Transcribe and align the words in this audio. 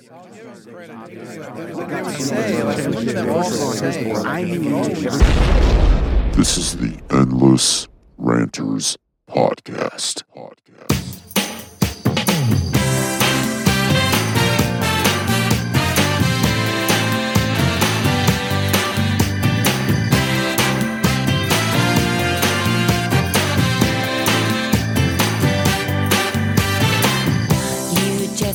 This 0.00 0.08
is 6.56 6.76
the 6.78 6.98
Endless 7.10 7.86
Ranters 8.16 8.96
Podcast. 9.28 10.22
Podcast. 10.34 11.19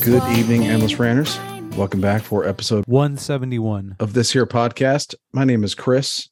Good 0.06 0.22
evening, 0.38 0.62
Endless 0.62 1.00
Ranters. 1.00 1.36
Welcome 1.76 2.00
back 2.00 2.22
for 2.22 2.46
episode 2.46 2.84
171. 2.86 3.96
of 3.98 4.12
this 4.12 4.30
here 4.30 4.46
podcast. 4.46 5.16
My 5.32 5.42
name 5.42 5.64
is 5.64 5.74
Chris. 5.74 6.28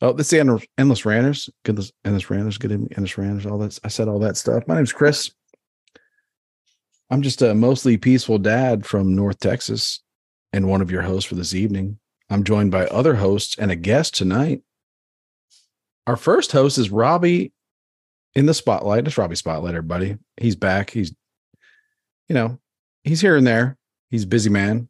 Oh, 0.00 0.12
this 0.12 0.32
is 0.32 0.44
the 0.44 0.66
Endless 0.76 1.06
Ranters. 1.06 1.48
Good 1.64 1.78
Endless 2.04 2.30
Ranters. 2.30 2.58
Good 2.58 2.72
evening, 2.72 2.88
Endless 2.96 3.16
Ranters. 3.16 3.46
All 3.46 3.58
that 3.58 3.78
I 3.84 3.88
said 3.88 4.08
all 4.08 4.18
that 4.18 4.36
stuff. 4.36 4.66
My 4.66 4.74
name's 4.74 4.92
Chris. 4.92 5.30
I'm 7.10 7.22
just 7.22 7.42
a 7.42 7.54
mostly 7.54 7.96
peaceful 7.96 8.38
dad 8.38 8.84
from 8.84 9.14
North 9.14 9.38
Texas 9.38 10.02
and 10.52 10.68
one 10.68 10.82
of 10.82 10.90
your 10.90 11.02
hosts 11.02 11.28
for 11.28 11.36
this 11.36 11.54
evening. 11.54 12.00
I'm 12.28 12.42
joined 12.42 12.72
by 12.72 12.86
other 12.86 13.14
hosts 13.14 13.56
and 13.56 13.70
a 13.70 13.76
guest 13.76 14.16
tonight. 14.16 14.62
Our 16.08 16.16
first 16.16 16.50
host 16.50 16.78
is 16.78 16.90
Robbie 16.90 17.52
in 18.34 18.46
the 18.46 18.52
spotlight. 18.52 19.06
It's 19.06 19.16
Robbie 19.16 19.36
Spotlight, 19.36 19.76
everybody. 19.76 20.16
He's 20.38 20.56
back. 20.56 20.90
He's, 20.90 21.14
you 22.26 22.34
know, 22.34 22.58
he's 23.04 23.20
here 23.20 23.36
and 23.36 23.46
there. 23.46 23.76
He's 24.10 24.24
a 24.24 24.26
busy 24.26 24.50
man. 24.50 24.88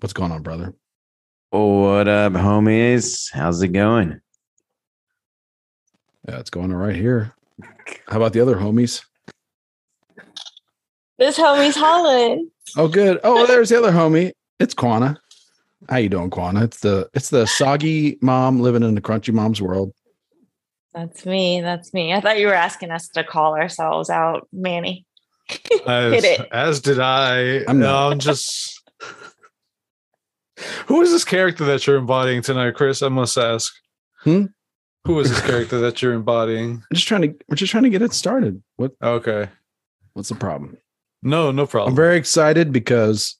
What's 0.00 0.12
going 0.12 0.32
on, 0.32 0.42
brother? 0.42 0.74
What 1.50 2.08
up, 2.08 2.32
homies? 2.32 3.30
How's 3.32 3.62
it 3.62 3.68
going? 3.68 4.20
Yeah, 6.26 6.38
it's 6.38 6.50
going 6.50 6.72
on 6.72 6.76
right 6.76 6.96
here. 6.96 7.34
How 8.08 8.16
about 8.16 8.32
the 8.32 8.40
other 8.40 8.56
homies? 8.56 9.04
This 11.18 11.38
homie's 11.38 11.76
Holland. 11.76 12.50
Oh, 12.76 12.88
good. 12.88 13.20
Oh, 13.22 13.46
there's 13.46 13.68
the 13.68 13.78
other 13.78 13.92
homie. 13.92 14.32
It's 14.58 14.74
Quana. 14.74 15.20
How 15.88 15.98
you 15.98 16.08
doing, 16.08 16.30
Quana? 16.30 16.64
It's 16.64 16.80
the 16.80 17.10
it's 17.12 17.30
the 17.30 17.46
soggy 17.46 18.18
mom 18.22 18.60
living 18.60 18.82
in 18.82 18.94
the 18.94 19.00
crunchy 19.00 19.34
mom's 19.34 19.60
world. 19.60 19.92
That's 20.94 21.26
me. 21.26 21.60
That's 21.60 21.92
me. 21.92 22.12
I 22.12 22.20
thought 22.20 22.38
you 22.38 22.46
were 22.46 22.54
asking 22.54 22.90
us 22.90 23.08
to 23.08 23.24
call 23.24 23.56
ourselves 23.56 24.10
out, 24.10 24.48
Manny. 24.52 25.04
As, 25.86 26.12
Hit 26.14 26.24
it. 26.24 26.48
as 26.52 26.80
did 26.80 26.98
I. 27.00 27.64
I'm 27.68 27.78
not. 27.78 28.12
I'm 28.12 28.18
just. 28.18 28.80
Who 30.86 31.00
is 31.02 31.10
this 31.10 31.24
character 31.24 31.64
that 31.66 31.86
you're 31.86 31.96
embodying 31.96 32.42
tonight, 32.42 32.74
Chris? 32.74 33.02
I 33.02 33.08
must 33.08 33.36
ask. 33.36 33.72
Hmm? 34.20 34.46
Who 35.04 35.18
is 35.18 35.30
this 35.30 35.40
character 35.40 35.80
that 35.80 36.00
you're 36.00 36.12
embodying? 36.12 36.74
I'm 36.90 36.94
just 36.94 37.08
trying 37.08 37.22
to 37.22 37.34
we're 37.48 37.56
just 37.56 37.72
trying 37.72 37.82
to 37.84 37.90
get 37.90 38.02
it 38.02 38.12
started. 38.12 38.62
What 38.76 38.92
Okay. 39.02 39.48
what's 40.12 40.28
the 40.28 40.36
problem? 40.36 40.76
No, 41.22 41.50
no 41.50 41.66
problem. 41.66 41.92
I'm 41.92 41.96
very 41.96 42.16
excited 42.16 42.72
because 42.72 43.36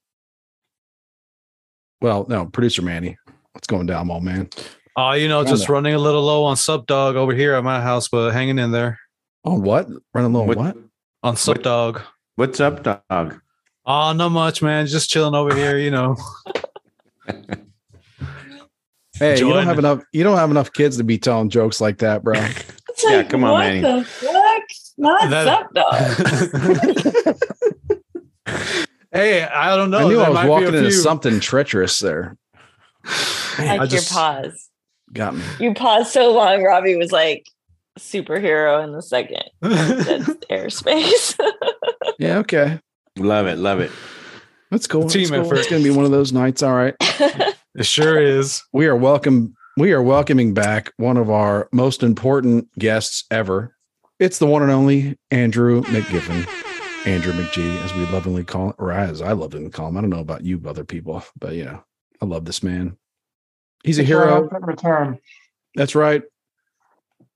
well, 2.00 2.27
no, 2.28 2.47
producer 2.47 2.83
Manny. 2.83 3.17
What's 3.53 3.69
going 3.69 3.86
down, 3.86 4.11
old 4.11 4.25
man? 4.25 4.48
Oh, 4.97 5.12
you 5.12 5.28
know, 5.28 5.45
just 5.45 5.69
running 5.69 5.95
a 5.95 5.98
little 5.98 6.23
low 6.23 6.45
on 6.45 6.56
sub 6.56 6.86
dog 6.86 7.17
over 7.17 7.33
here 7.34 7.55
at 7.55 7.62
my 7.64 7.80
house, 7.80 8.08
but 8.08 8.30
hanging 8.33 8.58
in 8.58 8.73
there 8.73 8.98
On 9.45 9.62
what? 9.62 9.89
Running 10.14 10.33
low 10.33 10.42
on 10.42 10.48
What- 10.48 10.58
what? 10.58 10.77
On 11.23 11.37
sub 11.37 11.56
What- 11.56 11.62
dog. 11.65 12.01
What's 12.37 12.61
up, 12.61 12.83
dog? 12.83 13.41
Oh, 13.84 14.12
not 14.12 14.31
much, 14.31 14.62
man. 14.62 14.87
Just 14.87 15.11
chilling 15.11 15.34
over 15.34 15.55
here, 15.55 15.77
you 15.79 15.91
know. 15.91 16.17
Hey, 19.19 19.39
you 19.39 19.51
don't 19.53 19.67
have 19.67 19.79
enough 19.79 20.03
you 20.12 20.25
don't 20.25 20.39
have 20.39 20.51
enough 20.51 20.73
kids 20.73 20.96
to 20.96 21.05
be 21.05 21.17
telling 21.17 21.48
jokes 21.51 21.80
like 21.80 21.98
that, 21.98 22.24
bro. 22.24 22.35
It's 22.89 23.05
Yeah, 23.05 23.23
come 23.23 23.45
on, 23.45 23.52
what 23.52 23.58
Manny. 23.61 23.80
the 23.80 24.05
fuck? 24.05 24.63
Not 24.98 25.30
That- 25.30 25.46
sup 25.46 25.73
dog. 28.46 28.57
hey, 29.13 29.45
I 29.45 29.77
don't 29.77 29.91
know. 29.91 29.98
I 29.98 30.05
knew 30.08 30.17
There 30.17 30.27
I 30.27 30.30
was 30.30 30.46
walking 30.48 30.75
into 30.75 30.91
something 30.92 31.39
treacherous 31.41 31.98
there. 32.01 32.36
like 33.05 33.69
I 33.69 33.75
your 33.77 33.86
just- 33.86 34.11
pause. 34.13 34.69
Got 35.13 35.36
me. 35.36 35.42
You 35.61 35.73
paused 35.75 36.11
so 36.11 36.33
long, 36.33 36.63
Robbie 36.64 36.96
was 36.96 37.13
like 37.13 37.46
superhero 37.98 38.83
in 38.85 38.92
the 38.92 39.03
second. 39.03 39.42
That's 39.61 40.29
airspace. 40.51 41.39
Yeah, 42.19 42.39
okay. 42.39 42.79
Love 43.19 43.47
it, 43.47 43.58
love 43.58 43.80
it. 43.80 43.91
That's 44.70 44.86
cool. 44.86 45.08
Team 45.08 45.23
That's 45.23 45.30
cool. 45.30 45.47
effort. 45.47 45.58
It's 45.58 45.69
gonna 45.70 45.83
be 45.83 45.91
one 45.91 46.05
of 46.05 46.11
those 46.13 46.33
nights. 46.33 46.63
All 46.63 46.75
right. 46.75 46.95
It 47.75 47.86
sure 47.86 48.20
is. 48.20 48.63
We 48.75 48.86
are 48.86 48.95
welcome. 48.95 49.55
We 49.79 49.92
are 49.92 50.02
welcoming 50.02 50.52
back 50.52 50.92
one 50.98 51.17
of 51.17 51.31
our 51.31 51.70
most 51.73 52.02
important 52.02 52.70
guests 52.79 53.25
ever. 53.31 53.75
It's 54.20 54.39
the 54.39 54.47
one 54.47 54.61
and 54.61 54.70
only 54.70 55.19
Andrew 55.31 55.81
McGiffin, 55.85 56.47
Andrew 57.07 57.33
McGee, 57.33 57.83
as 57.83 57.95
we 57.95 58.05
lovingly 58.07 58.45
call 58.45 58.67
him, 58.69 58.75
or 58.79 58.92
as 58.92 59.23
I 59.23 59.33
lovingly 59.33 59.70
call 59.70 59.89
him. 59.89 59.97
I 59.97 60.02
don't 60.02 60.11
know 60.11 60.20
about 60.20 60.45
you, 60.45 60.61
other 60.67 60.85
people, 60.85 61.25
but 61.41 61.55
you 61.55 61.64
know, 61.64 61.83
I 62.20 62.27
love 62.27 62.45
this 62.45 62.63
man. 62.63 62.98
He's 63.85 63.98
a 63.98 64.02
hero. 64.05 64.48
Return. 64.61 65.19
That's 65.75 65.95
right. 65.95 66.23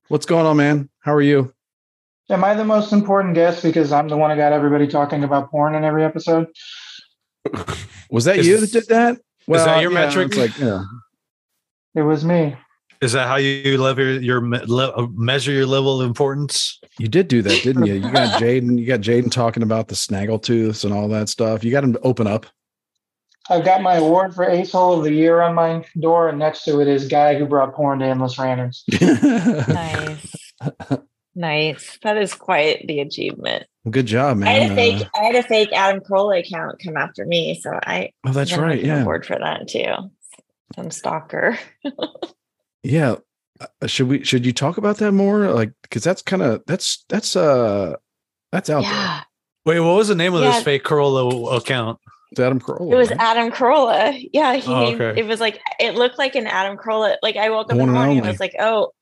What's 0.09 0.27
going 0.27 0.47
on, 0.47 0.57
man? 0.57 0.89
How 1.01 1.13
are 1.15 1.23
you? 1.23 1.53
Am 2.31 2.45
I 2.45 2.55
the 2.55 2.65
most 2.65 2.93
important 2.93 3.35
guest 3.35 3.63
because 3.63 3.91
I'm 3.93 4.09
the 4.09 4.17
one 4.17 4.31
who 4.31 4.37
got 4.37 4.53
everybody 4.53 4.87
talking 4.87 5.25
about 5.25 5.51
porn 5.51 5.75
in 5.75 5.83
every 5.83 6.05
episode? 6.05 6.47
Was 8.11 8.25
that 8.25 8.37
Is- 8.37 8.47
you 8.47 8.61
that 8.61 8.73
did 8.73 8.87
that? 8.89 9.19
that 9.49 9.81
your 9.83 9.93
yeah, 9.93 10.07
metric? 10.07 10.37
Like, 10.37 10.59
yeah. 10.59 10.83
It 11.95 12.03
was 12.03 12.25
me. 12.25 12.57
Is 13.01 13.13
that 13.13 13.29
how 13.29 13.37
you 13.37 13.79
level 13.79 14.23
your 14.23 14.41
me- 14.41 14.61
le- 14.67 14.91
uh, 14.91 15.07
measure 15.15 15.53
your 15.53 15.67
level 15.67 16.01
of 16.01 16.07
importance? 16.07 16.81
You 16.99 17.09
did 17.09 17.29
do 17.29 17.43
that, 17.43 17.63
didn't 17.63 17.87
you? 17.87 17.95
You 17.95 18.01
got 18.13 18.41
Jaden. 18.41 18.79
You 18.79 18.87
got 18.87 19.01
Jaden 19.01 19.31
talking 19.31 19.63
about 19.63 19.89
the 19.89 19.95
snaggletooths 19.95 20.85
and 20.85 20.93
all 20.93 21.09
that 21.09 21.29
stuff. 21.29 21.63
You 21.63 21.71
got 21.71 21.85
him 21.85 21.93
to 21.93 22.01
open 22.01 22.27
up. 22.27 22.47
I've 23.49 23.65
got 23.65 23.83
my 23.83 23.95
award 23.95 24.35
for 24.35 24.45
Ace 24.49 24.73
Hole 24.73 24.99
of 24.99 25.05
the 25.05 25.13
Year 25.13 25.41
on 25.41 25.55
my 25.55 25.85
door, 26.01 26.29
and 26.29 26.39
next 26.39 26.65
to 26.65 26.81
it 26.81 26.89
is 26.89 27.07
guy 27.07 27.37
who 27.39 27.47
brought 27.47 27.75
porn 27.75 28.01
to 28.01 28.05
endless 28.07 28.39
ranters. 28.39 28.85
nice. 29.01 30.53
Nice. 31.35 31.99
That 32.03 32.17
is 32.17 32.35
quite 32.35 32.87
the 32.87 33.01
achievement. 33.01 33.67
Good 33.91 34.07
job, 34.07 34.43
I 34.43 34.49
had 34.49 34.63
man. 34.63 34.73
a 34.73 34.75
fake 34.75 35.03
Uh, 35.03 35.21
I 35.21 35.25
had 35.25 35.35
a 35.37 35.43
fake 35.43 35.69
Adam 35.73 36.01
Carolla 36.01 36.41
account 36.41 36.81
come 36.83 36.97
after 36.97 37.25
me. 37.25 37.61
So 37.61 37.79
I 37.85 38.11
oh, 38.27 38.33
that's 38.33 38.57
right. 38.57 38.83
Yeah, 38.83 39.03
Award 39.03 39.25
for 39.27 39.39
that 39.39 39.69
too. 39.69 39.93
Some 40.75 40.91
stalker. 40.91 41.57
yeah. 42.83 43.17
Uh, 43.81 43.87
Should 43.87 44.09
we? 44.09 44.25
Should 44.25 44.45
you 44.45 44.53
talk 44.53 44.77
about 44.77 44.97
that 44.99 45.13
more? 45.13 45.51
Like, 45.53 45.73
because 45.83 46.03
that's 46.03 46.21
kind 46.23 46.43
of 46.43 46.63
that's 46.67 47.05
that's 47.09 47.37
uh 47.37 47.95
that's 48.51 48.69
out 48.69 48.83
Yeah. 48.83 49.21
Wait, 49.65 49.81
what 49.81 49.95
was 49.95 50.09
the 50.09 50.15
name 50.17 50.35
of 50.35 50.43
Yeah. 50.43 50.51
this 50.53 50.65
fake 50.65 50.83
Carolla 50.85 51.57
account? 51.57 52.01
It's 52.33 52.41
Adam 52.41 52.61
Carolla. 52.61 52.93
It 52.93 52.97
was 52.97 53.11
right? 53.11 53.21
Adam 53.21 53.51
Carolla. 53.51 54.29
Yeah, 54.33 54.55
he. 54.55 54.73
Oh, 54.73 54.95
okay. 54.95 55.21
It 55.21 55.27
was 55.27 55.41
like 55.41 55.61
it 55.79 55.95
looked 55.95 56.19
like 56.19 56.35
an 56.35 56.47
Adam 56.47 56.77
Carolla. 56.77 57.17
Like 57.23 57.37
I 57.37 57.51
woke 57.51 57.67
up 57.67 57.73
in 57.73 57.79
the 57.79 57.87
morning 57.87 58.19
and 58.19 58.27
was 58.27 58.41
like, 58.41 58.55
oh, 58.59 58.93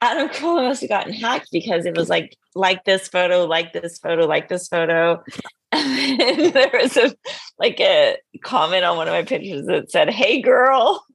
Adam 0.00 0.28
Carolla 0.32 0.68
must 0.68 0.80
have 0.82 0.90
gotten 0.90 1.12
hacked 1.12 1.48
because 1.52 1.86
it 1.86 1.96
was 1.96 2.08
like 2.08 2.36
like 2.54 2.84
this 2.84 3.08
photo, 3.08 3.44
like 3.46 3.72
this 3.72 3.98
photo, 3.98 4.26
like 4.26 4.48
this 4.48 4.68
photo. 4.68 5.22
And 5.70 6.18
then 6.18 6.52
there 6.54 6.70
was 6.72 6.96
a 6.96 7.14
like 7.58 7.78
a 7.78 8.16
comment 8.42 8.84
on 8.84 8.96
one 8.96 9.06
of 9.06 9.12
my 9.12 9.22
pictures 9.22 9.66
that 9.66 9.90
said, 9.90 10.08
"Hey, 10.08 10.40
girl." 10.40 11.04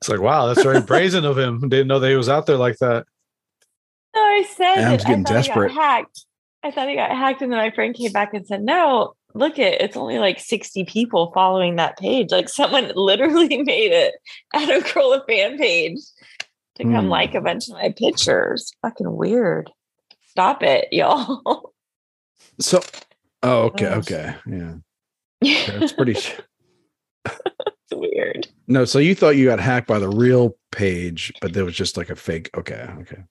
It's 0.00 0.08
like, 0.08 0.20
wow, 0.20 0.46
that's 0.46 0.62
very 0.62 0.80
brazen 0.80 1.24
of 1.24 1.36
him. 1.36 1.68
Didn't 1.68 1.88
know 1.88 1.98
that 1.98 2.08
he 2.08 2.16
was 2.16 2.28
out 2.28 2.46
there 2.46 2.56
like 2.56 2.78
that. 2.78 3.04
No, 4.14 4.22
I 4.22 4.44
said 4.56 4.78
Adam's 4.78 5.04
getting 5.04 5.24
desperate. 5.24 5.74
got 5.74 5.82
hacked. 5.82 6.24
I 6.62 6.70
thought 6.70 6.88
he 6.88 6.96
got 6.96 7.10
hacked, 7.10 7.42
and 7.42 7.52
then 7.52 7.58
my 7.58 7.70
friend 7.70 7.94
came 7.94 8.12
back 8.12 8.34
and 8.34 8.46
said, 8.46 8.62
"No, 8.62 9.14
look 9.34 9.58
it, 9.58 9.80
it's 9.80 9.96
only 9.96 10.18
like 10.18 10.38
sixty 10.40 10.84
people 10.84 11.30
following 11.32 11.76
that 11.76 11.98
page. 11.98 12.30
Like 12.30 12.48
someone 12.60 12.90
literally 12.94 13.62
made 13.62 13.92
it 13.92 14.14
out 14.54 14.62
Adam 14.62 14.82
Carolla 14.82 15.24
fan 15.26 15.56
page 15.58 15.98
to 16.76 16.82
come 16.84 17.04
Hmm. 17.04 17.08
like 17.10 17.34
a 17.34 17.40
bunch 17.40 17.68
of 17.68 17.74
my 17.74 17.92
pictures. 17.96 18.72
Fucking 18.82 19.14
weird. 19.16 19.70
Stop 20.30 20.62
it, 20.62 20.88
y'all. 20.92 21.72
so. 22.60 22.80
Oh, 23.42 23.62
okay, 23.66 23.86
Oh. 23.86 23.98
okay, 23.98 24.34
yeah. 24.46 24.74
That's 25.78 25.92
pretty. 25.92 26.16
It's 27.24 27.92
weird. 27.92 28.48
no, 28.66 28.84
so 28.84 28.98
you 28.98 29.14
thought 29.14 29.36
you 29.36 29.46
got 29.46 29.60
hacked 29.60 29.86
by 29.86 29.98
the 30.00 30.08
real 30.08 30.56
page, 30.72 31.32
but 31.40 31.52
there 31.52 31.64
was 31.64 31.74
just 31.76 31.96
like 31.96 32.10
a 32.10 32.16
fake. 32.16 32.50
Okay, 32.56 32.86
okay. 33.00 33.22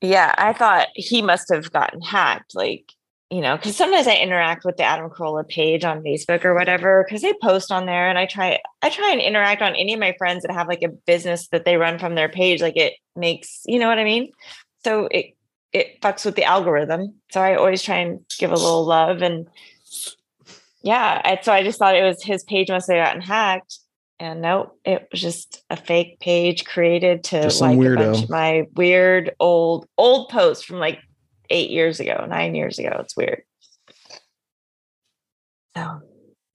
Yeah, 0.00 0.34
I 0.36 0.52
thought 0.52 0.88
he 0.94 1.22
must 1.22 1.48
have 1.52 1.72
gotten 1.72 2.00
hacked. 2.00 2.54
Like, 2.54 2.92
you 3.30 3.40
know, 3.40 3.56
because 3.56 3.76
sometimes 3.76 4.06
I 4.06 4.16
interact 4.16 4.64
with 4.64 4.76
the 4.76 4.84
Adam 4.84 5.10
Carolla 5.10 5.48
page 5.48 5.84
on 5.84 6.02
Facebook 6.02 6.44
or 6.44 6.54
whatever, 6.54 7.04
because 7.06 7.22
they 7.22 7.32
post 7.42 7.72
on 7.72 7.86
there, 7.86 8.08
and 8.08 8.18
I 8.18 8.26
try 8.26 8.60
I 8.82 8.90
try 8.90 9.10
and 9.10 9.20
interact 9.20 9.62
on 9.62 9.74
any 9.74 9.94
of 9.94 10.00
my 10.00 10.14
friends 10.18 10.42
that 10.42 10.52
have 10.52 10.68
like 10.68 10.82
a 10.82 10.88
business 10.88 11.48
that 11.48 11.64
they 11.64 11.76
run 11.76 11.98
from 11.98 12.14
their 12.14 12.28
page. 12.28 12.60
Like 12.60 12.76
it 12.76 12.94
makes, 13.16 13.62
you 13.64 13.78
know 13.78 13.88
what 13.88 13.98
I 13.98 14.04
mean? 14.04 14.30
So 14.84 15.08
it 15.10 15.36
it 15.72 16.00
fucks 16.00 16.24
with 16.24 16.36
the 16.36 16.44
algorithm. 16.44 17.14
So 17.32 17.40
I 17.40 17.56
always 17.56 17.82
try 17.82 17.96
and 17.96 18.20
give 18.38 18.52
a 18.52 18.56
little 18.56 18.84
love 18.84 19.22
and 19.22 19.48
yeah. 20.82 21.20
I, 21.24 21.40
so 21.42 21.52
I 21.52 21.64
just 21.64 21.78
thought 21.78 21.96
it 21.96 22.04
was 22.04 22.22
his 22.22 22.44
page 22.44 22.68
must 22.68 22.90
have 22.90 23.04
gotten 23.04 23.22
hacked. 23.22 23.78
And 24.20 24.42
nope, 24.42 24.78
it 24.84 25.08
was 25.10 25.20
just 25.20 25.64
a 25.70 25.76
fake 25.76 26.20
page 26.20 26.64
created 26.64 27.24
to 27.24 27.42
Just 27.42 27.58
some 27.58 27.76
like 27.76 27.88
a 27.88 27.96
bunch 27.96 28.24
of 28.24 28.30
my 28.30 28.66
weird 28.74 29.34
old 29.40 29.86
old 29.98 30.28
posts 30.28 30.64
from 30.64 30.78
like 30.78 31.00
eight 31.50 31.70
years 31.70 32.00
ago, 32.00 32.24
nine 32.28 32.54
years 32.54 32.78
ago. 32.78 32.96
It's 33.00 33.16
weird. 33.16 33.42
So 35.76 36.00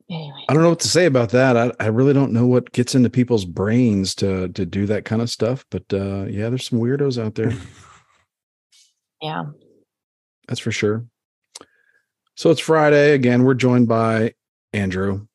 anyway. 0.10 0.46
I 0.48 0.54
don't 0.54 0.64
know 0.64 0.70
what 0.70 0.80
to 0.80 0.88
say 0.88 1.06
about 1.06 1.30
that. 1.32 1.58
I, 1.58 1.72
I 1.82 1.88
really 1.88 2.14
don't 2.14 2.32
know 2.32 2.48
what 2.48 2.72
gets 2.72 2.96
into 2.96 3.10
people's 3.10 3.46
brains 3.46 4.16
to 4.16 4.48
to 4.50 4.66
do 4.66 4.86
that 4.86 5.04
kind 5.04 5.22
of 5.22 5.30
stuff. 5.30 5.66
But 5.70 5.84
uh, 5.92 6.26
yeah, 6.26 6.48
there's 6.50 6.68
some 6.68 6.80
weirdos 6.80 7.22
out 7.22 7.36
there. 7.36 7.54
Yeah. 9.22 9.46
That's 10.48 10.60
for 10.60 10.72
sure. 10.72 11.06
So 12.36 12.52
it's 12.52 12.62
Friday 12.62 13.12
again. 13.12 13.44
We're 13.44 13.54
joined 13.54 13.88
by 13.88 14.34
Andrew. 14.72 15.28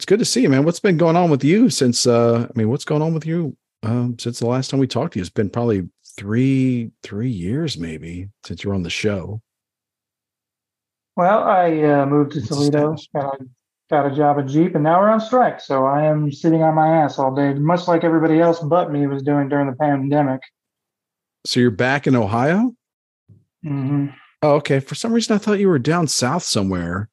It's 0.00 0.06
good 0.06 0.18
to 0.20 0.24
see 0.24 0.40
you, 0.40 0.48
man. 0.48 0.64
What's 0.64 0.80
been 0.80 0.96
going 0.96 1.14
on 1.14 1.28
with 1.28 1.44
you 1.44 1.68
since? 1.68 2.06
uh 2.06 2.46
I 2.48 2.58
mean, 2.58 2.70
what's 2.70 2.86
going 2.86 3.02
on 3.02 3.12
with 3.12 3.26
you 3.26 3.54
um, 3.82 4.18
since 4.18 4.38
the 4.38 4.46
last 4.46 4.70
time 4.70 4.80
we 4.80 4.86
talked 4.86 5.12
to 5.12 5.18
you? 5.18 5.20
It's 5.20 5.28
been 5.28 5.50
probably 5.50 5.90
three 6.16 6.90
three 7.02 7.28
years, 7.28 7.76
maybe, 7.76 8.30
since 8.42 8.64
you 8.64 8.70
were 8.70 8.74
on 8.74 8.82
the 8.82 8.88
show. 8.88 9.42
Well, 11.16 11.42
I 11.42 11.82
uh, 11.82 12.06
moved 12.06 12.32
to 12.32 12.38
What's 12.38 12.48
Toledo 12.48 12.96
and 13.12 13.24
I 13.24 13.30
got 13.90 14.10
a 14.10 14.16
job 14.16 14.38
at 14.38 14.46
Jeep, 14.46 14.74
and 14.74 14.84
now 14.84 15.00
we're 15.00 15.10
on 15.10 15.20
strike. 15.20 15.60
So 15.60 15.84
I 15.84 16.06
am 16.06 16.32
sitting 16.32 16.62
on 16.62 16.74
my 16.74 16.88
ass 17.02 17.18
all 17.18 17.34
day, 17.34 17.52
much 17.52 17.86
like 17.86 18.02
everybody 18.02 18.40
else 18.40 18.58
but 18.58 18.90
me 18.90 19.06
was 19.06 19.22
doing 19.22 19.50
during 19.50 19.66
the 19.66 19.76
pandemic. 19.76 20.40
So 21.44 21.60
you're 21.60 21.70
back 21.70 22.06
in 22.06 22.16
Ohio? 22.16 22.74
hmm 23.62 24.06
Oh, 24.40 24.54
okay. 24.54 24.80
For 24.80 24.94
some 24.94 25.12
reason, 25.12 25.34
I 25.34 25.38
thought 25.38 25.58
you 25.58 25.68
were 25.68 25.78
down 25.78 26.08
south 26.08 26.44
somewhere. 26.44 27.10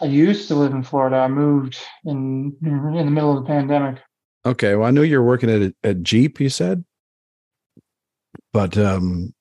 I 0.00 0.06
used 0.06 0.48
to 0.48 0.54
live 0.54 0.72
in 0.72 0.82
Florida. 0.82 1.16
I 1.16 1.28
moved 1.28 1.78
in 2.04 2.56
in 2.62 2.92
the 2.94 3.10
middle 3.10 3.36
of 3.36 3.44
the 3.44 3.48
pandemic. 3.48 4.00
Okay. 4.46 4.74
Well, 4.74 4.86
I 4.86 4.90
knew 4.90 5.02
you 5.02 5.18
were 5.18 5.26
working 5.26 5.50
at 5.50 5.74
at 5.82 6.02
Jeep. 6.02 6.40
You 6.40 6.48
said, 6.48 6.84
but 8.52 8.78
um, 8.78 9.34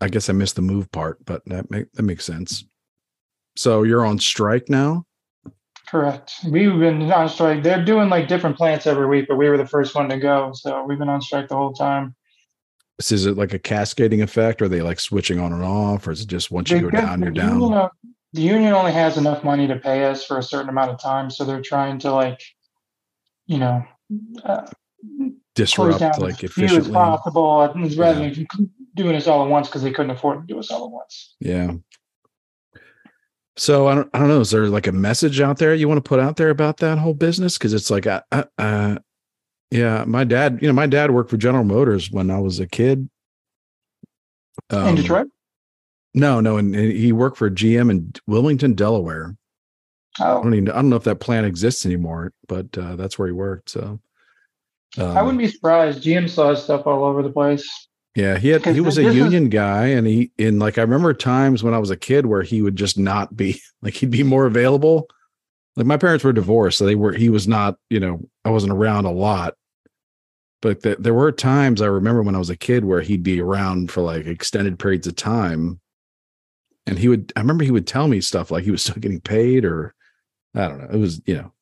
I 0.00 0.08
guess 0.08 0.28
I 0.28 0.32
missed 0.32 0.56
the 0.56 0.62
move 0.62 0.90
part. 0.90 1.24
But 1.24 1.42
that 1.46 1.70
make, 1.70 1.92
that 1.92 2.02
makes 2.02 2.24
sense. 2.24 2.64
So 3.56 3.82
you're 3.82 4.04
on 4.04 4.18
strike 4.18 4.68
now. 4.68 5.04
Correct. 5.88 6.32
We've 6.48 6.78
been 6.78 7.12
on 7.12 7.28
strike. 7.28 7.62
They're 7.62 7.84
doing 7.84 8.08
like 8.08 8.26
different 8.26 8.56
plants 8.56 8.86
every 8.86 9.06
week, 9.06 9.26
but 9.28 9.36
we 9.36 9.48
were 9.48 9.58
the 9.58 9.66
first 9.66 9.94
one 9.94 10.08
to 10.08 10.16
go. 10.16 10.50
So 10.54 10.84
we've 10.84 10.98
been 10.98 11.10
on 11.10 11.20
strike 11.20 11.48
the 11.48 11.56
whole 11.56 11.74
time. 11.74 12.14
So 13.00 13.14
is 13.14 13.26
it 13.26 13.36
like 13.36 13.52
a 13.52 13.58
cascading 13.58 14.22
effect? 14.22 14.62
Or 14.62 14.66
are 14.66 14.68
they 14.68 14.80
like 14.80 15.00
switching 15.00 15.38
on 15.38 15.52
and 15.52 15.62
off, 15.62 16.06
or 16.06 16.12
is 16.12 16.22
it 16.22 16.28
just 16.28 16.50
once 16.50 16.70
you 16.70 16.80
go 16.80 16.90
down, 16.90 17.20
you're 17.20 17.30
down? 17.30 17.90
The 18.32 18.42
union 18.42 18.72
only 18.72 18.92
has 18.92 19.16
enough 19.16 19.44
money 19.44 19.66
to 19.66 19.76
pay 19.76 20.04
us 20.04 20.24
for 20.24 20.38
a 20.38 20.42
certain 20.42 20.68
amount 20.68 20.90
of 20.90 21.00
time, 21.00 21.30
so 21.30 21.44
they're 21.44 21.60
trying 21.60 21.98
to 22.00 22.12
like, 22.12 22.40
you 23.46 23.58
know, 23.58 23.84
uh, 24.44 24.66
Disrupt 25.54 26.18
like 26.18 26.42
as 26.42 26.52
few 26.52 26.64
as 26.64 26.88
possible, 26.88 27.60
and 27.60 27.94
rather 27.94 28.20
than 28.20 28.46
doing 28.94 29.16
us 29.16 29.26
all 29.26 29.44
at 29.44 29.50
once 29.50 29.68
because 29.68 29.82
they 29.82 29.90
couldn't 29.90 30.10
afford 30.10 30.46
to 30.46 30.54
do 30.54 30.58
us 30.58 30.70
all 30.70 30.86
at 30.86 30.90
once. 30.90 31.34
Yeah. 31.40 31.72
So 33.56 33.86
I 33.88 33.94
don't, 33.94 34.08
I 34.14 34.18
don't 34.18 34.28
know. 34.28 34.40
Is 34.40 34.50
there 34.50 34.68
like 34.68 34.86
a 34.86 34.92
message 34.92 35.40
out 35.40 35.58
there 35.58 35.74
you 35.74 35.88
want 35.88 36.02
to 36.02 36.08
put 36.08 36.20
out 36.20 36.36
there 36.36 36.48
about 36.48 36.78
that 36.78 36.96
whole 36.96 37.12
business? 37.12 37.58
Because 37.58 37.74
it's 37.74 37.90
like, 37.90 38.06
uh, 38.06 38.22
uh, 38.32 38.44
uh, 38.56 38.98
yeah, 39.70 40.04
my 40.06 40.24
dad, 40.24 40.58
you 40.62 40.68
know, 40.68 40.74
my 40.74 40.86
dad 40.86 41.10
worked 41.10 41.28
for 41.28 41.36
General 41.36 41.64
Motors 41.64 42.10
when 42.10 42.30
I 42.30 42.38
was 42.38 42.60
a 42.60 42.66
kid. 42.66 43.10
in 44.70 44.78
Um, 44.78 44.94
Detroit. 44.94 45.28
No, 46.14 46.40
no, 46.40 46.56
and, 46.58 46.74
and 46.76 46.92
he 46.92 47.12
worked 47.12 47.36
for 47.38 47.50
GM 47.50 47.90
in 47.90 48.12
Wilmington, 48.26 48.74
Delaware. 48.74 49.36
I 50.20 50.30
Oh, 50.30 50.42
don't 50.42 50.54
even, 50.54 50.70
I 50.70 50.74
don't 50.74 50.90
know 50.90 50.96
if 50.96 51.04
that 51.04 51.20
plant 51.20 51.46
exists 51.46 51.86
anymore, 51.86 52.32
but 52.46 52.76
uh, 52.76 52.96
that's 52.96 53.18
where 53.18 53.28
he 53.28 53.32
worked. 53.32 53.70
So, 53.70 53.98
um, 54.98 55.16
I 55.16 55.22
wouldn't 55.22 55.38
be 55.38 55.48
surprised. 55.48 56.02
GM 56.04 56.28
saw 56.28 56.50
his 56.50 56.62
stuff 56.62 56.86
all 56.86 57.04
over 57.04 57.22
the 57.22 57.30
place. 57.32 57.66
Yeah, 58.14 58.36
he 58.36 58.48
had 58.48 58.62
he 58.66 58.80
was 58.80 58.98
a 58.98 59.04
this 59.04 59.10
is- 59.12 59.16
union 59.16 59.48
guy, 59.48 59.86
and 59.86 60.06
he 60.06 60.30
in 60.36 60.58
like 60.58 60.76
I 60.76 60.82
remember 60.82 61.14
times 61.14 61.62
when 61.62 61.72
I 61.72 61.78
was 61.78 61.88
a 61.88 61.96
kid 61.96 62.26
where 62.26 62.42
he 62.42 62.60
would 62.60 62.76
just 62.76 62.98
not 62.98 63.34
be 63.34 63.58
like 63.82 63.94
he'd 63.94 64.10
be 64.10 64.22
more 64.22 64.44
available. 64.44 65.08
Like 65.76 65.86
my 65.86 65.96
parents 65.96 66.22
were 66.24 66.34
divorced, 66.34 66.76
so 66.76 66.84
they 66.84 66.94
were 66.94 67.14
he 67.14 67.30
was 67.30 67.48
not 67.48 67.76
you 67.88 68.00
know 68.00 68.20
I 68.44 68.50
wasn't 68.50 68.74
around 68.74 69.06
a 69.06 69.10
lot, 69.10 69.54
but 70.60 70.82
th- 70.82 70.98
there 71.00 71.14
were 71.14 71.32
times 71.32 71.80
I 71.80 71.86
remember 71.86 72.20
when 72.22 72.34
I 72.34 72.38
was 72.38 72.50
a 72.50 72.56
kid 72.56 72.84
where 72.84 73.00
he'd 73.00 73.22
be 73.22 73.40
around 73.40 73.90
for 73.90 74.02
like 74.02 74.26
extended 74.26 74.78
periods 74.78 75.06
of 75.06 75.16
time, 75.16 75.80
and 76.86 76.98
he 76.98 77.08
would 77.08 77.32
I 77.36 77.40
remember 77.40 77.64
he 77.64 77.70
would 77.70 77.86
tell 77.86 78.08
me 78.08 78.20
stuff 78.20 78.50
like 78.50 78.64
he 78.64 78.70
was 78.70 78.82
still 78.82 78.96
getting 79.00 79.20
paid 79.20 79.64
or 79.64 79.94
I 80.54 80.68
don't 80.68 80.78
know 80.78 80.88
it 80.92 80.98
was 80.98 81.20
you 81.26 81.36
know 81.36 81.52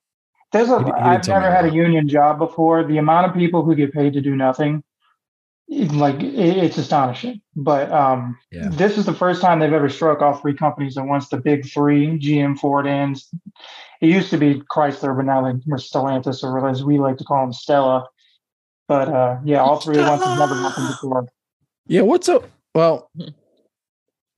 There's 0.52 0.68
a, 0.68 0.78
he, 0.78 0.84
he 0.86 0.90
i've 0.92 1.28
never 1.28 1.50
had 1.50 1.64
a 1.64 1.72
union 1.72 2.08
job 2.08 2.38
before. 2.38 2.84
The 2.84 2.98
amount 2.98 3.26
of 3.28 3.34
people 3.34 3.64
who 3.64 3.74
get 3.74 3.92
paid 3.92 4.12
to 4.14 4.20
do 4.20 4.34
nothing, 4.34 4.82
like 5.68 6.20
it- 6.22 6.56
it's 6.64 6.78
astonishing. 6.78 7.40
But 7.54 7.90
um, 7.92 8.36
Yeah. 8.50 8.68
this 8.70 8.98
is 8.98 9.06
the 9.06 9.14
first 9.14 9.40
time 9.42 9.58
they've 9.60 9.72
ever 9.72 9.88
struck 9.88 10.20
all 10.22 10.34
three 10.34 10.54
companies 10.54 10.96
at 10.98 11.06
once. 11.06 11.28
The 11.28 11.36
big 11.38 11.66
three: 11.70 12.18
GM, 12.18 12.58
Ford, 12.58 12.86
and 12.86 13.16
it 14.00 14.06
used 14.08 14.30
to 14.30 14.38
be 14.38 14.62
Chrysler, 14.72 15.14
but 15.16 15.26
now 15.26 15.42
they- 15.42 15.60
we're 15.66 15.76
Stellantis, 15.76 16.42
or 16.42 16.66
as 16.68 16.82
we 16.82 16.98
like 16.98 17.18
to 17.18 17.24
call 17.24 17.44
them, 17.44 17.52
Stella. 17.52 18.08
But 18.88 19.08
uh, 19.08 19.36
yeah, 19.44 19.58
all 19.60 19.78
three 19.78 19.98
at 19.98 20.08
once 20.08 20.24
has 20.24 20.36
never 20.38 20.54
happened 20.56 20.88
before. 20.88 21.28
Yeah, 21.86 22.02
what's 22.02 22.28
up? 22.28 22.44
Well, 22.74 23.08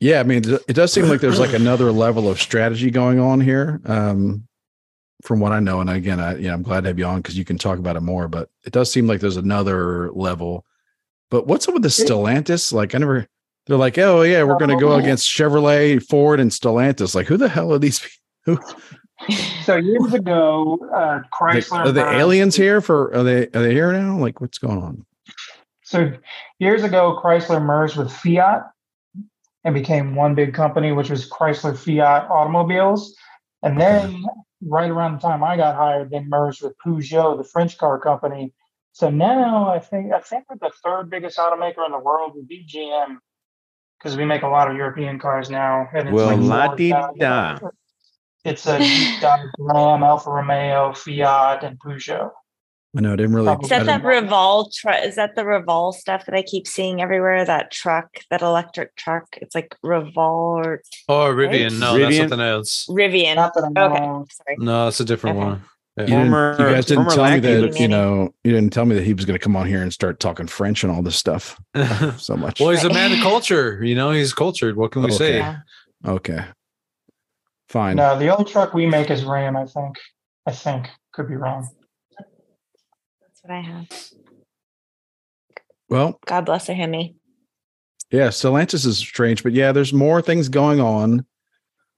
yeah, 0.02 0.18
I 0.18 0.24
mean, 0.24 0.42
it 0.44 0.74
does 0.74 0.92
seem 0.92 1.06
like 1.06 1.20
there's 1.20 1.38
like 1.38 1.52
another 1.52 1.92
level 1.92 2.28
of 2.28 2.40
strategy 2.40 2.90
going 2.90 3.20
on 3.20 3.40
here. 3.40 3.80
Um, 3.84 4.48
from 5.22 5.38
what 5.38 5.52
I 5.52 5.60
know, 5.60 5.80
and 5.80 5.88
again, 5.88 6.18
I 6.18 6.38
yeah, 6.38 6.52
I'm 6.52 6.64
glad 6.64 6.80
to 6.80 6.88
have 6.88 6.98
you 6.98 7.04
on 7.04 7.18
because 7.20 7.38
you 7.38 7.44
can 7.44 7.56
talk 7.56 7.78
about 7.78 7.94
it 7.94 8.00
more. 8.00 8.26
But 8.26 8.50
it 8.66 8.72
does 8.72 8.90
seem 8.90 9.06
like 9.06 9.20
there's 9.20 9.36
another 9.36 10.10
level. 10.10 10.66
But 11.30 11.46
what's 11.46 11.68
up 11.68 11.74
with 11.74 11.84
the 11.84 11.88
Stellantis? 11.88 12.72
Like, 12.72 12.96
I 12.96 12.98
never. 12.98 13.28
They're 13.68 13.76
like, 13.76 13.96
oh 13.96 14.22
yeah, 14.22 14.42
we're 14.42 14.58
going 14.58 14.76
to 14.76 14.84
go 14.84 14.94
against 14.96 15.28
Chevrolet, 15.28 16.02
Ford, 16.02 16.40
and 16.40 16.50
Stellantis. 16.50 17.14
Like, 17.14 17.28
who 17.28 17.36
the 17.36 17.48
hell 17.48 17.72
are 17.72 17.78
these? 17.78 18.00
people? 18.00 18.60
Who 18.66 18.74
So 19.64 19.76
years 19.76 20.14
ago, 20.14 20.80
uh, 20.92 21.20
Chrysler. 21.32 21.86
are 21.86 21.92
the 21.92 22.10
aliens 22.10 22.56
here 22.56 22.80
for? 22.80 23.14
Are 23.14 23.22
they 23.22 23.42
are 23.54 23.62
they 23.62 23.72
here 23.72 23.92
now? 23.92 24.18
Like, 24.18 24.40
what's 24.40 24.58
going 24.58 24.82
on? 24.82 25.06
So 25.84 26.12
years 26.58 26.82
ago, 26.82 27.20
Chrysler 27.22 27.62
merged 27.62 27.96
with 27.96 28.10
Fiat 28.10 28.64
and 29.64 29.74
became 29.74 30.14
one 30.14 30.34
big 30.34 30.54
company, 30.54 30.92
which 30.92 31.10
was 31.10 31.28
Chrysler 31.28 31.76
Fiat 31.76 32.28
Automobiles. 32.30 33.16
And 33.62 33.80
then, 33.80 34.24
right 34.64 34.90
around 34.90 35.14
the 35.14 35.20
time 35.20 35.44
I 35.44 35.56
got 35.56 35.76
hired, 35.76 36.10
they 36.10 36.20
merged 36.20 36.62
with 36.62 36.74
Peugeot, 36.84 37.38
the 37.38 37.44
French 37.44 37.78
car 37.78 37.98
company. 37.98 38.52
So 38.92 39.08
now 39.08 39.70
I 39.70 39.78
think 39.78 40.12
I 40.12 40.20
think 40.20 40.44
we're 40.50 40.56
the 40.60 40.72
third 40.84 41.08
biggest 41.08 41.38
automaker 41.38 41.84
in 41.86 41.92
the 41.92 41.98
world 41.98 42.32
would 42.34 42.46
be 42.46 42.66
GM 42.66 43.18
because 43.98 44.16
we 44.16 44.24
make 44.24 44.42
a 44.42 44.48
lot 44.48 44.70
of 44.70 44.76
European 44.76 45.18
cars 45.18 45.48
now. 45.48 45.88
And 45.94 46.08
it's 46.08 46.14
Well, 46.14 46.36
like 46.36 46.40
la-di-da. 46.70 47.58
It's 48.44 48.66
a 48.66 48.78
Jeep, 48.80 49.20
Dodge, 49.20 49.48
Ram, 49.58 50.02
Alfa 50.02 50.28
Romeo, 50.28 50.92
Fiat, 50.92 51.62
and 51.62 51.78
Peugeot. 51.78 52.30
I 52.96 53.00
know 53.00 53.14
I 53.14 53.16
didn't 53.16 53.34
really. 53.34 53.50
Is 53.62 53.68
that 53.70 53.82
I 53.82 53.84
that 53.84 54.02
Revol 54.02 54.70
truck? 54.74 55.02
Is 55.02 55.16
that 55.16 55.34
the 55.34 55.42
Revol 55.44 55.94
stuff 55.94 56.26
that 56.26 56.34
I 56.34 56.42
keep 56.42 56.66
seeing 56.66 57.00
everywhere? 57.00 57.42
That 57.44 57.70
truck, 57.70 58.18
that 58.28 58.42
electric 58.42 58.94
truck. 58.96 59.24
It's 59.40 59.54
like 59.54 59.74
Revol 59.82 60.16
or 60.66 60.82
Oh, 61.08 61.26
Rivian. 61.32 61.78
No, 61.80 61.98
that's 61.98 62.16
something 62.18 62.40
else. 62.40 62.86
Rivian. 62.90 63.36
Not 63.36 63.54
that 63.54 63.64
I 63.64 63.68
know 63.70 63.94
Okay, 64.20 64.30
sorry. 64.34 64.56
No, 64.58 64.88
it's 64.88 65.00
a 65.00 65.06
different 65.06 65.38
Okay. 65.38 65.46
one. 65.46 65.62
Yeah. 65.96 66.04
You, 66.04 66.08
Former- 66.10 66.56
you 66.58 66.74
guys 66.74 66.86
didn't 66.86 67.04
former 67.04 67.16
tell 67.28 67.30
me 67.30 67.40
that 67.40 67.78
you 67.80 67.88
know 67.88 68.34
you 68.44 68.52
didn't 68.52 68.72
tell 68.74 68.84
me 68.86 68.94
that 68.94 69.04
he 69.04 69.12
was 69.14 69.24
going 69.26 69.38
to 69.38 69.42
come 69.42 69.56
on 69.56 69.66
here 69.66 69.82
and 69.82 69.92
start 69.92 70.20
talking 70.20 70.46
French 70.46 70.82
and 70.84 70.92
all 70.92 71.02
this 71.02 71.16
stuff 71.16 71.58
so 72.18 72.34
much. 72.36 72.60
well, 72.60 72.70
he's 72.70 72.84
a 72.84 72.92
man 72.92 73.12
of 73.12 73.18
culture. 73.20 73.82
You 73.84 73.94
know, 73.94 74.10
he's 74.10 74.32
cultured. 74.34 74.76
What 74.76 74.92
can 74.92 75.00
we 75.02 75.08
Okay. 75.08 75.16
say? 75.16 75.36
Yeah. 75.38 75.56
okay, 76.06 76.44
fine. 77.68 77.96
No, 77.96 78.18
the 78.18 78.28
only 78.36 78.50
truck 78.50 78.74
we 78.74 78.86
make 78.86 79.10
is 79.10 79.24
Ram, 79.24 79.56
I 79.56 79.64
think. 79.66 79.96
I 80.46 80.52
think. 80.52 80.88
Could 81.12 81.28
be 81.28 81.36
wrong. 81.36 81.68
That's 83.44 83.50
what 83.50 83.56
I 83.56 83.60
have. 83.60 83.88
Well, 85.88 86.18
God 86.26 86.46
bless 86.46 86.68
a 86.68 86.74
Hemi. 86.74 87.16
yeah, 88.10 88.28
Stellantis 88.28 88.86
is 88.86 88.98
strange, 88.98 89.42
but 89.42 89.52
yeah, 89.52 89.72
there's 89.72 89.92
more 89.92 90.22
things 90.22 90.48
going 90.48 90.80
on. 90.80 91.26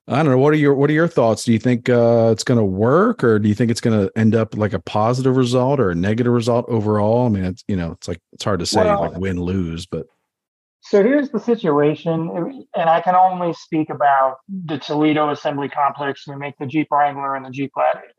I 0.06 0.16
don't 0.16 0.26
know. 0.26 0.38
What 0.38 0.52
are 0.52 0.56
your 0.56 0.74
What 0.74 0.90
are 0.90 0.94
your 0.94 1.08
thoughts? 1.08 1.44
Do 1.44 1.52
you 1.52 1.58
think 1.58 1.88
uh, 1.88 2.28
it's 2.32 2.44
going 2.44 2.58
to 2.58 2.64
work, 2.64 3.24
or 3.24 3.38
do 3.38 3.48
you 3.48 3.54
think 3.54 3.70
it's 3.70 3.80
going 3.80 3.98
to 3.98 4.12
end 4.18 4.34
up 4.34 4.56
like 4.56 4.72
a 4.74 4.78
positive 4.80 5.36
result 5.36 5.80
or 5.80 5.90
a 5.90 5.94
negative 5.94 6.32
result 6.32 6.66
overall? 6.68 7.24
I 7.26 7.28
mean, 7.30 7.44
it's 7.44 7.64
you 7.68 7.76
know, 7.76 7.92
it's 7.92 8.08
like 8.08 8.20
it's 8.32 8.44
hard 8.44 8.60
to 8.60 8.66
say 8.66 8.84
Well- 8.84 9.00
like 9.00 9.16
win 9.16 9.40
lose, 9.40 9.86
but 9.86 10.06
So 10.80 11.02
here's 11.02 11.30
the 11.30 11.40
situation, 11.40 12.66
and 12.76 12.90
I 12.90 13.00
can 13.00 13.14
only 13.14 13.54
speak 13.54 13.88
about 13.88 14.36
the 14.66 14.76
Toledo 14.78 15.30
Assembly 15.30 15.70
Complex. 15.70 16.26
We 16.28 16.36
make 16.36 16.58
the 16.58 16.66
Jeep 16.66 16.88
Wrangler 16.90 17.36
and 17.36 17.46
the 17.46 17.50
Jeep 17.50 17.72
Gladiator. 17.72 18.12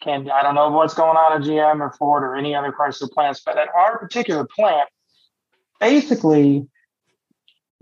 Can 0.00 0.30
I 0.30 0.42
don't 0.42 0.54
know 0.54 0.70
what's 0.70 0.94
going 0.94 1.16
on 1.16 1.40
at 1.40 1.46
GM 1.46 1.80
or 1.80 1.92
Ford 1.92 2.22
or 2.22 2.34
any 2.34 2.54
other 2.54 2.72
Chrysler 2.72 3.10
plants, 3.10 3.42
but 3.44 3.58
at 3.58 3.68
our 3.76 3.98
particular 3.98 4.46
plant, 4.46 4.88
basically, 5.78 6.66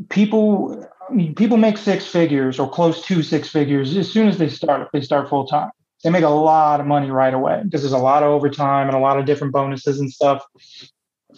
people 0.08 0.88
people 1.36 1.56
make 1.56 1.78
six 1.78 2.06
figures 2.06 2.58
or 2.58 2.68
close 2.68 3.04
to 3.06 3.22
six 3.22 3.48
figures 3.48 3.96
as 3.96 4.10
soon 4.10 4.28
as 4.28 4.38
they 4.38 4.48
start. 4.48 4.82
If 4.82 4.88
they 4.92 5.00
start 5.00 5.28
full 5.28 5.46
time, 5.46 5.70
they 6.02 6.10
make 6.10 6.24
a 6.24 6.28
lot 6.28 6.80
of 6.80 6.86
money 6.86 7.10
right 7.10 7.34
away 7.34 7.62
because 7.64 7.82
there's 7.82 7.92
a 7.92 7.98
lot 7.98 8.22
of 8.22 8.30
overtime 8.30 8.88
and 8.88 8.96
a 8.96 9.00
lot 9.00 9.18
of 9.18 9.24
different 9.24 9.52
bonuses 9.52 10.00
and 10.00 10.10
stuff. 10.10 10.44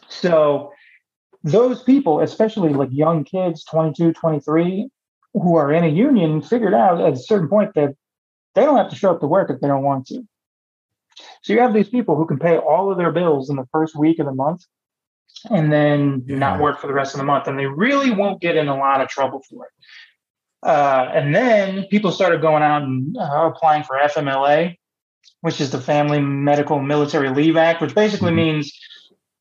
So 0.09 0.73
those 1.43 1.83
people, 1.83 2.21
especially 2.21 2.71
like 2.71 2.91
young 2.93 3.25
kids, 3.25 3.65
22, 3.65 4.13
23, 4.13 4.89
who 5.35 5.57
are 5.57 5.73
in 5.73 5.85
a 5.85 5.89
union, 5.89 6.43
figured 6.43 6.75
out 6.75 7.01
at 7.01 7.13
a 7.15 7.17
certain 7.17 7.49
point 7.49 7.75
that 7.75 7.95
they 8.55 8.65
don't 8.65 8.77
have 8.77 8.91
to 8.91 8.97
show 8.97 9.13
up 9.13 9.21
to 9.21 9.27
work 9.27 9.51
if 9.51 9.61
they 9.61 9.69
don't 9.69 9.83
want 9.83 10.07
to. 10.09 10.27
So 11.43 11.53
you 11.53 11.61
have 11.61 11.73
these 11.75 11.89
people 11.89 12.17
who 12.17 12.27
can 12.27 12.39
pay 12.39 12.57
all 12.59 12.91
of 12.91 12.99
their 12.99 13.13
bills 13.13 13.51
in 13.51 13.57
the 13.57 13.67
first 13.73 13.97
week 13.97 14.19
of 14.19 14.27
the 14.27 14.35
month 14.35 14.63
and 15.51 15.73
then 15.73 16.25
Yeah. 16.27 16.37
not 16.37 16.61
work 16.61 16.81
for 16.81 16.87
the 16.87 16.93
rest 16.93 17.15
of 17.15 17.19
the 17.19 17.25
month. 17.25 17.47
And 17.47 17.59
they 17.59 17.67
really 17.67 18.11
won't 18.11 18.41
get 18.41 18.57
in 18.57 18.69
a 18.69 18.77
lot 18.77 19.01
of 19.01 19.09
trouble 19.09 19.41
for 19.49 19.67
it. 19.67 19.71
Uh, 20.69 21.11
and 21.15 21.35
then 21.35 21.85
people 21.91 22.11
started 22.13 22.43
going 22.43 22.63
out 22.63 22.83
and 22.83 23.17
uh, 23.17 23.51
applying 23.55 23.83
for 23.83 23.97
FMLA, 23.97 24.77
which 25.41 25.61
is 25.61 25.71
the 25.71 25.81
Family 25.81 26.21
Medical 26.21 26.79
Military 26.81 27.31
Leave 27.31 27.57
Act, 27.57 27.81
which 27.81 27.95
basically 27.95 28.33
Mhm. 28.33 28.37
means 28.37 28.79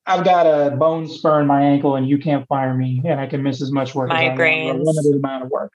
I've 0.06 0.24
got 0.24 0.46
a 0.48 0.76
bone 0.76 1.08
spur 1.08 1.42
in 1.42 1.48
my 1.48 1.62
ankle 1.62 1.96
and 1.96 2.08
you 2.08 2.18
can't 2.18 2.48
fire 2.48 2.74
me 2.74 3.02
and 3.06 3.20
I 3.20 3.28
can 3.28 3.44
miss 3.44 3.62
as 3.62 3.72
much 3.72 3.94
work 3.94 4.10
as 4.12 4.18
I 4.18 4.30
want, 4.30 4.40
a 4.40 4.44
Migraines. 4.44 4.86
limited 4.86 5.16
amount 5.18 5.44
of 5.44 5.50
work. 5.50 5.72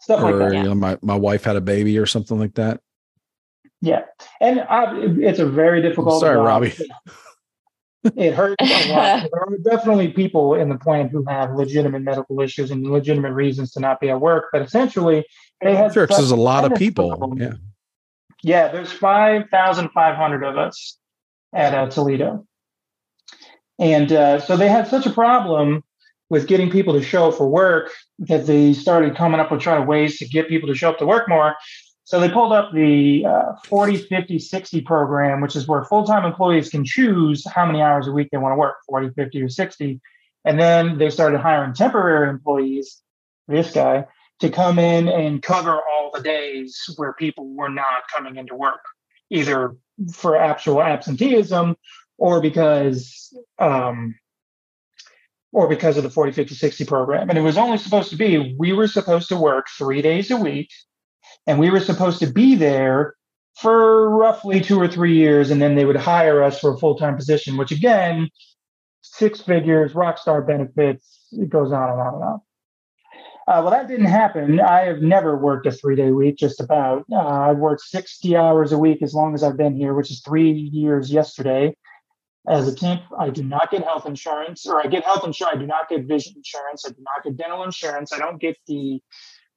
Stuff 0.00 0.22
like 0.22 0.34
or 0.34 0.38
that. 0.50 0.54
you 0.54 0.62
know, 0.64 0.74
my, 0.74 0.98
my 1.00 1.14
wife 1.16 1.44
had 1.44 1.56
a 1.56 1.60
baby 1.60 1.96
or 1.98 2.06
something 2.06 2.38
like 2.38 2.54
that. 2.54 2.80
Yeah, 3.86 4.02
and 4.40 4.60
I, 4.62 4.96
it's 5.20 5.38
a 5.38 5.46
very 5.46 5.80
difficult. 5.80 6.18
Sorry, 6.20 6.36
job. 6.36 6.44
Robbie. 6.46 6.74
It 8.16 8.34
hurts 8.34 8.56
a 8.60 8.92
lot. 8.92 9.28
There 9.32 9.40
are 9.42 9.58
definitely 9.76 10.08
people 10.08 10.54
in 10.54 10.68
the 10.68 10.76
plant 10.76 11.12
who 11.12 11.24
have 11.28 11.54
legitimate 11.54 12.02
medical 12.02 12.40
issues 12.40 12.72
and 12.72 12.84
legitimate 12.90 13.32
reasons 13.32 13.70
to 13.72 13.80
not 13.80 14.00
be 14.00 14.10
at 14.10 14.20
work, 14.20 14.46
but 14.52 14.62
essentially 14.62 15.24
they 15.60 15.76
have. 15.76 15.92
Sure, 15.92 16.06
'cause 16.08 16.16
there's 16.16 16.30
a 16.32 16.36
lot 16.36 16.64
of 16.64 16.72
such- 16.72 16.78
people. 16.80 17.32
Yeah. 17.36 17.52
Yeah, 18.42 18.68
there's 18.72 18.90
five 18.92 19.44
thousand 19.50 19.90
five 19.90 20.16
hundred 20.16 20.42
of 20.42 20.56
us 20.58 20.98
at 21.54 21.72
uh, 21.74 21.86
Toledo, 21.88 22.44
and 23.78 24.10
uh, 24.12 24.40
so 24.40 24.56
they 24.56 24.68
had 24.68 24.86
such 24.88 25.06
a 25.06 25.10
problem 25.10 25.82
with 26.28 26.48
getting 26.48 26.70
people 26.70 26.92
to 26.94 27.02
show 27.02 27.28
up 27.28 27.34
for 27.34 27.48
work 27.48 27.92
that 28.18 28.46
they 28.46 28.72
started 28.72 29.14
coming 29.16 29.38
up 29.40 29.50
with 29.52 29.60
trying 29.60 29.80
to 29.80 29.86
ways 29.86 30.18
to 30.18 30.26
get 30.28 30.48
people 30.48 30.68
to 30.68 30.74
show 30.74 30.90
up 30.90 30.98
to 30.98 31.06
work 31.06 31.28
more. 31.28 31.54
So 32.06 32.20
they 32.20 32.30
pulled 32.30 32.52
up 32.52 32.72
the 32.72 33.26
uh, 33.26 33.52
40, 33.64 33.96
50, 33.96 34.38
60 34.38 34.80
program, 34.82 35.40
which 35.40 35.56
is 35.56 35.66
where 35.66 35.82
full 35.82 36.04
time 36.04 36.24
employees 36.24 36.70
can 36.70 36.84
choose 36.84 37.44
how 37.44 37.66
many 37.66 37.82
hours 37.82 38.06
a 38.06 38.12
week 38.12 38.28
they 38.30 38.38
want 38.38 38.52
to 38.52 38.56
work 38.56 38.76
40, 38.88 39.10
50, 39.10 39.42
or 39.42 39.48
60. 39.48 40.00
And 40.44 40.60
then 40.60 40.98
they 40.98 41.10
started 41.10 41.40
hiring 41.40 41.74
temporary 41.74 42.30
employees, 42.30 43.02
this 43.48 43.72
guy, 43.72 44.06
to 44.38 44.50
come 44.50 44.78
in 44.78 45.08
and 45.08 45.42
cover 45.42 45.72
all 45.72 46.12
the 46.14 46.22
days 46.22 46.80
where 46.94 47.12
people 47.12 47.52
were 47.52 47.68
not 47.68 48.04
coming 48.14 48.36
into 48.36 48.54
work, 48.54 48.84
either 49.30 49.74
for 50.12 50.36
actual 50.36 50.80
absenteeism 50.80 51.74
or 52.18 52.40
because 52.40 53.36
um, 53.58 54.14
or 55.50 55.66
because 55.68 55.96
of 55.96 56.04
the 56.04 56.10
40, 56.10 56.30
50, 56.30 56.54
60 56.54 56.84
program. 56.84 57.30
And 57.30 57.36
it 57.36 57.42
was 57.42 57.58
only 57.58 57.78
supposed 57.78 58.10
to 58.10 58.16
be 58.16 58.54
we 58.56 58.72
were 58.72 58.86
supposed 58.86 59.28
to 59.30 59.36
work 59.36 59.66
three 59.76 60.02
days 60.02 60.30
a 60.30 60.36
week 60.36 60.70
and 61.46 61.58
we 61.58 61.70
were 61.70 61.80
supposed 61.80 62.18
to 62.20 62.26
be 62.26 62.54
there 62.54 63.14
for 63.56 64.10
roughly 64.10 64.60
two 64.60 64.80
or 64.80 64.88
three 64.88 65.14
years. 65.14 65.50
And 65.50 65.60
then 65.60 65.74
they 65.74 65.84
would 65.84 65.96
hire 65.96 66.42
us 66.42 66.60
for 66.60 66.74
a 66.74 66.78
full 66.78 66.96
time 66.96 67.16
position, 67.16 67.56
which 67.56 67.72
again, 67.72 68.28
six 69.02 69.40
figures, 69.40 69.94
rock 69.94 70.18
star 70.18 70.42
benefits, 70.42 71.26
it 71.32 71.48
goes 71.48 71.72
on 71.72 71.90
and 71.90 72.00
on 72.00 72.14
and 72.14 72.22
on. 72.24 72.40
Uh, 73.48 73.62
well, 73.62 73.70
that 73.70 73.86
didn't 73.86 74.06
happen. 74.06 74.58
I 74.58 74.80
have 74.86 75.02
never 75.02 75.36
worked 75.36 75.66
a 75.66 75.72
three 75.72 75.94
day 75.94 76.10
week, 76.10 76.36
just 76.36 76.60
about. 76.60 77.04
Uh, 77.12 77.16
I've 77.16 77.58
worked 77.58 77.82
60 77.82 78.36
hours 78.36 78.72
a 78.72 78.78
week 78.78 79.02
as 79.02 79.14
long 79.14 79.34
as 79.34 79.44
I've 79.44 79.56
been 79.56 79.76
here, 79.76 79.94
which 79.94 80.10
is 80.10 80.20
three 80.20 80.50
years 80.50 81.12
yesterday. 81.12 81.76
As 82.48 82.66
a 82.68 82.74
temp, 82.74 83.02
I 83.18 83.30
do 83.30 83.42
not 83.42 83.70
get 83.70 83.84
health 83.84 84.06
insurance, 84.06 84.66
or 84.66 84.80
I 84.80 84.86
get 84.86 85.04
health 85.04 85.24
insurance. 85.24 85.56
I 85.56 85.60
do 85.60 85.66
not 85.66 85.88
get 85.88 86.06
vision 86.06 86.34
insurance. 86.36 86.84
I 86.86 86.90
do 86.90 87.00
not 87.00 87.24
get 87.24 87.36
dental 87.36 87.62
insurance. 87.64 88.12
I 88.12 88.18
don't 88.18 88.40
get 88.40 88.56
the 88.66 89.00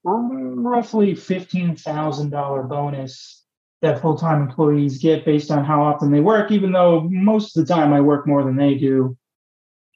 roughly 0.03 1.13
$15,000 1.13 2.69
bonus 2.69 3.43
that 3.81 4.01
full 4.01 4.17
time 4.17 4.41
employees 4.41 4.97
get 4.97 5.25
based 5.25 5.51
on 5.51 5.63
how 5.63 5.83
often 5.83 6.11
they 6.11 6.19
work, 6.19 6.51
even 6.51 6.71
though 6.71 7.07
most 7.09 7.55
of 7.55 7.65
the 7.65 7.73
time 7.73 7.93
I 7.93 8.01
work 8.01 8.27
more 8.27 8.43
than 8.43 8.57
they 8.57 8.75
do. 8.75 9.17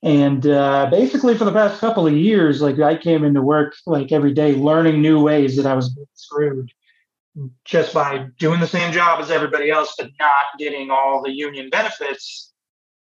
And 0.01 0.45
uh, 0.45 0.87
basically, 0.91 1.37
for 1.37 1.45
the 1.45 1.51
past 1.51 1.79
couple 1.79 2.05
of 2.05 2.13
years, 2.13 2.61
like 2.61 2.79
I 2.79 2.97
came 2.97 3.23
into 3.23 3.41
work 3.41 3.73
like 3.85 4.11
every 4.11 4.33
day 4.33 4.53
learning 4.53 5.01
new 5.01 5.21
ways 5.21 5.55
that 5.55 5.65
I 5.65 5.75
was 5.75 5.97
screwed 6.13 6.71
just 7.65 7.93
by 7.93 8.27
doing 8.37 8.59
the 8.59 8.67
same 8.67 8.91
job 8.91 9.21
as 9.21 9.31
everybody 9.31 9.71
else, 9.71 9.95
but 9.97 10.11
not 10.19 10.59
getting 10.59 10.91
all 10.91 11.21
the 11.21 11.31
union 11.31 11.69
benefits. 11.69 12.51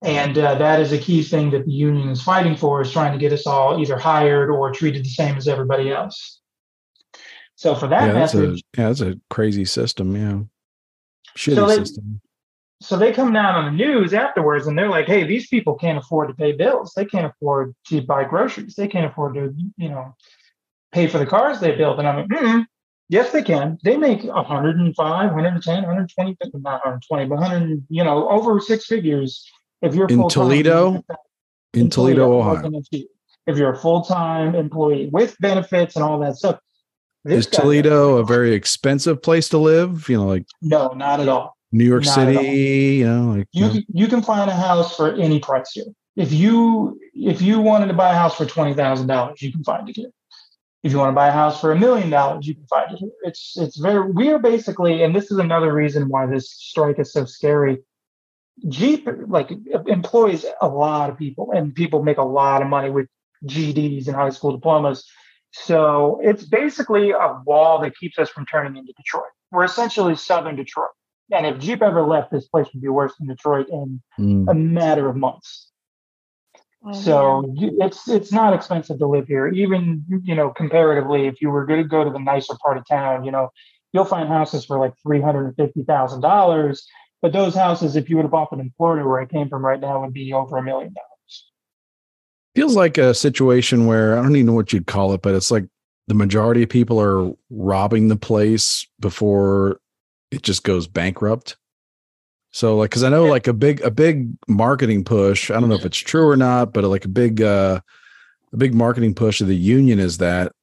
And 0.03 0.37
uh, 0.37 0.55
that 0.55 0.79
is 0.79 0.91
a 0.91 0.97
key 0.97 1.23
thing 1.23 1.49
that 1.51 1.65
the 1.65 1.71
union 1.71 2.09
is 2.09 2.21
fighting 2.21 2.55
for 2.55 2.81
is 2.81 2.91
trying 2.91 3.13
to 3.13 3.17
get 3.17 3.33
us 3.33 3.47
all 3.47 3.81
either 3.81 3.97
hired 3.97 4.49
or 4.51 4.71
treated 4.71 5.03
the 5.03 5.09
same 5.09 5.35
as 5.37 5.47
everybody 5.47 5.91
else. 5.91 6.39
So 7.55 7.73
for 7.73 7.87
that 7.87 8.07
yeah, 8.07 8.13
that's 8.13 8.35
a 8.35 8.47
yeah, 8.47 8.87
that's 8.87 9.01
a 9.01 9.15
crazy 9.29 9.65
system. 9.65 10.15
Yeah, 10.15 10.39
shitty 11.37 11.55
So 11.55 11.67
they- 11.67 11.75
system. 11.75 12.21
so 12.81 12.97
they 12.97 13.13
come 13.13 13.31
down 13.31 13.55
on 13.55 13.65
the 13.65 13.71
news 13.71 14.13
afterwards 14.13 14.67
and 14.67 14.77
they're 14.77 14.89
like, 14.89 15.05
hey, 15.07 15.23
these 15.25 15.47
people 15.47 15.75
can't 15.75 15.97
afford 15.97 16.27
to 16.27 16.35
pay 16.35 16.51
bills. 16.51 16.93
They 16.95 17.05
can't 17.05 17.25
afford 17.25 17.73
to 17.87 18.01
buy 18.01 18.25
groceries. 18.25 18.75
They 18.75 18.87
can't 18.89 19.09
afford 19.09 19.35
to, 19.35 19.53
you 19.77 19.89
know, 19.89 20.15
pay 20.91 21.07
for 21.07 21.17
the 21.17 21.25
cars 21.25 21.59
they 21.59 21.75
build. 21.75 21.99
And 21.99 22.07
I'm 22.07 22.17
like, 22.17 22.27
mm-hmm. 22.27 22.61
yes, 23.07 23.31
they 23.31 23.41
can. 23.41 23.77
They 23.83 23.95
make 23.95 24.23
105, 24.23 24.95
110, 24.97 25.75
120, 25.75 26.37
not 26.55 26.85
120, 26.85 27.25
but 27.25 27.39
100, 27.39 27.85
you 27.89 28.03
know, 28.03 28.29
over 28.29 28.59
six 28.59 28.85
figures. 28.85 29.49
If 29.81 29.95
you're 29.95 30.07
In 30.07 30.27
Toledo? 30.27 31.03
In 31.73 31.89
Toledo, 31.89 32.39
I 32.39 32.53
was 32.53 32.65
Ohio. 32.65 32.81
If 33.47 33.57
you're 33.57 33.73
a 33.73 33.77
full-time 33.77 34.55
employee 34.55 35.09
with 35.11 35.37
benefits 35.39 35.95
and 35.95 36.03
all 36.03 36.19
that 36.19 36.35
stuff. 36.35 36.59
This 37.25 37.47
is 37.47 37.51
Toledo 37.51 38.17
a 38.17 38.23
very 38.23 38.53
expensive 38.53 39.21
place 39.21 39.49
to 39.49 39.57
live? 39.57 40.07
You 40.07 40.17
know, 40.17 40.27
like 40.27 40.45
No, 40.61 40.89
not 40.89 41.19
at 41.19 41.27
all. 41.27 41.57
New 41.71 41.83
York 41.83 42.05
Not. 42.05 42.13
City. 42.13 42.97
You 42.97 43.07
know, 43.07 43.31
like 43.31 43.47
you 43.51 43.61
you 43.61 43.67
know, 43.67 43.73
can, 43.73 43.85
you 43.91 44.07
can 44.07 44.21
find 44.21 44.49
a 44.49 44.53
house 44.53 44.95
for 44.95 45.11
any 45.15 45.39
price 45.39 45.71
here. 45.71 45.85
If 46.15 46.31
you 46.31 46.99
if 47.13 47.41
you 47.41 47.59
wanted 47.59 47.87
to 47.87 47.93
buy 47.93 48.11
a 48.11 48.15
house 48.15 48.35
for 48.35 48.45
twenty 48.45 48.75
thousand 48.75 49.07
dollars, 49.07 49.41
you 49.41 49.51
can 49.51 49.63
find 49.63 49.89
it 49.89 49.95
here. 49.95 50.11
If 50.83 50.91
you 50.91 50.99
want 50.99 51.09
to 51.09 51.15
buy 51.15 51.29
a 51.29 51.31
house 51.31 51.59
for 51.59 51.71
a 51.71 51.79
million 51.79 52.11
dollars, 52.11 52.47
you 52.47 52.53
can 52.53 52.67
find 52.67 52.93
it 52.93 52.99
here. 52.99 53.09
It's 53.23 53.57
it's 53.57 53.77
very 53.77 54.11
we 54.11 54.29
are 54.29 54.37
basically, 54.37 55.01
and 55.01 55.15
this 55.15 55.31
is 55.31 55.39
another 55.39 55.73
reason 55.73 56.07
why 56.09 56.27
this 56.27 56.51
strike 56.51 56.99
is 56.99 57.11
so 57.11 57.25
scary. 57.25 57.79
Jeep 58.69 59.09
like 59.27 59.51
employs 59.87 60.45
a 60.61 60.67
lot 60.67 61.09
of 61.09 61.17
people, 61.17 61.51
and 61.51 61.73
people 61.73 62.03
make 62.03 62.19
a 62.19 62.23
lot 62.23 62.61
of 62.61 62.67
money 62.67 62.91
with 62.91 63.07
GEDs 63.45 64.05
and 64.05 64.15
high 64.15 64.29
school 64.29 64.51
diplomas. 64.51 65.03
So 65.63 66.19
it's 66.21 66.45
basically 66.45 67.11
a 67.11 67.41
wall 67.45 67.79
that 67.81 67.95
keeps 67.97 68.19
us 68.19 68.29
from 68.29 68.45
turning 68.45 68.75
into 68.77 68.93
Detroit. 68.93 69.31
We're 69.51 69.63
essentially 69.63 70.15
Southern 70.15 70.55
Detroit. 70.55 70.89
And 71.31 71.45
if 71.45 71.59
Jeep 71.59 71.81
ever 71.81 72.03
left, 72.03 72.31
this 72.31 72.47
place 72.47 72.67
would 72.73 72.81
be 72.81 72.87
worse 72.89 73.13
than 73.17 73.27
Detroit 73.27 73.67
in 73.69 74.01
mm, 74.19 74.49
a 74.49 74.53
matter 74.53 75.07
of 75.09 75.15
months. 75.15 75.71
Oh, 76.85 76.91
So 76.91 77.51
you- 77.55 77.77
it's 77.81 78.07
it's 78.07 78.31
not 78.31 78.53
expensive 78.53 78.99
to 78.99 79.07
live 79.07 79.27
here. 79.27 79.47
Even 79.47 80.03
you 80.23 80.35
know 80.35 80.49
comparatively, 80.51 81.25
if 81.25 81.41
you 81.41 81.49
were 81.49 81.65
going 81.65 81.81
to 81.81 81.87
go 81.87 82.03
to 82.03 82.09
the 82.11 82.19
nicer 82.19 82.53
part 82.63 82.77
of 82.77 82.87
town, 82.87 83.23
you 83.23 83.31
know 83.31 83.49
you'll 83.93 84.05
find 84.05 84.27
houses 84.29 84.65
for 84.65 84.77
like 84.77 84.93
three 85.01 85.21
hundred 85.21 85.45
and 85.47 85.55
fifty 85.55 85.83
thousand 85.83 86.21
dollars. 86.21 86.85
But 87.21 87.33
those 87.33 87.55
houses, 87.55 87.95
if 87.95 88.09
you 88.09 88.17
would 88.17 88.23
have 88.25 88.31
bought 88.31 88.51
them 88.51 88.59
in 88.59 88.71
Florida, 88.77 89.07
where 89.07 89.19
I 89.19 89.25
came 89.25 89.49
from 89.49 89.65
right 89.65 89.79
now, 89.79 90.01
would 90.01 90.13
be 90.13 90.31
over 90.33 90.57
a 90.57 90.63
million 90.63 90.93
dollars. 90.93 91.14
Feels 92.55 92.75
like 92.75 92.97
a 92.97 93.13
situation 93.13 93.85
where 93.85 94.17
I 94.17 94.21
don't 94.21 94.35
even 94.35 94.47
know 94.47 94.53
what 94.53 94.71
you'd 94.71 94.87
call 94.87 95.13
it, 95.13 95.21
but 95.21 95.35
it's 95.35 95.51
like 95.51 95.65
the 96.07 96.13
majority 96.13 96.63
of 96.63 96.69
people 96.69 96.99
are 97.01 97.31
robbing 97.49 98.07
the 98.07 98.15
place 98.15 98.87
before 98.99 99.79
it 100.31 100.41
just 100.41 100.63
goes 100.63 100.87
bankrupt. 100.87 101.57
So 102.51 102.77
like, 102.77 102.91
cause 102.91 103.03
I 103.03 103.09
know 103.09 103.25
like 103.25 103.47
a 103.47 103.53
big, 103.53 103.81
a 103.81 103.91
big 103.91 104.29
marketing 104.47 105.03
push, 105.03 105.51
I 105.51 105.59
don't 105.59 105.67
know 105.67 105.75
if 105.75 105.85
it's 105.85 105.97
true 105.97 106.27
or 106.27 106.37
not, 106.37 106.73
but 106.73 106.85
like 106.85 107.03
a 107.03 107.09
big, 107.09 107.41
uh, 107.41 107.81
a 108.53 108.57
big 108.57 108.73
marketing 108.73 109.13
push 109.13 109.41
of 109.41 109.47
the 109.47 109.55
union 109.55 109.99
is 109.99 110.19
that 110.19 110.53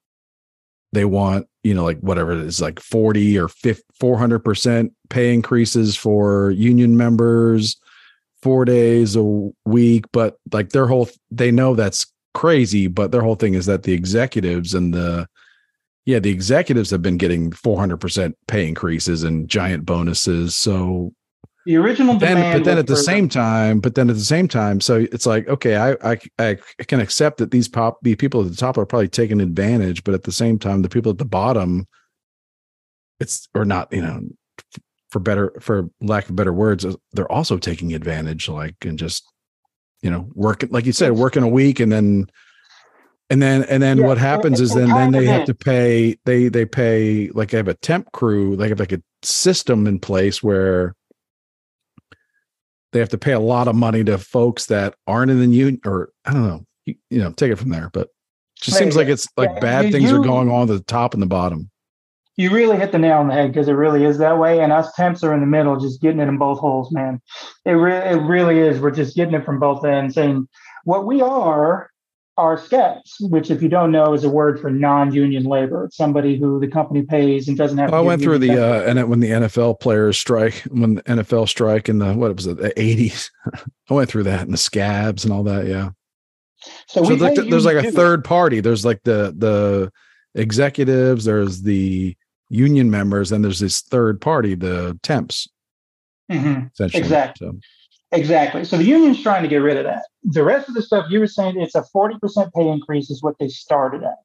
they 0.94 1.04
want, 1.04 1.46
you 1.62 1.75
know, 1.75 1.84
like 1.84 2.00
whatever 2.00 2.32
it 2.32 2.38
is, 2.38 2.62
like 2.62 2.80
40 2.80 3.38
or 3.38 3.49
50, 3.49 3.82
400% 4.00 4.90
pay 5.11 5.34
increases 5.34 5.94
for 5.94 6.50
union 6.52 6.96
members, 6.96 7.78
four 8.42 8.64
days 8.64 9.16
a 9.16 9.50
week. 9.64 10.04
But 10.12 10.37
like 10.52 10.70
their 10.70 10.87
whole, 10.87 11.08
they 11.30 11.50
know 11.50 11.75
that's 11.75 12.06
crazy, 12.34 12.88
but 12.88 13.12
their 13.12 13.22
whole 13.22 13.37
thing 13.37 13.54
is 13.54 13.66
that 13.66 13.84
the 13.84 13.92
executives 13.92 14.75
and 14.75 14.92
the, 14.92 15.28
yeah, 16.04 16.18
the 16.18 16.30
executives 16.30 16.90
have 16.90 17.02
been 17.02 17.16
getting 17.16 17.52
400% 17.52 18.34
pay 18.49 18.66
increases 18.66 19.22
and 19.22 19.49
giant 19.49 19.87
bonuses. 19.87 20.56
So 20.56 21.12
The 21.64 21.76
original 21.76 22.18
then 22.18 22.58
but 22.58 22.64
then 22.64 22.78
at 22.78 22.88
the 22.88 22.96
same 22.96 23.28
time 23.28 23.78
but 23.78 23.94
then 23.94 24.11
at 24.11 24.16
the 24.16 24.25
same 24.25 24.49
time 24.49 24.80
so 24.80 25.06
it's 25.12 25.26
like 25.26 25.46
okay 25.46 25.76
I, 25.76 25.92
I 26.02 26.18
i 26.40 26.56
can 26.88 26.99
accept 26.99 27.38
that 27.38 27.52
these 27.52 27.68
pop 27.68 27.99
the 28.02 28.16
people 28.16 28.42
at 28.42 28.50
the 28.50 28.56
top 28.56 28.76
are 28.78 28.84
probably 28.84 29.06
taking 29.06 29.40
advantage 29.40 30.02
but 30.02 30.12
at 30.12 30.25
the 30.25 30.32
same 30.32 30.58
time 30.58 30.82
the 30.82 30.88
people 30.88 31.12
at 31.12 31.18
the 31.18 31.25
bottom 31.25 31.87
it's 33.20 33.49
or 33.54 33.64
not 33.64 33.92
you 33.92 34.02
know 34.02 34.22
for 35.12 35.21
better 35.21 35.52
for 35.61 35.88
lack 36.00 36.28
of 36.31 36.35
better 36.35 36.52
words 36.54 36.87
they're 37.12 37.31
also 37.31 37.59
taking 37.59 37.92
advantage 37.92 38.49
like 38.49 38.75
and 38.87 38.99
just 38.99 39.23
you 40.00 40.11
know 40.11 40.26
working 40.35 40.71
like 40.71 40.87
you 40.87 40.92
said 40.92 41.12
working 41.12 41.42
a 41.42 41.49
week 41.49 41.78
and 41.81 41.92
then 41.92 42.26
and 43.28 43.42
then 43.42 43.62
and 43.64 43.83
then 43.83 43.99
Yeah, 43.99 44.07
what 44.07 44.16
happens 44.16 44.59
is 44.61 44.73
then 44.75 44.88
then 44.95 45.12
they 45.12 45.26
have 45.26 45.45
to 45.45 45.54
pay 45.54 46.16
they 46.25 46.49
they 46.49 46.64
pay 46.64 47.28
like 47.35 47.50
they 47.50 47.59
have 47.59 47.69
a 47.69 47.75
temp 47.75 48.11
crew 48.12 48.57
they 48.57 48.69
have 48.71 48.81
like 48.81 48.92
a 48.92 49.02
system 49.23 49.87
in 49.87 49.99
place 50.00 50.42
where 50.42 50.97
they 52.92 52.99
have 52.99 53.11
to 53.11 53.19
pay 53.19 53.33
a 53.33 53.40
lot 53.40 53.69
of 53.69 53.76
money 53.76 54.02
to 54.04 54.16
folks 54.19 54.66
that 54.66 54.95
aren't 55.07 55.31
in 55.31 55.38
the 55.40 55.47
union 55.47 55.78
or 55.85 56.11
i 56.25 56.33
don't 56.33 56.47
know 56.49 56.64
you, 56.87 56.95
you 57.11 57.19
know 57.19 57.33
take 57.33 57.52
it 57.52 57.57
from 57.57 57.69
there 57.71 57.90
but 57.92 58.09
it 58.09 58.11
just 58.57 58.78
There 58.78 58.87
seems 58.87 58.97
like 58.97 59.09
it's 59.09 59.28
like 59.37 59.50
Yeah, 59.50 59.61
bad 59.61 59.85
you- 59.87 59.92
things 59.92 60.11
are 60.11 60.19
going 60.21 60.50
on 60.50 60.62
at 60.62 60.69
the 60.69 60.81
top 60.81 61.12
and 61.12 61.23
the 61.23 61.26
bottom 61.26 61.71
You 62.36 62.50
really 62.50 62.78
hit 62.78 62.92
the 62.92 62.98
nail 62.98 63.18
on 63.18 63.28
the 63.28 63.34
head 63.34 63.52
because 63.52 63.68
it 63.68 63.72
really 63.72 64.04
is 64.04 64.18
that 64.18 64.38
way. 64.38 64.60
And 64.60 64.72
us 64.72 64.92
temps 64.94 65.22
are 65.22 65.34
in 65.34 65.40
the 65.40 65.46
middle, 65.46 65.78
just 65.78 66.00
getting 66.00 66.20
it 66.20 66.28
in 66.28 66.38
both 66.38 66.58
holes, 66.58 66.90
man. 66.90 67.20
It 67.66 67.72
really, 67.72 68.08
it 68.08 68.22
really 68.22 68.58
is. 68.58 68.80
We're 68.80 68.90
just 68.90 69.14
getting 69.14 69.34
it 69.34 69.44
from 69.44 69.60
both 69.60 69.84
ends. 69.84 70.16
And 70.16 70.48
what 70.84 71.06
we 71.06 71.20
are 71.20 71.90
are 72.38 72.58
scabs, 72.58 73.16
which, 73.20 73.50
if 73.50 73.62
you 73.62 73.68
don't 73.68 73.92
know, 73.92 74.14
is 74.14 74.24
a 74.24 74.28
word 74.28 74.58
for 74.60 74.70
non-union 74.70 75.44
labor. 75.44 75.84
It's 75.84 75.96
somebody 75.96 76.38
who 76.38 76.58
the 76.58 76.66
company 76.66 77.02
pays 77.02 77.48
and 77.48 77.58
doesn't 77.58 77.76
have. 77.76 77.88
to 77.88 77.92
Well, 77.92 78.02
I 78.02 78.06
went 78.06 78.22
through 78.22 78.38
the 78.38 78.58
uh 78.58 78.82
and 78.82 79.08
when 79.08 79.20
the 79.20 79.30
NFL 79.30 79.80
players 79.80 80.18
strike 80.18 80.54
when 80.70 80.94
the 80.94 81.02
NFL 81.02 81.48
strike 81.48 81.88
in 81.88 81.98
the 81.98 82.14
what 82.14 82.34
was 82.34 82.46
it 82.46 82.56
the 82.56 82.78
eighties. 82.80 83.30
I 83.90 83.94
went 83.94 84.08
through 84.08 84.24
that 84.24 84.42
and 84.42 84.52
the 84.52 84.58
scabs 84.58 85.24
and 85.24 85.32
all 85.32 85.42
that. 85.44 85.66
Yeah. 85.66 85.90
so, 86.86 87.04
So 87.04 87.14
like 87.14 87.34
there's 87.34 87.66
like 87.66 87.84
a 87.84 87.92
third 87.92 88.24
party. 88.24 88.60
There's 88.60 88.84
like 88.84 89.02
the 89.04 89.34
the 89.36 89.92
executives. 90.34 91.26
There's 91.26 91.62
the 91.62 92.16
union 92.52 92.90
members, 92.90 93.32
and 93.32 93.44
there's 93.44 93.61
this 93.61 93.80
third 93.80 94.21
party, 94.21 94.54
the 94.54 94.99
temps. 95.02 95.49
Mhm. 96.30 96.71
Exactly. 96.94 97.47
So, 97.47 97.59
Exactly. 98.12 98.64
So 98.64 98.76
the 98.76 98.85
union's 98.85 99.23
trying 99.23 99.42
to 99.42 99.49
get 99.49 99.56
rid 99.56 99.78
of 99.78 99.85
that. 99.85 100.04
The 100.23 100.44
rest 100.44 100.68
of 100.68 100.75
the 100.75 100.82
stuff 100.82 101.06
you 101.09 101.18
were 101.18 101.26
saying, 101.26 101.59
it's 101.59 101.75
a 101.75 101.82
40% 101.94 102.52
pay 102.54 102.68
increase 102.68 103.11
is 103.11 103.23
what 103.23 103.38
they 103.38 103.49
started 103.49 104.02
at. 104.04 104.18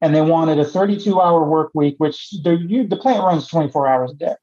And 0.00 0.14
they 0.14 0.20
wanted 0.20 0.60
a 0.60 0.64
32 0.64 1.20
hour 1.20 1.44
work 1.44 1.72
week, 1.74 1.96
which 1.98 2.30
the, 2.44 2.56
you, 2.56 2.86
the 2.86 2.96
plant 2.96 3.24
runs 3.24 3.48
24 3.48 3.88
hours 3.88 4.12
a 4.12 4.14
day, 4.14 4.34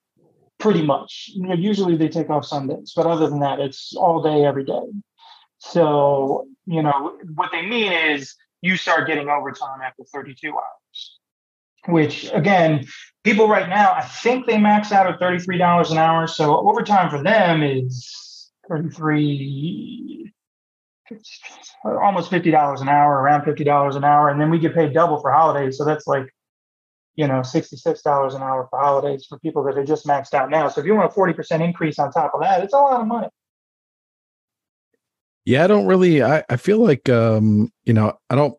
pretty 0.60 0.82
much. 0.82 1.30
You 1.34 1.48
know, 1.48 1.54
usually 1.54 1.96
they 1.96 2.10
take 2.10 2.30
off 2.30 2.46
Sundays, 2.46 2.92
but 2.94 3.06
other 3.06 3.30
than 3.30 3.40
that, 3.40 3.62
it's 3.62 3.96
all 3.96 4.22
day, 4.22 4.44
every 4.46 4.66
day. 4.66 4.82
So, 5.60 6.48
you 6.66 6.82
know, 6.82 7.18
what 7.36 7.52
they 7.54 7.62
mean 7.62 7.94
is 7.94 8.36
you 8.62 8.76
start 8.76 9.08
getting 9.08 9.30
overtime 9.30 9.80
after 9.82 10.04
32 10.14 10.52
hours, 10.52 11.20
which 11.88 12.30
again, 12.34 12.86
people 13.24 13.48
right 13.48 13.70
now, 13.70 13.94
I 13.94 14.02
think 14.02 14.46
they 14.46 14.58
max 14.58 14.92
out 14.92 15.08
at 15.08 15.20
$33 15.20 15.92
an 15.92 15.98
hour. 15.98 16.28
So 16.28 16.58
overtime 16.68 17.10
for 17.10 17.22
them 17.22 17.64
is 17.64 18.52
33 18.70 20.32
almost 21.86 22.32
$50 22.32 22.82
an 22.82 22.90
hour, 22.90 23.22
around 23.22 23.44
$50 23.44 23.96
an 23.96 24.04
hour. 24.04 24.30
And 24.30 24.40
then 24.40 24.50
we 24.50 24.60
get 24.60 24.74
paid 24.74 24.94
double 24.94 25.20
for 25.20 25.32
holidays. 25.32 25.78
So 25.78 25.86
that's 25.86 26.08
like, 26.08 26.26
you 27.16 27.28
know, 27.28 27.42
$66 27.42 28.36
an 28.36 28.42
hour 28.42 28.68
for 28.70 28.80
holidays 28.80 29.26
for 29.28 29.38
people 29.40 29.64
that 29.64 29.78
are 29.78 29.86
just 29.86 30.06
maxed 30.06 30.34
out 30.34 30.50
now. 30.50 30.68
So 30.70 30.82
if 30.82 30.88
you 30.88 30.96
want 30.96 31.12
a 31.12 31.16
40% 31.16 31.62
increase 31.62 32.00
on 32.00 32.12
top 32.12 32.32
of 32.34 32.42
that, 32.42 32.64
it's 32.64 32.74
a 32.74 32.78
lot 32.78 33.02
of 33.02 33.08
money. 33.08 33.28
yeah, 35.46 35.64
I 35.64 35.68
don't 35.68 35.86
really. 35.86 36.24
I 36.24 36.44
I 36.50 36.56
feel 36.56 36.80
like 36.80 37.10
um 37.10 37.72
you 37.84 37.94
know 37.94 38.18
I 38.30 38.36
don't 38.36 38.58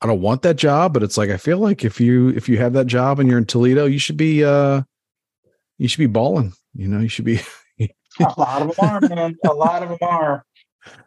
I 0.00 0.06
don't 0.06 0.20
want 0.20 0.42
that 0.42 0.56
job, 0.56 0.94
but 0.94 1.02
it's 1.02 1.18
like 1.18 1.30
I 1.30 1.36
feel 1.36 1.58
like 1.58 1.84
if 1.84 2.00
you 2.00 2.28
if 2.30 2.48
you 2.48 2.58
have 2.58 2.72
that 2.74 2.86
job 2.86 3.18
and 3.18 3.28
you're 3.28 3.38
in 3.38 3.46
Toledo, 3.46 3.86
you 3.86 3.98
should 3.98 4.16
be 4.16 4.44
uh 4.44 4.82
you 5.78 5.88
should 5.88 5.98
be 5.98 6.06
balling. 6.06 6.52
You 6.74 6.88
know, 6.88 7.00
you 7.00 7.08
should 7.08 7.24
be. 7.24 7.40
A 8.20 8.40
lot 8.40 8.62
of 8.62 8.76
them 8.76 8.88
are, 8.88 9.00
man. 9.00 9.36
A 9.44 9.52
lot 9.52 9.82
of 9.82 9.88
them 9.90 9.98
are. 10.02 10.44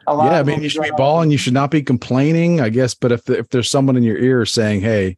A 0.08 0.16
lot 0.16 0.32
yeah, 0.32 0.38
I 0.38 0.40
of 0.42 0.48
mean, 0.48 0.62
you 0.62 0.70
should 0.70 0.84
be 0.84 0.92
balling. 0.92 1.32
You 1.32 1.38
should 1.38 1.54
not 1.54 1.72
be 1.72 1.82
complaining, 1.82 2.62
I 2.62 2.70
guess. 2.70 2.94
But 2.94 3.12
if 3.12 3.30
if 3.30 3.50
there's 3.50 3.70
someone 3.70 3.98
in 3.98 4.04
your 4.04 4.18
ear 4.18 4.46
saying, 4.46 4.82
"Hey, 4.82 5.18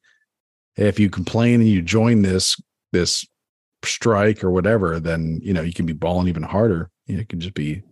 if 0.76 1.00
you 1.00 1.10
complain 1.10 1.62
and 1.62 1.69
you 1.69 1.82
join 1.82 2.21
this 2.21 2.60
this 2.91 3.26
strike 3.84 4.43
or 4.43 4.52
whatever, 4.52 5.00
then 5.00 5.39
you 5.43 5.54
know 5.54 5.62
you 5.62 5.74
can 5.74 5.86
be 5.86 5.93
balling 5.93 6.28
even 6.28 6.43
harder. 6.43 6.89
You 7.08 7.15
know, 7.15 7.21
it 7.21 7.30
can 7.30 7.39
just 7.39 7.54
be, 7.54 7.84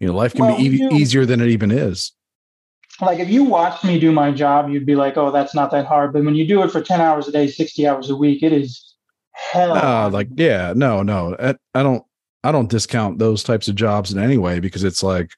you 0.00 0.06
know, 0.06 0.14
life 0.14 0.34
can 0.34 0.46
Well, 0.46 0.56
be 0.56 0.64
e- 0.64 0.88
easier 0.92 1.24
than 1.26 1.40
it 1.40 1.48
even 1.48 1.70
is. 1.70 2.12
Like 3.00 3.18
if 3.18 3.28
you 3.28 3.44
watched 3.44 3.84
me 3.84 3.98
do 3.98 4.12
my 4.12 4.30
job, 4.30 4.70
you'd 4.70 4.86
be 4.86 4.94
like, 4.94 5.16
"Oh, 5.16 5.30
that's 5.30 5.54
not 5.54 5.70
that 5.72 5.86
hard." 5.86 6.12
But 6.12 6.24
when 6.24 6.34
you 6.34 6.46
do 6.46 6.62
it 6.62 6.70
for 6.70 6.80
ten 6.80 7.00
hours 7.00 7.28
a 7.28 7.32
day, 7.32 7.48
sixty 7.48 7.86
hours 7.86 8.10
a 8.10 8.16
week, 8.16 8.42
it 8.42 8.52
is 8.52 8.94
hell. 9.32 10.10
Like, 10.10 10.28
yeah, 10.34 10.72
no, 10.76 11.02
no, 11.02 11.36
I, 11.40 11.54
I 11.74 11.82
don't, 11.82 12.04
I 12.44 12.52
don't 12.52 12.70
discount 12.70 13.18
those 13.18 13.42
types 13.42 13.68
of 13.68 13.74
jobs 13.74 14.12
in 14.12 14.18
any 14.22 14.38
way 14.38 14.60
because 14.60 14.84
it's 14.84 15.02
like, 15.02 15.30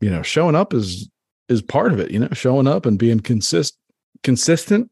you 0.00 0.10
know, 0.10 0.22
showing 0.22 0.54
up 0.54 0.74
is 0.74 1.08
is 1.48 1.62
part 1.62 1.92
of 1.92 2.00
it. 2.00 2.10
You 2.10 2.18
know, 2.18 2.28
showing 2.32 2.66
up 2.66 2.86
and 2.86 2.98
being 2.98 3.20
consist 3.20 3.78
consistent. 4.22 4.90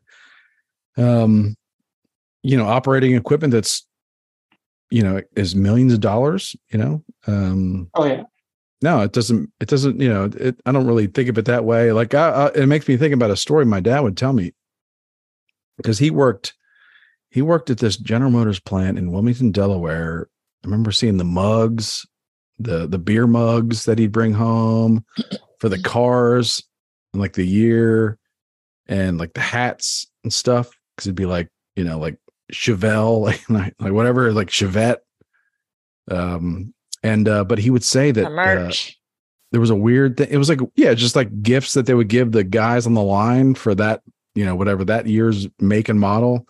Um, 0.97 1.57
you 2.43 2.57
know, 2.57 2.67
operating 2.67 3.15
equipment 3.15 3.53
that's, 3.53 3.87
you 4.91 5.03
know, 5.03 5.21
is 5.37 5.55
millions 5.55 5.93
of 5.93 6.01
dollars. 6.01 6.57
You 6.73 6.79
know, 6.79 7.05
um, 7.27 7.91
oh 7.95 8.05
yeah, 8.05 8.23
no, 8.83 9.03
it 9.03 9.13
doesn't. 9.13 9.51
It 9.61 9.69
doesn't. 9.69 10.01
You 10.01 10.09
know, 10.09 10.25
it. 10.25 10.61
I 10.65 10.73
don't 10.73 10.87
really 10.87 11.07
think 11.07 11.29
of 11.29 11.37
it 11.37 11.45
that 11.47 11.65
way. 11.65 11.93
Like, 11.93 12.15
I, 12.15 12.31
I, 12.31 12.47
it 12.55 12.67
makes 12.67 12.89
me 12.89 12.97
think 12.97 13.13
about 13.13 13.31
a 13.31 13.37
story 13.37 13.65
my 13.65 13.81
dad 13.81 14.01
would 14.01 14.17
tell 14.17 14.33
me 14.33 14.53
because 15.77 15.99
he 15.99 16.11
worked. 16.11 16.55
He 17.31 17.43
worked 17.43 17.71
at 17.71 17.79
this 17.79 17.97
General 17.97 18.31
Motors 18.31 18.59
plant 18.59 18.99
in 18.99 19.13
Wilmington, 19.13 19.53
Delaware. 19.53 20.29
I 20.65 20.67
remember 20.67 20.93
seeing 20.93 21.19
the 21.19 21.25
mugs, 21.25 22.07
the 22.59 22.87
the 22.87 22.99
beer 22.99 23.27
mugs 23.27 23.85
that 23.85 23.99
he'd 23.99 24.13
bring 24.13 24.33
home 24.33 25.05
for 25.59 25.69
the 25.69 25.81
cars, 25.81 26.63
and 27.13 27.21
like 27.21 27.35
the 27.35 27.47
year, 27.47 28.19
and 28.87 29.19
like 29.19 29.35
the 29.35 29.41
hats 29.41 30.11
and 30.25 30.33
stuff. 30.33 30.71
Because 30.97 31.07
it'd 31.07 31.17
be 31.17 31.27
like 31.27 31.49
you 31.77 31.85
know 31.85 31.99
like 31.99 32.17
Chevelle, 32.51 33.25
like 33.51 33.75
like 33.79 33.93
whatever, 33.93 34.33
like 34.33 34.49
Chevette. 34.49 34.99
Um, 36.11 36.73
and 37.03 37.29
uh, 37.29 37.45
but 37.45 37.59
he 37.59 37.71
would 37.71 37.85
say 37.85 38.11
that 38.11 38.25
uh, 38.27 38.71
there 39.53 39.61
was 39.61 39.71
a 39.71 39.77
weird 39.77 40.17
thing. 40.17 40.29
It 40.31 40.37
was 40.37 40.49
like, 40.49 40.61
yeah, 40.77 40.95
just 40.95 41.17
like 41.17 41.43
gifts 41.43 41.75
that 41.75 41.87
they 41.87 41.95
would 41.95 42.09
give 42.09 42.33
the 42.33 42.45
guys 42.45 42.87
on 42.87 42.95
the 42.95 43.03
line 43.03 43.55
for 43.55 43.75
that, 43.75 44.03
you 44.35 44.45
know, 44.45 44.55
whatever 44.55 44.85
that 44.85 45.07
year's 45.07 45.49
make 45.59 45.89
and 45.89 45.99
model. 45.99 46.47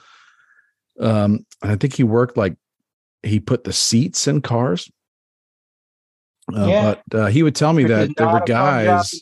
Um, 0.99 1.47
and 1.63 1.73
I 1.73 1.77
think 1.77 1.95
he 1.95 2.05
worked 2.05 2.37
like 2.37 2.57
he 3.23 3.41
put 3.41 3.65
the 3.65 3.73
seats 3.73 4.27
in 4.27 4.43
cars. 4.43 4.91
Uh, 6.55 6.67
Yeah. 6.67 6.95
But 7.11 7.19
uh, 7.19 7.27
he 7.27 7.43
would 7.43 7.55
tell 7.55 7.73
me 7.73 7.85
Which 7.85 7.91
that 7.91 8.17
there 8.17 8.27
were 8.27 8.33
not 8.35 8.43
a 8.43 8.47
fun 8.47 8.47
job 8.47 8.85
guys. 8.85 9.21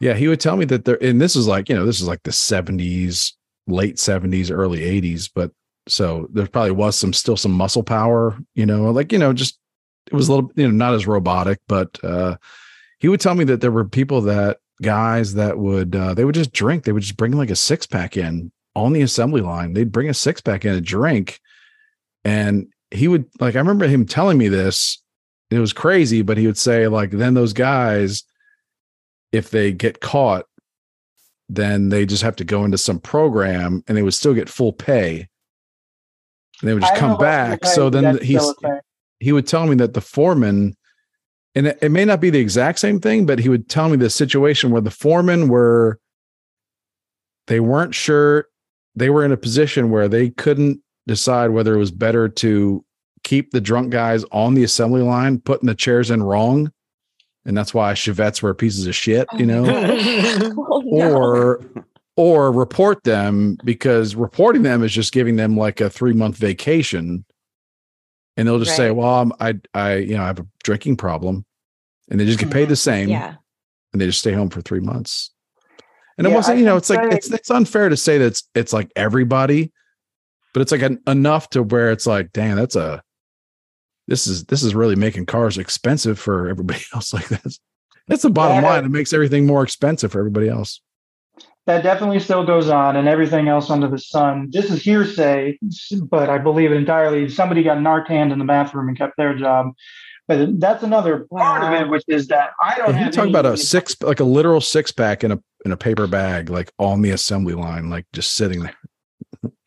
Yeah, 0.00 0.14
he 0.14 0.28
would 0.28 0.40
tell 0.40 0.56
me 0.56 0.64
that 0.66 0.84
there, 0.84 1.02
and 1.02 1.20
this 1.20 1.34
is 1.34 1.48
like, 1.48 1.68
you 1.68 1.74
know, 1.74 1.84
this 1.84 2.00
is 2.00 2.06
like 2.06 2.22
the 2.22 2.30
70s, 2.30 3.32
late 3.66 3.96
70s, 3.96 4.50
early 4.52 4.80
80s. 4.80 5.28
But 5.34 5.50
so 5.88 6.28
there 6.32 6.46
probably 6.46 6.70
was 6.70 6.96
some 6.96 7.12
still 7.12 7.36
some 7.36 7.50
muscle 7.50 7.82
power, 7.82 8.38
you 8.54 8.64
know, 8.66 8.90
like, 8.92 9.10
you 9.10 9.18
know, 9.18 9.32
just 9.32 9.58
it 10.10 10.16
was 10.16 10.28
a 10.28 10.34
little, 10.34 10.50
you 10.56 10.66
know, 10.66 10.72
not 10.72 10.94
as 10.94 11.06
robotic, 11.06 11.60
but 11.68 12.02
uh 12.04 12.36
he 12.98 13.08
would 13.08 13.20
tell 13.20 13.34
me 13.34 13.44
that 13.44 13.60
there 13.60 13.70
were 13.70 13.84
people 13.84 14.22
that 14.22 14.58
guys 14.82 15.34
that 15.34 15.58
would 15.58 15.94
uh 15.94 16.14
they 16.14 16.24
would 16.24 16.34
just 16.34 16.52
drink, 16.52 16.84
they 16.84 16.92
would 16.92 17.02
just 17.02 17.16
bring 17.16 17.32
like 17.32 17.50
a 17.50 17.56
six 17.56 17.86
pack 17.86 18.16
in 18.16 18.50
on 18.74 18.92
the 18.92 19.02
assembly 19.02 19.40
line. 19.40 19.72
They'd 19.72 19.92
bring 19.92 20.08
a 20.08 20.14
six 20.14 20.40
pack 20.40 20.64
in 20.64 20.74
a 20.74 20.80
drink. 20.80 21.40
And 22.24 22.68
he 22.90 23.08
would 23.08 23.26
like, 23.40 23.54
I 23.54 23.58
remember 23.58 23.86
him 23.86 24.06
telling 24.06 24.38
me 24.38 24.48
this. 24.48 25.02
It 25.50 25.58
was 25.58 25.72
crazy, 25.72 26.20
but 26.20 26.36
he 26.36 26.46
would 26.46 26.58
say, 26.58 26.88
like, 26.88 27.10
then 27.10 27.32
those 27.32 27.54
guys 27.54 28.24
if 29.32 29.50
they 29.50 29.72
get 29.72 30.00
caught, 30.00 30.46
then 31.48 31.88
they 31.88 32.06
just 32.06 32.22
have 32.22 32.36
to 32.36 32.44
go 32.44 32.64
into 32.64 32.78
some 32.78 33.00
program 33.00 33.82
and 33.86 33.96
they 33.96 34.02
would 34.02 34.14
still 34.14 34.34
get 34.34 34.48
full 34.48 34.72
pay. 34.72 35.28
And 36.60 36.68
they 36.68 36.74
would 36.74 36.82
just 36.82 36.94
I 36.94 36.98
come 36.98 37.18
back. 37.18 37.64
so 37.64 37.88
then 37.90 38.18
he's 38.18 38.40
still 38.40 38.50
a 38.50 38.54
thing. 38.54 38.80
He 39.20 39.32
would 39.32 39.46
tell 39.46 39.66
me 39.66 39.74
that 39.76 39.94
the 39.94 40.00
foreman, 40.00 40.76
and 41.54 41.68
it, 41.68 41.78
it 41.82 41.90
may 41.90 42.04
not 42.04 42.20
be 42.20 42.30
the 42.30 42.38
exact 42.38 42.78
same 42.78 43.00
thing, 43.00 43.26
but 43.26 43.38
he 43.38 43.48
would 43.48 43.68
tell 43.68 43.88
me 43.88 43.96
the 43.96 44.10
situation 44.10 44.70
where 44.70 44.80
the 44.80 44.90
foreman 44.90 45.48
were 45.48 45.98
they 47.46 47.60
weren't 47.60 47.94
sure 47.94 48.46
they 48.94 49.10
were 49.10 49.24
in 49.24 49.32
a 49.32 49.36
position 49.36 49.90
where 49.90 50.08
they 50.08 50.30
couldn't 50.30 50.80
decide 51.06 51.50
whether 51.50 51.74
it 51.74 51.78
was 51.78 51.90
better 51.90 52.28
to 52.28 52.84
keep 53.24 53.50
the 53.50 53.60
drunk 53.60 53.90
guys 53.90 54.24
on 54.30 54.54
the 54.54 54.64
assembly 54.64 55.02
line, 55.02 55.40
putting 55.40 55.66
the 55.66 55.74
chairs 55.74 56.10
in 56.10 56.22
wrong. 56.22 56.70
And 57.44 57.56
that's 57.56 57.72
why 57.72 57.94
Chevettes 57.94 58.42
were 58.42 58.54
pieces 58.54 58.86
of 58.86 58.94
shit, 58.94 59.26
you 59.36 59.50
oh, 59.50 59.64
know 59.64 60.54
Oh, 60.70 60.82
no. 60.84 61.16
or 61.16 61.60
or 62.16 62.50
report 62.50 63.04
them 63.04 63.56
because 63.64 64.16
reporting 64.16 64.64
them 64.64 64.82
is 64.82 64.92
just 64.92 65.12
giving 65.12 65.36
them 65.36 65.56
like 65.56 65.80
a 65.80 65.88
three 65.88 66.12
month 66.12 66.36
vacation 66.36 67.24
and 68.38 68.46
they'll 68.46 68.60
just 68.60 68.76
say, 68.76 68.92
"Well, 68.92 69.16
I'm, 69.16 69.32
I, 69.40 69.54
I, 69.74 69.96
you 69.96 70.16
know, 70.16 70.22
I 70.22 70.28
have 70.28 70.38
a 70.38 70.46
drinking 70.62 70.96
problem," 70.96 71.44
and 72.08 72.20
they 72.20 72.24
just 72.24 72.38
get 72.38 72.52
paid 72.52 72.68
the 72.68 72.74
mm-hmm. 72.74 72.90
same, 72.90 73.08
Yeah. 73.08 73.34
and 73.92 74.00
they 74.00 74.06
just 74.06 74.20
stay 74.20 74.32
home 74.32 74.48
for 74.48 74.62
three 74.62 74.80
months. 74.80 75.32
And 76.16 76.26
it 76.26 76.32
wasn't, 76.32 76.56
I 76.56 76.60
you 76.60 76.64
know, 76.64 76.76
it's 76.76 76.88
like 76.88 77.12
it's 77.12 77.30
it's 77.30 77.50
unfair 77.50 77.88
to 77.88 77.96
say 77.96 78.18
that 78.18 78.26
it's 78.26 78.44
it's 78.54 78.72
like 78.72 78.90
everybody, 78.94 79.72
but 80.54 80.60
it's 80.60 80.70
like 80.70 80.82
an, 80.82 81.00
enough 81.08 81.50
to 81.50 81.64
where 81.64 81.90
it's 81.90 82.06
like, 82.06 82.32
dang, 82.32 82.54
that's 82.54 82.76
a 82.76 83.02
this 84.06 84.28
is 84.28 84.44
this 84.44 84.62
is 84.62 84.74
really 84.74 84.96
making 84.96 85.26
cars 85.26 85.58
expensive 85.58 86.18
for 86.18 86.48
everybody 86.48 86.80
else. 86.94 87.12
Like 87.12 87.28
that's 87.28 87.58
that's 88.06 88.22
the 88.22 88.30
bottom 88.30 88.62
Yeah. 88.62 88.70
line. 88.70 88.84
It 88.84 88.90
makes 88.90 89.12
everything 89.12 89.46
more 89.46 89.64
expensive 89.64 90.12
for 90.12 90.20
everybody 90.20 90.48
else. 90.48 90.80
That 91.68 91.82
definitely 91.82 92.18
still 92.18 92.46
goes 92.46 92.70
on, 92.70 92.96
and 92.96 93.06
everything 93.06 93.48
else 93.48 93.68
under 93.68 93.88
the 93.88 93.98
sun. 93.98 94.48
This 94.50 94.70
is 94.70 94.80
hearsay, 94.82 95.58
but 96.10 96.30
I 96.30 96.38
believe 96.38 96.72
it 96.72 96.76
entirely. 96.76 97.28
Somebody 97.28 97.62
got 97.62 97.76
Narcan 97.76 98.32
in 98.32 98.38
the 98.38 98.46
bathroom 98.46 98.88
and 98.88 98.96
kept 98.96 99.18
their 99.18 99.34
job. 99.36 99.74
But 100.26 100.58
that's 100.58 100.82
another 100.82 101.26
part 101.30 101.62
of 101.62 101.78
it, 101.78 101.90
which 101.90 102.04
is 102.08 102.28
that 102.28 102.52
I 102.62 102.76
don't 102.76 102.86
Well, 102.86 102.96
you 102.96 103.04
have 103.04 103.12
talk 103.12 103.28
about 103.28 103.44
a 103.44 103.58
six, 103.58 104.00
like 104.00 104.18
a 104.18 104.24
literal 104.24 104.62
six 104.62 104.92
pack 104.92 105.22
in 105.22 105.30
a 105.30 105.42
in 105.66 105.72
a 105.72 105.76
paper 105.76 106.06
bag, 106.06 106.48
like 106.48 106.72
on 106.78 107.02
the 107.02 107.10
assembly 107.10 107.52
line, 107.52 107.90
like 107.90 108.06
just 108.14 108.32
sitting 108.32 108.62
there. 108.62 108.76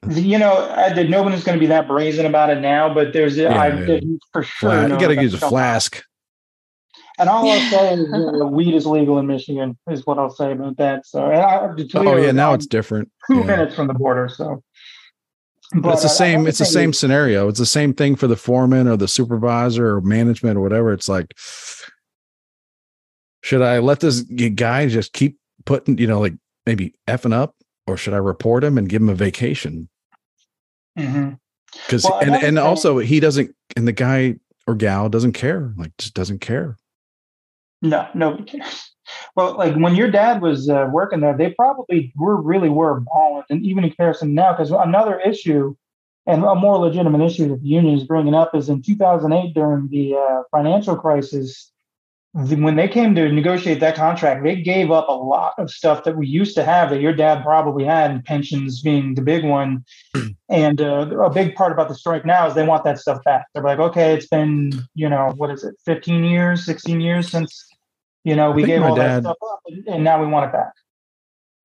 You 0.10 0.40
know, 0.40 0.72
I 0.76 0.92
did. 0.92 1.12
No 1.12 1.22
one 1.22 1.34
is 1.34 1.44
going 1.44 1.56
to 1.56 1.60
be 1.60 1.68
that 1.68 1.88
brazen 1.88 2.26
about 2.26 2.50
it 2.50 2.62
now, 2.62 2.92
but 2.92 3.14
there's 3.14 3.38
I 3.38 3.68
yeah. 3.68 4.00
for 4.34 4.42
sure. 4.42 4.72
Fla- 4.72 4.88
know 4.88 4.96
you 4.96 5.02
got 5.02 5.10
to 5.10 5.22
use 5.22 5.36
a 5.36 5.38
stuff. 5.38 5.52
flask. 5.52 6.04
And 7.22 7.30
all 7.30 7.50
I'll 7.50 7.60
say 7.70 7.94
is 7.94 8.12
uh, 8.14 8.46
weed 8.48 8.74
is 8.74 8.86
legal 8.86 9.18
in 9.20 9.28
Michigan, 9.28 9.78
is 9.90 10.06
what 10.06 10.18
I'll 10.18 10.30
say 10.30 10.52
about 10.52 10.76
that. 10.78 11.06
So, 11.06 11.24
and 11.32 11.40
I, 11.42 11.74
to 11.76 11.88
tell 11.88 12.08
Oh 12.10 12.18
yeah, 12.18 12.32
now 12.32 12.50
I'm 12.50 12.56
it's 12.56 12.66
different. 12.68 13.10
two 13.28 13.38
Yeah. 13.38 13.44
minutes 13.46 13.76
from 13.76 13.88
the 13.88 13.94
border. 13.94 14.28
So, 14.28 14.62
But 15.74 15.94
it's 15.94 16.04
the 16.04 16.10
same. 16.10 16.40
another 16.42 16.50
It's 16.50 16.58
the 16.58 16.66
same 16.66 16.90
is- 16.90 17.00
scenario. 17.00 17.48
It's 17.48 17.60
the 17.60 17.66
same 17.66 17.94
thing 17.94 18.16
for 18.18 18.28
the 18.28 18.36
foreman 18.36 18.88
or 18.88 18.98
the 18.98 19.08
supervisor 19.08 19.96
or 19.96 20.02
management 20.02 20.58
or 20.58 20.62
whatever. 20.62 20.92
It's 20.92 21.08
like, 21.08 21.34
should 23.44 23.62
I 23.62 23.80
let 23.80 24.00
this 24.02 24.22
guy 24.22 24.88
just 24.88 25.14
keep 25.14 25.38
putting, 25.66 25.98
you 25.98 26.08
know, 26.08 26.20
like 26.20 26.34
maybe 26.66 26.94
effing 27.08 27.34
up, 27.34 27.56
or 27.88 27.98
should 27.98 28.14
I 28.14 28.18
report 28.18 28.64
him 28.64 28.78
and 28.78 28.90
give 28.90 29.02
him 29.02 29.10
a 29.10 29.16
vacation? 29.16 29.90
Mhm. 30.98 31.38
Because 31.86 32.04
Well, 32.04 32.20
and 32.20 32.36
and 32.36 32.60
also 32.60 32.98
he 33.00 33.20
doesn't, 33.20 33.56
and 33.78 33.88
the 33.88 33.92
guy 33.94 34.36
or 34.68 34.76
gal 34.76 35.08
doesn't 35.10 35.32
care, 35.34 35.74
like 35.78 35.92
just 35.98 36.14
doesn't 36.14 36.40
care. 36.42 36.78
No, 37.82 38.08
nobody 38.14 38.44
cares. 38.44 38.92
Well, 39.36 39.58
like 39.58 39.76
when 39.76 39.96
your 39.96 40.10
dad 40.10 40.42
was 40.42 40.70
uh, 40.70 40.90
working 40.92 41.20
there, 41.20 41.36
they 41.36 41.52
probably 41.52 42.14
were 42.16 42.40
really 42.42 42.70
were 42.70 43.00
balling, 43.02 43.44
and 43.50 43.66
even 43.66 43.84
in 43.84 43.90
comparison 43.90 44.34
now, 44.34 44.54
because 44.54 44.72
another 44.72 45.20
issue 45.20 45.76
and 46.28 46.44
a 46.44 46.56
more 46.56 46.78
legitimate 46.78 47.26
issue 47.26 47.50
that 47.50 47.62
the 47.62 47.68
union 47.68 47.98
is 47.98 48.04
bringing 48.04 48.36
up 48.36 48.54
is 48.54 48.70
in 48.70 48.82
2008 48.82 49.54
during 49.54 49.90
the 49.90 50.16
uh, 50.16 50.44
financial 50.52 50.96
crisis, 50.96 51.72
when 52.34 52.76
they 52.76 52.88
came 52.88 53.16
to 53.16 53.30
negotiate 53.32 53.80
that 53.82 53.96
contract, 53.96 54.44
they 54.44 54.56
gave 54.56 54.92
up 54.92 55.10
a 55.10 55.14
lot 55.14 55.54
of 55.58 55.70
stuff 55.70 56.04
that 56.06 56.16
we 56.16 56.28
used 56.28 56.56
to 56.56 56.64
have 56.64 56.90
that 56.90 57.02
your 57.02 57.14
dad 57.14 57.44
probably 57.44 57.84
had, 57.84 58.24
pensions 58.24 58.82
being 58.82 59.16
the 59.16 59.22
big 59.22 59.44
one. 59.44 59.84
and 60.50 60.80
uh, 60.80 61.08
a 61.20 61.30
big 61.30 61.56
part 61.56 61.72
about 61.72 61.90
the 61.90 61.96
strike 61.96 62.26
now 62.26 62.48
is 62.48 62.54
they 62.54 62.66
want 62.66 62.84
that 62.86 63.00
stuff 63.00 63.22
back. 63.26 63.48
They're 63.54 63.64
like, 63.64 63.80
okay, 63.80 64.14
it's 64.14 64.28
been 64.28 64.72
you 64.94 65.10
know 65.10 65.34
what 65.36 65.50
is 65.50 65.64
it, 65.64 65.76
15 65.86 66.24
years, 66.24 66.66
16 66.66 67.02
years 67.02 67.30
since 67.30 67.71
you 68.24 68.36
know 68.36 68.52
we 68.52 68.64
gave 68.64 68.82
my 68.82 68.90
all 68.90 68.96
that 68.96 69.08
dad- 69.08 69.24
stuff 69.24 69.38
up, 69.52 69.62
and- 69.68 69.88
and 69.88 70.04
now 70.04 70.22
we 70.22 70.28
want 70.28 70.46
it 70.50 70.54
back. 70.54 70.74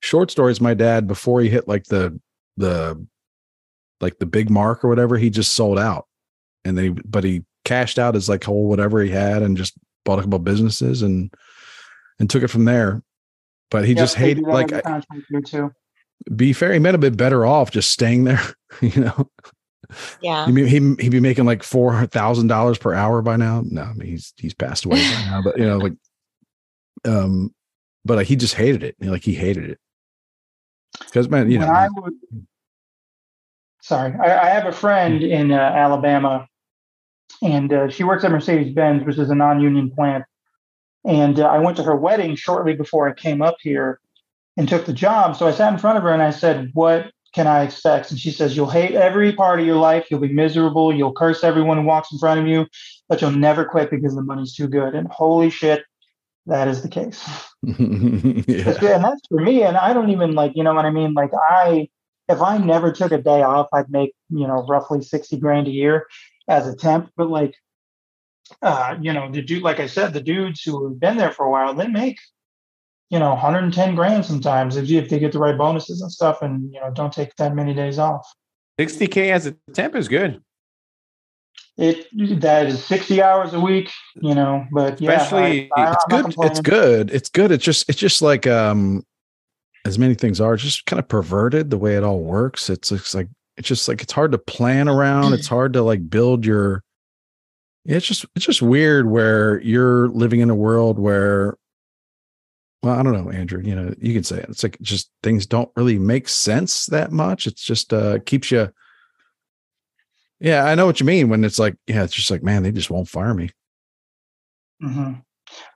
Short 0.00 0.30
stories. 0.30 0.60
My 0.60 0.74
dad 0.74 1.06
before 1.06 1.40
he 1.40 1.48
hit 1.48 1.66
like 1.68 1.84
the 1.84 2.18
the 2.56 3.04
like 4.00 4.18
the 4.18 4.26
big 4.26 4.50
mark 4.50 4.84
or 4.84 4.88
whatever, 4.88 5.16
he 5.16 5.30
just 5.30 5.54
sold 5.54 5.78
out, 5.78 6.06
and 6.64 6.76
then 6.76 6.84
he, 6.84 6.90
but 7.04 7.24
he 7.24 7.44
cashed 7.64 7.98
out 7.98 8.14
his 8.14 8.28
like 8.28 8.44
whole 8.44 8.68
whatever 8.68 9.02
he 9.02 9.10
had 9.10 9.42
and 9.42 9.56
just 9.56 9.74
bought 10.04 10.18
a 10.18 10.22
couple 10.22 10.38
businesses 10.38 11.02
and 11.02 11.32
and 12.20 12.30
took 12.30 12.42
it 12.42 12.48
from 12.48 12.64
there. 12.66 13.02
But 13.70 13.84
he 13.84 13.92
Yep, 13.94 13.98
just 13.98 14.14
they 14.16 14.20
do 14.20 14.26
hated 14.26 14.44
that 14.44 14.50
like 14.52 14.70
every 14.72 14.82
contract 14.82 15.22
here 15.28 15.40
too. 15.40 15.72
be 16.36 16.52
fair, 16.52 16.72
he 16.72 16.78
might 16.78 16.94
have 16.94 17.00
been 17.00 17.16
better 17.16 17.44
off 17.44 17.70
just 17.70 17.90
staying 17.90 18.24
there. 18.24 18.40
You 18.82 19.00
know, 19.04 19.30
Yeah. 20.20 20.46
he 20.46 20.66
he 20.68 20.94
he'd 21.00 21.08
be 21.08 21.20
making 21.20 21.46
like 21.46 21.62
four 21.62 22.04
thousand 22.06 22.48
dollars 22.48 22.76
per 22.78 22.92
hour 22.92 23.22
by 23.22 23.36
now. 23.36 23.62
No, 23.64 23.82
I 23.82 23.92
mean 23.94 24.08
he's 24.08 24.34
he's 24.36 24.52
passed 24.54 24.84
away 24.84 24.98
by 24.98 25.24
now, 25.30 25.40
but 25.42 25.56
you 25.58 25.64
know, 25.66 25.78
like 25.78 25.94
um, 27.04 27.52
but 28.04 28.16
like 28.16 28.26
he 28.26 28.36
just 28.36 28.54
hated 28.54 28.82
it. 28.82 28.96
Like 29.00 29.24
he 29.24 29.34
hated 29.34 29.70
it 29.70 29.78
because 31.04 31.28
man, 31.28 31.50
you 31.50 31.58
when 31.58 31.68
know, 31.68 31.74
I 31.74 31.88
would, 31.96 32.14
sorry, 33.82 34.14
I, 34.20 34.46
I 34.46 34.50
have 34.50 34.66
a 34.66 34.72
friend 34.72 35.22
in 35.22 35.52
uh, 35.52 35.56
Alabama, 35.56 36.48
and 37.42 37.72
uh, 37.72 37.88
she 37.88 38.04
works 38.04 38.24
at 38.24 38.30
Mercedes 38.30 38.74
Benz, 38.74 39.04
which 39.04 39.18
is 39.18 39.30
a 39.30 39.34
non-union 39.34 39.90
plant. 39.90 40.24
And 41.04 41.38
uh, 41.38 41.46
I 41.46 41.58
went 41.58 41.76
to 41.76 41.84
her 41.84 41.94
wedding 41.94 42.34
shortly 42.34 42.74
before 42.74 43.08
I 43.08 43.14
came 43.14 43.40
up 43.40 43.56
here 43.60 44.00
and 44.56 44.68
took 44.68 44.86
the 44.86 44.92
job. 44.92 45.36
So 45.36 45.46
I 45.46 45.52
sat 45.52 45.72
in 45.72 45.78
front 45.78 45.98
of 45.98 46.02
her 46.02 46.12
and 46.12 46.22
I 46.22 46.30
said, 46.30 46.70
"What 46.74 47.12
can 47.32 47.46
I 47.46 47.62
expect?" 47.62 48.10
And 48.10 48.18
she 48.18 48.30
says, 48.30 48.56
"You'll 48.56 48.70
hate 48.70 48.92
every 48.92 49.32
part 49.32 49.60
of 49.60 49.66
your 49.66 49.76
life. 49.76 50.06
You'll 50.10 50.20
be 50.20 50.32
miserable. 50.32 50.94
You'll 50.94 51.12
curse 51.12 51.44
everyone 51.44 51.78
who 51.78 51.84
walks 51.84 52.10
in 52.12 52.18
front 52.18 52.40
of 52.40 52.46
you, 52.46 52.66
but 53.08 53.20
you'll 53.20 53.30
never 53.30 53.64
quit 53.64 53.90
because 53.90 54.14
the 54.14 54.22
money's 54.22 54.54
too 54.54 54.66
good." 54.66 54.94
And 54.94 55.06
holy 55.08 55.50
shit, 55.50 55.84
that 56.46 56.68
is 56.68 56.82
the 56.82 56.88
case. 56.88 57.24
yeah. 57.62 58.94
And 58.94 59.04
that's 59.04 59.26
for 59.28 59.40
me. 59.40 59.62
And 59.62 59.76
I 59.76 59.92
don't 59.92 60.10
even 60.10 60.34
like, 60.34 60.52
you 60.54 60.62
know 60.62 60.74
what 60.74 60.84
I 60.84 60.90
mean? 60.90 61.14
Like 61.14 61.30
I, 61.48 61.88
if 62.28 62.40
I 62.40 62.58
never 62.58 62.92
took 62.92 63.12
a 63.12 63.18
day 63.18 63.42
off, 63.42 63.68
I'd 63.72 63.90
make, 63.90 64.12
you 64.30 64.46
know, 64.46 64.64
roughly 64.66 65.02
60 65.02 65.36
grand 65.38 65.66
a 65.68 65.70
year 65.70 66.06
as 66.48 66.66
a 66.66 66.76
temp. 66.76 67.10
But 67.16 67.30
like, 67.30 67.54
uh, 68.62 68.96
you 69.00 69.12
know, 69.12 69.30
the 69.30 69.42
dude, 69.42 69.62
like 69.62 69.80
I 69.80 69.86
said, 69.86 70.12
the 70.12 70.20
dudes 70.20 70.62
who 70.62 70.88
have 70.88 71.00
been 71.00 71.16
there 71.16 71.32
for 71.32 71.46
a 71.46 71.50
while, 71.50 71.74
they 71.74 71.88
make, 71.88 72.18
you 73.10 73.18
know, 73.18 73.30
110 73.30 73.94
grand 73.94 74.24
sometimes 74.24 74.76
if, 74.76 74.88
if 74.90 75.08
they 75.08 75.18
get 75.18 75.32
the 75.32 75.38
right 75.38 75.58
bonuses 75.58 76.00
and 76.00 76.10
stuff 76.10 76.42
and, 76.42 76.72
you 76.72 76.80
know, 76.80 76.90
don't 76.92 77.12
take 77.12 77.34
that 77.36 77.54
many 77.54 77.74
days 77.74 77.98
off. 77.98 78.26
60K 78.78 79.30
as 79.30 79.46
a 79.46 79.56
temp 79.72 79.96
is 79.96 80.06
good. 80.06 80.42
It, 81.78 82.06
that 82.40 82.66
is 82.66 82.82
60 82.84 83.20
hours 83.20 83.52
a 83.52 83.60
week, 83.60 83.90
you 84.14 84.34
know, 84.34 84.64
but 84.72 84.98
yeah, 84.98 85.12
Especially- 85.12 85.70
I, 85.76 85.82
I, 85.82 85.92
it's 85.92 86.04
I'm 86.10 86.22
good. 86.22 86.34
It's 86.38 86.60
good. 86.60 87.10
It's 87.10 87.28
good. 87.28 87.50
It's 87.52 87.64
just 87.64 87.88
it's 87.88 87.98
just 87.98 88.22
like 88.22 88.46
um 88.46 89.04
as 89.84 89.98
many 89.98 90.14
things 90.14 90.40
are, 90.40 90.54
it's 90.54 90.62
just 90.62 90.86
kind 90.86 90.98
of 90.98 91.06
perverted 91.06 91.70
the 91.70 91.78
way 91.78 91.96
it 91.96 92.02
all 92.02 92.20
works. 92.20 92.70
It's 92.70 92.90
it's 92.90 93.14
like 93.14 93.28
it's 93.58 93.68
just 93.68 93.88
like 93.88 94.02
it's 94.02 94.12
hard 94.12 94.32
to 94.32 94.38
plan 94.38 94.88
around. 94.88 95.34
It's 95.34 95.48
hard 95.48 95.74
to 95.74 95.82
like 95.82 96.08
build 96.08 96.46
your 96.46 96.82
it's 97.84 98.06
just 98.06 98.26
it's 98.34 98.44
just 98.44 98.62
weird 98.62 99.08
where 99.08 99.60
you're 99.60 100.08
living 100.08 100.40
in 100.40 100.50
a 100.50 100.54
world 100.54 100.98
where 100.98 101.56
well, 102.82 102.98
I 102.98 103.02
don't 103.02 103.12
know, 103.12 103.30
Andrew, 103.30 103.60
you 103.64 103.74
know, 103.74 103.92
you 103.98 104.12
can 104.12 104.22
say 104.22 104.38
it. 104.38 104.48
It's 104.48 104.62
like 104.62 104.78
just 104.80 105.10
things 105.22 105.46
don't 105.46 105.70
really 105.76 105.98
make 105.98 106.28
sense 106.28 106.86
that 106.86 107.12
much. 107.12 107.46
It's 107.46 107.62
just 107.62 107.92
uh 107.92 108.18
keeps 108.20 108.50
you 108.50 108.72
Yeah, 110.40 110.64
I 110.64 110.74
know 110.74 110.86
what 110.86 111.00
you 111.00 111.06
mean 111.06 111.28
when 111.28 111.44
it's 111.44 111.58
like, 111.58 111.76
yeah, 111.86 112.04
it's 112.04 112.14
just 112.14 112.30
like, 112.30 112.42
man, 112.42 112.62
they 112.62 112.72
just 112.72 112.90
won't 112.90 113.08
fire 113.08 113.34
me. 113.34 113.50
hmm 114.80 115.12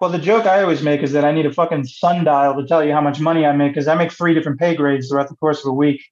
Well, 0.00 0.10
the 0.10 0.18
joke 0.18 0.46
I 0.46 0.62
always 0.62 0.82
make 0.82 1.02
is 1.02 1.12
that 1.12 1.24
I 1.24 1.32
need 1.32 1.46
a 1.46 1.52
fucking 1.52 1.84
sundial 1.84 2.54
to 2.54 2.66
tell 2.66 2.84
you 2.84 2.92
how 2.92 3.00
much 3.00 3.20
money 3.20 3.46
I 3.46 3.52
make 3.52 3.72
because 3.72 3.88
I 3.88 3.94
make 3.94 4.12
three 4.12 4.34
different 4.34 4.58
pay 4.60 4.74
grades 4.74 5.08
throughout 5.08 5.28
the 5.28 5.36
course 5.36 5.64
of 5.64 5.70
a 5.70 5.74
week, 5.74 6.02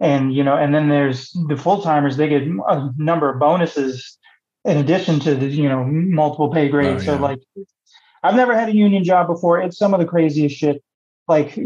and 0.00 0.34
you 0.34 0.42
know, 0.42 0.56
and 0.56 0.74
then 0.74 0.88
there's 0.88 1.30
the 1.48 1.56
full 1.56 1.82
timers. 1.82 2.16
They 2.16 2.28
get 2.28 2.42
a 2.42 2.90
number 2.96 3.28
of 3.28 3.38
bonuses 3.38 4.18
in 4.64 4.78
addition 4.78 5.20
to 5.20 5.34
the 5.34 5.46
you 5.46 5.68
know 5.68 5.84
multiple 5.84 6.50
pay 6.50 6.68
grades. 6.68 7.06
Oh, 7.06 7.12
yeah. 7.12 7.18
So 7.18 7.22
like, 7.22 7.40
I've 8.22 8.36
never 8.36 8.56
had 8.56 8.68
a 8.68 8.74
union 8.74 9.04
job 9.04 9.26
before. 9.26 9.60
It's 9.60 9.76
some 9.76 9.92
of 9.92 10.00
the 10.00 10.06
craziest 10.06 10.56
shit. 10.56 10.82
Like, 11.28 11.58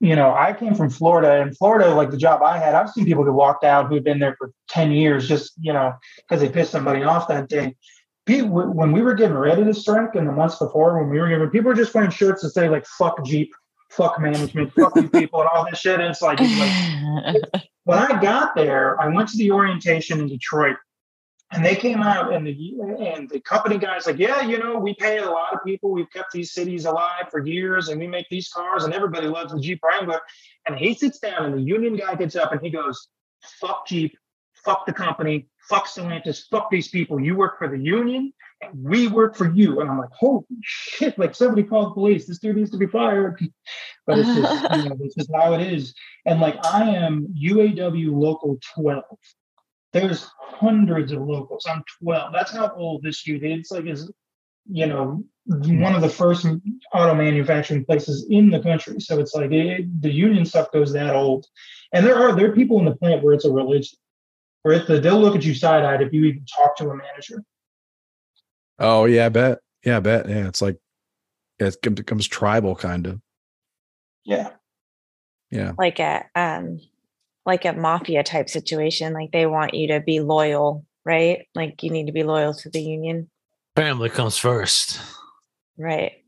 you 0.00 0.16
know, 0.16 0.34
I 0.34 0.52
came 0.52 0.74
from 0.74 0.90
Florida, 0.90 1.40
and 1.40 1.56
Florida, 1.56 1.94
like 1.94 2.10
the 2.10 2.16
job 2.16 2.42
I 2.42 2.58
had, 2.58 2.74
I've 2.74 2.90
seen 2.90 3.04
people 3.04 3.24
get 3.24 3.32
walked 3.32 3.64
out 3.64 3.88
who 3.88 3.94
had 3.94 4.04
been 4.04 4.18
there 4.18 4.36
for 4.38 4.52
ten 4.68 4.92
years 4.92 5.28
just 5.28 5.52
you 5.60 5.72
know 5.72 5.94
because 6.18 6.40
they 6.40 6.48
pissed 6.48 6.72
somebody 6.72 7.02
off 7.02 7.28
that 7.28 7.48
day 7.48 7.74
people, 8.26 8.48
when 8.48 8.92
we 8.92 9.02
were 9.02 9.14
getting 9.14 9.36
ready 9.36 9.64
to 9.64 9.74
strike 9.74 10.14
in 10.14 10.24
the 10.24 10.32
months 10.32 10.58
before, 10.58 10.98
when 11.00 11.10
we 11.10 11.20
were 11.20 11.28
giving, 11.28 11.48
people 11.50 11.68
were 11.68 11.74
just 11.74 11.94
wearing 11.94 12.10
shirts 12.10 12.42
that 12.42 12.50
say 12.50 12.68
like 12.68 12.86
"fuck 12.86 13.24
Jeep," 13.24 13.52
"fuck 13.90 14.20
management," 14.20 14.72
"fuck 14.72 14.94
you 14.96 15.08
people," 15.08 15.40
and 15.40 15.48
all 15.54 15.66
this 15.68 15.78
shit. 15.78 16.00
And 16.00 16.10
it's 16.10 16.22
like, 16.22 16.38
it's 16.40 17.52
like 17.52 17.64
when 17.84 17.98
I 17.98 18.20
got 18.20 18.54
there, 18.54 19.00
I 19.00 19.08
went 19.08 19.28
to 19.30 19.36
the 19.36 19.50
orientation 19.50 20.20
in 20.20 20.28
Detroit, 20.28 20.76
and 21.54 21.64
they 21.64 21.76
came 21.76 22.02
out 22.02 22.32
and 22.32 22.46
the 22.46 22.74
and 23.00 23.28
the 23.28 23.40
company 23.40 23.78
guys 23.78 24.06
like, 24.06 24.18
yeah, 24.18 24.42
you 24.42 24.58
know, 24.58 24.78
we 24.78 24.94
pay 24.94 25.18
a 25.18 25.30
lot 25.30 25.52
of 25.52 25.60
people. 25.64 25.90
We've 25.90 26.10
kept 26.10 26.32
these 26.32 26.52
cities 26.52 26.84
alive 26.84 27.26
for 27.30 27.44
years, 27.46 27.88
and 27.88 28.00
we 28.00 28.06
make 28.06 28.28
these 28.28 28.48
cars, 28.48 28.84
and 28.84 28.92
everybody 28.92 29.26
loves 29.26 29.52
the 29.52 29.60
Jeep 29.60 29.80
Wrangler. 29.82 30.20
And 30.66 30.76
he 30.76 30.94
sits 30.94 31.18
down, 31.18 31.46
and 31.46 31.54
the 31.54 31.62
union 31.62 31.96
guy 31.96 32.14
gets 32.14 32.36
up, 32.36 32.52
and 32.52 32.60
he 32.60 32.70
goes, 32.70 33.08
"Fuck 33.60 33.86
Jeep." 33.86 34.16
Fuck 34.64 34.86
the 34.86 34.94
company, 34.94 35.46
fuck 35.68 35.86
Stellantis, 35.86 36.44
fuck 36.50 36.70
these 36.70 36.88
people. 36.88 37.20
You 37.20 37.36
work 37.36 37.58
for 37.58 37.68
the 37.68 37.78
union 37.78 38.32
and 38.62 38.72
we 38.82 39.08
work 39.08 39.36
for 39.36 39.50
you. 39.50 39.80
And 39.80 39.90
I'm 39.90 39.98
like, 39.98 40.10
holy 40.12 40.44
shit, 40.62 41.18
like 41.18 41.34
somebody 41.34 41.64
called 41.64 41.90
the 41.90 41.94
police. 41.94 42.26
This 42.26 42.38
dude 42.38 42.56
needs 42.56 42.70
to 42.70 42.78
be 42.78 42.86
fired. 42.86 43.38
But 44.06 44.18
it's 44.18 44.28
just, 44.28 44.62
you 44.76 44.90
know, 44.90 44.96
it's 45.00 45.14
just 45.14 45.30
how 45.34 45.54
it 45.54 45.72
is. 45.72 45.94
And 46.26 46.38
like 46.38 46.62
I 46.62 46.90
am 46.90 47.26
UAW 47.42 48.12
local 48.12 48.58
12. 48.74 49.02
There's 49.94 50.28
hundreds 50.38 51.12
of 51.12 51.22
locals. 51.22 51.66
I'm 51.68 51.82
12. 52.02 52.32
That's 52.32 52.52
how 52.52 52.72
old 52.76 53.02
this 53.02 53.26
youth 53.26 53.42
is. 53.42 53.60
It's 53.60 53.70
like 53.70 53.86
is 53.86 54.10
you 54.66 54.86
know 54.86 55.22
one 55.46 55.94
of 55.94 56.00
the 56.00 56.08
first 56.08 56.46
auto 56.92 57.14
manufacturing 57.14 57.84
places 57.84 58.26
in 58.28 58.50
the 58.50 58.60
country. 58.60 58.98
So 58.98 59.20
it's 59.20 59.34
like 59.34 59.52
it, 59.52 60.02
the 60.02 60.10
union 60.10 60.44
stuff 60.44 60.72
goes 60.72 60.92
that 60.92 61.14
old. 61.14 61.46
And 61.92 62.04
there 62.04 62.16
are 62.16 62.34
there 62.34 62.50
are 62.50 62.54
people 62.54 62.78
in 62.80 62.84
the 62.84 62.96
plant 62.96 63.22
where 63.22 63.34
it's 63.34 63.44
a 63.44 63.52
religion, 63.52 63.96
where 64.62 64.74
it's 64.74 64.88
the, 64.88 65.00
they'll 65.00 65.20
look 65.20 65.36
at 65.36 65.44
you 65.44 65.54
side 65.54 65.84
eyed 65.84 66.02
if 66.02 66.12
you 66.12 66.24
even 66.24 66.44
talk 66.44 66.76
to 66.78 66.90
a 66.90 66.96
manager. 66.96 67.42
Oh 68.78 69.04
yeah, 69.04 69.26
I 69.26 69.28
bet. 69.28 69.58
Yeah, 69.84 69.98
I 69.98 70.00
bet. 70.00 70.28
Yeah, 70.28 70.48
it's 70.48 70.60
like 70.60 70.76
it 71.60 71.76
becomes- 71.80 71.96
becomes 71.96 72.26
tribal 72.26 72.74
kind 72.74 73.06
of. 73.06 73.20
Yeah. 74.24 74.50
Yeah. 75.50 75.72
like 75.78 76.00
a 76.00 76.24
um 76.34 76.80
like 77.46 77.64
a 77.64 77.72
mafia 77.72 78.22
type 78.22 78.48
situation 78.48 79.12
like 79.12 79.30
they 79.32 79.46
want 79.46 79.74
you 79.74 79.88
to 79.88 80.00
be 80.00 80.20
loyal 80.20 80.84
right 81.04 81.46
like 81.54 81.82
you 81.82 81.90
need 81.90 82.06
to 82.06 82.12
be 82.12 82.22
loyal 82.22 82.54
to 82.54 82.70
the 82.70 82.82
union 82.82 83.30
Family 83.76 84.08
comes 84.08 84.38
first. 84.38 85.00
right 85.78 86.24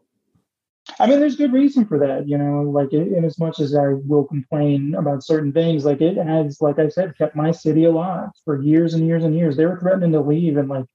I 1.00 1.06
mean, 1.06 1.20
there's 1.20 1.36
good 1.36 1.52
reason 1.52 1.84
for 1.84 1.98
that, 1.98 2.28
you 2.28 2.38
know. 2.38 2.62
Like, 2.62 2.92
in 2.92 3.14
in 3.14 3.24
as 3.24 3.38
much 3.38 3.58
as 3.60 3.74
I 3.74 3.94
will 4.06 4.24
complain 4.24 4.94
about 4.94 5.24
certain 5.24 5.52
things, 5.52 5.84
like 5.84 6.00
it 6.00 6.16
has, 6.16 6.60
like 6.60 6.78
I 6.78 6.88
said, 6.88 7.18
kept 7.18 7.34
my 7.34 7.50
city 7.50 7.84
alive 7.84 8.28
for 8.44 8.62
years 8.62 8.94
and 8.94 9.06
years 9.06 9.24
and 9.24 9.34
years. 9.34 9.56
They 9.56 9.66
were 9.66 9.78
threatening 9.78 10.12
to 10.12 10.20
leave 10.20 10.56
in 10.56 10.68
like 10.68 10.86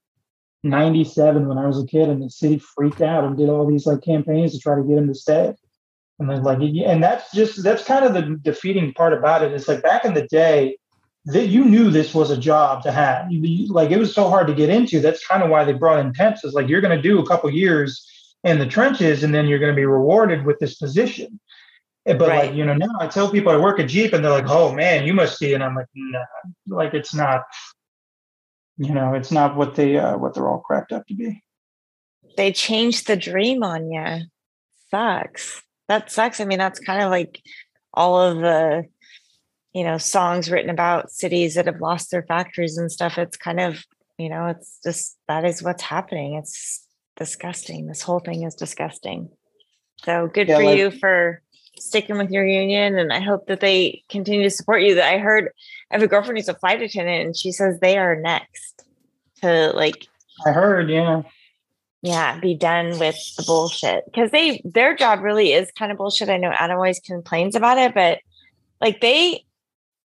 '97 0.63 1.47
when 1.47 1.57
I 1.57 1.67
was 1.67 1.81
a 1.81 1.85
kid, 1.85 2.09
and 2.09 2.23
the 2.23 2.29
city 2.29 2.57
freaked 2.57 3.01
out 3.01 3.25
and 3.25 3.37
did 3.37 3.49
all 3.49 3.67
these 3.67 3.85
like 3.85 4.01
campaigns 4.01 4.53
to 4.53 4.59
try 4.59 4.75
to 4.75 4.83
get 4.83 4.97
him 4.97 5.07
to 5.07 5.15
stay. 5.15 5.53
And 6.21 6.29
then, 6.29 6.43
like, 6.43 6.59
and 6.59 7.03
that's 7.03 7.31
just 7.31 7.63
that's 7.63 7.83
kind 7.83 8.05
of 8.05 8.13
the 8.13 8.37
defeating 8.43 8.93
part 8.93 9.11
about 9.11 9.41
it. 9.41 9.51
It's 9.53 9.67
like 9.67 9.81
back 9.81 10.05
in 10.05 10.13
the 10.13 10.27
day, 10.27 10.77
that 11.25 11.47
you 11.47 11.65
knew 11.65 11.89
this 11.89 12.13
was 12.13 12.29
a 12.29 12.37
job 12.37 12.83
to 12.83 12.91
have. 12.91 13.27
Like, 13.69 13.89
it 13.89 13.97
was 13.97 14.13
so 14.13 14.29
hard 14.29 14.45
to 14.45 14.53
get 14.53 14.69
into. 14.69 14.99
That's 14.99 15.25
kind 15.25 15.41
of 15.41 15.49
why 15.49 15.63
they 15.63 15.73
brought 15.73 15.99
in 15.99 16.13
temps. 16.13 16.43
Is 16.43 16.53
like 16.53 16.67
you're 16.67 16.79
going 16.79 16.95
to 16.95 17.01
do 17.01 17.19
a 17.19 17.25
couple 17.25 17.49
years 17.49 18.07
in 18.43 18.59
the 18.59 18.67
trenches 18.67 19.23
and 19.23 19.33
then 19.33 19.47
you're 19.47 19.57
going 19.57 19.71
to 19.71 19.75
be 19.75 19.85
rewarded 19.85 20.45
with 20.45 20.59
this 20.59 20.75
position. 20.75 21.39
Eh, 22.05 22.13
But 22.13 22.29
Right. 22.29 22.45
like, 22.47 22.55
you 22.55 22.65
know, 22.65 22.75
now 22.75 22.93
I 22.99 23.07
tell 23.07 23.31
people 23.31 23.51
I 23.51 23.57
work 23.57 23.79
at 23.79 23.89
Jeep 23.89 24.13
and 24.13 24.23
they're 24.23 24.31
like, 24.31 24.47
oh 24.49 24.73
man, 24.73 25.05
you 25.07 25.15
must 25.15 25.39
be. 25.39 25.55
And 25.55 25.63
I'm 25.63 25.75
like, 25.75 25.87
no, 25.95 26.23
like 26.67 26.93
it's 26.93 27.15
not, 27.15 27.43
you 28.77 28.93
know, 28.93 29.15
it's 29.15 29.31
not 29.31 29.55
what 29.55 29.73
they, 29.75 29.97
uh, 29.97 30.17
what 30.17 30.35
they're 30.35 30.47
all 30.47 30.59
cracked 30.61 30.91
up 30.91 31.07
to 31.07 31.15
be. 31.15 31.41
they 32.37 32.51
changed 32.51 33.07
the 33.07 33.15
dream 33.15 33.63
on 33.63 33.89
you 33.91 34.21
sucks 34.89 35.63
that 35.91 36.09
sucks. 36.11 36.39
I 36.39 36.45
mean 36.45 36.57
that's 36.59 36.79
kind 36.79 37.03
of 37.03 37.09
like 37.11 37.41
all 37.93 38.19
of 38.21 38.37
the 38.37 38.85
you 39.73 39.83
know 39.83 39.97
songs 39.97 40.49
written 40.49 40.69
about 40.69 41.11
cities 41.11 41.55
that 41.55 41.65
have 41.65 41.81
lost 41.81 42.11
their 42.11 42.23
factories 42.23 42.77
and 42.77 42.91
stuff. 42.91 43.17
It's 43.17 43.37
kind 43.37 43.59
of 43.59 43.83
you 44.17 44.29
know 44.29 44.47
it's 44.47 44.79
just 44.83 45.17
that 45.27 45.43
is 45.45 45.61
what's 45.61 45.83
happening. 45.83 46.35
It's 46.35 46.85
disgusting. 47.17 47.87
This 47.87 48.01
whole 48.01 48.19
thing 48.19 48.43
is 48.43 48.55
disgusting. 48.55 49.29
So 50.03 50.27
good 50.27 50.47
Yeah, 50.47 50.57
for 50.57 50.63
like- 50.63 50.77
you 50.77 50.91
for 50.91 51.41
sticking 51.77 52.17
with 52.17 52.29
your 52.29 52.45
union 52.45 52.99
and 52.99 53.13
i 53.13 53.19
hope 53.19 53.47
that 53.47 53.61
they 53.61 54.03
continue 54.09 54.43
to 54.43 54.49
support 54.49 54.81
you. 54.83 54.95
That 54.95 55.11
i 55.13 55.17
heard 55.17 55.49
i 55.89 55.95
have 55.95 56.03
a 56.03 56.07
girlfriend 56.07 56.37
who's 56.37 56.49
a 56.49 56.53
flight 56.53 56.81
attendant 56.81 57.25
and 57.25 57.35
she 57.35 57.51
says 57.51 57.79
they 57.79 57.97
are 57.97 58.15
next 58.15 58.83
to 59.41 59.71
like 59.73 60.07
I 60.45 60.51
heard, 60.51 60.89
yeah. 60.89 61.21
Yeah 62.01 62.39
be 62.39 62.55
done 62.55 62.97
with 62.99 63.15
the 63.37 63.43
bullshit. 63.43 64.03
Because 64.05 64.31
they 64.31 64.61
their 64.63 64.95
job 64.95 65.21
really 65.21 65.53
is 65.53 65.71
kind 65.77 65.91
of 65.91 65.97
bullshit. 65.97 66.29
I 66.29 66.37
know 66.37 66.53
adam 66.57 66.77
always 66.77 66.99
complains 66.99 67.55
about 67.55 67.77
it 67.77 67.93
but 67.93 68.19
like 68.79 69.01
they 69.01 69.45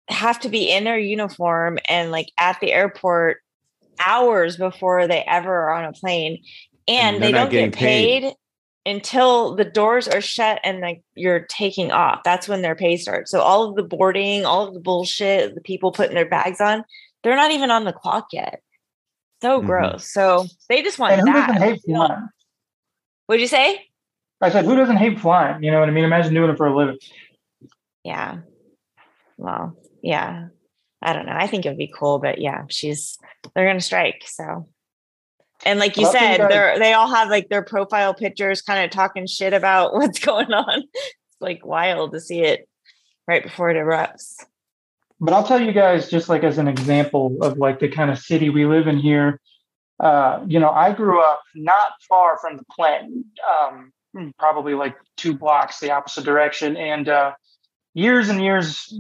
have 0.10 0.40
to 0.42 0.50
be 0.50 0.70
in 0.70 0.84
their 0.84 1.00
uniform 1.00 1.80
and 1.90 2.12
like 2.12 2.28
at 2.38 2.60
the 2.60 2.72
airport 2.72 3.38
hours 4.06 4.58
before 4.58 5.08
they 5.08 5.24
ever 5.26 5.54
are 5.54 5.74
on 5.74 5.86
a 5.86 5.94
plane 5.94 6.44
and, 6.88 7.16
And 7.16 7.24
they 7.24 7.32
don't 7.32 7.50
get 7.50 7.74
paid. 7.74 8.24
paid 8.24 8.34
until 8.86 9.56
the 9.56 9.66
doors 9.66 10.08
are 10.08 10.22
shut 10.22 10.60
and 10.64 10.80
like 10.80 11.02
you're 11.16 11.48
taking 11.50 11.92
off. 11.92 12.22
That's 12.24 12.48
when 12.48 12.62
their 12.62 12.76
pay 12.76 12.98
starts. 12.98 13.32
So 13.32 13.40
all 13.40 13.64
of 13.64 13.76
the 13.76 13.84
boarding 13.84 14.46
all 14.46 14.68
of 14.68 14.74
the 14.74 14.80
bullshit 14.80 15.56
the 15.56 15.62
people 15.62 15.92
putting 15.92 16.16
their 16.16 16.30
bags 16.30 16.62
on 16.62 16.84
they're 17.24 17.36
not 17.36 17.52
even 17.52 17.72
on 17.72 17.86
the 17.86 17.94
clock 17.94 18.28
yet 18.32 18.62
so 19.42 19.62
Mhm. 19.62 19.66
gross 19.66 20.12
so 20.12 20.46
they 20.70 20.82
just 20.82 21.00
want 21.00 21.14
And 21.14 21.22
who 21.22 21.34
that 21.34 21.48
doesn't 21.48 21.62
hate 21.62 21.82
What'd 23.28 23.42
you 23.42 23.48
say? 23.48 23.88
I 24.42 24.50
said, 24.52 24.66
who 24.66 24.76
doesn't 24.76 24.98
hate 24.98 25.20
flying? 25.20 25.64
You 25.64 25.72
know 25.72 25.80
what 25.80 25.90
I 25.90 25.92
mean? 25.92 26.04
Imagine 26.04 26.34
doing 26.34 26.52
it 26.52 26.58
for 26.58 26.68
a 26.68 26.76
living. 26.76 26.98
Yeah. 28.04 28.42
Well, 29.38 29.76
yeah. 30.04 30.50
I 31.02 31.14
don't 31.14 31.26
know. 31.26 31.36
I 31.36 31.48
think 31.48 31.66
it 31.66 31.70
would 31.70 31.78
be 31.78 31.92
cool, 31.94 32.20
but 32.20 32.40
yeah, 32.40 32.64
she's 32.70 33.18
they're 33.54 33.66
gonna 33.66 33.82
strike. 33.82 34.24
So 34.26 34.70
and 35.66 35.80
like 35.80 35.98
you 35.98 36.04
Well, 36.04 36.12
said, 36.12 36.50
they're 36.50 36.80
they 36.80 36.94
all 36.94 37.14
have 37.14 37.30
like 37.30 37.50
their 37.50 37.64
profile 37.64 38.14
pictures 38.14 38.62
kind 38.62 38.84
of 38.84 38.92
talking 38.92 39.26
shit 39.26 39.54
about 39.54 39.94
what's 39.96 40.20
going 40.20 40.54
on. 40.54 40.84
It's 40.84 41.42
like 41.42 41.66
wild 41.66 42.12
to 42.14 42.20
see 42.20 42.42
it 42.42 42.68
right 43.28 43.44
before 43.44 43.70
it 43.70 43.78
erupts. 43.78 44.46
But 45.20 45.34
I'll 45.34 45.46
tell 45.46 45.62
you 45.62 45.72
guys, 45.72 46.10
just 46.10 46.30
like 46.30 46.44
as 46.44 46.58
an 46.58 46.68
example 46.68 47.38
of 47.42 47.58
like 47.58 47.80
the 47.80 47.88
kind 47.88 48.12
of 48.12 48.20
city 48.20 48.50
we 48.50 48.66
live 48.66 48.88
in 48.88 49.00
here. 49.00 49.40
Uh, 50.00 50.44
you 50.46 50.60
know, 50.60 50.72
I 50.72 50.92
grew 50.92 51.22
up 51.22 51.42
not 51.56 51.94
far 52.08 52.38
from 52.38 52.58
the 52.58 52.66
plant, 52.70 53.14
um, 53.50 53.94
probably 54.38 54.74
like 54.74 54.96
two 55.16 55.34
blocks 55.34 55.80
the 55.80 55.92
opposite 55.92 56.26
direction. 56.26 56.76
And 56.76 57.08
uh, 57.08 57.32
years 57.94 58.28
and 58.28 58.44
years, 58.44 58.94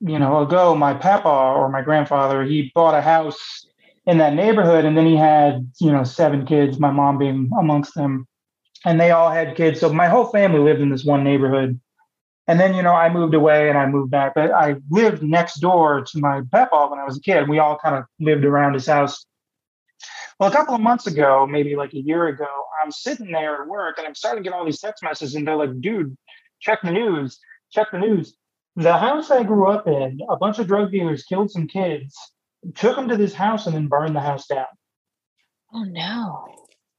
you 0.00 0.18
know, 0.18 0.40
ago, 0.40 0.74
my 0.74 0.94
papa 0.94 1.28
or 1.28 1.68
my 1.68 1.82
grandfather, 1.82 2.44
he 2.44 2.72
bought 2.74 2.94
a 2.94 3.02
house 3.02 3.66
in 4.06 4.18
that 4.18 4.34
neighborhood, 4.34 4.84
and 4.84 4.96
then 4.96 5.04
he 5.04 5.16
had, 5.16 5.70
you 5.80 5.90
know, 5.90 6.04
seven 6.04 6.46
kids, 6.46 6.78
my 6.78 6.90
mom 6.90 7.18
being 7.18 7.50
amongst 7.58 7.94
them, 7.94 8.26
and 8.84 9.00
they 9.00 9.10
all 9.10 9.30
had 9.30 9.56
kids. 9.56 9.80
So 9.80 9.92
my 9.92 10.06
whole 10.06 10.26
family 10.26 10.60
lived 10.60 10.80
in 10.80 10.90
this 10.90 11.04
one 11.04 11.24
neighborhood. 11.24 11.80
And 12.48 12.60
then, 12.60 12.74
you 12.74 12.82
know, 12.82 12.92
I 12.92 13.12
moved 13.12 13.34
away 13.34 13.68
and 13.68 13.76
I 13.76 13.86
moved 13.86 14.10
back, 14.10 14.34
but 14.34 14.52
I 14.52 14.76
lived 14.90 15.22
next 15.22 15.58
door 15.60 16.02
to 16.02 16.18
my 16.20 16.42
papa 16.52 16.86
when 16.88 17.00
I 17.00 17.04
was 17.04 17.16
a 17.16 17.20
kid. 17.20 17.48
We 17.48 17.58
all 17.58 17.76
kind 17.76 17.96
of 17.96 18.04
lived 18.20 18.44
around 18.44 18.74
his 18.74 18.86
house. 18.86 19.26
Well, 20.38 20.50
a 20.50 20.52
couple 20.52 20.74
of 20.74 20.80
months 20.80 21.06
ago, 21.06 21.46
maybe 21.46 21.74
like 21.76 21.92
a 21.94 22.00
year 22.00 22.28
ago, 22.28 22.46
I'm 22.82 22.92
sitting 22.92 23.32
there 23.32 23.62
at 23.62 23.68
work 23.68 23.98
and 23.98 24.06
I'm 24.06 24.14
starting 24.14 24.44
to 24.44 24.48
get 24.48 24.56
all 24.56 24.64
these 24.64 24.80
text 24.80 25.02
messages, 25.02 25.34
and 25.34 25.46
they're 25.46 25.56
like, 25.56 25.80
dude, 25.80 26.16
check 26.60 26.82
the 26.82 26.92
news, 26.92 27.40
check 27.72 27.88
the 27.90 27.98
news. 27.98 28.36
The 28.76 28.96
house 28.96 29.30
I 29.30 29.42
grew 29.42 29.68
up 29.68 29.86
in, 29.86 30.20
a 30.28 30.36
bunch 30.36 30.58
of 30.58 30.66
drug 30.66 30.92
dealers 30.92 31.24
killed 31.24 31.50
some 31.50 31.66
kids, 31.66 32.14
took 32.74 32.94
them 32.94 33.08
to 33.08 33.16
this 33.16 33.32
house, 33.32 33.66
and 33.66 33.74
then 33.74 33.88
burned 33.88 34.14
the 34.14 34.20
house 34.20 34.46
down. 34.46 34.66
Oh 35.72 35.84
no. 35.84 36.46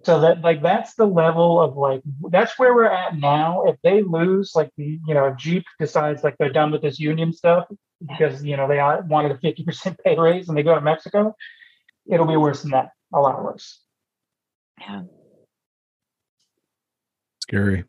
So 0.08 0.22
that 0.22 0.40
like 0.40 0.62
that's 0.62 0.94
the 0.94 1.06
level 1.06 1.60
of 1.60 1.76
like 1.76 2.02
that's 2.30 2.58
where 2.58 2.74
we're 2.74 2.86
at 2.86 3.18
now. 3.18 3.66
If 3.66 3.76
they 3.84 4.02
lose, 4.04 4.54
like 4.56 4.72
you 4.78 5.02
know, 5.06 5.26
if 5.26 5.36
Jeep 5.36 5.66
decides 5.82 6.24
like 6.24 6.38
they're 6.40 6.50
done 6.50 6.72
with 6.72 6.82
this 6.82 6.98
union 6.98 7.34
stuff 7.34 7.68
because 8.08 8.42
you 8.42 8.56
know 8.56 8.70
they 8.70 8.80
uh, 8.80 9.02
wanted 9.02 9.34
a 9.34 9.38
fifty 9.38 9.66
percent 9.66 10.00
pay 10.06 10.18
raise 10.18 10.48
and 10.48 10.58
they 10.58 10.64
go 10.64 10.74
to 10.76 10.80
Mexico, 10.80 11.36
it'll 12.10 12.26
be 12.26 12.38
worse 12.38 12.62
than 12.62 12.72
that. 12.72 12.92
A 13.14 13.20
lot 13.20 13.44
worse. 13.44 13.82
Yeah. 14.80 15.02
Scary. 17.42 17.84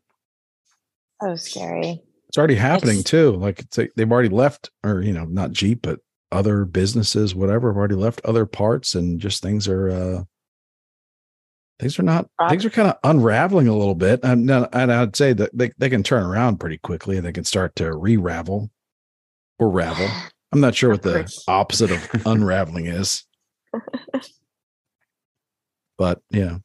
So 1.21 1.37
scary. 1.37 2.01
It's 2.27 2.37
already 2.37 2.55
happening 2.55 2.99
It's- 2.99 3.09
too. 3.09 3.31
Like 3.37 3.59
it's 3.61 3.77
like 3.77 3.93
they've 3.95 4.11
already 4.11 4.27
left, 4.27 4.71
or 4.83 5.01
you 5.01 5.13
know, 5.13 5.23
not 5.23 5.53
Jeep, 5.53 5.83
but 5.83 6.01
other 6.33 6.65
businesses, 6.65 7.33
whatever, 7.33 7.69
have 7.69 7.77
already 7.77 7.95
left 7.95 8.19
other 8.25 8.45
parts, 8.45 8.93
and 8.93 9.21
just 9.21 9.41
things 9.41 9.69
are 9.69 9.89
uh 9.89 10.23
things 11.79 11.97
are 11.99 12.03
not 12.03 12.29
Rob- 12.39 12.49
things 12.49 12.65
are 12.65 12.69
kind 12.69 12.89
of 12.89 12.97
unraveling 13.03 13.67
a 13.67 13.75
little 13.75 13.95
bit. 13.95 14.19
And, 14.23 14.49
and 14.51 14.91
I'd 14.91 15.15
say 15.15 15.33
that 15.33 15.49
they, 15.57 15.71
they 15.77 15.89
can 15.89 16.03
turn 16.03 16.23
around 16.23 16.59
pretty 16.59 16.77
quickly 16.77 17.17
and 17.17 17.25
they 17.25 17.31
can 17.31 17.45
start 17.45 17.75
to 17.77 17.93
re-ravel 17.95 18.69
or 19.59 19.69
ravel. 19.69 20.07
I'm 20.51 20.59
not 20.61 20.73
sure 20.75 20.89
what 20.89 21.03
the 21.03 21.31
opposite 21.47 21.91
of 21.91 22.09
unraveling 22.25 22.87
is. 22.87 23.23
But 25.97 26.21
yeah. 26.31 26.57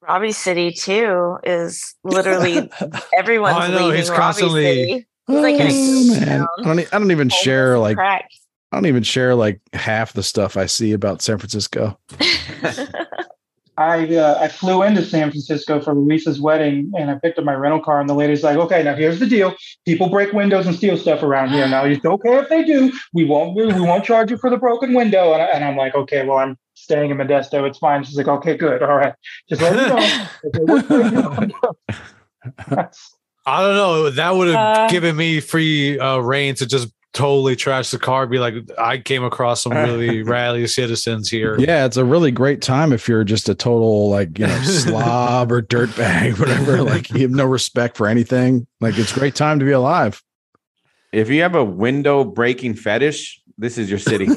Robbie 0.00 0.32
City 0.32 0.72
too 0.72 1.38
is 1.44 1.94
literally 2.04 2.70
everyone's 3.16 3.56
Oh, 3.56 3.60
I 3.60 3.68
know, 3.70 3.86
leaving 3.86 3.96
he's 3.98 4.10
constantly- 4.10 4.62
City. 4.64 5.06
like 5.28 5.56
Oh, 5.60 6.20
man. 6.20 6.46
I 6.58 6.62
don't, 6.64 6.78
I 6.94 6.98
don't 6.98 7.10
even 7.10 7.28
Homeless 7.28 7.34
share 7.40 7.78
like 7.78 7.96
crack. 7.96 8.28
I 8.72 8.76
don't 8.76 8.86
even 8.86 9.02
share 9.02 9.34
like 9.34 9.60
half 9.74 10.12
the 10.12 10.22
stuff 10.22 10.56
I 10.56 10.66
see 10.66 10.92
about 10.92 11.22
San 11.22 11.38
Francisco. 11.38 11.98
I 13.78 14.14
uh, 14.16 14.38
I 14.40 14.48
flew 14.48 14.82
into 14.82 15.04
San 15.04 15.30
Francisco 15.30 15.80
for 15.80 15.94
Luisa's 15.94 16.40
wedding 16.40 16.92
and 16.96 17.10
I 17.10 17.14
picked 17.14 17.38
up 17.38 17.44
my 17.44 17.54
rental 17.54 17.80
car 17.80 18.00
and 18.00 18.08
the 18.08 18.14
lady's 18.14 18.42
like, 18.42 18.56
okay, 18.58 18.82
now 18.82 18.94
here's 18.94 19.18
the 19.18 19.26
deal. 19.26 19.54
People 19.86 20.10
break 20.10 20.32
windows 20.32 20.66
and 20.66 20.76
steal 20.76 20.96
stuff 20.98 21.22
around 21.22 21.50
here. 21.50 21.66
Now 21.66 21.84
it's 21.84 22.04
okay 22.04 22.36
if 22.38 22.48
they 22.50 22.64
do. 22.64 22.92
We 23.14 23.24
won't 23.24 23.56
we 23.56 23.66
won't 23.80 24.04
charge 24.04 24.30
you 24.30 24.36
for 24.36 24.50
the 24.50 24.58
broken 24.58 24.92
window. 24.92 25.32
And, 25.32 25.42
I, 25.42 25.46
and 25.46 25.64
I'm 25.64 25.76
like, 25.76 25.94
okay, 25.94 26.26
well 26.26 26.38
I'm 26.38 26.58
staying 26.74 27.10
in 27.10 27.16
Modesto. 27.16 27.66
It's 27.66 27.78
fine. 27.78 28.04
She's 28.04 28.16
like, 28.16 28.28
okay, 28.28 28.56
good, 28.56 28.82
all 28.82 28.96
right. 28.96 29.14
Just 29.48 29.62
let 29.62 29.74
me 29.74 29.86
know. 29.88 30.26
if 30.44 30.52
they 30.52 30.64
would 30.64 30.88
break 30.88 31.12
your 31.12 31.30
window. 31.30 31.76
That's- 32.68 33.14
I 33.44 33.60
don't 33.60 33.74
know. 33.74 34.10
That 34.10 34.36
would 34.36 34.48
have 34.48 34.76
Uh, 34.76 34.88
given 34.88 35.16
me 35.16 35.40
free 35.40 35.98
uh, 35.98 36.18
rein 36.18 36.54
to 36.56 36.66
just 36.66 36.92
totally 37.12 37.56
trash 37.56 37.90
the 37.90 37.98
car. 37.98 38.26
Be 38.26 38.38
like, 38.38 38.54
I 38.78 38.98
came 38.98 39.24
across 39.24 39.62
some 39.62 39.72
really 39.72 40.22
rally 40.22 40.66
citizens 40.66 41.30
here. 41.30 41.56
Yeah, 41.58 41.84
it's 41.84 41.96
a 41.96 42.04
really 42.04 42.30
great 42.30 42.62
time 42.62 42.92
if 42.92 43.08
you're 43.08 43.24
just 43.24 43.48
a 43.48 43.54
total 43.54 44.10
like 44.10 44.38
you 44.38 44.46
know 44.46 44.62
slob 44.62 45.52
or 45.52 45.62
dirtbag, 45.62 46.38
whatever. 46.38 46.82
Like 46.82 47.10
you 47.10 47.20
have 47.22 47.30
no 47.30 47.46
respect 47.46 47.96
for 47.96 48.06
anything. 48.06 48.66
Like 48.80 48.98
it's 48.98 49.14
a 49.16 49.18
great 49.18 49.34
time 49.34 49.58
to 49.58 49.64
be 49.64 49.72
alive. 49.72 50.22
If 51.12 51.28
you 51.28 51.42
have 51.42 51.54
a 51.54 51.64
window 51.64 52.24
breaking 52.24 52.74
fetish, 52.74 53.40
this 53.58 53.76
is 53.76 53.90
your 53.90 53.98
city. 53.98 54.28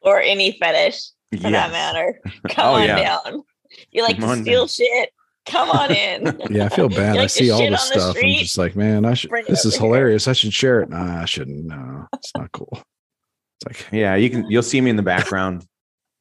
or 0.00 0.20
any 0.20 0.52
fetish 0.52 1.00
for 1.42 1.50
that 1.50 1.72
matter. 1.72 2.20
Oh, 2.26 2.30
Come 2.50 2.66
Oh, 2.66 2.74
on 2.74 2.84
yeah. 2.86 3.18
down. 3.24 3.42
You 3.90 4.02
like 4.02 4.20
Come 4.20 4.36
to 4.36 4.42
steal 4.42 4.60
down. 4.62 4.68
shit? 4.68 5.10
Come 5.46 5.70
on 5.70 5.90
in. 5.90 6.40
Yeah, 6.50 6.66
I 6.66 6.68
feel 6.70 6.88
bad. 6.88 7.16
You 7.16 7.22
I 7.22 7.26
see 7.26 7.50
all 7.50 7.58
this 7.58 7.68
on 7.92 7.98
the 7.98 8.00
stuff. 8.12 8.16
I'm 8.22 8.32
just 8.34 8.56
like, 8.58 8.76
man, 8.76 9.04
I 9.04 9.14
should. 9.14 9.30
This 9.46 9.64
is 9.64 9.74
over 9.76 9.84
here. 9.84 9.94
hilarious. 9.96 10.28
I 10.28 10.32
should 10.32 10.52
share 10.54 10.80
it. 10.80 10.88
Nah, 10.90 11.20
I 11.22 11.24
shouldn't. 11.26 11.64
No, 11.66 12.06
it's 12.14 12.32
not 12.36 12.50
cool. 12.52 12.70
It's 12.72 13.66
like, 13.66 13.86
Yeah, 13.92 14.14
you 14.16 14.30
can. 14.30 14.50
You'll 14.50 14.62
see 14.62 14.80
me 14.80 14.90
in 14.90 14.96
the 14.96 15.02
background. 15.02 15.66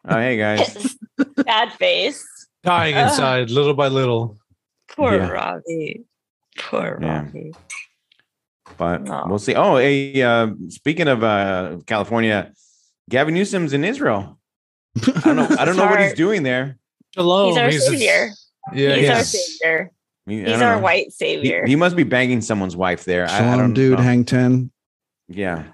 Oh, 0.05 0.17
hey 0.17 0.35
guys. 0.35 0.97
Bad 1.45 1.71
face. 1.75 2.25
Dying 2.63 2.97
inside 2.97 3.49
little 3.49 3.73
by 3.73 3.87
little. 3.87 4.37
Poor 4.89 5.15
Yeah. 5.15 5.29
Robbie. 5.29 6.03
Poor 6.59 6.99
Yeah. 7.01 7.21
Robbie. 7.23 7.53
but 8.77 9.03
No. 9.03 9.23
we'll 9.27 9.39
see. 9.39 9.55
Oh, 9.55 9.77
hey, 9.77 10.21
uh, 10.21 10.47
speaking 10.67 11.07
of 11.07 11.23
uh, 11.23 11.77
California, 11.87 12.51
Gavin 13.09 13.33
Newsom's 13.33 13.71
in 13.71 13.85
Israel. 13.85 14.37
I 15.15 15.21
don't 15.23 15.37
know. 15.37 15.47
I 15.57 15.63
don't 15.63 15.77
know 15.77 15.85
what 15.85 16.01
he's 16.01 16.13
doing 16.15 16.43
there. 16.43 16.77
Shalom. 17.15 17.51
He's 17.51 17.57
our 17.57 17.69
He's- 17.69 17.87
savior. 17.87 18.29
Yeah, 18.71 18.95
He's 18.95 19.09
our 19.09 19.15
he's- 19.17 19.57
savior. 19.59 19.91
I 20.25 20.29
mean, 20.29 20.45
He's 20.45 20.61
our 20.61 20.75
know. 20.77 20.81
white 20.81 21.11
savior. 21.11 21.65
he 21.65 21.75
must 21.75 21.97
be 21.97 22.03
banging 22.03 22.39
someone's 22.39 22.77
wife 22.77 23.03
there. 23.03 23.23
I, 23.27 23.33
I 23.35 23.37
Shalom, 23.39 23.57
don't 23.59 23.73
dude, 23.73 23.97
know. 23.97 24.03
hang 24.03 24.23
ten. 24.23 24.71
Yeah. 25.27 25.63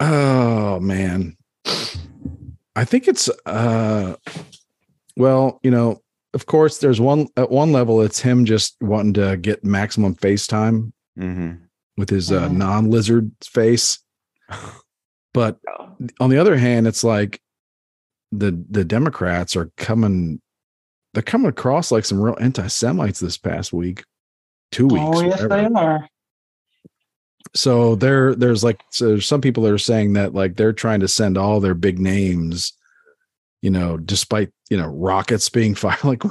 Oh 0.00 0.78
man. 0.80 1.36
I 2.76 2.84
think 2.84 3.08
it's 3.08 3.28
uh 3.46 4.14
well, 5.16 5.58
you 5.64 5.70
know, 5.72 6.02
of 6.34 6.46
course 6.46 6.78
there's 6.78 7.00
one 7.00 7.26
at 7.36 7.50
one 7.50 7.72
level 7.72 8.00
it's 8.02 8.20
him 8.20 8.44
just 8.44 8.76
wanting 8.80 9.14
to 9.14 9.36
get 9.36 9.64
maximum 9.64 10.14
face 10.14 10.46
time 10.46 10.92
hmm 11.16 11.52
with 11.96 12.10
his 12.10 12.30
uh, 12.30 12.48
Mhm. 12.48 12.56
non-lizard 12.58 13.32
face. 13.44 13.98
But 15.34 15.58
Oh. 15.68 15.96
on 16.20 16.30
the 16.30 16.38
other 16.38 16.56
hand, 16.56 16.86
it's 16.86 17.02
like 17.04 17.40
the 18.32 18.64
the 18.70 18.84
Democrats 18.84 19.56
are 19.56 19.70
coming 19.76 20.40
they're 21.14 21.22
coming 21.22 21.48
across 21.48 21.90
like 21.90 22.04
some 22.04 22.20
real 22.20 22.36
anti-Semites 22.40 23.20
this 23.20 23.38
past 23.38 23.72
week. 23.72 24.04
Two 24.70 24.88
oh, 24.90 24.94
weeks. 24.94 25.18
Oh 25.18 25.20
yes, 25.22 25.42
whatever. 25.42 25.68
they 25.68 25.80
are. 25.80 26.08
so 27.54 27.94
there 27.94 28.34
there's 28.34 28.62
like 28.62 28.82
so 28.90 29.08
there's 29.08 29.26
some 29.26 29.40
people 29.40 29.62
that 29.62 29.72
are 29.72 29.78
saying 29.78 30.12
that 30.14 30.34
like 30.34 30.56
they're 30.56 30.72
trying 30.72 31.00
to 31.00 31.08
send 31.08 31.38
all 31.38 31.60
their 31.60 31.74
big 31.74 31.98
names 31.98 32.74
you 33.62 33.70
know 33.70 33.96
despite 33.96 34.50
you 34.70 34.76
know 34.76 34.86
rockets 34.88 35.48
being 35.48 35.74
fired 35.74 36.04
like 36.04 36.22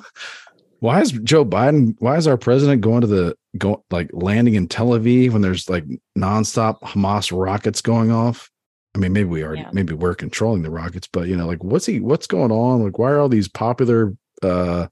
why 0.80 1.02
is 1.02 1.12
joe 1.12 1.44
biden 1.44 1.96
why 2.00 2.16
is 2.18 2.28
our 2.28 2.38
president 2.38 2.82
going 2.82 3.02
to 3.02 3.08
the 3.08 3.36
go 3.58 3.84
like 3.90 4.10
landing 4.14 4.54
in 4.54 4.68
tel 4.68 4.90
aviv 4.90 5.32
when 5.32 5.42
there's 5.42 5.68
like 5.70 5.86
nonstop 6.18 6.80
hamas 6.82 7.36
rockets 7.36 7.82
going 7.82 8.12
off 8.12 8.52
i 8.94 9.00
mean 9.00 9.12
maybe 9.12 9.28
we 9.30 9.42
are, 9.42 9.56
Yeah. 9.56 9.70
maybe 9.74 9.94
we're 9.96 10.14
controlling 10.16 10.62
the 10.62 10.70
rockets 10.70 11.10
but 11.12 11.28
you 11.28 11.36
know 11.36 11.48
like 11.48 11.64
what's 11.64 11.88
he 11.88 12.00
what's 12.00 12.28
going 12.28 12.52
on 12.52 12.84
like 12.84 13.00
why 13.00 13.10
are 13.10 13.20
all 13.20 13.30
these 13.30 13.48
popular 13.48 14.14
uh 14.44 14.88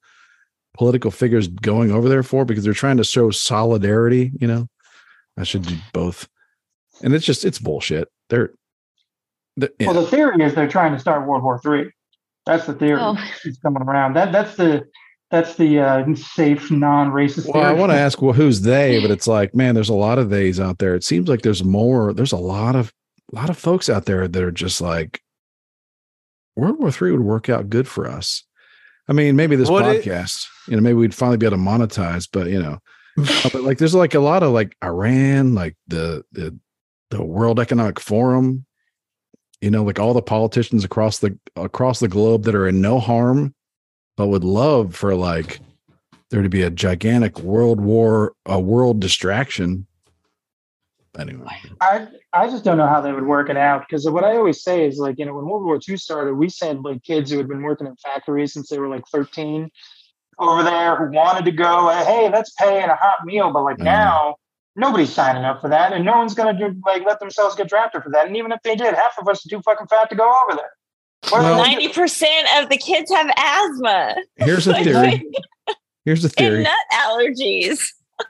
political 0.78 1.12
figures 1.12 1.48
going 1.48 1.92
over 1.92 2.10
there 2.10 2.24
for 2.24 2.44
because 2.46 2.64
they're 2.64 2.74
trying 2.74 2.98
to 2.98 3.04
show 3.04 3.32
solidarity 3.32 4.32
you 4.40 4.48
know 4.48 4.68
I 5.38 5.44
should 5.44 5.64
do 5.64 5.76
both. 5.94 6.28
And 7.04 7.14
it's 7.14 7.26
just 7.26 7.44
it's 7.44 7.60
bullshit. 7.60 8.08
They're, 8.30 8.52
the 9.58 9.72
yeah. 9.80 9.88
Well, 9.92 10.02
the 10.02 10.10
theory 10.10 10.42
is 10.44 10.56
they're 10.56 10.68
trying 10.68 10.94
to 10.94 11.00
start 11.00 11.28
World 11.28 11.44
War 11.44 11.60
Three. 11.60 11.92
That's 12.46 12.66
the 12.66 12.74
theory 12.74 13.00
Oh. 13.02 13.16
that's 13.44 13.60
coming 13.60 13.84
around. 13.84 14.14
That 14.14 14.32
that's 14.32 14.56
the 14.56 14.86
that's 15.32 15.56
the 15.56 15.80
uh, 15.80 16.16
safe 16.16 16.72
non-racist. 16.72 17.54
well, 17.54 17.64
I 17.64 17.74
want 17.74 17.92
to 17.92 17.98
ask 17.98 18.22
well 18.22 18.32
who's 18.34 18.62
they, 18.62 19.02
but 19.02 19.12
it's 19.12 19.28
like, 19.28 19.54
man, 19.54 19.76
there's 19.76 19.90
a 19.90 19.94
lot 19.94 20.20
of 20.20 20.30
theys 20.30 20.60
out 20.60 20.78
there. 20.78 20.96
It 20.96 21.04
seems 21.04 21.28
like 21.28 21.42
there's 21.42 21.64
more, 21.64 22.14
there's 22.14 22.32
a 22.32 22.38
lot 22.38 22.76
of 22.78 22.94
a 23.34 23.36
lot 23.36 23.50
of 23.50 23.58
folks 23.58 23.90
out 23.90 24.06
there 24.06 24.28
that 24.28 24.42
are 24.44 24.52
just 24.52 24.80
like 24.80 25.20
World 26.56 26.80
War 26.80 26.92
Three 26.92 27.12
would 27.12 27.22
work 27.22 27.50
out 27.50 27.70
good 27.70 27.88
for 27.88 28.08
us. 28.08 28.44
I 29.08 29.14
mean, 29.14 29.36
maybe 29.36 29.56
this 29.56 29.70
it? 29.70 30.04
podcast, 30.04 30.48
you 30.68 30.76
know, 30.76 30.82
maybe 30.82 30.96
we'd 30.96 31.14
finally 31.14 31.38
be 31.38 31.46
able 31.46 31.58
to 31.58 31.64
monetize, 31.64 32.28
but 32.32 32.48
you 32.48 32.62
know, 32.62 32.80
Uh, 33.18 33.50
but 33.54 33.64
like 33.64 33.78
there's 33.78 33.96
like 33.96 34.14
a 34.14 34.20
lot 34.20 34.44
of 34.44 34.52
like 34.52 34.76
Iran, 34.84 35.56
like 35.56 35.78
the 35.88 36.24
the 36.34 36.58
the 37.12 37.24
World 37.24 37.62
Economic 37.62 38.00
Forum, 38.00 38.66
you 39.62 39.72
know, 39.72 39.84
like 39.84 40.00
all 40.00 40.14
the 40.14 40.22
politicians 40.22 40.84
across 40.84 41.20
the 41.20 41.38
across 41.56 42.02
the 42.02 42.10
globe 42.10 42.44
that 42.44 42.56
are 42.56 42.68
in 42.68 42.82
no 42.82 43.00
harm, 43.00 43.56
but 44.18 44.28
would 44.28 44.44
love 44.44 44.96
for 44.96 45.16
like 45.16 45.62
there 46.30 46.42
to 46.42 46.50
be 46.50 46.62
a 46.62 46.70
gigantic 46.70 47.40
world 47.40 47.80
war, 47.80 48.34
a 48.46 48.60
world 48.60 49.00
distraction. 49.00 49.88
Anyway, 51.18 51.56
I 51.82 52.08
I 52.34 52.48
just 52.50 52.64
don't 52.64 52.78
know 52.78 52.88
how 52.88 53.00
they 53.02 53.12
would 53.14 53.26
work 53.26 53.50
it 53.50 53.58
out 53.58 53.82
because 53.88 54.10
what 54.10 54.24
I 54.24 54.36
always 54.36 54.62
say 54.64 54.86
is 54.88 54.98
like 54.98 55.18
you 55.18 55.26
know 55.26 55.34
when 55.34 55.46
World 55.46 55.64
War 55.66 55.80
II 55.88 55.98
started, 55.98 56.34
we 56.36 56.50
sent 56.50 56.82
like 56.84 57.04
kids 57.04 57.32
who 57.32 57.38
had 57.38 57.48
been 57.48 57.62
working 57.62 57.88
in 57.88 57.96
factories 57.98 58.54
since 58.54 58.70
they 58.70 58.78
were 58.80 58.90
like 58.90 59.04
13 59.12 59.70
over 60.40 60.64
there 60.64 60.96
who 60.98 61.12
wanted 61.16 61.46
to 61.46 61.52
go. 61.52 61.88
uh, 61.88 62.04
Hey, 62.06 62.30
let's 62.30 62.52
pay 62.60 62.84
in 62.84 62.90
a 62.90 62.96
hot 62.96 63.26
meal, 63.26 63.52
but 63.54 63.64
like 63.64 63.78
Mhm. 63.78 63.84
now 63.86 64.36
nobody's 64.76 65.14
signing 65.14 65.46
up 65.46 65.62
for 65.62 65.70
that, 65.70 65.94
and 65.94 66.04
no 66.04 66.18
one's 66.18 66.34
gonna 66.34 66.58
do 66.58 66.76
like 66.86 67.06
let 67.06 67.20
themselves 67.22 67.56
get 67.56 67.70
drafted 67.70 68.04
for 68.04 68.10
that. 68.12 68.28
And 68.28 68.36
even 68.36 68.52
if 68.52 68.60
they 68.64 68.76
did, 68.76 68.94
half 68.94 69.18
of 69.18 69.28
us 69.30 69.46
are 69.46 69.50
too 69.50 69.62
fucking 69.64 69.88
fat 69.88 70.10
to 70.10 70.16
go 70.16 70.26
over 70.44 70.58
there. 70.58 70.72
What 71.32 71.40
are 71.40 71.44
they 71.44 71.50
Well- 71.56 71.64
Ninety 71.66 71.88
percent 71.88 72.48
of 72.62 72.70
the 72.70 72.78
kids 72.78 73.10
have 73.12 73.28
asthma 73.38 74.16
here's 74.36 74.68
a 74.68 74.74
theory. 74.84 75.32
Here's 76.04 76.22
the 76.24 76.30
theory. 76.30 76.66
and 76.66 76.68
theory. 76.68 76.76
nut 76.76 76.76
allergies. 76.94 77.80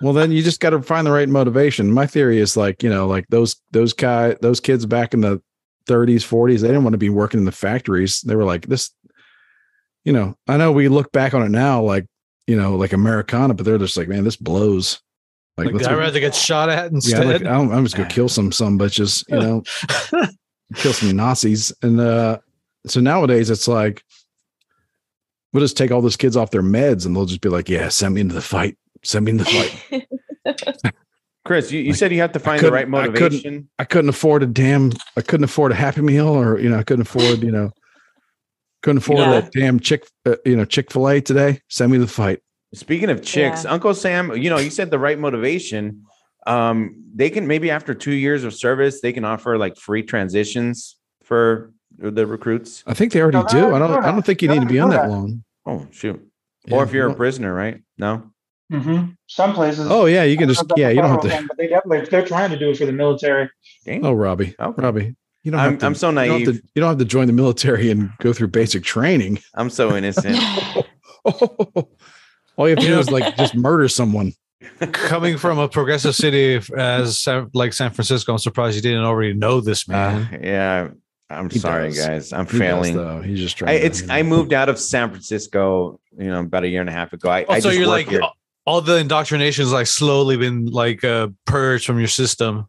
Well 0.02 0.14
then 0.14 0.32
you 0.32 0.42
just 0.42 0.60
got 0.60 0.72
to 0.72 0.82
find 0.82 1.06
the 1.06 1.12
right 1.12 1.30
motivation. 1.30 1.92
My 1.92 2.08
theory 2.08 2.40
is 2.40 2.58
like 2.58 2.84
you 2.84 2.90
know 2.90 3.08
like 3.08 3.26
those 3.30 3.56
those 3.72 3.94
guy 3.94 4.36
those 4.42 4.60
kids 4.60 4.86
back 4.86 5.14
in 5.14 5.22
the 5.22 5.42
30s 5.88 6.28
40s 6.28 6.62
they 6.62 6.68
didn't 6.68 6.84
want 6.84 6.96
to 6.96 6.98
be 7.00 7.10
working 7.10 7.40
in 7.40 7.46
the 7.46 7.52
factories. 7.52 8.22
They 8.22 8.36
were 8.36 8.44
like 8.44 8.66
this 8.68 8.92
you 10.06 10.14
know 10.14 10.36
i 10.48 10.56
know 10.56 10.72
we 10.72 10.88
look 10.88 11.12
back 11.12 11.34
on 11.34 11.42
it 11.42 11.50
now 11.50 11.82
like 11.82 12.06
you 12.48 12.56
know 12.56 12.76
like 12.76 12.94
americana 12.94 13.54
but 13.54 13.66
they're 13.66 13.78
just 13.78 13.98
like 13.98 14.08
man 14.08 14.24
this 14.24 14.38
blows. 14.38 15.02
Like, 15.58 15.72
Like, 15.72 15.86
I'd 15.86 15.98
rather 15.98 16.20
get 16.20 16.36
shot 16.36 16.70
at 16.70 16.92
yeah 16.92 16.96
instead. 16.96 17.26
like, 17.26 17.46
I'm, 17.46 17.72
I'm 17.72 17.84
just 17.84 17.96
gonna 17.96 18.10
kill 18.10 18.30
some 18.30 18.52
some 18.52 18.78
bitches 18.78 19.24
you 19.30 19.40
know 19.40 19.64
kill 20.76 20.94
some 20.94 21.16
nazis. 21.16 21.72
And 21.82 22.00
uh 22.00 22.40
so 22.88 23.00
nowadays 23.00 23.50
it's 23.50 23.68
like 23.68 24.04
we'll 25.54 25.64
just 25.64 25.78
take 25.78 25.92
all 25.92 26.02
those 26.02 26.18
kids 26.18 26.36
off 26.36 26.52
their 26.52 26.62
meds 26.62 27.06
and 27.06 27.16
they'll 27.16 27.26
just 27.26 27.42
be 27.42 27.50
like 27.50 27.70
yeah 27.70 27.88
send 27.88 28.16
me 28.16 28.22
into 28.22 28.36
the 28.36 28.42
fight 28.42 28.78
send 29.06 29.26
me 29.26 29.32
into 29.32 29.44
the 29.44 29.50
fight 30.44 30.94
Chris, 31.46 31.72
you, 31.72 31.80
you 31.80 31.90
Like, 31.90 31.96
said 31.98 32.12
you 32.12 32.20
have 32.22 32.32
to 32.32 32.40
find 32.40 32.60
the 32.60 32.72
right 32.72 32.86
couldn't- 32.86 32.96
I 32.96 33.06
couldn't- 33.08 33.22
motivation. 33.22 33.70
I 33.78 33.84
couldn't 33.84 34.10
afford 34.10 34.42
a 34.44 34.48
damn 34.48 34.92
I 35.16 35.22
couldn't 35.22 35.44
afford 35.44 35.72
a 35.72 35.76
happy 35.76 36.02
meal 36.02 36.28
or 36.28 36.60
you 36.60 36.70
know 36.70 36.78
I 36.80 36.84
couldn't 36.84 37.04
afford 37.08 37.44
you 37.44 37.52
know 37.52 37.72
couldn't 38.82 38.98
afford 38.98 39.20
Yeah. 39.20 39.42
that 39.42 39.52
damn 39.52 39.80
chick 39.80 40.08
uh, 40.26 40.36
you 40.46 40.56
know 40.56 40.66
Chick-fil-A 40.66 41.22
today 41.22 41.62
send 41.70 41.92
me 41.92 41.98
the 42.00 42.08
fight 42.08 42.40
Speaking 42.74 43.10
of 43.10 43.22
chicks, 43.22 43.64
Yeah. 43.64 43.70
Uncle 43.72 43.94
Sam, 43.94 44.36
you 44.36 44.50
know, 44.50 44.58
you 44.58 44.70
said 44.70 44.92
the 44.92 45.00
right 45.00 45.18
motivation. 45.18 46.04
Um, 46.46 47.02
they 47.16 47.30
can 47.30 47.48
maybe 47.48 47.72
after 47.72 47.94
two 47.94 48.12
years 48.14 48.44
of 48.44 48.54
service, 48.54 49.00
they 49.00 49.14
can 49.14 49.24
offer 49.24 49.58
like 49.58 49.78
free 49.78 50.04
transitions 50.04 50.98
for 51.24 51.72
the 51.98 52.28
recruits. 52.28 52.84
I 52.86 52.94
think 52.94 53.14
they 53.14 53.22
already 53.22 53.38
No, 53.38 53.46
do 53.48 53.74
I 53.74 53.80
don't 53.80 54.04
I 54.04 54.12
don't 54.12 54.26
think 54.26 54.42
you 54.42 54.50
doing 54.50 54.60
need 54.62 54.68
to 54.68 54.74
be 54.74 54.80
on 54.80 54.90
They're 54.90 54.98
that 55.00 55.10
already 55.10 55.14
long 55.22 55.44
Oh 55.66 55.88
shoot! 55.92 56.20
Yeah, 56.66 56.76
or 56.78 56.84
if 56.84 56.92
you're 56.92 57.08
you 57.08 57.14
a 57.14 57.16
prisoner, 57.16 57.54
right? 57.54 57.82
No. 57.98 58.32
Hmm 58.72 59.06
Some 59.28 59.54
places. 59.54 59.88
oh 59.90 60.06
yeah 60.06 60.24
you 60.24 60.38
can 60.38 60.48
just 60.50 60.64
yeah 60.76 60.90
you 60.90 61.02
don't 61.02 61.10
have 61.12 61.22
to 61.22 61.30
federal 61.30 61.40
thing, 61.40 61.48
But 61.48 61.58
they 61.58 61.68
definitely 61.68 62.02
they're 62.10 62.26
trying 62.26 62.50
to 62.52 62.58
do 62.58 62.70
it 62.72 62.78
for 62.78 62.86
the 62.86 62.92
military. 62.92 63.50
Dang. 63.86 64.06
oh 64.06 64.14
Robbie 64.14 64.56
Okay. 64.60 64.82
Robbie 64.82 65.16
you 65.44 65.52
don't 65.52 65.60
I'm 65.60 65.72
have 65.74 65.80
to, 65.82 65.86
I'm 65.86 65.96
so 65.96 66.10
you 66.10 66.16
don't, 66.16 66.28
have 66.28 66.40
naive. 66.40 66.48
to, 66.48 66.54
you 66.74 66.80
don't 66.82 66.90
have 66.90 66.98
to 66.98 67.06
join 67.06 67.28
the 67.28 67.34
military 67.34 67.92
and 67.92 68.10
go 68.20 68.34
through 68.34 68.48
basic 68.48 68.84
training 68.84 69.40
I'm 69.56 69.70
so 69.70 69.96
innocent. 69.96 70.38
all 71.26 71.90
you 72.60 72.70
have 72.70 72.80
to 72.80 72.86
do 72.86 73.00
is 73.00 73.12
like 73.12 73.36
just 73.38 73.56
murder 73.56 73.88
someone 73.88 74.34
Coming 74.94 75.38
from 75.38 75.60
a 75.60 75.68
progressive 75.70 76.16
city 76.16 76.60
as 76.76 77.28
like 77.54 77.72
San 77.74 77.92
Francisco, 77.92 78.32
I'm 78.34 78.40
surprised 78.40 78.76
you 78.76 78.82
didn't 78.82 79.04
already 79.04 79.34
know 79.34 79.62
this, 79.62 79.88
man. 79.88 80.24
Uh, 80.34 80.38
yeah. 80.42 80.88
I'm 81.30 81.50
He 81.52 81.60
sorry, 81.60 81.90
does. 81.90 82.00
guys. 82.00 82.34
I'm 82.34 82.46
He 82.48 82.54
does, 82.54 82.60
failing. 82.60 82.96
though 82.96 83.22
he's 83.22 83.40
just 83.40 83.58
trying 83.58 83.76
I, 83.76 83.80
to, 83.80 83.86
it's 83.86 84.02
you 84.02 84.08
know. 84.08 84.14
I 84.16 84.24
moved 84.24 84.54
out 84.54 84.70
of 84.70 84.80
San 84.80 85.10
Francisco, 85.10 86.00
you 86.18 86.30
know, 86.30 86.40
about 86.40 86.64
a 86.64 86.68
year 86.68 86.82
and 86.82 86.90
a 86.90 86.94
half 86.94 87.14
ago. 87.14 87.30
I, 87.30 87.42
I 87.42 87.44
also, 87.44 87.70
just 87.70 87.78
you're 87.78 87.88
work 87.88 88.08
like 88.08 88.10
here. 88.10 88.22
All 88.66 88.82
the 88.82 88.98
indoctrination 88.98 89.64
indoctrination's 89.64 89.72
like 89.72 89.88
slowly 89.88 90.38
been 90.38 90.66
like 90.66 91.04
uh, 91.04 91.28
purged 91.46 91.86
from 91.86 92.00
your 92.00 92.08
system. 92.08 92.68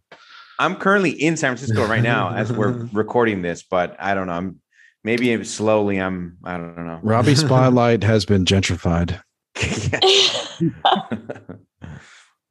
I'm 0.59 0.77
currently 0.77 1.11
in 1.11 1.37
San 1.37 1.57
Francisco 1.57 1.87
right 1.87 2.03
now 2.03 2.29
as 2.35 2.53
we're 2.53 2.89
recording 2.93 3.43
this, 3.43 3.63
but 3.63 3.97
I 3.99 4.15
don't 4.15 4.27
know. 4.27 4.33
I'm 4.35 4.61
maybe 5.05 5.43
slowly. 5.45 6.01
I'm. 6.01 6.39
I 6.45 6.57
don't 6.57 6.87
know. 6.87 7.01
Robbie 7.03 7.35
Spotlight 7.35 8.03
has 8.05 8.25
been 8.25 8.45
gentrified 8.45 9.21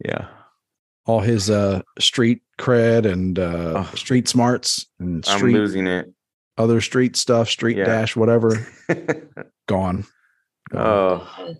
yeah. 0.03 0.27
all 1.05 1.19
his 1.19 1.49
uh 1.49 1.81
street 1.99 2.41
cred 2.59 3.11
and 3.11 3.39
uh 3.39 3.85
Oh. 3.91 3.95
street 3.95 4.27
smarts 4.27 4.87
and 4.99 5.23
I'm 5.27 5.41
losing 5.41 5.87
it. 5.87 6.11
other 6.57 6.81
street 6.81 7.15
stuff, 7.15 7.49
street 7.49 7.77
Yeah. 7.77 7.85
dash, 7.85 8.15
whatever, 8.15 8.65
gone. 9.67 9.67
Gone. 9.67 10.05
oh, 10.73 11.55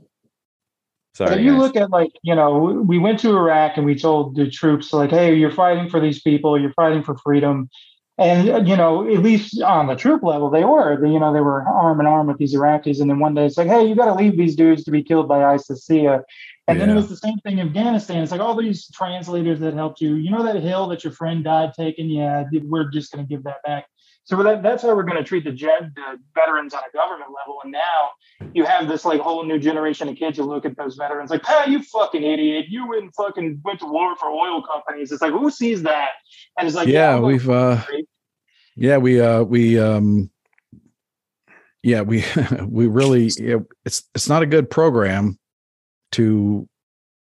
sorry. 1.16 1.36
if 1.36 1.42
you 1.42 1.52
guys. 1.52 1.60
look 1.60 1.76
at 1.76 1.90
like 1.90 2.12
you 2.22 2.36
know 2.36 2.58
we- 2.58 2.78
we 2.78 2.98
went 2.98 3.20
to 3.20 3.36
iraq 3.36 3.78
and 3.78 3.86
we 3.86 3.96
told 3.96 4.36
the 4.36 4.50
troops 4.50 4.94
like 4.94 5.10
hey 5.10 5.34
you're 5.36 5.52
fighting 5.52 5.90
for 5.90 6.00
these 6.00 6.22
people 6.22 6.60
you're 6.60 6.74
fighting 6.74 7.04
for 7.04 7.18
freedom. 7.18 7.70
And 8.18 8.66
you 8.66 8.78
know 8.78 9.06
at 9.12 9.22
least 9.22 9.62
on 9.62 9.88
the 9.88 9.96
troop 9.96 10.24
level 10.24 10.50
they 10.50 10.64
were. 10.64 10.98
They, 11.02 11.10
you 11.10 11.20
know 11.20 11.34
they 11.34 11.42
were 11.42 11.64
arm 11.64 12.00
in 12.00 12.06
arm 12.06 12.28
with 12.28 12.38
these 12.38 12.56
iraqis. 12.56 13.02
And 13.02 13.10
then 13.10 13.20
one 13.20 13.34
day 13.34 13.46
it's 13.46 13.58
like 13.58 13.68
hey 13.68 13.86
you 13.86 13.94
got 13.96 14.06
to 14.06 14.14
leave 14.14 14.38
these 14.38 14.56
dudes 14.56 14.86
to 14.86 14.92
be 14.92 15.04
killed 15.04 15.28
by 15.28 15.44
isis. 15.44 15.90
And 15.90 16.80
then 16.82 16.90
it 16.90 16.96
was 16.96 17.10
the 17.10 17.18
same 17.18 17.38
thing 17.40 17.58
in 17.60 17.68
afghanistan. 17.68 18.24
It's 18.24 18.32
like 18.32 18.42
all 18.42 18.56
these 18.56 18.90
translators 18.92 19.60
that 19.60 19.74
helped 19.74 20.00
you 20.00 20.16
you 20.16 20.32
know 20.32 20.44
that 20.44 20.56
hill 20.56 20.88
that 20.88 21.04
your 21.04 21.12
friend 21.12 21.44
died 21.44 21.74
taking? 21.74 22.10
Yeah 22.10 22.46
we're 22.64 22.90
just 22.90 23.12
going 23.12 23.26
to 23.26 23.30
give 23.30 23.44
that 23.44 23.62
back 23.64 23.86
so 24.26 24.42
that, 24.44 24.62
that's 24.62 24.84
how 24.84 24.96
we're 24.96 25.04
going 25.04 25.18
to 25.18 25.24
treat 25.24 25.44
the, 25.44 25.52
the 25.52 26.20
veterans 26.34 26.74
on 26.74 26.82
a 26.82 26.96
government 26.96 27.32
level 27.32 27.60
and 27.64 27.72
now 27.72 28.10
you 28.54 28.66
have 28.66 28.88
this 28.88 29.06
like 29.06 29.22
whole 29.22 29.44
new 29.46 29.60
generation 29.60 30.10
of 30.10 30.16
kids 30.16 30.38
who 30.38 30.44
look 30.44 30.66
at 30.66 30.76
those 30.78 30.96
veterans 30.96 31.30
like, 31.30 31.44
"Ah, 31.48 31.66
you 31.66 31.82
fucking 31.82 32.24
idiot! 32.24 32.66
You 32.70 32.88
went 32.88 33.04
and 33.04 33.16
fucking 33.16 33.62
went 33.64 33.80
to 33.80 33.86
war 33.86 34.16
for 34.16 34.30
oil 34.30 34.62
companies." 34.62 35.12
It's 35.12 35.22
like, 35.22 35.32
who 35.32 35.50
sees 35.50 35.84
that? 35.84 36.10
And 36.58 36.68
it's 36.68 36.76
like, 36.76 36.88
yeah, 36.88 37.16
I'm 37.16 37.22
we've 37.22 37.50
uh 37.50 37.82
yeah, 38.76 38.98
we 38.98 39.22
uh 39.22 39.44
we 39.44 39.80
um 39.80 40.30
yeah, 41.84 42.02
we 42.02 42.24
we 42.68 42.88
really 42.88 43.32
yeah, 43.38 43.58
it's 43.86 44.04
it's 44.14 44.30
not 44.30 44.42
a 44.42 44.48
good 44.48 44.70
program 44.70 45.38
to 46.14 46.68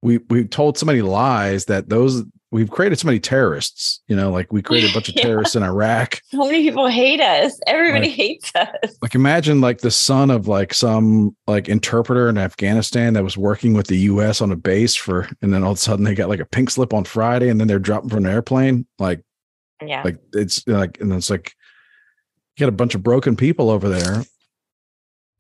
we 0.02 0.20
we 0.30 0.46
told 0.46 0.78
so 0.78 0.86
many 0.86 1.02
lies 1.02 1.66
that 1.66 1.90
those 1.90 2.24
we've 2.52 2.72
created 2.72 2.97
so 2.97 3.06
many 3.06 3.20
terrorists, 3.20 4.02
you 4.08 4.16
know, 4.16 4.32
like 4.32 4.52
we 4.52 4.62
created 4.62 4.89
a 4.89 4.93
bunch 4.93 5.08
of 5.10 5.16
Yeah. 5.18 5.22
terrorists 5.24 5.56
in 5.56 5.62
Iraq. 5.64 6.22
So 6.32 6.39
many 6.45 6.64
people 6.64 6.88
hate 6.88 7.22
us. 7.22 7.60
Everybody 7.68 8.08
Like- 8.08 8.16
hates 8.16 8.52
us. 8.56 8.97
Like 9.02 9.14
imagine 9.16 9.62
like 9.62 9.82
the 9.82 9.91
son 9.91 10.32
of 10.32 10.47
like 10.47 10.74
some 10.74 11.36
like 11.47 11.70
interpreter 11.70 12.28
in 12.28 12.38
Afghanistan 12.39 13.14
that 13.14 13.24
was 13.24 13.38
working 13.38 13.74
with 13.74 13.88
the 13.88 13.97
US 14.00 14.41
on 14.41 14.52
a 14.52 14.56
base 14.56 14.95
for 14.95 15.30
and 15.41 15.54
then 15.54 15.64
all 15.64 15.72
of 15.74 15.78
a 15.78 15.82
sudden 15.82 16.06
they 16.06 16.16
got 16.16 16.30
like 16.30 16.39
a 16.39 16.45
pink 16.45 16.72
slip 16.72 16.93
on 16.93 17.04
Friday 17.04 17.50
and 17.50 17.60
then 17.60 17.68
they're 17.68 17.78
dropping 17.80 18.10
from 18.10 18.26
an 18.26 18.32
airplane. 18.32 18.88
Like 18.97 19.22
Yeah. 19.86 20.02
like 20.04 20.18
it's 20.34 20.68
like 20.68 21.00
and 21.00 21.14
it's 21.14 21.30
like 21.30 21.54
you 22.58 22.66
got 22.66 22.70
a 22.70 22.72
bunch 22.76 22.95
of 22.95 23.04
broken 23.04 23.36
people 23.38 23.70
over 23.70 23.88
there 23.88 24.24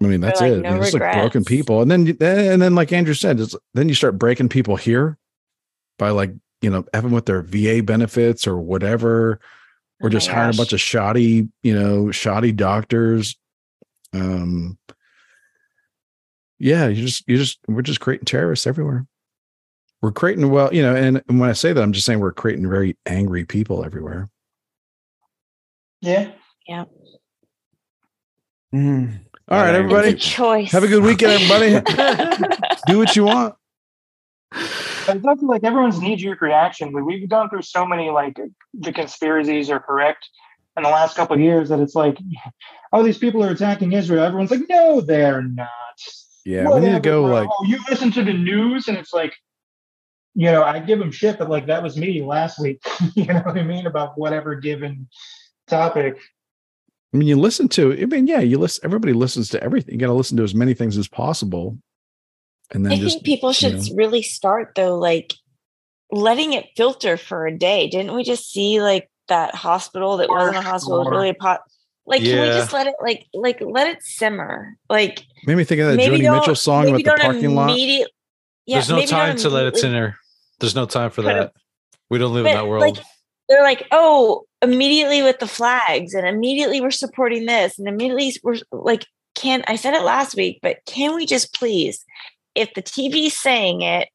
i 0.01 0.05
mean 0.05 0.21
that's 0.21 0.39
like, 0.39 0.53
it 0.53 0.61
no 0.61 0.81
it's 0.81 0.93
like 0.93 1.11
broken 1.11 1.43
people 1.43 1.81
and 1.81 1.91
then 1.91 2.07
and 2.21 2.61
then 2.61 2.73
like 2.73 2.93
andrew 2.93 3.13
said 3.13 3.37
it's, 3.41 3.53
then 3.73 3.89
you 3.89 3.93
start 3.95 4.17
breaking 4.17 4.47
people 4.47 4.77
here 4.77 5.17
by 5.97 6.11
like 6.11 6.31
you 6.61 6.69
know 6.69 6.85
having 6.93 7.11
with 7.11 7.25
their 7.25 7.41
va 7.41 7.81
benefits 7.83 8.47
or 8.47 8.57
whatever 8.57 9.39
or 10.01 10.07
Oh 10.07 10.09
just 10.09 10.27
hiring 10.27 10.55
a 10.55 10.57
bunch 10.57 10.73
of 10.73 10.81
shoddy 10.81 11.47
you 11.63 11.73
know 11.77 12.11
shoddy 12.11 12.51
doctors 12.51 13.37
um 14.13 14.77
yeah 16.57 16.87
you 16.87 17.01
just 17.05 17.27
you 17.27 17.37
just 17.37 17.59
we're 17.67 17.81
just 17.81 17.99
creating 17.99 18.25
terrorists 18.25 18.67
everywhere 18.67 19.05
we're 20.01 20.11
creating 20.11 20.49
well 20.49 20.73
you 20.73 20.81
know 20.81 20.95
and, 20.95 21.21
and 21.27 21.39
when 21.39 21.49
i 21.49 21.53
say 21.53 21.73
that 21.73 21.81
i'm 21.81 21.93
just 21.93 22.05
saying 22.05 22.19
we're 22.19 22.31
creating 22.31 22.69
very 22.69 22.97
angry 23.05 23.45
people 23.45 23.83
everywhere 23.83 24.29
yeah. 26.67 26.85
Mm. 28.73 29.19
all 29.49 29.57
right 29.59 29.71
Not 29.71 29.75
angry 29.75 29.75
everybody 29.75 30.09
It's 30.09 30.25
a 30.25 30.29
choice. 30.29 30.71
Have 30.71 30.83
a 30.83 30.87
good 30.87 31.03
weekend, 31.03 31.31
everybody. 31.31 31.81
Do 32.87 32.97
what 32.99 33.15
you 33.15 33.23
want. 33.25 33.55
It's 35.15 35.25
also 35.25 35.45
like 35.45 35.63
everyone's 35.63 35.99
knee 36.01 36.15
jerk 36.15 36.41
reaction. 36.41 36.91
We- 36.93 37.01
We've 37.03 37.29
gone 37.29 37.49
through 37.49 37.63
so 37.63 37.85
many 37.85 38.09
like 38.09 38.39
the 38.73 38.93
conspiracies 38.93 39.69
are 39.69 39.79
correct 39.79 40.27
in 40.77 40.83
the 40.83 40.89
last 40.89 41.15
couple 41.15 41.35
of 41.35 41.41
years 41.41 41.69
that 41.69 41.79
it's 41.79 41.95
like, 41.95 42.17
oh, 42.93 43.03
these 43.03 43.17
people 43.17 43.43
are 43.43 43.49
attacking 43.51 43.91
Israel. 43.93 44.23
Everyone's 44.23 44.51
like, 44.51 44.67
no, 44.69 45.01
they're 45.01 45.41
not. 45.41 45.67
Yeah, 46.45 46.69
we 46.69 46.79
need 46.79 46.93
to 46.93 46.99
go 46.99 47.23
like 47.25 47.49
oh, 47.51 47.65
you 47.65 47.79
listen 47.89 48.11
to 48.13 48.23
the 48.23 48.33
news 48.33 48.87
and 48.87 48.97
it's 48.97 49.13
like, 49.13 49.33
you 50.35 50.51
know, 50.51 50.63
I 50.63 50.79
give 50.79 50.97
them 50.99 51.11
shit, 51.11 51.37
but 51.37 51.49
like 51.49 51.67
that 51.67 51.83
was 51.83 51.97
me 51.97 52.23
last 52.23 52.59
week. 52.59 52.81
you 53.15 53.25
know 53.25 53.41
what 53.41 53.57
I 53.57 53.63
mean 53.63 53.85
about 53.87 54.17
whatever 54.17 54.55
given 54.55 55.07
topic. 55.67 56.17
I 57.13 57.17
mean, 57.17 57.27
you 57.27 57.35
listen 57.35 57.67
to. 57.69 57.91
I 57.99 58.05
mean, 58.05 58.27
yeah, 58.27 58.39
you 58.39 58.57
listen. 58.57 58.85
Everybody 58.85 59.13
listens 59.13 59.49
to 59.49 59.63
everything. 59.63 59.93
You 59.95 59.99
got 59.99 60.07
to 60.07 60.13
listen 60.13 60.37
to 60.37 60.43
as 60.43 60.55
many 60.55 60.73
things 60.73 60.97
as 60.97 61.07
possible, 61.07 61.77
and 62.71 62.85
then 62.85 62.93
I 62.93 62.97
just 62.97 63.17
think 63.17 63.25
people 63.25 63.51
should 63.53 63.75
know. 63.75 63.95
really 63.95 64.21
start 64.21 64.73
though, 64.75 64.97
like 64.97 65.33
letting 66.11 66.53
it 66.53 66.67
filter 66.75 67.17
for 67.17 67.45
a 67.47 67.57
day. 67.57 67.87
Didn't 67.87 68.13
we 68.15 68.23
just 68.23 68.51
see 68.51 68.81
like 68.81 69.09
that 69.27 69.55
hospital 69.55 70.17
that 70.17 70.29
wasn't 70.29 70.57
a 70.57 70.61
hospital, 70.61 70.97
it 70.97 71.05
was 71.05 71.11
really 71.11 71.29
a 71.29 71.33
pot? 71.33 71.61
Like, 72.05 72.21
can 72.23 72.41
we 72.41 72.47
just 72.47 72.73
let 72.73 72.87
it 72.87 72.95
like 73.01 73.27
like 73.33 73.61
let 73.61 73.87
it 73.87 74.01
simmer? 74.01 74.75
Like 74.89 75.23
made 75.45 75.55
me 75.57 75.63
think 75.63 75.81
of 75.81 75.87
that 75.89 75.97
maybe 75.97 76.17
Joni 76.19 76.39
Mitchell 76.39 76.55
song 76.55 76.85
maybe 76.85 77.03
about 77.03 77.17
the 77.17 77.23
parking 77.23 77.55
lot. 77.55 77.69
immediate- 77.69 78.09
Yeah, 78.65 78.77
There's 78.77 78.89
no 78.89 79.05
time 79.05 79.37
to 79.37 79.49
let 79.49 79.65
it 79.67 79.77
simmer. 79.77 80.15
There's 80.59 80.75
no 80.75 80.85
time 80.85 81.11
for 81.11 81.21
Put 81.21 81.31
a- 81.31 81.33
that. 81.35 81.53
We 82.09 82.17
don't 82.17 82.33
live 82.33 82.45
in 82.47 82.53
that 82.53 82.67
world. 82.67 82.81
like, 82.81 82.97
they're 83.47 83.61
like, 83.61 83.85
oh, 83.91 84.45
immediately 84.61 85.21
with 85.21 85.37
the 85.39 85.47
flags, 85.47 86.13
and 86.15 86.27
immediately 86.27 86.81
we're 86.81 86.89
supporting 86.91 87.45
this, 87.45 87.77
and 87.77 87.87
immediately 87.87 88.33
we're 88.43 88.57
like, 88.71 89.05
can 89.35 89.63
I 89.67 89.75
said 89.75 89.93
it 89.93 90.01
last 90.01 90.35
week, 90.35 90.59
but 90.63 90.77
can 90.87 91.15
we 91.15 91.25
just 91.27 91.53
please, 91.53 92.03
if 92.55 92.73
the 92.73 92.81
TV's 92.81 93.37
saying 93.37 93.81
it, 93.81 94.09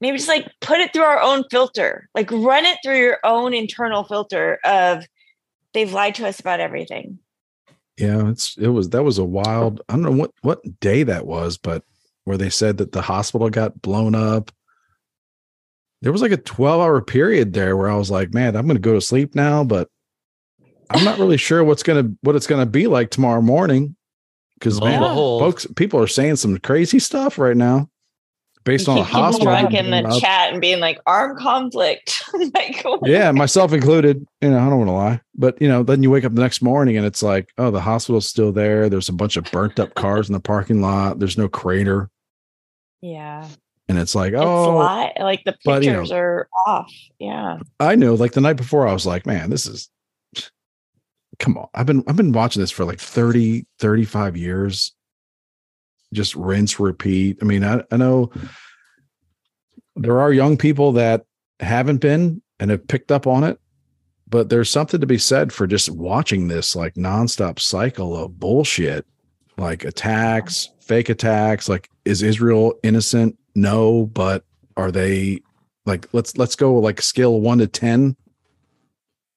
maybe 0.00 0.16
just 0.16 0.28
like 0.28 0.50
put 0.60 0.80
it 0.80 0.92
through 0.92 1.02
our 1.02 1.20
own 1.20 1.44
filter, 1.50 2.08
like 2.14 2.30
run 2.30 2.64
it 2.64 2.78
through 2.84 2.98
your 2.98 3.18
own 3.24 3.54
internal 3.54 4.04
filter 4.04 4.58
of 4.64 5.04
they've 5.74 5.92
lied 5.92 6.14
to 6.16 6.26
us 6.26 6.40
about 6.40 6.60
everything. 6.60 7.18
Yeah, 7.98 8.28
it's 8.28 8.56
it 8.56 8.68
was 8.68 8.90
that 8.90 9.04
was 9.04 9.18
a 9.18 9.24
wild. 9.24 9.80
I 9.88 9.92
don't 9.92 10.02
know 10.02 10.10
what 10.10 10.32
what 10.42 10.80
day 10.80 11.02
that 11.04 11.26
was, 11.26 11.58
but 11.58 11.84
where 12.24 12.36
they 12.36 12.50
said 12.50 12.78
that 12.78 12.92
the 12.92 13.02
hospital 13.02 13.50
got 13.50 13.82
blown 13.82 14.14
up. 14.14 14.50
There 16.00 16.12
was 16.12 16.22
like 16.22 16.32
a 16.32 16.36
12 16.36 16.80
hour 16.80 17.00
period 17.00 17.52
there 17.52 17.76
where 17.76 17.88
I 17.88 17.96
was 17.96 18.10
like, 18.10 18.34
man, 18.34 18.56
I'm 18.56 18.66
going 18.66 18.76
to 18.76 18.80
go 18.80 18.94
to 18.94 19.00
sleep 19.00 19.34
now, 19.36 19.62
but 19.62 19.88
I'm 20.90 21.04
not 21.04 21.18
really 21.18 21.36
sure 21.36 21.62
what's 21.62 21.82
going 21.82 22.04
to 22.04 22.18
what 22.22 22.34
it's 22.34 22.46
going 22.46 22.60
to 22.60 22.70
be 22.70 22.86
like 22.86 23.10
tomorrow 23.10 23.40
morning 23.40 23.94
because 24.62 24.78
Lo 24.78 24.86
and 24.86 25.00
man, 25.00 25.10
behold. 25.10 25.42
folks, 25.42 25.66
people 25.74 25.98
are 26.00 26.06
saying 26.06 26.36
some 26.36 26.56
crazy 26.58 27.00
stuff 27.00 27.36
right 27.36 27.56
now 27.56 27.90
based 28.62 28.88
on 28.88 28.96
a 28.96 29.02
hospital. 29.02 29.46
drunk 29.46 29.74
in 29.74 29.90
the 29.90 30.08
up. 30.08 30.20
chat 30.20 30.52
and 30.52 30.60
being 30.60 30.78
like 30.78 31.00
armed 31.04 31.36
conflict. 31.36 32.22
like, 32.54 32.84
yeah, 33.02 33.32
myself 33.32 33.72
included. 33.72 34.24
You 34.40 34.50
know, 34.50 34.58
I 34.58 34.70
don't 34.70 34.78
want 34.78 34.88
to 34.88 34.92
lie, 34.92 35.20
but 35.34 35.60
you 35.60 35.66
know, 35.66 35.82
then 35.82 36.04
you 36.04 36.12
wake 36.12 36.24
up 36.24 36.32
the 36.34 36.40
next 36.40 36.62
morning 36.62 36.96
and 36.96 37.04
it's 37.04 37.24
like, 37.24 37.52
oh, 37.58 37.72
the 37.72 37.80
hospital's 37.80 38.28
still 38.28 38.52
there. 38.52 38.88
There's 38.88 39.08
a 39.08 39.12
bunch 39.12 39.36
of 39.36 39.50
burnt 39.50 39.80
up 39.80 39.94
cars 39.96 40.28
in 40.28 40.32
the 40.32 40.40
parking 40.40 40.80
lot. 40.80 41.18
There's 41.18 41.36
no 41.36 41.48
crater, 41.48 42.08
yeah, 43.00 43.48
and 43.88 43.98
it's 43.98 44.14
like, 44.14 44.32
it's 44.32 44.40
oh, 44.40 44.78
li- 44.78 45.24
like 45.24 45.42
the 45.44 45.56
but, 45.64 45.82
you 45.82 45.90
know- 45.90 46.02
pictures 46.02 46.12
are 46.12 46.48
off. 46.68 46.92
Yeah. 47.18 47.58
I 47.80 47.96
know. 47.96 48.14
Like 48.14 48.32
the 48.32 48.40
night 48.40 48.56
before, 48.56 48.86
I 48.86 48.92
was 48.92 49.06
like, 49.06 49.26
man, 49.26 49.50
this 49.50 49.66
is. 49.66 49.88
Come 51.42 51.58
on, 51.58 51.66
I've 51.74 51.86
been 51.86 52.04
I've 52.06 52.16
been 52.16 52.30
watching 52.30 52.60
this 52.60 52.70
for 52.70 52.84
like 52.84 53.00
30, 53.00 53.66
35 53.80 54.36
years. 54.36 54.92
Just 56.14 56.36
rinse, 56.36 56.78
repeat. 56.78 57.38
I 57.42 57.44
mean, 57.44 57.64
I, 57.64 57.82
I 57.90 57.96
know 57.96 58.30
there 59.96 60.20
are 60.20 60.32
young 60.32 60.56
people 60.56 60.92
that 60.92 61.24
haven't 61.58 61.98
been 61.98 62.42
and 62.60 62.70
have 62.70 62.86
picked 62.86 63.10
up 63.10 63.26
on 63.26 63.42
it, 63.42 63.58
but 64.28 64.50
there's 64.50 64.70
something 64.70 65.00
to 65.00 65.06
be 65.06 65.18
said 65.18 65.52
for 65.52 65.66
just 65.66 65.90
watching 65.90 66.46
this 66.46 66.76
like 66.76 66.94
nonstop 66.94 67.58
cycle 67.58 68.16
of 68.16 68.38
bullshit, 68.38 69.04
like 69.56 69.84
attacks, 69.84 70.68
fake 70.80 71.08
attacks. 71.08 71.68
Like, 71.68 71.90
is 72.04 72.22
Israel 72.22 72.74
innocent? 72.84 73.36
No, 73.56 74.06
but 74.06 74.44
are 74.76 74.92
they 74.92 75.40
like 75.86 76.06
let's 76.12 76.36
let's 76.38 76.54
go 76.54 76.74
like 76.74 77.02
scale 77.02 77.40
one 77.40 77.58
to 77.58 77.66
ten 77.66 78.16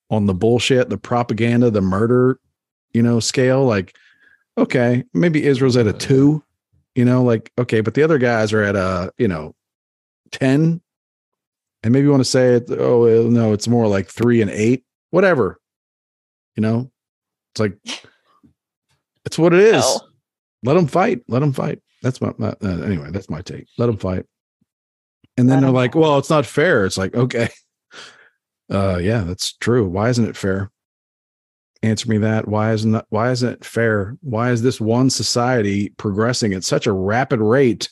on 0.10 0.26
the 0.26 0.34
bullshit, 0.34 0.89
the 0.89 0.97
propaganda, 0.97 1.70
the 1.70 1.82
murder, 1.82 2.39
you 2.93 3.01
know, 3.01 3.20
scale. 3.20 3.66
Like, 3.66 3.95
okay, 4.58 5.03
maybe 5.14 5.45
Israel's 5.45 5.78
at 5.78 5.88
a 5.88 5.93
two, 5.93 6.43
you 6.95 7.06
know, 7.06 7.24
like 7.24 7.51
okay, 7.58 7.82
but 7.82 7.93
the 7.93 8.03
other 8.03 8.18
guys 8.18 8.53
are 8.53 8.64
at 8.64 8.76
a 8.76 9.12
you 9.18 9.28
know 9.28 9.56
ten, 10.32 10.82
and 11.84 11.93
maybe 11.93 12.06
you 12.06 12.12
want 12.12 12.22
to 12.22 12.30
say 12.30 12.56
it. 12.56 12.70
Oh 12.72 13.28
no, 13.30 13.53
it's 13.53 13.68
more 13.68 13.88
like 13.88 14.08
three 14.08 14.41
and 14.41 14.51
eight, 14.51 14.86
whatever. 15.12 15.60
You 16.56 16.62
know, 16.62 16.91
it's 17.51 17.60
like 17.60 17.78
it's 19.26 19.38
what 19.38 19.53
it 19.53 19.60
is. 19.60 19.84
No. 19.84 19.99
Let 20.64 20.74
them 20.76 20.88
fight. 20.88 21.22
Let 21.28 21.39
them 21.39 21.53
fight. 21.53 21.80
That's 22.01 22.22
my, 22.22 22.34
my 22.38 22.49
uh, 22.64 22.82
anyway. 22.82 23.12
That's 23.12 23.30
my 23.30 23.41
take. 23.41 23.68
Let 23.78 23.88
them 23.88 23.97
fight. 23.97 24.26
And 25.38 25.49
then 25.49 25.62
they're 25.62 25.72
like, 25.72 25.95
"Well, 25.95 26.18
it's 26.18 26.30
not 26.30 26.45
fair." 26.45 26.86
It's 26.86 26.97
like, 26.97 27.14
okay, 27.14 27.49
uh, 28.72 28.97
yeah, 28.97 29.22
that's 29.22 29.53
true. 29.53 29.88
Why 29.88 30.09
isn't 30.09 30.28
it 30.28 30.38
fair? 30.38 30.72
Answer 31.84 32.09
me 32.09 32.18
that. 32.20 32.47
Why 32.47 32.74
isn't 32.74 32.91
that, 32.93 33.05
why 33.09 33.32
isn't 33.32 33.49
it 33.49 33.66
fair? 33.66 34.18
Why 34.22 34.51
is 34.51 34.61
this 34.61 34.82
one 34.82 35.09
society 35.09 35.89
progressing 35.97 36.53
at 36.53 36.63
such 36.63 36.88
a 36.88 36.91
rapid 36.91 37.39
rate, 37.39 37.89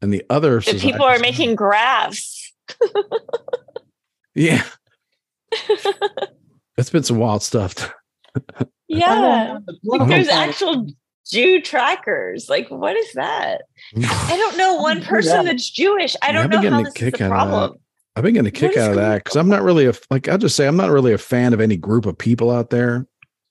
and 0.00 0.12
the 0.12 0.24
other 0.30 0.60
That 0.60 0.80
people 0.80 1.04
are 1.04 1.18
making 1.18 1.56
graphs 1.56 2.52
Yeah. 4.38 4.62
it's 6.76 6.90
been 6.90 7.02
some 7.02 7.18
wild 7.18 7.42
stuff. 7.42 7.92
Yeah. 8.86 9.58
Like 9.82 10.08
there's 10.08 10.28
actual 10.28 10.86
Jew 11.26 11.60
trackers. 11.60 12.48
Like, 12.48 12.68
what 12.68 12.96
is 12.96 13.12
that? 13.14 13.62
I 13.96 14.36
don't 14.36 14.56
know 14.56 14.74
one 14.80 15.02
person 15.02 15.38
that. 15.38 15.44
that's 15.46 15.68
Jewish. 15.68 16.14
I 16.22 16.30
don't 16.30 16.44
I've 16.44 16.50
know 16.50 16.62
getting 16.62 16.72
how 16.72 16.80
a 16.80 16.84
this 16.84 16.94
is 16.94 17.00
kick 17.00 17.20
a 17.20 17.24
out 17.24 17.32
of 17.32 17.32
problem. 17.32 17.80
I've 18.18 18.24
been 18.24 18.34
getting 18.34 18.48
a 18.48 18.50
kick 18.50 18.76
out 18.76 18.90
of 18.90 18.96
that 18.96 19.22
because 19.22 19.36
I'm 19.36 19.48
not 19.48 19.62
really 19.62 19.86
a 19.86 19.92
like 20.10 20.28
I'll 20.28 20.38
just 20.38 20.56
say 20.56 20.66
I'm 20.66 20.76
not 20.76 20.90
really 20.90 21.12
a 21.12 21.18
fan 21.18 21.52
of 21.52 21.60
any 21.60 21.76
group 21.76 22.04
of 22.04 22.18
people 22.18 22.50
out 22.50 22.70
there. 22.70 23.06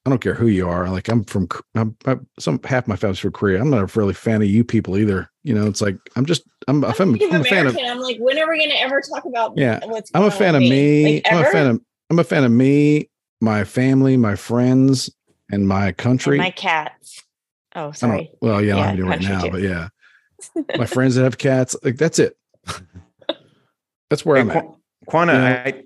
I 0.05 0.09
don't 0.09 0.19
care 0.19 0.33
who 0.33 0.47
you 0.47 0.67
are. 0.69 0.89
Like 0.89 1.07
I'm 1.09 1.23
from 1.23 1.47
K- 1.47 1.59
I'm, 1.75 1.95
I'm 2.05 2.27
some 2.37 2.61
half 2.63 2.87
my 2.87 2.95
family's 2.97 3.19
from 3.19 3.31
Korea. 3.31 3.61
I'm 3.61 3.69
not 3.69 3.81
a 3.81 3.99
really 3.99 4.13
fan 4.13 4.41
of 4.41 4.47
you 4.49 4.63
people 4.65 4.97
either. 4.97 5.29
You 5.43 5.53
know, 5.55 5.67
it's 5.67 5.81
like 5.81 5.97
I'm 6.17 6.25
just 6.25 6.43
I'm 6.67 6.83
a 6.83 6.87
I'm, 6.87 6.93
fan. 6.93 7.11
Native 7.13 7.31
I'm 7.33 7.41
a 7.41 7.43
fan 7.45 7.67
of 7.67 7.75
American. 7.75 7.91
I'm 7.91 7.99
like, 8.01 8.17
when 8.19 8.37
are 8.39 8.49
we 8.49 8.57
going 8.57 8.69
to 8.71 8.81
ever 8.81 9.01
talk 9.01 9.23
about 9.25 9.53
Yeah, 9.57 9.79
what's 9.85 10.11
I'm 10.13 10.23
a 10.23 10.31
fan 10.31 10.55
of 10.55 10.61
with 10.61 10.69
me. 10.69 11.15
Like, 11.15 11.31
I'm 11.31 11.39
a 11.45 11.45
fan 11.45 11.67
of 11.67 11.81
I'm 12.09 12.19
a 12.19 12.23
fan 12.25 12.43
of 12.43 12.51
me, 12.51 13.09
my 13.41 13.63
family, 13.63 14.17
my 14.17 14.35
friends, 14.35 15.09
and 15.51 15.65
my 15.67 15.87
And 15.87 15.97
country. 15.97 16.37
my 16.37 16.51
cats. 16.51 17.23
Oh, 17.75 17.89
I 17.89 17.91
sorry. 17.93 18.31
well, 18.41 18.61
yeah, 18.61 18.73
I 18.73 18.75
don't 18.77 18.99
Yeah, 18.99 19.05
have 19.07 19.19
any 19.19 19.27
right 19.27 19.39
now, 19.39 19.41
too. 19.43 19.51
but 19.51 19.61
yeah, 19.61 19.89
my 20.77 20.85
friends 20.85 21.15
that 21.15 21.23
have 21.23 21.37
cats, 21.37 21.75
like 21.83 21.97
that's 21.97 22.19
it. 22.19 22.37
That's 24.09 24.25
where 24.25 24.35
Hey, 24.37 24.41
I'm 24.41 24.51
at. 24.51 24.65
Quana, 25.07 25.33
Yeah. 25.33 25.63
I 25.65 25.83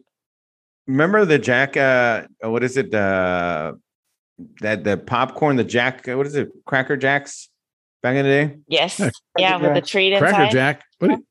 remember 0.88 1.26
the 1.26 1.40
Jack. 1.40 1.78
Uh, 1.78 2.24
what 2.42 2.64
is 2.64 2.78
it? 2.78 2.94
Uh, 2.94 3.74
that 4.62 4.84
the 4.84 4.98
popcorn, 4.98 5.56
the 5.56 5.64
Jack. 5.64 6.08
What 6.08 6.26
is 6.26 6.36
it? 6.36 6.50
Cracker 6.66 6.98
Jacks 6.98 7.50
back 8.02 8.16
in 8.16 8.24
the 8.26 8.30
day. 8.30 8.58
Yes. 8.68 9.00
Yeah. 9.00 9.10
Yeah, 9.38 9.58
with 9.58 9.74
the 9.76 9.82
Jack. 9.82 9.86
treat 9.90 10.18
Cracker. 10.18 10.52
Jack. 10.52 10.84
What 11.00 11.08
do 11.10 11.14
you- 11.16 11.26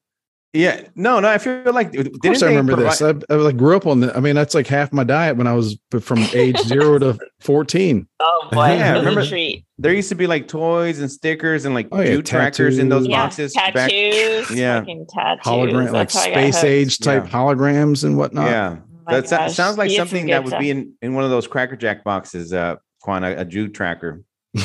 Yeah. 0.53 0.83
No, 0.97 1.21
no. 1.21 1.29
I 1.29 1.39
feel 1.39 1.63
like. 1.73 1.95
of 1.95 2.09
course, 2.23 2.43
I 2.43 2.49
remember 2.49 2.75
this. 2.77 3.01
I, 3.01 3.15
I 3.31 3.35
like 3.35 3.57
grew 3.57 3.77
up 3.77 3.87
on 3.87 4.01
the. 4.01 4.17
I 4.17 4.21
mean, 4.21 4.35
that's 4.35 4.55
like 4.55 4.67
half 4.67 4.93
my 4.93 5.05
diet 5.05 5.37
when 5.37 5.47
I 5.47 5.53
was 5.53 5.79
from 6.01 6.19
age 6.35 6.59
zero 6.59 6.99
to 6.99 7.19
fourteen. 7.41 8.09
Oh 8.19 8.49
boy, 8.53 8.73
Yeah, 8.75 8.95
remember- 8.99 9.21
a. 9.21 9.65
There 9.79 9.93
used 9.95 10.09
to 10.11 10.15
be 10.17 10.27
like 10.27 10.49
toys 10.49 10.99
and 10.99 11.11
stickers 11.11 11.65
and 11.65 11.75
like 11.75 11.89
Oh, 11.93 12.01
yeah, 12.01 12.17
Jew 12.17 12.23
trackers 12.23 12.79
in 12.79 12.89
those 12.89 13.07
tattoos. 13.07 13.11
Yeah, 13.11 13.23
boxes. 13.23 13.53
tattoos. 13.55 14.49
back- 14.49 14.57
yeah. 14.59 14.81
tattoos. 15.09 15.45
Hologram, 15.45 15.85
like 15.85 15.93
That's 15.93 16.15
how 16.17 16.21
I 16.23 16.27
got 16.27 16.35
space 16.55 16.65
age 16.65 16.99
type 16.99 17.25
Yeah. 17.27 17.31
holograms 17.31 18.05
and 18.05 18.19
whatnot. 18.19 18.51
yeah. 18.51 18.77
Oh 19.07 19.13
That 19.21 19.31
gosh. 19.31 19.55
sounds 19.55 19.79
like 19.79 19.91
You 19.91 19.97
get 19.97 20.01
some 20.03 20.09
something 20.09 20.27
that 20.27 20.43
would 20.43 20.51
stuff. 20.51 20.61
be 20.61 20.71
in, 20.71 20.93
in 21.01 21.15
one 21.15 21.25
of 21.25 21.31
those 21.31 21.47
Cracker 21.47 21.77
Jack 21.77 22.05
boxes, 22.05 22.53
uh, 22.53 22.77
Quana, 23.01 23.35
a 23.39 23.45
Jew 23.45 23.69
tracker. 23.69 24.23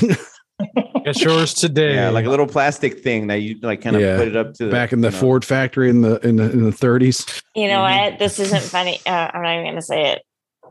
Get 1.06 1.22
yours 1.22 1.54
today. 1.54 1.96
Yeah, 1.96 2.10
like 2.10 2.26
a 2.26 2.30
little 2.30 2.48
plastic 2.48 3.00
thing 3.04 3.28
that 3.28 3.38
you 3.42 3.60
like 3.62 3.82
kind 3.82 3.96
of 3.96 4.02
Yeah. 4.02 4.18
put 4.18 4.28
it 4.30 4.36
up 4.36 4.54
to 4.56 4.72
Back 4.72 4.94
in 4.94 5.02
the 5.02 5.10
you 5.10 5.14
know. 5.14 5.20
Ford 5.20 5.46
factory 5.46 5.90
in 5.90 6.02
the 6.02 6.18
in 6.26 6.38
the 6.38 6.50
in 6.52 6.64
the 6.64 6.72
30s. 6.72 7.42
You 7.56 7.68
know 7.68 7.80
Mhm. 7.80 8.12
what? 8.12 8.20
This 8.20 8.40
isn't 8.40 8.64
funny. 8.64 9.00
Uh, 9.06 9.30
I'm 9.34 9.42
not 9.44 9.54
even 9.54 9.66
gonna 9.66 9.82
say 9.82 10.12
it. 10.14 10.22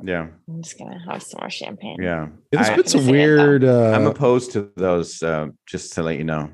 Yeah, 0.02 0.26
I'm 0.48 0.62
just 0.62 0.78
gonna 0.78 0.98
have 1.08 1.22
some 1.22 1.38
more 1.40 1.50
champagne. 1.50 1.98
yeah. 2.02 2.28
It's 2.50 2.68
I, 2.68 2.74
been 2.76 2.86
some 2.86 3.00
gonna 3.02 3.12
it, 3.12 3.12
weird. 3.12 3.64
Uh, 3.64 3.92
I'm 3.94 4.06
opposed 4.06 4.52
to 4.52 4.70
those. 4.76 5.22
Uh, 5.22 5.48
just 5.68 5.92
to 5.94 6.02
let 6.02 6.16
you 6.18 6.24
know. 6.24 6.50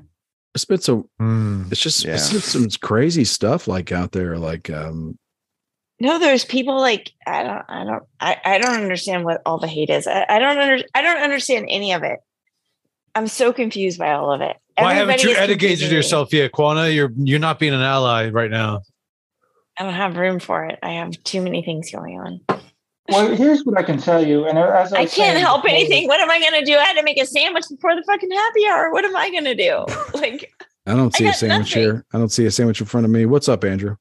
it's 0.53 0.65
been 0.65 0.79
some. 0.81 1.05
Mm. 1.21 1.71
It's 1.71 1.81
just 1.81 2.03
Yeah. 2.05 2.15
it's 2.15 2.29
some 2.45 2.67
crazy 2.81 3.23
stuff 3.23 3.67
like 3.67 3.91
out 3.91 4.11
there. 4.11 4.37
Like 4.37 4.69
um, 4.69 5.17
No, 5.99 6.19
there's 6.19 6.43
people 6.45 6.77
like 6.79 7.11
I 7.25 7.43
don't, 7.43 7.63
I 7.69 7.83
don't, 7.85 8.03
I, 8.19 8.37
I 8.45 8.57
don't 8.59 8.75
understand 8.81 9.23
what 9.23 9.41
all 9.45 9.57
the 9.59 9.67
hate 9.67 9.89
is. 9.89 10.05
I, 10.07 10.25
I 10.29 10.39
don't 10.39 10.57
under, 10.59 10.83
I 10.93 11.01
don't 11.01 11.21
understand 11.23 11.65
any 11.69 11.93
of 11.93 12.03
it. 12.03 12.19
I'm 13.15 13.27
so 13.27 13.51
confused 13.53 13.99
by 13.99 14.13
all 14.13 14.31
of 14.31 14.41
it. 14.41 14.57
Why 14.77 14.93
haven't 14.93 15.23
you 15.23 15.35
educated 15.35 15.91
yourself 15.91 16.33
yet, 16.33 16.51
Quana? 16.51 16.89
You're 16.89 17.11
you're 17.17 17.39
not 17.39 17.59
being 17.59 17.73
an 17.73 17.81
ally 17.81 18.29
right 18.29 18.49
now. 18.49 18.81
I 19.77 19.83
don't 19.83 19.93
have 19.93 20.17
room 20.17 20.39
for 20.39 20.65
it. 20.65 20.79
I 20.81 20.91
have 20.93 21.21
too 21.23 21.41
many 21.41 21.61
things 21.63 21.91
going 21.91 22.19
on. 22.19 22.61
Well, 23.09 23.35
here's 23.35 23.65
what 23.65 23.77
I 23.77 23.83
can 23.83 23.97
tell 23.97 24.25
you, 24.25 24.45
and 24.45 24.57
as 24.57 24.93
I, 24.93 24.97
I 24.97 24.99
can't 25.01 25.11
saying 25.11 25.37
help 25.37 25.63
before- 25.63 25.75
anything. 25.75 26.07
What 26.07 26.21
am 26.21 26.29
I 26.31 26.39
going 26.39 26.53
to 26.53 26.65
do? 26.65 26.77
I 26.77 26.83
had 26.83 26.93
to 26.93 27.03
make 27.03 27.21
a 27.21 27.25
sandwich 27.25 27.65
before 27.69 27.95
the 27.95 28.03
fucking 28.03 28.31
happy 28.31 28.67
hour. 28.67 28.91
What 28.91 29.03
am 29.05 29.15
I 29.15 29.29
going 29.29 29.45
to 29.45 29.55
do? 29.55 29.85
Like, 30.21 30.51
I 30.85 30.95
don't 30.95 31.13
see 31.13 31.27
a 31.27 31.33
sandwich 31.33 31.75
nothing. 31.75 31.81
here. 31.81 32.05
I 32.13 32.17
don't 32.17 32.31
see 32.31 32.45
a 32.45 32.51
sandwich 32.51 32.79
in 32.79 32.87
front 32.87 33.05
of 33.05 33.11
me. 33.11 33.25
What's 33.25 33.49
up, 33.49 33.63
Andrew? 33.63 33.97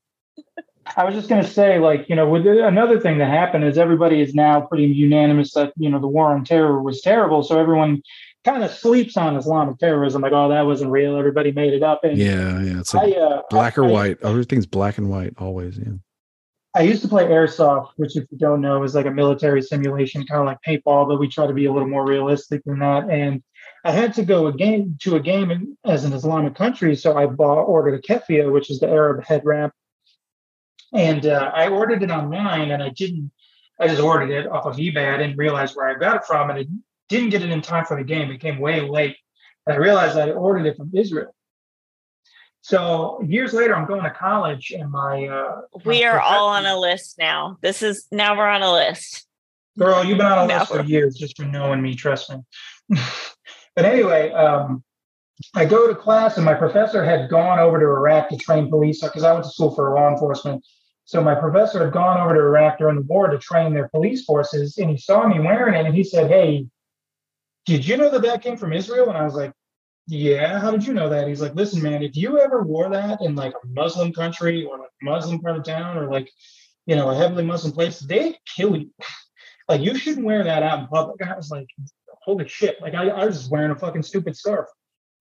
I 0.97 1.05
was 1.05 1.15
just 1.15 1.29
going 1.29 1.43
to 1.43 1.49
say, 1.49 1.79
like, 1.79 2.09
you 2.09 2.17
know, 2.17 2.29
with 2.29 2.45
the, 2.45 2.67
another 2.67 2.99
thing 3.01 3.19
that 3.19 3.29
happened 3.31 3.65
is 3.65 3.79
everybody 3.79 4.21
is 4.21 4.35
now 4.35 4.63
pretty 4.63 4.87
unanimous 4.87 5.53
that 5.55 5.73
you 5.77 5.89
know 5.91 5.99
the 6.01 6.09
war 6.09 6.33
on 6.33 6.45
terror 6.45 6.83
was 6.83 7.01
terrible. 7.01 7.43
So 7.43 7.59
everyone 7.59 8.03
kind 8.45 8.65
of 8.65 8.71
sleeps 8.71 9.17
on 9.17 9.37
Islamic 9.37 9.79
terrorism, 9.79 10.23
like, 10.23 10.33
oh, 10.33 10.49
that 10.49 10.63
wasn't 10.63 10.91
real. 10.91 11.17
Everybody 11.17 11.53
made 11.53 11.75
it 11.75 11.83
up. 11.83 12.05
And 12.05 12.17
Yeah, 12.17 12.61
yeah. 12.63 12.81
It's 12.81 12.95
like 12.95 13.15
I, 13.15 13.19
uh, 13.19 13.43
black 13.51 13.77
or 13.79 13.85
I- 13.85 13.91
white. 13.91 14.19
Everything's 14.23 14.67
black 14.67 14.99
and 14.99 15.11
white 15.11 15.35
always. 15.39 15.79
Yeah. 15.79 15.93
I 16.75 16.83
used 16.83 17.03
to 17.03 17.09
play 17.09 17.25
airsoft, 17.25 17.91
which, 17.97 18.17
if 18.17 18.27
you 18.31 18.39
don't 18.39 18.61
know, 18.61 18.83
is 18.85 18.95
like 18.95 19.07
a 19.07 19.11
military 19.11 19.61
simulation, 19.61 20.25
kind 20.25 20.41
of 20.41 20.47
like 20.47 20.59
paintball, 20.65 21.09
but 21.09 21.19
we 21.19 21.27
try 21.27 21.47
to 21.47 21.53
be 21.53 21.65
a 21.65 21.73
little 21.73 21.89
more 21.89 22.07
realistic 22.07 22.63
than 22.65 22.79
that. 22.79 23.11
And 23.11 23.43
I 23.85 23.91
had 23.91 24.15
to 24.15 24.25
go 24.25 24.47
a 24.47 24.53
game 24.53 24.97
to 25.01 25.17
a 25.17 25.21
game 25.21 25.51
in, 25.51 25.77
as 25.85 26.05
an 26.05 26.13
Islamic 26.13 26.55
country, 26.55 26.95
so 26.95 27.19
I 27.19 27.27
bought 27.27 27.63
ordered 27.65 27.95
a 27.95 28.01
keffiyeh, 28.01 28.53
which 28.53 28.71
is 28.71 28.79
the 28.79 28.89
Arab 28.89 29.25
head 29.25 29.43
wrap, 29.45 29.73
and 30.95 31.27
uh, 31.27 31.51
I 31.55 31.69
ordered 31.69 32.03
it 32.03 32.11
online, 32.11 32.71
and 32.71 32.83
I 32.83 32.91
didn't. 32.91 33.33
I 33.81 33.89
just 33.89 34.01
ordered 34.01 34.31
it 34.31 34.47
off 34.47 34.67
of 34.67 34.77
eBay. 34.77 35.13
I 35.13 35.17
didn't 35.17 35.39
realize 35.39 35.75
where 35.75 35.89
I 35.89 35.99
got 35.99 36.17
it 36.17 36.25
from, 36.25 36.51
and 36.51 36.59
I 36.59 36.67
didn't 37.11 37.31
get 37.31 37.43
it 37.43 37.51
in 37.51 37.61
time 37.61 37.85
for 37.85 37.97
the 37.97 38.05
game. 38.05 38.31
It 38.31 38.41
came 38.41 38.59
way 38.59 38.81
late, 38.81 39.17
and 39.67 39.75
I 39.75 39.77
realized 39.79 40.17
I 40.17 40.31
ordered 40.31 40.67
it 40.67 40.77
from 40.77 40.91
Israel. 40.95 41.35
So 42.63 43.21
years 43.27 43.53
later, 43.53 43.75
I'm 43.75 43.87
going 43.87 44.05
to 44.05 44.11
college, 44.11 44.71
and 44.71 44.91
my 44.91 45.27
uh, 45.27 45.61
we 45.85 46.01
my 46.01 46.07
are 46.07 46.21
all 46.21 46.49
on 46.49 46.65
a 46.67 46.79
list 46.79 47.19
now. 47.19 47.59
This 47.61 47.83
is 47.83 48.07
now 48.11 48.37
we're 48.37 48.47
on 48.47 48.63
a 48.63 48.73
list. 48.73 49.27
Girl, 49.79 50.05
you've 50.05 50.19
been 50.19 50.27
on 50.27 50.45
a 50.45 50.47
No. 50.47 50.59
list 50.59 50.73
for 50.73 50.83
years 50.85 51.17
just 51.17 51.37
for 51.37 51.45
knowing 51.45 51.83
me, 51.83 51.95
trust 51.95 52.31
me. 52.31 52.39
but 53.77 53.85
anyway, 53.85 54.31
um, 54.33 54.85
I 55.55 55.65
go 55.65 55.89
to 55.89 55.95
class 55.95 56.37
and 56.37 56.45
my 56.45 56.55
professor 56.55 57.05
had 57.05 57.31
gone 57.31 57.59
over 57.59 57.79
to 57.79 57.85
Iraq 57.87 58.29
to 58.29 58.37
train 58.37 58.69
police 58.69 59.01
because 59.01 59.25
I 59.25 59.33
went 59.33 59.45
to 59.45 59.51
school 59.51 59.75
for 59.75 59.95
law 59.95 60.11
enforcement. 60.11 60.65
So 61.07 61.23
my 61.23 61.35
professor 61.35 61.83
had 61.83 61.93
gone 61.93 62.21
over 62.21 62.35
to 62.35 62.41
Iraq 62.41 62.79
during 62.79 62.97
the 62.97 63.03
war 63.03 63.29
to 63.29 63.39
train 63.39 63.73
their 63.75 63.89
police 63.89 64.25
forces 64.25 64.77
and 64.79 64.91
he 64.91 64.99
saw 64.99 65.27
me 65.27 65.41
wearing 65.41 65.75
it 65.75 65.87
and 65.87 65.95
he 65.95 66.05
said, 66.05 66.31
Hey, 66.31 66.67
did 67.67 67.87
you 67.87 67.97
know 67.97 68.11
that 68.11 68.23
that 68.23 68.43
came 68.43 68.57
from 68.57 68.73
Israel? 68.73 69.09
And 69.09 69.19
I 69.19 69.25
was 69.25 69.35
like, 69.35 69.53
Yeah, 70.07 70.59
how 70.61 70.71
did 70.71 70.87
you 70.87 70.95
know 70.95 71.09
that? 71.09 71.29
He's 71.29 71.41
like, 71.41 71.55
Listen, 71.55 71.83
man, 71.83 72.03
if 72.03 72.17
you 72.17 72.39
ever 72.39 72.63
wore 72.63 72.91
that 72.91 73.21
in 73.21 73.35
like 73.35 73.53
a 73.53 73.67
Muslim 73.69 74.13
country 74.13 74.65
or 74.65 74.79
like 74.79 74.91
a 75.03 75.05
Muslim 75.05 75.41
part 75.41 75.57
of 75.57 75.65
town 75.65 75.97
or 75.97 76.11
like, 76.11 76.31
you 76.87 76.97
know, 76.97 77.11
a 77.11 77.15
heavily 77.15 77.45
Muslim 77.45 77.73
place, 77.73 78.01
they'd 78.01 78.37
kill 78.57 78.77
you 78.77 78.91
like 79.69 79.81
you 79.81 79.95
shouldn't 79.95 80.27
wear 80.27 80.45
that 80.45 80.63
out 80.63 80.81
in 80.81 80.87
public. 80.89 81.23
I 81.23 81.37
was 81.37 81.51
like, 81.51 81.69
holy 82.23 82.49
shit. 82.49 82.81
Like 82.81 82.95
I, 82.95 83.09
I 83.09 83.27
was 83.27 83.39
just 83.39 83.51
wearing 83.51 83.71
a 83.71 83.77
fucking 83.77 84.03
stupid 84.03 84.37
scarf. 84.37 84.67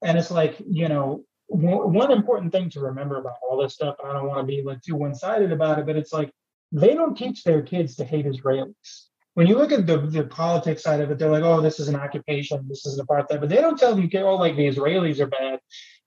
And 0.03 0.17
it's 0.17 0.31
like, 0.31 0.57
you 0.69 0.87
know, 0.87 1.23
w- 1.49 1.87
one 1.87 2.11
important 2.11 2.51
thing 2.51 2.69
to 2.71 2.79
remember 2.79 3.17
about 3.17 3.35
all 3.47 3.61
this 3.61 3.73
stuff, 3.73 3.95
and 4.01 4.09
I 4.09 4.13
don't 4.13 4.27
want 4.27 4.39
to 4.39 4.45
be 4.45 4.61
like 4.61 4.81
too 4.81 4.95
one-sided 4.95 5.51
about 5.51 5.79
it, 5.79 5.85
but 5.85 5.95
it's 5.95 6.13
like 6.13 6.31
they 6.71 6.93
don't 6.93 7.17
teach 7.17 7.43
their 7.43 7.61
kids 7.61 7.95
to 7.95 8.05
hate 8.05 8.25
Israelis. 8.25 9.08
When 9.39 9.47
you 9.47 9.57
look 9.57 9.71
at 9.71 9.87
the, 9.87 9.99
the 9.99 10.25
politics 10.25 10.83
side 10.83 10.99
of 10.99 11.11
it, 11.11 11.17
they're 11.17 11.31
like, 11.31 11.43
oh, 11.43 11.61
this 11.61 11.79
is 11.79 11.87
an 11.87 11.95
occupation, 11.95 12.65
this 12.67 12.85
is 12.85 12.99
an 12.99 13.05
apartheid, 13.05 13.39
but 13.39 13.47
they 13.47 13.61
don't 13.61 13.79
tell 13.79 13.95
them, 13.95 14.09
oh, 14.13 14.35
like 14.35 14.57
the 14.57 14.67
Israelis 14.67 15.21
are 15.21 15.27
bad. 15.27 15.61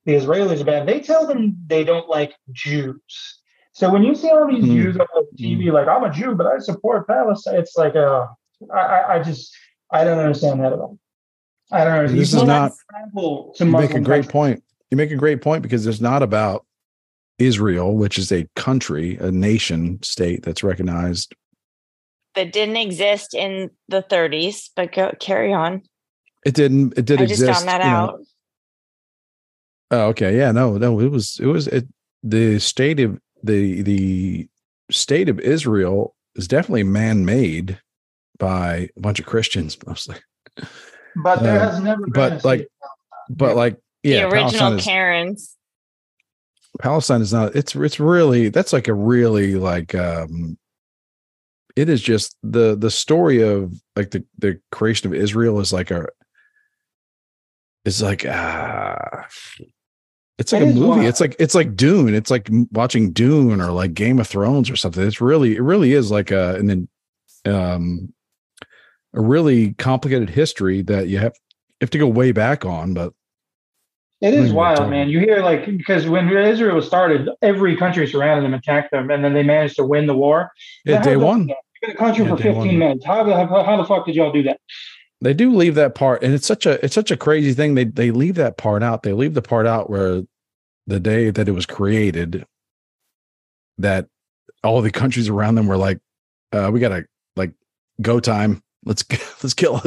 The 0.05 0.11
Israelis 0.13 0.61
are 0.61 0.65
bad. 0.65 0.87
They 0.87 0.99
tell 0.99 1.25
them 1.25 1.57
they 1.65 1.83
don't 1.83 2.07
like 2.07 2.35
Jews. 2.51 3.39
So 3.71 3.91
when 3.91 4.03
you 4.03 4.13
see 4.13 4.29
all 4.29 4.47
these 4.47 4.63
Mm. 4.63 4.75
Jews 4.75 4.97
on 4.97 5.07
TV, 5.35 5.71
like 5.71 5.87
I'm 5.87 6.03
a 6.03 6.11
Jew, 6.13 6.35
but 6.35 6.45
I 6.45 6.59
support 6.59 7.07
Palestine, 7.07 7.55
it's 7.55 7.75
like, 7.75 7.95
uh, 7.95 8.27
I, 8.71 9.15
I, 9.15 9.23
just, 9.23 9.51
I 9.89 10.03
don't 10.03 10.19
understand 10.19 10.59
that 10.59 10.73
at 10.73 10.77
all. 10.77 10.99
I 11.71 11.85
don't 11.85 12.05
know. 12.05 12.07
This 12.15 12.35
is 12.35 12.43
to 13.55 13.65
You 13.65 13.71
make 13.71 13.95
a 13.95 13.99
great 13.99 14.27
countries. 14.27 14.27
point. 14.27 14.63
You 14.91 14.97
make 14.97 15.09
a 15.09 15.15
great 15.15 15.41
point 15.41 15.63
because 15.63 15.87
it's 15.87 15.99
not 15.99 16.21
about 16.21 16.67
Israel, 17.39 17.97
which 17.97 18.19
is 18.19 18.31
a 18.31 18.47
country, 18.55 19.17
a 19.17 19.31
nation 19.31 19.97
state 20.03 20.43
that's 20.43 20.63
recognized. 20.63 21.33
That 22.35 22.51
didn't 22.51 22.77
exist 22.77 23.35
in 23.35 23.69
the 23.89 24.01
30s, 24.01 24.69
but 24.75 24.91
go 24.91 25.13
carry 25.19 25.53
on. 25.53 25.83
It 26.45 26.55
didn't. 26.55 26.97
It 26.97 27.05
did 27.05 27.21
I 27.21 27.25
just 27.27 27.43
found 27.43 27.67
that 27.67 27.83
you 27.83 27.89
know. 27.89 27.95
out. 27.95 28.19
Oh, 29.91 30.01
okay. 30.07 30.35
Yeah. 30.35 30.51
No. 30.51 30.77
No. 30.77 30.99
It 30.99 31.09
was. 31.09 31.39
It 31.39 31.45
was. 31.45 31.67
It, 31.67 31.87
the 32.23 32.59
state 32.59 32.99
of 32.99 33.19
the 33.43 33.81
the 33.83 34.47
state 34.89 35.29
of 35.29 35.39
Israel 35.39 36.15
is 36.35 36.47
definitely 36.47 36.83
man 36.83 37.23
made 37.25 37.79
by 38.39 38.89
a 38.97 38.99
bunch 38.99 39.19
of 39.19 39.25
Christians 39.25 39.77
mostly. 39.85 40.17
But 41.15 41.43
there 41.43 41.61
Um, 41.61 41.69
has 41.69 41.79
never 41.79 42.01
been 42.01 42.13
but, 42.13 42.31
a 42.43 42.47
like, 42.47 42.59
state. 42.61 42.69
But 43.29 43.55
like, 43.55 43.77
yeah, 44.01 44.21
the 44.21 44.29
original 44.29 44.49
Palestine 44.51 44.79
is, 44.79 44.85
Karens. 44.85 45.55
Palestine 46.81 47.21
is 47.21 47.31
not. 47.31 47.55
It's 47.55 47.75
it's 47.75 47.99
really 47.99 48.49
that's 48.49 48.73
like 48.73 48.87
a 48.87 48.93
really 48.93 49.55
like 49.55 49.93
um. 49.95 50.57
It 51.75 51.89
is 51.89 52.01
just 52.01 52.37
the 52.43 52.75
the 52.75 52.91
story 52.91 53.41
of 53.41 53.73
like 53.95 54.11
the 54.11 54.23
the 54.37 54.59
creation 54.71 55.07
of 55.07 55.13
Israel 55.19 55.59
is 55.59 55.73
like 55.73 55.91
a 55.91 56.07
is 57.85 58.01
like 58.01 58.25
uh 58.25 58.97
It's 60.37 60.51
like 60.51 60.61
It 60.61 60.69
a 60.69 60.73
movie. 60.73 60.87
wild. 60.87 61.05
It's 61.05 61.19
like 61.19 61.35
it's 61.39 61.55
like 61.55 61.75
Dune. 61.75 62.13
It's 62.13 62.31
like 62.31 62.49
watching 62.71 63.11
Dune 63.11 63.59
or 63.61 63.71
like 63.71 63.93
Game 63.93 64.19
of 64.19 64.27
Thrones 64.27 64.69
or 64.69 64.75
something. 64.75 65.03
It's 65.05 65.21
really 65.21 65.55
it 65.55 65.61
really 65.61 65.93
is 65.93 66.11
like 66.11 66.31
a 66.31 66.55
an 66.55 66.87
um 67.45 68.13
a 69.13 69.21
really 69.21 69.73
complicated 69.73 70.29
history 70.29 70.81
that 70.83 71.07
you 71.07 71.19
have 71.19 71.33
have 71.81 71.89
to 71.91 71.97
go 71.97 72.07
way 72.07 72.31
back 72.31 72.65
on. 72.65 72.93
But 72.93 73.13
It 74.23 74.33
is 74.33 74.53
wild, 74.53 74.89
man. 74.89 75.09
You 75.09 75.19
hear 75.19 75.41
like 75.41 75.65
because 75.65 76.07
when 76.07 76.29
Israel 76.29 76.77
was 76.77 76.87
started, 76.87 77.29
every 77.41 77.75
country 77.75 78.07
surrounded 78.07 78.45
them, 78.45 78.53
attacked 78.53 78.91
them, 78.91 79.11
and 79.11 79.21
then 79.21 79.33
they 79.33 79.43
managed 79.43 79.75
to 79.75 79.83
win 79.83 80.07
the 80.07 80.13
war. 80.15 80.49
yeah, 80.85 80.95
Now, 80.95 81.01
day 81.03 81.17
one. 81.17 81.49
happen? 81.49 81.55
You're 81.81 81.89
in 81.91 81.95
the 81.95 81.99
country 81.99 82.23
Yeah, 82.23 82.29
for 82.31 82.37
15 82.41 82.55
one. 82.55 82.79
minutes. 82.79 83.05
How 83.05 83.23
the 83.25 83.35
how, 83.35 83.63
how 83.63 83.75
the 83.75 83.83
fuck 83.83 84.05
did 84.05 84.15
y'all 84.15 84.31
do 84.31 84.43
that? 84.43 84.59
they 85.19 85.33
do 85.33 85.53
leave 85.55 85.75
that 85.75 85.95
part 85.95 86.21
and 86.21 86.33
it's 86.33 86.45
such 86.45 86.65
a 86.65 86.83
it's 86.83 86.93
such 86.93 87.09
a 87.09 87.15
crazy 87.15 87.53
thing 87.53 87.75
they 87.75 87.85
they 87.85 88.11
leave 88.11 88.35
that 88.35 88.57
part 88.57 88.83
out 88.83 89.03
they 89.03 89.13
leave 89.13 89.33
the 89.35 89.41
part 89.41 89.65
out 89.65 89.89
where 89.89 90.21
the 90.85 90.99
day 90.99 91.29
that 91.29 91.47
it 91.47 91.53
was 91.53 91.65
created 91.65 92.45
that 93.77 94.07
all 94.65 94.81
the 94.81 94.91
countries 94.91 95.29
around 95.29 95.55
them 95.55 95.65
were 95.67 95.77
like 95.77 95.99
uh 96.51 96.69
we 96.73 96.79
gotta 96.81 97.05
like 97.37 97.53
go 98.01 98.19
time 98.19 98.61
let's 98.83 99.05
let's 99.43 99.53
kill 99.53 99.81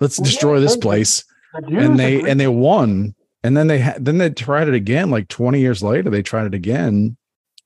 let's 0.00 0.18
Well, 0.18 0.26
yeah, 0.26 0.30
destroy 0.30 0.58
this 0.58 0.76
place 0.76 1.24
The 1.52 1.78
and 1.78 1.96
they 1.96 2.28
and 2.28 2.40
they 2.40 2.48
won 2.48 3.14
and 3.44 3.54
then 3.56 3.66
they 3.68 3.78
had 3.78 4.04
then 4.04 4.18
they 4.18 4.30
tried 4.30 4.66
it 4.66 4.74
again 4.74 5.10
like 5.10 5.28
20 5.28 5.60
years 5.60 5.82
later 5.82 6.10
they 6.10 6.22
tried 6.22 6.46
it 6.46 6.54
again 6.54 7.16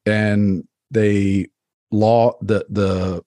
and 0.05 0.67
they 0.91 1.47
law 1.91 2.37
the 2.43 2.67
the 2.69 3.25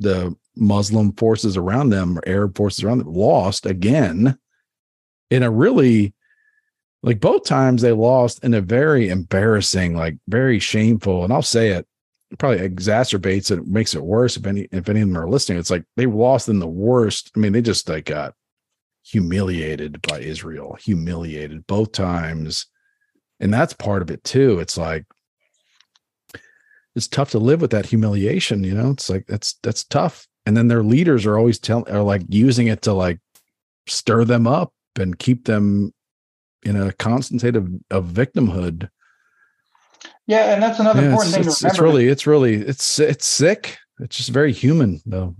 the 0.00 0.36
muslim 0.56 1.12
forces 1.14 1.56
around 1.56 1.88
them 1.88 2.18
or 2.18 2.22
arab 2.26 2.54
forces 2.56 2.84
around 2.84 2.98
them 2.98 3.10
lost 3.10 3.64
again 3.64 4.36
in 5.30 5.42
a 5.42 5.50
really 5.50 6.12
like 7.02 7.20
both 7.20 7.44
times 7.44 7.80
they 7.80 7.92
lost 7.92 8.44
in 8.44 8.52
a 8.52 8.60
very 8.60 9.08
embarrassing 9.08 9.96
like 9.96 10.16
very 10.28 10.58
shameful 10.58 11.24
and 11.24 11.32
i'll 11.32 11.40
say 11.40 11.68
it 11.68 11.86
probably 12.38 12.68
exacerbates 12.68 13.50
it 13.50 13.66
makes 13.66 13.94
it 13.94 14.02
worse 14.02 14.36
if 14.36 14.46
any 14.46 14.68
if 14.72 14.88
any 14.88 15.02
of 15.02 15.08
them 15.08 15.18
are 15.18 15.28
listening. 15.28 15.58
It's 15.58 15.70
like 15.70 15.84
they 15.96 16.06
lost 16.06 16.48
in 16.48 16.60
the 16.60 16.66
worst 16.66 17.30
i 17.36 17.38
mean 17.38 17.52
they 17.52 17.60
just 17.60 17.86
like 17.90 18.06
got 18.06 18.34
humiliated 19.04 20.00
by 20.02 20.20
Israel, 20.20 20.76
humiliated 20.80 21.66
both 21.66 21.92
times. 21.92 22.66
And 23.40 23.52
that's 23.52 23.72
part 23.72 24.02
of 24.02 24.10
it 24.10 24.22
too. 24.24 24.60
It's 24.60 24.78
like 24.78 25.04
it's 26.94 27.08
tough 27.08 27.30
to 27.30 27.38
live 27.38 27.60
with 27.60 27.70
that 27.70 27.86
humiliation, 27.86 28.64
you 28.64 28.74
know? 28.74 28.90
It's 28.90 29.08
like 29.10 29.26
that's 29.26 29.58
that's 29.62 29.84
tough. 29.84 30.26
And 30.46 30.56
then 30.56 30.68
their 30.68 30.82
leaders 30.82 31.26
are 31.26 31.38
always 31.38 31.58
telling 31.58 31.92
are 31.92 32.02
like 32.02 32.22
using 32.28 32.66
it 32.66 32.82
to 32.82 32.92
like 32.92 33.18
stir 33.88 34.24
them 34.24 34.46
up 34.46 34.72
and 34.98 35.18
keep 35.18 35.46
them 35.46 35.92
in 36.64 36.76
a 36.76 36.92
constant 36.92 37.40
state 37.40 37.56
of, 37.56 37.68
of 37.90 38.06
victimhood. 38.06 38.88
yeah, 40.26 40.54
and 40.54 40.62
that's 40.62 40.78
another 40.78 41.00
Yeah, 41.00 41.06
important 41.06 41.36
it's, 41.36 41.36
thing 41.36 41.50
it's, 41.52 41.64
it's 41.64 41.80
really 41.80 42.06
it's 42.06 42.26
really 42.26 42.54
it's 42.54 42.98
it's 43.00 43.26
sick. 43.26 43.78
It's 44.00 44.16
just 44.16 44.30
very 44.30 44.52
human 44.52 45.00
though. 45.06 45.34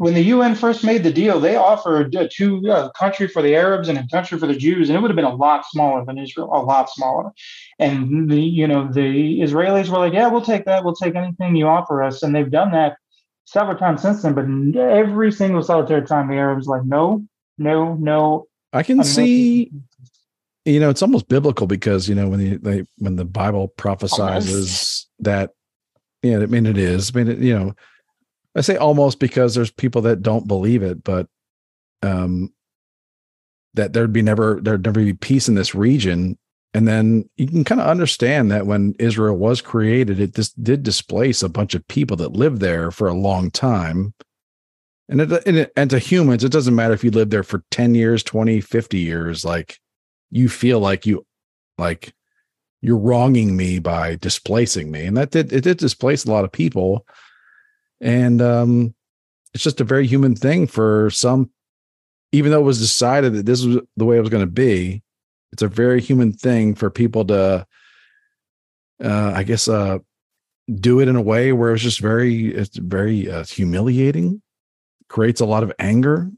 I 0.00 0.04
when 0.04 0.14
the 0.14 0.22
UN 0.22 0.54
first 0.54 0.84
made 0.84 1.04
the 1.04 1.12
deal, 1.12 1.38
they 1.38 1.56
offered 1.56 2.14
a 2.14 2.28
two 2.28 2.68
uh, 2.68 2.90
country 2.92 3.28
for 3.28 3.42
the 3.42 3.54
Arabs 3.54 3.88
and 3.88 3.98
a 3.98 4.06
country 4.08 4.38
for 4.38 4.46
the 4.46 4.56
Jews, 4.56 4.88
and 4.88 4.96
it 4.96 5.00
would 5.00 5.10
have 5.10 5.16
been 5.16 5.24
a 5.24 5.34
lot 5.34 5.64
smaller 5.66 6.04
than 6.04 6.18
Israel, 6.18 6.50
a 6.52 6.62
lot 6.62 6.90
smaller. 6.90 7.30
And 7.78 8.30
the 8.30 8.40
you 8.40 8.66
know 8.66 8.88
the 8.92 9.40
Israelis 9.40 9.88
were 9.88 9.98
like, 9.98 10.12
"Yeah, 10.12 10.28
we'll 10.28 10.42
take 10.42 10.64
that. 10.66 10.84
We'll 10.84 10.94
take 10.94 11.14
anything 11.14 11.56
you 11.56 11.68
offer 11.68 12.02
us," 12.02 12.22
and 12.22 12.34
they've 12.34 12.50
done 12.50 12.72
that 12.72 12.96
several 13.44 13.76
times 13.76 14.02
since 14.02 14.22
then. 14.22 14.34
But 14.34 14.80
every 14.80 15.30
single 15.30 15.62
solitary 15.62 16.06
time, 16.06 16.28
the 16.28 16.34
Arabs 16.34 16.66
like, 16.66 16.84
"No, 16.84 17.24
no, 17.58 17.94
no." 17.94 18.48
I 18.72 18.82
can 18.82 18.94
unless- 18.94 19.14
see 19.14 19.70
you 20.64 20.80
know 20.80 20.90
it's 20.90 21.02
almost 21.02 21.28
biblical 21.28 21.66
because 21.66 22.08
you 22.08 22.14
know 22.14 22.28
when 22.28 22.40
the 22.40 22.56
they, 22.56 22.84
when 22.98 23.16
the 23.16 23.24
bible 23.24 23.72
prophesizes 23.76 25.04
that 25.18 25.50
yeah 26.22 26.38
i 26.38 26.46
mean 26.46 26.64
it 26.64 26.78
is 26.78 27.12
i 27.14 27.18
mean 27.18 27.28
it, 27.28 27.38
you 27.38 27.56
know 27.56 27.74
i 28.54 28.60
say 28.60 28.76
almost 28.76 29.18
because 29.18 29.54
there's 29.54 29.70
people 29.70 30.02
that 30.02 30.22
don't 30.22 30.48
believe 30.48 30.82
it 30.82 31.02
but 31.04 31.26
um 32.02 32.52
that 33.74 33.92
there'd 33.92 34.12
be 34.12 34.22
never 34.22 34.60
there'd 34.62 34.84
never 34.84 35.04
be 35.04 35.12
peace 35.12 35.48
in 35.48 35.56
this 35.56 35.74
region. 35.74 36.38
And 36.72 36.88
then 36.88 37.28
you 37.36 37.46
can 37.46 37.62
kind 37.62 37.80
of 37.80 37.86
understand 37.86 38.50
that 38.50 38.66
when 38.66 38.94
israel 38.98 39.36
was 39.36 39.60
created 39.60 40.18
it 40.18 40.34
just 40.34 40.60
did 40.62 40.82
displace 40.82 41.42
a 41.42 41.48
bunch 41.48 41.74
of 41.74 41.86
people 41.88 42.16
that 42.16 42.32
lived 42.32 42.60
there 42.60 42.90
for 42.90 43.06
a 43.06 43.14
long 43.14 43.50
time. 43.50 44.14
And 45.08 45.20
it, 45.20 45.30
and, 45.46 45.58
it, 45.58 45.72
and 45.76 45.90
to 45.90 45.98
humans 45.98 46.42
it 46.42 46.52
doesn't 46.52 46.74
matter 46.74 46.94
if 46.94 47.04
you 47.04 47.10
live 47.10 47.30
there 47.30 47.42
for 47.42 47.62
10 47.70 47.94
years 47.94 48.22
20 48.22 48.60
50 48.60 48.98
years 48.98 49.44
like 49.44 49.78
you 50.30 50.48
feel 50.48 50.80
like 50.80 51.04
you 51.06 51.26
like 51.78 52.12
you're 52.80 52.98
wronging 52.98 53.56
me 53.56 53.78
by 53.78 54.16
displacing 54.16 54.90
me. 54.90 55.06
And 55.06 55.16
that 55.16 55.30
did 55.30 55.52
it 55.52 55.62
did 55.62 55.78
displace 55.78 56.24
a 56.24 56.30
lot 56.30 56.44
of 56.44 56.52
people 56.52 57.06
and 58.00 58.40
um 58.42 58.94
it's 59.54 59.64
just 59.64 59.80
a 59.80 59.84
very 59.84 60.06
human 60.06 60.34
thing 60.34 60.66
for 60.66 61.10
some 61.10 61.50
even 62.32 62.50
though 62.50 62.60
it 62.60 62.64
was 62.64 62.80
decided 62.80 63.34
that 63.34 63.46
this 63.46 63.64
was 63.64 63.78
the 63.96 64.04
way 64.04 64.16
it 64.16 64.20
was 64.20 64.30
going 64.30 64.44
to 64.44 64.50
be 64.50 65.02
it's 65.52 65.62
a 65.62 65.68
very 65.68 66.00
human 66.00 66.32
thing 66.32 66.74
for 66.74 66.90
people 66.90 67.24
to 67.24 67.66
uh 69.02 69.32
i 69.34 69.42
guess 69.42 69.68
uh 69.68 69.98
do 70.74 71.00
it 71.00 71.08
in 71.08 71.16
a 71.16 71.22
way 71.22 71.52
where 71.52 71.72
it's 71.74 71.82
just 71.82 72.00
very 72.00 72.46
it's 72.46 72.76
very 72.76 73.30
uh, 73.30 73.44
humiliating 73.44 74.40
creates 75.08 75.40
a 75.40 75.46
lot 75.46 75.62
of 75.62 75.72
anger. 75.78 76.30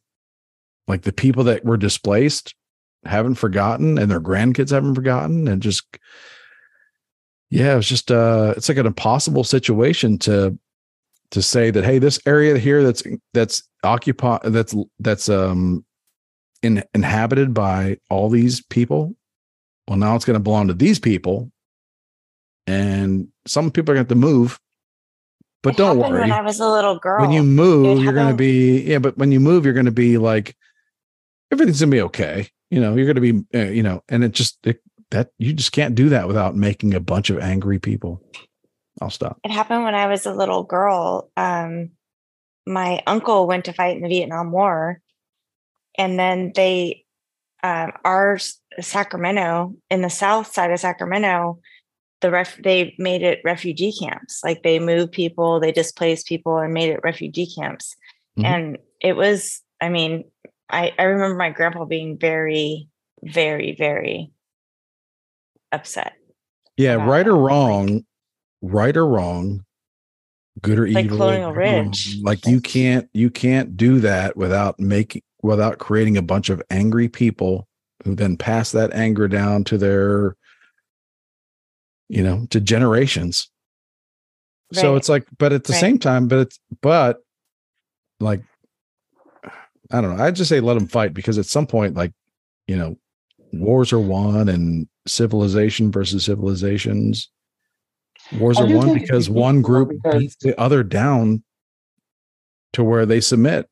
Like 0.89 1.03
the 1.03 1.13
people 1.13 1.45
that 1.45 1.65
were 1.65 1.77
displaced 1.77 2.55
haven't 3.05 3.37
forgotten 3.37 3.99
and 3.99 4.11
their 4.11 4.21
grandkids 4.21 4.71
haven't 4.71 4.95
forgotten 4.97 5.47
and 5.47 5.63
just 5.63 5.85
yeah 7.51 7.77
it's 7.77 7.87
just 7.87 8.11
uh 8.11 8.53
it's 8.57 8.69
like 8.69 8.79
an 8.79 8.87
impossible 8.87 9.45
situation 9.45 10.19
to 10.19 10.59
to 11.31 11.43
say 11.43 11.71
that 11.71 11.85
hey 11.85 11.99
this 11.99 12.19
area 12.27 12.59
here 12.59 12.83
that's 12.83 13.03
that's 13.35 13.63
occupied 13.83 14.41
that's 14.45 14.75
that's 15.01 15.29
um 15.29 15.85
in, 16.63 16.83
inhabited 16.95 17.53
by 17.53 17.99
all 18.11 18.29
these 18.29 18.63
people 18.65 19.15
well 19.89 19.99
now 19.99 20.15
it's 20.15 20.25
going 20.25 20.35
to 20.39 20.41
belong 20.41 20.69
to 20.69 20.75
these 20.75 20.99
people 20.99 21.51
and 22.67 23.29
some 23.47 23.71
people 23.71 23.93
are 23.93 23.97
going 23.97 24.07
to 24.07 24.15
have 24.15 24.21
to 24.21 24.27
move 24.27 24.59
but 25.67 25.75
It 25.75 25.79
don't 25.79 25.99
worry 25.99 26.21
When 26.21 26.31
I 26.31 26.43
was 26.43 26.61
a 26.61 26.71
little 26.71 26.97
girl, 26.97 27.21
when 27.21 27.33
you 27.33 27.43
move, 27.43 28.01
you're 28.01 28.13
going 28.13 28.29
to 28.29 28.37
be 28.37 28.83
yeah. 28.83 29.01
But 29.01 29.19
when 29.19 29.33
you 29.33 29.41
move, 29.41 29.65
you're 29.65 29.75
going 29.75 29.87
to 29.87 29.91
be 29.91 30.17
like 30.17 30.57
everything's 31.51 31.81
going 31.81 31.91
to 31.91 31.97
be 31.97 32.03
okay. 32.03 32.49
You 32.71 32.81
know, 32.81 32.95
you're 32.95 33.13
going 33.13 33.17
to 33.17 33.33
be 33.33 33.45
uh, 33.53 33.71
you 33.73 33.83
know, 33.83 34.05
and 34.09 34.23
it 34.23 34.31
just 34.31 34.65
it, 34.65 34.81
that 35.11 35.31
you 35.39 35.53
just 35.53 35.73
can't 35.73 35.97
do 35.97 36.09
that 36.11 36.29
without 36.29 36.55
making 36.55 36.95
a 36.95 37.01
bunch 37.01 37.31
of 37.31 37.41
angry 37.41 37.81
people. 37.81 38.23
I'll 39.01 39.11
stop. 39.11 39.39
it 39.45 39.51
happened 39.51 39.85
when 39.85 39.95
I 39.95 40.07
was 40.07 40.27
a 40.27 40.33
little 40.35 40.63
girl. 40.63 41.31
Um, 41.37 41.91
my 42.67 43.03
uncle 43.07 43.47
went 43.47 43.67
to 43.67 43.73
fight 43.73 43.97
in 43.97 44.03
the 44.03 44.09
Vietnam 44.09 44.51
War, 44.51 45.01
and 45.99 46.19
then 46.19 46.53
they, 46.55 47.05
um, 47.63 47.93
our 48.05 48.39
Sacramento 48.81 49.75
in 49.91 50.03
the 50.03 50.11
south 50.11 50.53
side 50.53 50.71
of 50.71 50.81
Sacramento, 50.81 51.61
the 52.21 52.31
ref 52.31 52.57
they 52.63 52.95
made 52.99 53.23
it 53.23 53.41
refugee 53.45 53.93
camps. 53.93 54.41
Like 54.43 54.63
they 54.63 54.79
moved 54.79 55.13
people, 55.13 55.61
they 55.61 55.73
displaced 55.73 56.27
people, 56.27 56.57
and 56.59 56.73
made 56.73 56.91
it 56.91 57.01
refugee 57.05 57.47
camps. 57.47 57.95
Mhm. 58.39 58.45
And 58.45 58.79
it 59.01 59.15
was, 59.17 59.63
I 59.81 59.91
mean, 59.91 60.25
I 60.71 60.93
I 60.99 61.03
remember 61.05 61.37
my 61.37 61.51
grandpa 61.51 61.85
being 61.85 62.19
very, 62.19 62.89
very, 63.23 63.77
very 63.77 64.33
upset. 65.73 66.15
Yeah, 66.77 66.95
right 66.95 67.27
or 67.27 67.37
wrong, 67.37 68.05
right 68.67 68.97
or 68.97 69.07
wrong, 69.07 69.65
good 70.61 70.79
or 70.79 70.87
Like 70.87 71.05
evil. 71.07 71.19
Colonial 71.19 71.53
right 71.53 71.87
Ridge. 71.87 72.19
Like 72.23 72.47
you 72.47 72.61
can't 72.61 73.09
you 73.13 73.31
can't 73.31 73.77
do 73.77 74.01
that 74.01 74.37
without 74.37 74.79
making 74.81 75.23
without 75.43 75.79
creating 75.79 76.17
a 76.17 76.23
bunch 76.23 76.49
of 76.51 76.63
angry 76.71 77.09
people 77.09 77.69
who 78.05 78.15
then 78.15 78.37
pass 78.37 78.73
that 78.73 78.93
anger 78.93 79.29
down 79.29 79.65
to 79.65 79.79
their 79.79 80.37
you 82.09 82.23
know 82.23 82.47
to 82.51 82.61
generations 82.61 83.51
so 84.73 84.97
it's 84.97 85.09
like 85.09 85.27
but 85.39 85.53
at 85.53 85.65
the 85.65 85.73
Right. 85.73 85.81
same 85.81 85.99
time 85.99 86.27
but 86.29 86.39
it's 86.41 86.59
but 86.81 87.19
like 88.21 88.43
i 89.91 90.01
don't 90.01 90.17
know 90.17 90.23
i 90.25 90.31
just 90.31 90.49
say 90.49 90.61
let 90.61 90.75
them 90.75 90.87
fight 90.89 91.15
because 91.15 91.39
at 91.39 91.47
some 91.47 91.67
point 91.67 91.95
like 91.95 92.13
you 92.67 92.77
know 92.77 92.97
wars 93.53 93.93
are 93.93 94.01
won 94.01 94.49
and 94.49 94.89
civilization 95.07 95.91
versus 95.93 96.25
civilizations 96.25 97.31
wars 98.39 98.59
are 98.59 98.67
won 98.67 98.95
because 98.95 99.31
one 99.31 99.63
group 99.63 99.91
because- 99.91 100.21
beats 100.21 100.37
the 100.41 100.59
other 100.61 100.83
down 100.83 101.43
to 102.73 102.85
where 102.85 103.07
they 103.07 103.21
submit 103.21 103.69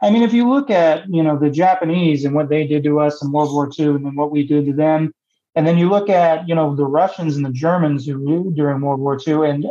I 0.00 0.10
mean, 0.10 0.22
if 0.22 0.32
you 0.32 0.48
look 0.48 0.70
at 0.70 1.04
you 1.08 1.22
know 1.22 1.38
the 1.38 1.50
Japanese 1.50 2.24
and 2.24 2.34
what 2.34 2.48
they 2.48 2.66
did 2.66 2.84
to 2.84 3.00
us 3.00 3.22
in 3.22 3.32
World 3.32 3.52
War 3.52 3.70
II, 3.78 3.86
and 3.86 4.06
then 4.06 4.14
what 4.14 4.30
we 4.30 4.46
did 4.46 4.66
to 4.66 4.72
them, 4.72 5.12
and 5.54 5.66
then 5.66 5.78
you 5.78 5.88
look 5.88 6.08
at 6.08 6.48
you 6.48 6.54
know 6.54 6.74
the 6.74 6.86
Russians 6.86 7.36
and 7.36 7.44
the 7.44 7.52
Germans 7.52 8.06
who 8.06 8.16
ruled 8.16 8.54
during 8.54 8.80
World 8.80 9.00
War 9.00 9.18
II, 9.26 9.48
and 9.48 9.64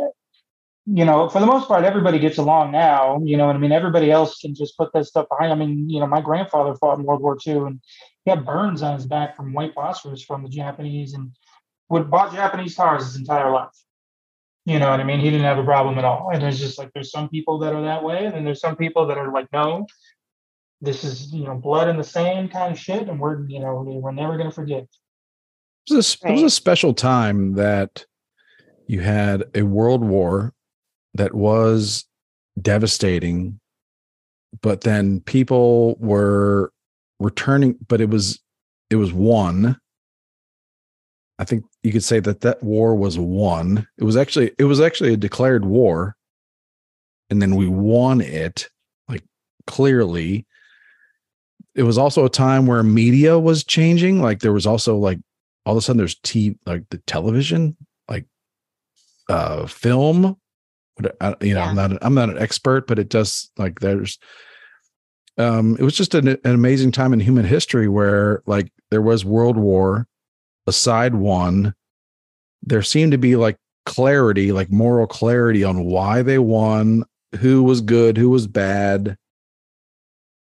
you 0.86 1.04
know 1.04 1.28
for 1.28 1.40
the 1.40 1.46
most 1.46 1.68
part 1.68 1.84
everybody 1.84 2.18
gets 2.18 2.38
along 2.38 2.72
now. 2.72 3.20
You 3.24 3.36
know 3.36 3.46
what 3.46 3.56
I 3.56 3.58
mean? 3.58 3.72
Everybody 3.72 4.10
else 4.10 4.38
can 4.38 4.54
just 4.54 4.76
put 4.76 4.92
that 4.92 5.06
stuff 5.06 5.26
behind. 5.30 5.52
I 5.52 5.56
mean, 5.56 5.88
you 5.88 6.00
know, 6.00 6.06
my 6.06 6.20
grandfather 6.20 6.74
fought 6.74 6.98
in 6.98 7.04
World 7.04 7.22
War 7.22 7.38
II, 7.46 7.56
and 7.58 7.80
he 8.24 8.30
had 8.30 8.44
burns 8.44 8.82
on 8.82 8.94
his 8.94 9.06
back 9.06 9.36
from 9.36 9.54
white 9.54 9.74
phosphorus 9.74 10.22
from 10.22 10.42
the 10.42 10.50
Japanese 10.50 11.14
and 11.14 11.30
would 11.88 12.10
bought 12.10 12.32
Japanese 12.32 12.74
cars 12.74 13.04
his 13.04 13.16
entire 13.16 13.50
life. 13.50 13.74
You 14.66 14.78
know 14.78 14.90
what 14.90 15.00
I 15.00 15.04
mean? 15.04 15.20
He 15.20 15.30
didn't 15.30 15.46
have 15.46 15.58
a 15.58 15.64
problem 15.64 15.98
at 15.98 16.04
all. 16.04 16.30
And 16.30 16.42
there's 16.42 16.58
just 16.58 16.78
like 16.78 16.92
there's 16.92 17.10
some 17.10 17.28
people 17.28 17.58
that 17.60 17.72
are 17.72 17.82
that 17.82 18.04
way, 18.04 18.26
and 18.26 18.34
then 18.34 18.44
there's 18.44 18.60
some 18.60 18.76
people 18.76 19.06
that 19.06 19.16
are 19.16 19.32
like, 19.32 19.48
no, 19.52 19.86
this 20.80 21.04
is 21.04 21.32
you 21.32 21.44
know 21.44 21.54
blood 21.54 21.88
in 21.88 21.96
the 21.96 22.04
same 22.04 22.48
kind 22.48 22.72
of 22.72 22.78
shit, 22.78 23.08
and 23.08 23.18
we're 23.18 23.46
you 23.48 23.60
know 23.60 23.82
we're 23.82 24.12
never 24.12 24.36
gonna 24.36 24.52
forget. 24.52 24.86
It 25.90 25.94
was, 25.94 26.18
a, 26.22 26.28
it 26.28 26.32
was 26.32 26.42
a 26.42 26.50
special 26.50 26.92
time 26.92 27.54
that 27.54 28.04
you 28.86 29.00
had 29.00 29.44
a 29.54 29.62
world 29.62 30.04
war 30.04 30.52
that 31.14 31.34
was 31.34 32.04
devastating, 32.60 33.58
but 34.60 34.82
then 34.82 35.20
people 35.20 35.96
were 35.98 36.72
returning, 37.18 37.76
but 37.88 38.00
it 38.00 38.10
was 38.10 38.40
it 38.90 38.96
was 38.96 39.12
won. 39.12 39.78
I 41.38 41.44
think 41.44 41.64
you 41.82 41.92
could 41.92 42.04
say 42.04 42.20
that 42.20 42.40
that 42.40 42.62
war 42.62 42.94
was 42.94 43.18
won. 43.18 43.86
It 43.96 44.04
was 44.04 44.16
actually 44.16 44.52
it 44.58 44.64
was 44.64 44.80
actually 44.80 45.12
a 45.12 45.16
declared 45.16 45.64
war, 45.64 46.16
and 47.30 47.40
then 47.40 47.54
we 47.54 47.68
won 47.68 48.20
it 48.20 48.68
like 49.08 49.22
clearly. 49.66 50.46
It 51.74 51.84
was 51.84 51.98
also 51.98 52.24
a 52.24 52.30
time 52.30 52.66
where 52.66 52.82
media 52.82 53.38
was 53.38 53.62
changing. 53.62 54.20
Like 54.20 54.40
there 54.40 54.52
was 54.52 54.66
also 54.66 54.96
like 54.96 55.20
all 55.68 55.74
of 55.74 55.78
a 55.78 55.82
sudden 55.82 55.98
there's 55.98 56.18
t 56.22 56.56
like 56.64 56.82
the 56.88 56.98
television 57.06 57.76
like 58.08 58.24
uh 59.28 59.66
film 59.66 60.36
I- 61.20 61.36
you 61.42 61.52
know 61.54 61.60
i'm 61.60 61.76
not 61.76 61.98
i'm 62.02 62.14
not 62.14 62.30
an 62.30 62.38
expert 62.38 62.86
but 62.86 62.98
it 62.98 63.10
does 63.10 63.50
like 63.58 63.80
there's 63.80 64.18
um 65.36 65.76
it 65.78 65.82
was 65.82 65.94
just 65.94 66.14
an, 66.14 66.26
an 66.28 66.38
amazing 66.44 66.90
time 66.90 67.12
in 67.12 67.20
human 67.20 67.44
history 67.44 67.86
where 67.86 68.42
like 68.46 68.72
there 68.90 69.02
was 69.02 69.24
world 69.26 69.58
war 69.58 70.07
a 70.68 70.72
side 70.72 71.14
won 71.14 71.74
there 72.62 72.82
seemed 72.82 73.12
to 73.12 73.18
be 73.18 73.36
like 73.36 73.56
clarity 73.86 74.52
like 74.52 74.70
moral 74.70 75.06
clarity 75.06 75.64
on 75.64 75.84
why 75.84 76.22
they 76.22 76.38
won 76.38 77.04
who 77.40 77.62
was 77.62 77.80
good 77.80 78.16
who 78.16 78.30
was 78.30 78.46
bad. 78.46 79.16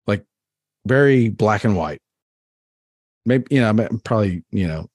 Like 0.06 0.24
very 0.86 1.28
black 1.28 1.64
and 1.64 1.76
white. 1.76 2.00
Maybe 3.26 3.44
you 3.54 3.60
know 3.60 3.68
i'm 3.68 3.98
probably 4.00 4.42
you 4.50 4.66
know 4.66 4.88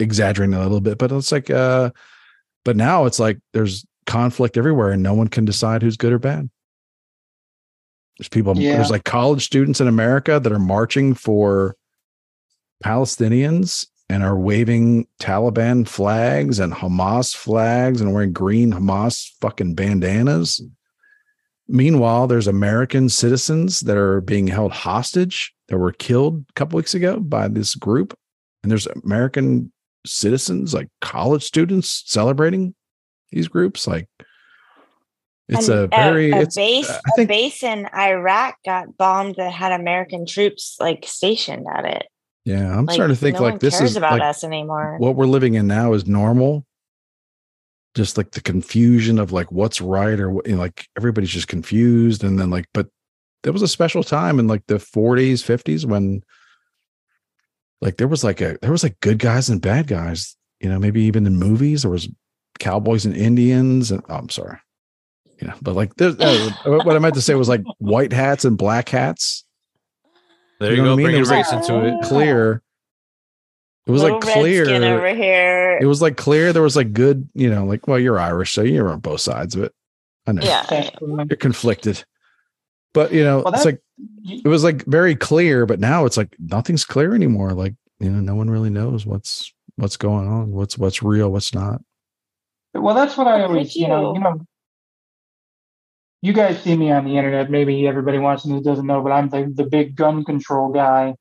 exaggerating 0.00 0.54
a 0.54 0.62
little 0.62 0.80
bit 0.80 0.98
but 0.98 1.12
it's 1.12 1.30
like 1.30 1.48
uh 1.50 1.90
but 2.64 2.76
now 2.76 3.04
it's 3.06 3.20
like 3.20 3.38
there's 3.52 3.84
conflict 4.06 4.56
everywhere 4.56 4.90
and 4.90 5.02
no 5.02 5.14
one 5.14 5.28
can 5.28 5.44
decide 5.44 5.80
who's 5.82 5.96
good 5.96 6.12
or 6.12 6.18
bad. 6.18 6.50
There's 8.18 8.28
people 8.28 8.56
Yeah. 8.58 8.76
there's 8.76 8.90
like 8.90 9.04
college 9.04 9.44
students 9.44 9.80
in 9.80 9.86
america 9.88 10.38
that 10.40 10.52
are 10.52 10.58
marching 10.58 11.14
for 11.14 11.76
palestinians 12.84 13.86
and 14.08 14.22
are 14.22 14.38
waving 14.38 15.06
taliban 15.20 15.88
flags 15.88 16.58
and 16.58 16.72
hamas 16.72 17.34
flags 17.34 18.00
and 18.00 18.12
wearing 18.12 18.32
green 18.32 18.72
hamas 18.72 19.28
fucking 19.40 19.74
bandanas. 19.74 20.60
Meanwhile 21.68 22.26
there's 22.26 22.46
american 22.46 23.08
citizens 23.08 23.80
that 23.80 23.96
are 23.96 24.20
being 24.20 24.46
held 24.46 24.72
hostage 24.72 25.54
that 25.68 25.78
were 25.78 25.92
killed 25.92 26.44
a 26.50 26.52
couple 26.52 26.76
weeks 26.76 26.94
ago 26.94 27.18
by 27.18 27.48
this 27.48 27.74
group. 27.74 28.16
And 28.62 28.70
there's 28.70 28.86
american 29.04 29.72
citizens 30.06 30.74
like 30.74 30.88
college 31.00 31.42
students 31.42 32.02
celebrating 32.06 32.74
these 33.32 33.48
groups. 33.48 33.86
Like 33.86 34.08
it's 35.48 35.68
And 35.68 35.78
a 35.78 35.86
very 35.88 36.30
a, 36.30 36.40
it's 36.40 36.56
base 36.56 36.90
I 36.90 36.94
a 36.96 37.00
think- 37.16 37.28
base 37.28 37.62
in 37.62 37.88
Iraq 37.94 38.56
got 38.64 38.96
bombed 38.98 39.36
that 39.36 39.50
had 39.52 39.72
American 39.72 40.26
troops 40.26 40.76
like 40.78 41.04
stationed 41.06 41.66
at 41.74 41.84
it. 41.86 42.06
Yeah 42.44 42.76
i'm 42.76 42.86
Like, 42.86 42.94
starting 42.94 43.14
to 43.16 43.20
think 43.20 43.36
no 43.36 43.42
like 43.42 43.60
this 43.60 43.80
is 43.80 43.96
about 43.96 44.12
like 44.12 44.22
us 44.22 44.44
anymore. 44.44 44.96
what 44.98 45.16
we're 45.16 45.26
living 45.26 45.54
in 45.54 45.66
now 45.66 45.92
is 45.92 46.06
normal. 46.06 46.64
Just 47.94 48.16
like 48.16 48.32
the 48.32 48.40
confusion 48.40 49.20
of 49.20 49.30
like 49.30 49.52
what's 49.52 49.80
right 49.80 50.18
or 50.18 50.28
what 50.28 50.46
you 50.48 50.54
know, 50.54 50.58
like 50.58 50.88
everybody's 50.96 51.30
just 51.30 51.46
confused 51.46 52.24
and 52.24 52.40
then 52.40 52.50
like 52.50 52.66
but 52.74 52.88
there 53.44 53.52
was 53.52 53.62
a 53.62 53.68
special 53.68 54.02
time 54.02 54.40
in 54.40 54.48
like 54.48 54.66
the 54.66 54.74
40s 54.76 55.44
50s 55.44 55.84
when 55.84 56.22
like 57.80 57.96
there 57.98 58.08
was 58.08 58.24
like 58.24 58.40
a 58.40 58.58
there 58.62 58.72
was 58.72 58.82
like 58.82 58.98
good 59.00 59.18
guys 59.20 59.48
and 59.48 59.62
bad 59.62 59.86
guys 59.86 60.36
you 60.58 60.68
know 60.68 60.78
maybe 60.80 61.02
even 61.02 61.24
in 61.24 61.36
movies 61.36 61.82
there 61.82 61.90
was 61.90 62.08
cowboys 62.58 63.04
and 63.06 63.16
indians 63.16 63.92
and 63.92 64.02
oh, 64.08 64.14
i'm 64.16 64.28
sorry. 64.28 64.58
You 65.40 65.48
know 65.48 65.54
but 65.62 65.76
like 65.76 65.94
there's 65.94 66.16
uh, 66.20 66.50
what 66.64 66.96
i 66.96 66.98
meant 66.98 67.14
to 67.14 67.20
say 67.20 67.34
was 67.36 67.48
like 67.48 67.62
white 67.78 68.12
hats 68.12 68.44
and 68.44 68.58
black 68.58 68.88
hats 68.88 69.43
There 70.64 70.72
You 70.72 70.78
you, 70.78 70.82
know 70.84 70.90
what 70.90 70.94
I 70.94 70.96
mean? 70.96 71.06
It 71.06 71.08
bringing 71.08 71.20
was 71.20 71.30
race 71.30 71.52
like- 71.52 71.68
into 71.70 71.86
it. 71.86 72.02
clear 72.04 72.62
it 73.86 73.90
was 73.90 74.02
Little 74.02 74.18
like 74.18 74.32
clear 74.32 74.64
over 74.70 75.14
here. 75.14 75.78
it 75.80 75.84
was 75.86 76.00
like 76.00 76.16
clear 76.16 76.52
there 76.54 76.62
was 76.62 76.74
like 76.76 76.92
good 76.94 77.28
you 77.34 77.50
know 77.50 77.66
like 77.66 77.86
well 77.86 77.98
you're 77.98 78.18
irish 78.18 78.52
so 78.54 78.62
you're 78.62 78.88
on 78.90 79.00
both 79.00 79.20
sides 79.20 79.54
of 79.54 79.62
it 79.64 79.72
i 80.26 80.32
know 80.32 80.40
yeah. 80.42 80.88
You're 81.02 81.36
conflicted 81.36 82.02
but 82.94 83.12
you 83.12 83.22
know 83.24 83.42
Well, 83.44 83.52
it's 83.52 83.66
like 83.66 83.80
it 84.24 84.48
was 84.48 84.64
like 84.64 84.86
very 84.86 85.14
clear 85.14 85.66
but 85.66 85.80
now 85.80 86.06
it's 86.06 86.16
like 86.16 86.34
nothing's 86.38 86.86
clear 86.86 87.14
anymore 87.14 87.52
like 87.52 87.74
you 88.00 88.08
know 88.10 88.20
no 88.20 88.34
one 88.34 88.48
really 88.48 88.70
knows 88.70 89.04
what's 89.04 89.52
what's 89.76 89.98
going 89.98 90.28
on 90.28 90.50
what's 90.52 90.78
what's 90.78 91.02
real 91.02 91.30
what's 91.30 91.52
not 91.52 91.82
Well, 92.72 92.94
that's 92.94 93.18
what 93.18 93.26
I 93.26 93.40
Look 93.42 93.50
always, 93.50 93.76
you 93.76 93.86
know, 93.88 94.14
you. 94.14 94.18
you 94.18 94.24
know, 94.24 94.40
you 96.24 96.32
guys 96.32 96.62
see 96.62 96.74
me 96.74 96.90
on 96.90 97.04
the 97.04 97.18
internet. 97.18 97.50
Maybe 97.50 97.86
everybody 97.86 98.16
watching 98.16 98.54
this 98.54 98.64
doesn't 98.64 98.86
know, 98.86 99.02
but 99.02 99.12
I'm 99.12 99.28
the, 99.28 99.52
the 99.54 99.66
big 99.66 99.94
gun 99.94 100.24
control 100.24 100.72
guy. 100.72 101.16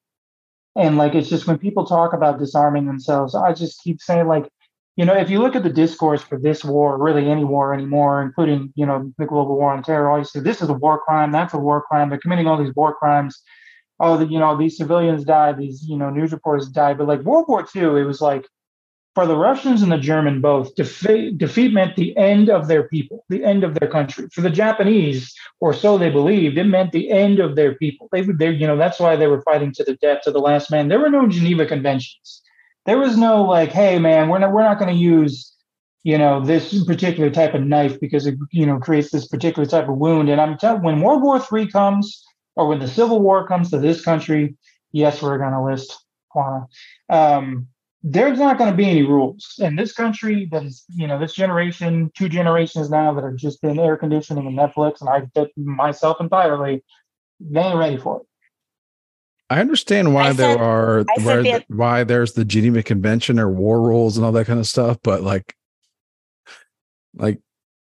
And 0.78 0.97
like, 0.97 1.14
it's 1.14 1.28
just 1.28 1.45
when 1.45 1.58
people 1.58 1.86
talk 1.86 2.14
about 2.14 2.39
disarming 2.39 2.86
themselves, 2.86 3.36
I 3.36 3.51
just 3.51 3.84
keep 3.84 4.01
saying, 4.01 4.28
like, 4.28 4.47
you 4.95 5.04
know, 5.04 5.14
if 5.14 5.30
you 5.30 5.39
look 5.39 5.58
at 5.58 5.64
the 5.64 5.70
discourse 5.70 6.24
for 6.24 6.39
this 6.39 6.64
war, 6.64 6.97
really 6.97 7.30
any 7.30 7.43
war 7.43 7.74
anymore, 7.74 8.22
including, 8.22 8.72
you 8.76 8.86
know, 8.86 9.12
the 9.18 9.26
global 9.26 9.58
war 9.58 9.74
on 9.74 9.84
terror, 9.84 10.10
all 10.10 10.20
you 10.20 10.24
say, 10.24 10.39
this 10.39 10.62
is 10.62 10.70
a 10.70 10.74
war 10.74 11.01
crime, 11.01 11.34
that's 11.34 11.54
a 11.54 11.58
war 11.58 11.82
crime. 11.82 12.08
They're 12.08 12.18
committing 12.18 12.47
all 12.47 12.64
these 12.64 12.74
war 12.74 12.95
crimes. 12.95 13.41
Oh, 13.99 14.16
the, 14.16 14.26
you 14.26 14.39
know, 14.39 14.58
these 14.58 14.78
civilians 14.78 15.26
died, 15.26 15.58
these, 15.58 15.84
you 15.84 15.97
know, 15.97 16.12
news 16.12 16.32
reporters 16.32 16.70
died. 16.70 16.97
But 16.97 17.10
like 17.10 17.24
World 17.24 17.49
War 17.49 17.68
II, 17.76 17.99
it 17.99 18.06
was 18.06 18.22
like, 18.22 18.45
for 19.16 19.28
the 19.28 19.38
Russians 19.38 19.84
and 19.84 19.91
the 19.91 19.97
German 19.97 20.41
both, 20.41 20.74
defeat, 20.76 21.38
defeat 21.38 21.72
meant 21.72 21.95
the 21.95 22.18
end 22.18 22.49
of 22.49 22.68
their 22.68 22.88
people, 22.88 23.24
the 23.30 23.43
end 23.43 23.64
of 23.64 23.76
their 23.76 23.89
country. 23.89 24.28
For 24.32 24.41
the 24.41 24.49
Japanese, 24.49 25.34
or 25.59 25.74
so 25.74 25.97
they 25.97 26.09
believed, 26.09 26.57
it 26.57 26.64
meant 26.64 26.91
the 26.91 27.11
end 27.11 27.39
of 27.39 27.55
their 27.55 27.76
people. 27.76 28.09
They 28.11 28.22
they, 28.22 28.51
you 28.51 28.66
know, 28.66 28.78
that's 28.78 28.99
why 28.99 29.16
they 29.16 29.28
were 29.28 29.43
fighting 29.43 29.72
to 29.74 29.84
the 29.84 29.95
death, 29.97 30.22
to 30.24 30.32
the 30.32 30.39
last 30.39 30.72
man. 30.72 30.88
There 30.88 30.99
were 30.99 31.09
no 31.09 31.28
Geneva 31.28 31.66
Conventions. 31.66 32.41
There 32.86 32.97
was 32.97 33.16
no 33.16 33.43
like, 33.43 33.72
hey 33.72 33.99
man, 33.99 34.30
we're 34.30 34.39
not, 34.39 34.51
we're 34.51 34.64
not 34.64 34.80
going 34.80 34.93
to 34.93 34.99
use, 34.99 35.53
you 36.03 36.18
know, 36.18 36.43
this 36.43 36.84
particular 36.86 37.30
type 37.30 37.53
of 37.53 37.61
knife 37.61 37.99
because 37.99 38.26
it, 38.26 38.36
you 38.51 38.66
know, 38.66 38.80
creates 38.80 39.11
this 39.11 39.28
particular 39.28 39.68
type 39.68 39.88
of 39.88 39.97
wound. 39.97 40.30
And 40.30 40.41
I'm 40.41 40.57
telling, 40.57 40.82
when 40.82 41.01
World 41.01 41.22
War 41.22 41.39
III 41.39 41.68
comes, 41.68 42.24
or 42.55 42.68
when 42.68 42.80
the 42.80 42.88
Civil 42.88 43.22
War 43.22 43.47
comes 43.47 43.70
to 43.70 43.80
this 43.80 44.03
country, 44.03 44.55
yes, 44.91 45.22
we're 45.22 45.38
going 45.38 45.53
to 45.53 45.64
list 45.64 45.97
Quana. 46.30 46.68
Um, 47.09 47.68
there's 48.04 48.38
not 48.38 48.58
going 48.58 48.70
to 48.70 48.76
be 48.76 48.86
any 48.89 49.04
rules. 49.04 49.56
In 49.60 49.76
this 49.78 49.93
country 49.93 50.47
that 50.51 50.64
is 50.64 50.84
you 50.89 51.08
know 51.08 51.18
this 51.20 51.34
generation 51.34 52.12
two 52.18 52.28
generations 52.30 52.89
now 52.89 53.14
that 53.14 53.24
have 53.24 53.38
just 53.38 53.62
been 53.62 53.80
air 53.80 53.95
conditioning 53.97 54.45
and 54.45 54.58
netflix 54.58 54.99
and 54.99 55.10
i 55.10 55.22
bet 55.34 55.49
myself 55.56 56.18
entirely 56.20 56.84
they 57.39 57.62
ain't 57.62 57.78
ready 57.78 57.97
for 57.97 58.22
it. 58.22 58.28
I 59.49 59.60
understand 59.60 60.14
why 60.14 60.30
I 60.30 60.34
there 60.34 60.54
said- 60.54 60.62
are 60.62 60.99
I 61.01 61.04
said 61.18 61.26
where 61.26 61.43
the- 61.43 61.66
the- 61.70 61.76
why 61.76 62.04
there's 62.04 62.34
the 62.34 62.43
geneva 62.45 62.84
convention 62.84 63.39
or 63.39 63.49
war 63.49 63.82
rules 63.82 64.18
and 64.18 64.26
all 64.26 64.32
that 64.34 64.47
kind 64.47 64.60
of 64.60 64.68
stuff 64.68 64.97
but 65.04 65.22
like 65.22 65.56
like 67.16 67.39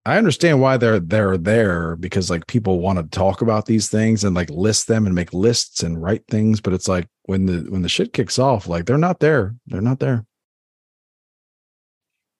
I 0.06 0.16
understand 0.16 0.62
why 0.62 0.78
they're 0.78 0.98
they're 0.98 1.36
there 1.36 1.94
because 1.96 2.30
like 2.30 2.46
people 2.46 2.80
want 2.80 2.98
to 2.98 3.18
talk 3.18 3.42
about 3.42 3.66
these 3.66 3.88
things 3.88 4.24
and 4.24 4.34
like 4.34 4.48
list 4.48 4.88
them 4.88 5.04
and 5.04 5.14
make 5.14 5.34
lists 5.34 5.82
and 5.82 6.02
write 6.02 6.26
things, 6.26 6.60
but 6.60 6.72
it's 6.72 6.88
like 6.88 7.06
when 7.24 7.46
the 7.46 7.70
when 7.70 7.82
the 7.82 7.88
shit 7.88 8.12
kicks 8.12 8.38
off, 8.38 8.66
like 8.66 8.86
they're 8.86 8.96
not 8.96 9.20
there. 9.20 9.54
They're 9.66 9.82
not 9.82 10.00
there. 10.00 10.24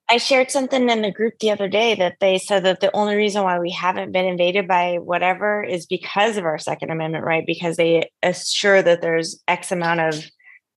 I 0.08 0.16
shared 0.16 0.50
something 0.50 0.88
in 0.88 1.02
the 1.02 1.12
group 1.12 1.34
the 1.38 1.52
other 1.52 1.68
day 1.68 1.94
that 1.94 2.16
they 2.18 2.38
said 2.38 2.64
that 2.64 2.80
the 2.80 2.94
only 2.96 3.14
reason 3.14 3.44
why 3.44 3.60
we 3.60 3.70
haven't 3.70 4.10
been 4.10 4.24
invaded 4.24 4.66
by 4.66 4.96
whatever 4.96 5.62
is 5.62 5.86
because 5.86 6.36
of 6.36 6.44
our 6.44 6.58
Second 6.58 6.90
Amendment 6.90 7.24
right, 7.24 7.44
because 7.46 7.76
they 7.76 8.10
assure 8.20 8.82
that 8.82 9.02
there's 9.02 9.40
X 9.46 9.70
amount 9.70 10.00
of 10.00 10.24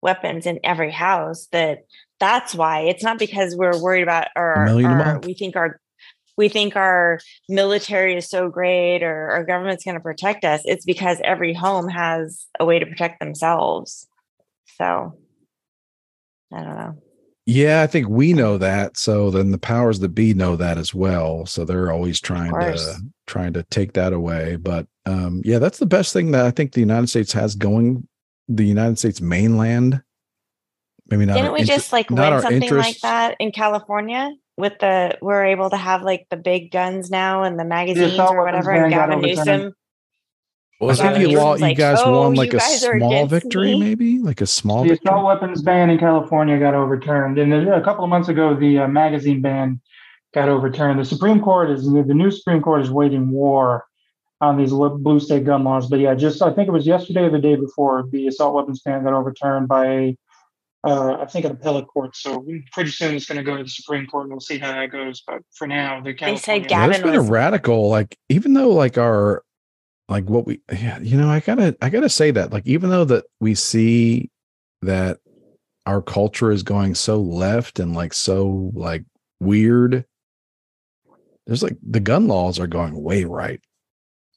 weapons 0.03 0.45
in 0.45 0.59
every 0.63 0.91
house. 0.91 1.47
That 1.51 1.79
that's 2.19 2.53
why 2.53 2.81
it's 2.81 3.03
not 3.03 3.17
because 3.17 3.55
we're 3.55 3.81
worried 3.81 4.03
about 4.03 4.27
our, 4.35 4.65
million 4.65 4.91
a 4.91 4.93
our 4.93 5.13
month. 5.13 5.25
we 5.25 5.33
think 5.33 5.55
our 5.55 5.79
we 6.37 6.49
think 6.49 6.75
our 6.75 7.19
military 7.47 8.15
is 8.15 8.29
so 8.29 8.49
great 8.49 9.03
or 9.03 9.31
our 9.31 9.43
government's 9.43 9.83
going 9.83 9.95
to 9.95 10.01
protect 10.01 10.43
us. 10.43 10.61
It's 10.65 10.85
because 10.85 11.19
every 11.23 11.53
home 11.53 11.87
has 11.87 12.45
a 12.59 12.65
way 12.65 12.79
to 12.79 12.85
protect 12.85 13.19
themselves. 13.19 14.07
So 14.77 15.17
I 16.51 16.63
don't 16.63 16.75
know. 16.75 16.97
Yeah, 17.45 17.81
I 17.81 17.87
think 17.87 18.07
we 18.07 18.31
know 18.31 18.57
that. 18.57 18.95
So 18.97 19.29
then 19.29 19.51
the 19.51 19.57
powers 19.57 19.99
that 19.99 20.09
be 20.09 20.33
know 20.33 20.55
that 20.55 20.77
as 20.77 20.93
well. 20.93 21.45
So 21.45 21.65
they're 21.65 21.91
always 21.91 22.21
trying 22.21 22.51
to 22.51 23.01
trying 23.27 23.53
to 23.53 23.63
take 23.63 23.93
that 23.93 24.13
away. 24.13 24.55
But 24.55 24.87
um, 25.05 25.41
yeah, 25.43 25.59
that's 25.59 25.79
the 25.79 25.85
best 25.85 26.13
thing 26.13 26.31
that 26.31 26.45
I 26.45 26.51
think 26.51 26.71
the 26.71 26.79
United 26.79 27.07
States 27.07 27.33
has 27.33 27.55
going 27.55 28.07
the 28.47 28.65
United 28.65 28.97
States 28.97 29.19
mainland. 29.19 30.01
Maybe 31.09 31.25
not. 31.25 31.35
Didn't 31.35 31.53
we 31.53 31.61
inter- 31.61 31.75
just 31.75 31.91
like 31.91 32.09
win 32.09 32.41
something 32.41 32.75
like 32.75 32.99
that 33.01 33.35
in 33.39 33.51
California? 33.51 34.31
With 34.57 34.77
the 34.79 35.17
we're 35.21 35.45
able 35.45 35.69
to 35.71 35.77
have 35.77 36.03
like 36.03 36.27
the 36.29 36.37
big 36.37 36.71
guns 36.71 37.09
now 37.09 37.43
and 37.43 37.59
the 37.59 37.65
magazines 37.65 38.19
or 38.19 38.43
whatever. 38.45 38.71
And 38.71 38.91
Gavin. 38.93 39.21
Newsom, 39.21 39.73
Well, 40.79 40.91
I 40.91 40.95
Gavin 40.95 41.13
think 41.21 41.31
you, 41.31 41.37
Newsom's 41.37 41.61
you 41.61 41.75
guys 41.75 41.99
"Oh, 42.03 42.21
won 42.21 42.35
you 42.35 42.37
like 42.37 42.53
a 42.53 42.57
guys 42.57 42.83
are 42.83 42.97
small 42.99 43.25
victory, 43.25 43.73
me." 43.73 43.79
maybe 43.79 44.19
like 44.19 44.41
a 44.41 44.45
small 44.47 44.83
The 44.83 44.89
victory. 44.89 45.09
assault 45.09 45.25
weapons 45.25 45.61
ban 45.63 45.89
in 45.89 45.97
California 45.97 46.59
got 46.59 46.75
overturned, 46.75 47.39
and 47.39 47.51
a 47.53 47.81
couple 47.81 48.03
of 48.03 48.09
months 48.11 48.29
ago, 48.29 48.53
the 48.55 48.79
uh, 48.79 48.87
magazine 48.87 49.41
ban 49.41 49.81
got 50.35 50.49
overturned. 50.49 50.99
The 50.99 51.05
Supreme 51.05 51.39
Court 51.41 51.71
is 51.71 51.85
the 51.91 52.03
new 52.03 52.29
Supreme 52.29 52.61
Court 52.61 52.81
is 52.81 52.91
waging 52.91 53.31
war 53.31 53.85
on 54.41 54.57
these 54.57 54.71
blue 54.71 55.19
state 55.19 55.45
gun 55.45 55.63
laws. 55.63 55.87
But 55.89 55.99
yeah, 55.99 56.13
just 56.15 56.41
I 56.43 56.51
think 56.53 56.67
it 56.67 56.71
was 56.71 56.85
yesterday 56.85 57.21
or 57.21 57.29
the 57.31 57.39
day 57.39 57.55
before 57.55 58.03
the 58.11 58.27
assault 58.27 58.53
weapons 58.53 58.81
ban 58.81 59.03
got 59.03 59.13
overturned 59.13 59.67
by 59.67 59.85
a, 59.87 60.17
uh, 60.83 61.17
I 61.21 61.25
think 61.25 61.45
an 61.45 61.51
appellate 61.51 61.87
court. 61.87 62.15
So 62.15 62.45
pretty 62.71 62.91
soon 62.91 63.15
it's 63.15 63.25
going 63.25 63.37
to 63.37 63.43
go 63.43 63.55
to 63.57 63.63
the 63.63 63.69
Supreme 63.69 64.05
Court, 64.05 64.25
and 64.25 64.33
we'll 64.33 64.39
see 64.41 64.57
how 64.57 64.71
that 64.73 64.91
goes. 64.91 65.21
But 65.25 65.41
for 65.55 65.65
now, 65.67 66.01
the 66.01 66.13
They 66.13 66.35
said 66.35 66.69
Yeah, 66.69 66.87
there's 66.87 66.97
Gavin 66.97 67.11
been 67.11 67.19
was- 67.19 67.29
a 67.29 67.31
radical 67.31 67.89
like 67.89 68.17
even 68.29 68.53
though 68.53 68.69
like 68.71 68.97
our 68.97 69.43
like 70.09 70.25
what 70.25 70.45
we 70.45 70.59
yeah 70.71 70.99
you 70.99 71.15
know 71.15 71.29
i 71.29 71.39
gotta 71.39 71.75
i 71.81 71.89
gotta 71.89 72.09
say 72.09 72.29
that 72.29 72.51
like 72.51 72.67
even 72.67 72.89
though 72.89 73.05
that 73.05 73.23
we 73.39 73.55
see 73.55 74.29
that 74.81 75.19
our 75.85 76.01
culture 76.01 76.51
is 76.51 76.61
going 76.61 76.93
so 76.93 77.21
left 77.21 77.79
and 77.79 77.93
like 77.95 78.13
so 78.13 78.69
like 78.75 79.05
weird 79.39 80.03
there's 81.47 81.63
like 81.63 81.77
the 81.81 82.01
gun 82.01 82.27
laws 82.27 82.59
are 82.59 82.67
going 82.67 83.01
way 83.01 83.23
right 83.23 83.61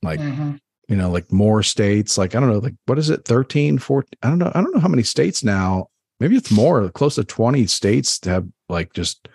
like 0.05 0.21
Mhm. 0.21 0.61
you 0.89 0.95
know 0.97 1.11
like 1.11 1.31
more 1.33 1.65
states 1.65 2.17
like 2.17 2.37
i 2.37 2.41
don't 2.41 2.49
know 2.51 2.59
like 2.59 2.75
what 2.87 2.97
is 2.99 3.11
it 3.11 3.25
13 3.25 3.79
14 3.79 4.09
i 4.23 4.29
don't 4.29 4.39
know 4.39 4.53
i 4.55 4.61
don't 4.61 4.73
know 4.73 4.81
how 4.81 4.89
many 4.89 5.03
states 5.03 5.43
now 5.43 5.89
maybe 6.21 6.37
it's 6.37 6.51
more 6.51 6.89
close 6.91 7.17
to 7.17 7.25
20 7.25 7.67
states 7.67 8.19
to 8.21 8.31
have 8.31 8.47
like 8.69 8.93
just 8.93 9.29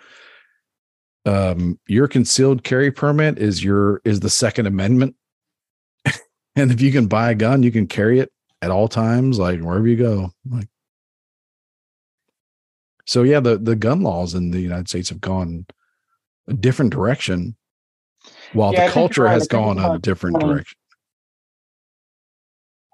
um 1.24 1.78
your 1.86 2.08
concealed 2.08 2.64
carry 2.64 2.90
permit 2.90 3.38
is 3.38 3.62
your 3.62 4.00
is 4.04 4.20
the 4.20 4.30
second 4.30 4.66
amendment 4.66 5.14
and 6.56 6.70
if 6.72 6.80
you 6.80 6.90
can 6.90 7.06
buy 7.06 7.30
a 7.30 7.34
gun 7.34 7.62
you 7.62 7.70
can 7.70 7.86
carry 7.86 8.18
it 8.18 8.30
at 8.60 8.70
all 8.70 8.88
times 8.88 9.38
like 9.38 9.60
wherever 9.60 9.86
you 9.86 9.96
go 9.96 10.30
like 10.50 10.68
so 13.06 13.22
yeah 13.22 13.40
the 13.40 13.56
the 13.56 13.76
gun 13.76 14.02
laws 14.02 14.34
in 14.34 14.50
the 14.50 14.60
united 14.60 14.88
states 14.88 15.08
have 15.08 15.20
gone 15.20 15.64
a 16.48 16.54
different 16.54 16.92
direction 16.92 17.56
while 18.52 18.72
Yeah, 18.72 18.86
the 18.86 18.92
culture 18.92 19.22
right. 19.22 19.32
Has 19.32 19.46
gone 19.48 19.78
a 19.78 19.98
different 19.98 20.40
20. 20.40 20.54
direction 20.54 20.78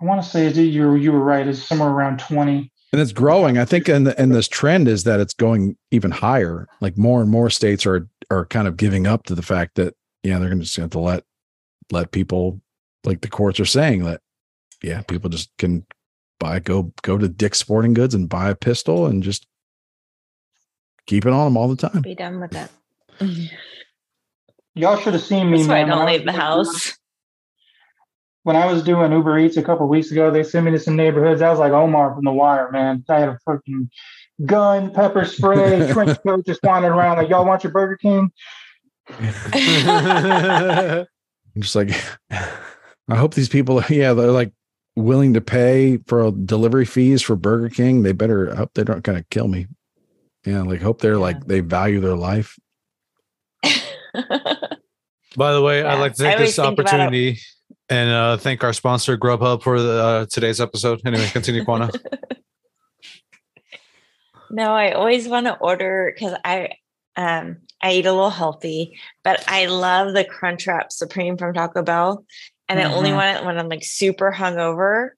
I 0.01 0.05
want 0.05 0.23
to 0.23 0.29
say 0.29 0.49
you 0.49 0.95
you 0.95 1.11
were 1.13 1.19
right. 1.19 1.47
It's 1.47 1.61
somewhere 1.63 1.89
around 1.89 2.21
twenty. 2.21 2.71
And 2.93 3.01
it's 3.01 3.13
growing 3.13 3.59
i 3.59 3.65
think 3.65 3.89
and 3.89 4.09
and 4.09 4.35
this 4.35 4.49
trend 4.49 4.89
is 4.89 5.05
that 5.05 5.21
it's 5.21 5.35
going 5.35 5.77
even 5.91 6.11
higher 6.11 6.67
like 6.81 6.97
more 6.97 7.21
and 7.21 7.31
more 7.31 7.51
states 7.51 7.87
are 7.87 8.09
are 8.31 8.47
kind 8.47 8.69
of 8.69 8.77
giving 8.77 9.07
up 9.07 9.25
to 9.25 9.35
the 9.35 9.43
fact 9.43 9.75
that 9.77 9.95
yeah 10.23 10.39
they're 10.39 10.49
going 10.49 10.59
to 10.59 10.65
just 10.65 10.77
have 10.77 10.91
to 10.91 10.99
let 10.99 11.25
let 11.91 12.13
people 12.13 12.61
like 13.05 13.21
the 13.21 13.29
courts 13.29 13.61
are 13.61 13.65
saying 13.65 14.05
that 14.05 14.21
yeah 14.83 15.03
people 15.03 15.31
just 15.31 15.51
can 15.59 15.85
buy 16.39 16.59
go 16.59 16.93
go 17.03 17.19
to 17.19 17.29
dick's 17.29 17.59
sporting 17.59 17.95
goods 17.95 18.15
and 18.15 18.29
buy 18.29 18.51
a 18.51 18.55
pistol 18.55 19.07
and 19.07 19.23
just 19.23 19.47
keep 21.07 21.27
it 21.27 21.33
on 21.33 21.47
them 21.47 21.57
all 21.57 21.69
the 21.69 21.77
time 21.77 22.03
be 22.03 22.15
done 22.15 22.41
with 22.41 22.55
it. 22.55 22.71
Mm-hmm. 23.21 23.55
Y'all 24.75 24.97
should 24.97 25.15
have 25.15 25.23
seen 25.23 25.51
me. 25.51 25.59
That's 25.59 25.69
why 25.69 25.83
I 25.83 25.85
don't 25.85 26.07
leave 26.07 26.25
the 26.25 26.33
house. 26.33 26.97
When 28.49 28.57
I 28.57 28.65
was 28.65 28.83
doing 28.83 29.13
Uber 29.13 29.39
Eats 29.41 29.59
a 29.59 29.63
couple 29.63 29.85
of 29.85 29.91
weeks 29.91 30.11
ago, 30.11 30.31
they 30.31 30.43
sent 30.43 30.65
me 30.65 30.73
to 30.73 30.79
some 30.79 30.97
neighborhoods. 30.97 31.43
I 31.43 31.51
was 31.51 31.59
like 31.59 31.73
Omar 31.73 32.15
from 32.15 32.25
The 32.25 32.33
Wire, 32.33 32.71
man. 32.71 33.05
I 33.07 33.21
had 33.21 33.29
a 33.29 33.39
freaking 33.47 33.91
gun, 34.47 34.91
pepper 34.91 35.27
spray, 35.27 35.87
trench 35.93 36.19
coat, 36.27 36.47
just 36.47 36.63
wandering 36.63 36.95
around 36.95 37.19
like, 37.19 37.29
y'all 37.29 37.45
want 37.45 37.63
your 37.63 37.75
Burger 37.75 37.99
King? 37.99 38.33
I'm 39.11 41.07
just 41.59 41.77
like 41.77 41.91
i 42.31 43.17
hope 43.17 43.35
these 43.35 43.49
people 43.51 43.83
yeah 43.91 44.13
they're 44.13 44.31
like 44.31 44.53
willing 44.97 45.35
to 45.35 45.41
pay 45.41 45.99
for 46.07 46.31
delivery 46.31 46.85
fees 46.85 47.23
for 47.23 47.35
burger 47.35 47.71
king 47.71 48.03
they 48.03 48.13
better 48.13 48.53
I 48.53 48.57
hope 48.57 48.75
they 48.75 48.85
don't 48.85 49.03
kind 49.03 49.17
of 49.17 49.29
kill 49.31 49.49
me 49.49 49.67
yeah 50.45 50.61
like 50.61 50.83
hope 50.83 51.01
they're 51.01 51.17
like 51.17 51.47
they 51.47 51.61
value 51.61 52.01
their 52.01 52.17
life 52.17 52.59
By 55.37 55.53
the 55.53 55.63
way, 55.63 55.85
I'd 55.85 56.01
like 56.01 56.15
to 56.15 56.23
take 56.23 56.35
always 56.35 56.49
this 56.49 56.57
think 56.57 56.79
about 56.79 56.87
opportunity 56.87 57.39
and 57.91 58.11
uh, 58.11 58.37
thank 58.37 58.63
our 58.65 58.73
sponsor 58.73 59.17
Grubhub 59.17 59.63
for 59.63 59.81
the, 59.81 60.03
uh, 60.03 60.27
today's 60.27 60.61
episode. 60.61 61.01
Anyway, 61.07 61.29
continue, 61.29 61.65
Quana. 61.65 61.91
No, 64.51 64.73
I 64.73 64.93
always 64.93 65.29
want 65.29 65.47
to 65.47 65.59
order 65.59 66.11
because 66.15 66.35
I 66.43 66.71
um 67.17 67.59
I 67.83 67.93
eat 67.93 68.07
a 68.07 68.13
little 68.13 68.31
healthy, 68.31 68.99
but 69.23 69.45
I 69.47 69.67
love 69.67 70.15
the 70.15 70.25
Crunchwrap 70.25 70.91
Supreme 70.91 71.37
from 71.37 71.53
Taco 71.53 71.83
Bell. 71.83 72.25
And 72.67 72.81
I 72.81 72.91
only 72.91 73.11
Mhm. 73.11 73.15
want 73.15 73.37
it 73.39 73.45
when 73.45 73.59
I'm 73.59 73.69
like 73.69 73.85
super 73.85 74.33
hungover. 74.33 75.11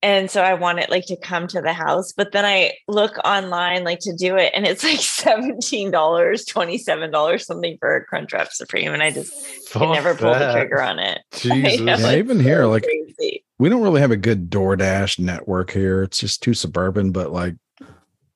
And 0.00 0.30
so 0.30 0.42
I 0.42 0.54
want 0.54 0.78
it 0.78 0.90
like 0.90 1.06
to 1.06 1.16
come 1.16 1.48
to 1.48 1.60
the 1.60 1.72
house. 1.72 2.12
But 2.12 2.32
then 2.32 2.44
I 2.44 2.74
look 2.86 3.18
online 3.24 3.82
like 3.82 3.98
to 4.00 4.14
do 4.14 4.36
it 4.36 4.52
and 4.54 4.64
it's 4.64 4.84
like 4.84 4.98
$17, 4.98 5.90
$27, 5.90 7.44
something 7.44 7.76
for 7.80 7.96
a 7.96 8.06
Crunchwrap 8.06 8.50
Supreme. 8.50 8.92
And 8.92 9.02
I 9.02 9.10
just 9.10 9.32
can 9.70 9.92
never 9.92 10.14
pull 10.14 10.34
the 10.34 10.52
trigger 10.52 10.80
on 10.80 10.98
it. 10.98 11.20
Jesus. 11.32 11.80
know, 11.80 11.92
yeah 11.92 11.98
it's 11.98 12.16
even 12.16 12.38
here 12.38 12.62
so 12.62 12.70
like 12.70 12.84
crazy. 12.84 13.44
we 13.58 13.68
don't 13.68 13.82
really 13.82 14.00
have 14.00 14.12
a 14.12 14.16
good 14.16 14.50
DoorDash 14.50 15.18
network 15.18 15.72
here. 15.72 16.02
It's 16.04 16.18
just 16.18 16.42
too 16.42 16.54
suburban, 16.54 17.10
but 17.10 17.32
like 17.32 17.56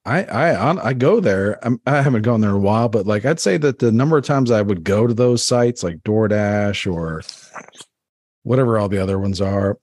I 0.04 0.24
I 0.24 0.88
I 0.88 0.92
go 0.94 1.20
there. 1.20 1.64
I'm, 1.64 1.80
I 1.86 2.02
haven't 2.02 2.22
gone 2.22 2.40
there 2.40 2.50
in 2.50 2.56
a 2.56 2.60
while, 2.60 2.88
but 2.88 3.06
like 3.06 3.24
I'd 3.24 3.38
say 3.38 3.56
that 3.58 3.78
the 3.78 3.92
number 3.92 4.18
of 4.18 4.24
times 4.24 4.50
I 4.50 4.62
would 4.62 4.82
go 4.82 5.06
to 5.06 5.14
those 5.14 5.44
sites 5.44 5.84
like 5.84 5.98
DoorDash 5.98 6.92
or 6.92 7.22
whatever 8.42 8.78
all 8.78 8.88
the 8.88 8.98
other 8.98 9.18
ones 9.18 9.40
are, 9.40 9.78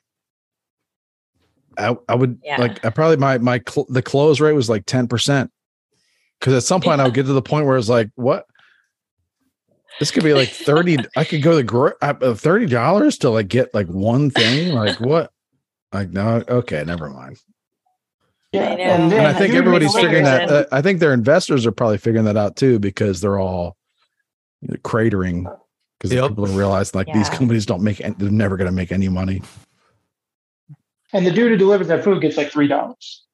I 1.79 1.95
I 2.07 2.15
would 2.15 2.39
Yeah. 2.43 2.59
like 2.61 2.83
I 2.85 2.89
probably 2.89 3.17
my 3.17 3.37
my 3.37 3.61
cl- 3.67 3.87
the 3.89 4.01
close 4.01 4.39
rate 4.39 4.53
was 4.53 4.69
like 4.69 4.85
ten 4.85 5.07
percent 5.07 5.51
because 6.39 6.53
at 6.53 6.63
some 6.63 6.81
point 6.81 7.01
I 7.01 7.05
would 7.05 7.13
get 7.13 7.25
to 7.25 7.33
the 7.33 7.41
point 7.41 7.65
where 7.65 7.77
it's 7.77 7.89
like 7.89 8.09
what. 8.15 8.45
This 9.99 10.11
could 10.11 10.23
be 10.23 10.33
like 10.33 10.47
30. 10.47 10.97
I 11.17 11.25
could 11.25 11.41
go 11.41 11.51
to 11.51 11.57
the 11.57 11.63
gro- 11.63 11.91
uh, 12.01 12.13
$30 12.13 13.19
to 13.19 13.29
like 13.29 13.49
get 13.49 13.73
like 13.73 13.87
one 13.87 14.29
thing. 14.29 14.73
Like 14.73 14.97
what? 15.01 15.31
Like 15.91 16.09
no, 16.11 16.41
okay, 16.47 16.83
never 16.85 17.09
mind. 17.09 17.37
Yeah, 18.53 18.69
I 18.69 18.75
know. 18.75 18.83
And 18.83 19.13
I 19.27 19.33
think 19.33 19.51
Dude, 19.51 19.59
everybody's 19.59 19.93
figuring 19.93 20.23
that. 20.23 20.49
Uh, 20.49 20.65
I 20.71 20.81
think 20.81 20.99
their 20.99 21.13
investors 21.13 21.65
are 21.65 21.71
probably 21.73 21.97
figuring 21.97 22.25
that 22.25 22.37
out 22.37 22.55
too 22.55 22.79
because 22.79 23.19
they're 23.19 23.39
all 23.39 23.75
you 24.61 24.69
know, 24.69 24.75
cratering 24.77 25.53
because 25.99 26.13
Yep. 26.13 26.29
people 26.29 26.45
realize 26.47 26.95
like 26.95 27.07
these 27.13 27.29
companies 27.29 27.65
don't 27.65 27.83
make. 27.83 27.99
an- 27.99 28.15
They're 28.17 28.31
never 28.31 28.55
going 28.55 28.69
to 28.69 28.75
make 28.75 28.91
any 28.93 29.09
money. 29.09 29.41
And 31.13 31.25
the 31.25 31.31
dude 31.31 31.51
who 31.51 31.57
delivers 31.57 31.87
that 31.87 32.03
food 32.03 32.21
gets 32.21 32.37
like 32.37 32.51
three 32.51 32.67
dollars. 32.67 33.25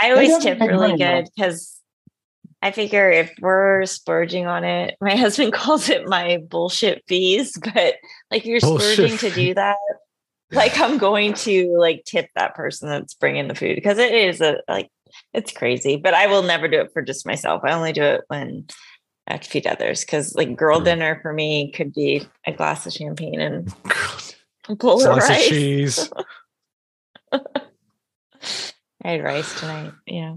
I 0.00 0.10
always 0.10 0.38
tip 0.38 0.58
really 0.60 0.96
good 0.96 1.28
because 1.36 1.80
I 2.62 2.70
figure 2.70 3.10
if 3.10 3.32
we're 3.40 3.84
splurging 3.86 4.46
on 4.46 4.64
it, 4.64 4.96
my 5.00 5.16
husband 5.16 5.52
calls 5.52 5.88
it 5.88 6.06
my 6.06 6.38
bullshit 6.48 7.02
fees. 7.06 7.58
But 7.74 7.96
like, 8.30 8.44
you're 8.44 8.60
Bullshit 8.60 8.96
splurging 8.96 9.18
to 9.18 9.30
do 9.30 9.54
that, 9.54 9.76
like, 10.50 10.78
I'm 10.78 10.98
going 10.98 11.34
to 11.34 11.76
like 11.78 12.04
tip 12.04 12.28
that 12.34 12.54
person 12.54 12.88
that's 12.88 13.14
bringing 13.14 13.48
the 13.48 13.54
food 13.54 13.74
because 13.74 13.98
it 13.98 14.12
is 14.12 14.40
a 14.40 14.58
like 14.68 14.88
it's 15.32 15.52
crazy. 15.52 15.96
But 15.96 16.14
I 16.14 16.26
will 16.26 16.42
never 16.42 16.68
do 16.68 16.80
it 16.80 16.90
for 16.92 17.02
just 17.02 17.26
myself. 17.26 17.62
I 17.64 17.72
only 17.72 17.92
do 17.92 18.02
it 18.02 18.22
when 18.28 18.66
I 19.26 19.32
have 19.32 19.42
to 19.42 19.50
feed 19.50 19.66
others 19.66 20.00
because 20.02 20.34
like 20.34 20.56
girl 20.56 20.78
Sure. 20.78 20.84
dinner 20.84 21.18
for 21.22 21.32
me 21.32 21.70
could 21.72 21.92
be 21.92 22.26
a 22.46 22.52
glass 22.52 22.86
of 22.86 22.92
champagne 22.92 23.40
and 23.40 23.68
a 23.84 23.90
bowl 24.76 24.94
of 24.96 25.00
Slice 25.02 25.24
of 25.24 25.28
rice. 25.30 25.48
cheese. 25.48 26.10
I 27.32 27.38
had 29.04 29.22
rice 29.24 29.58
tonight. 29.60 29.92
Yeah. 30.06 30.36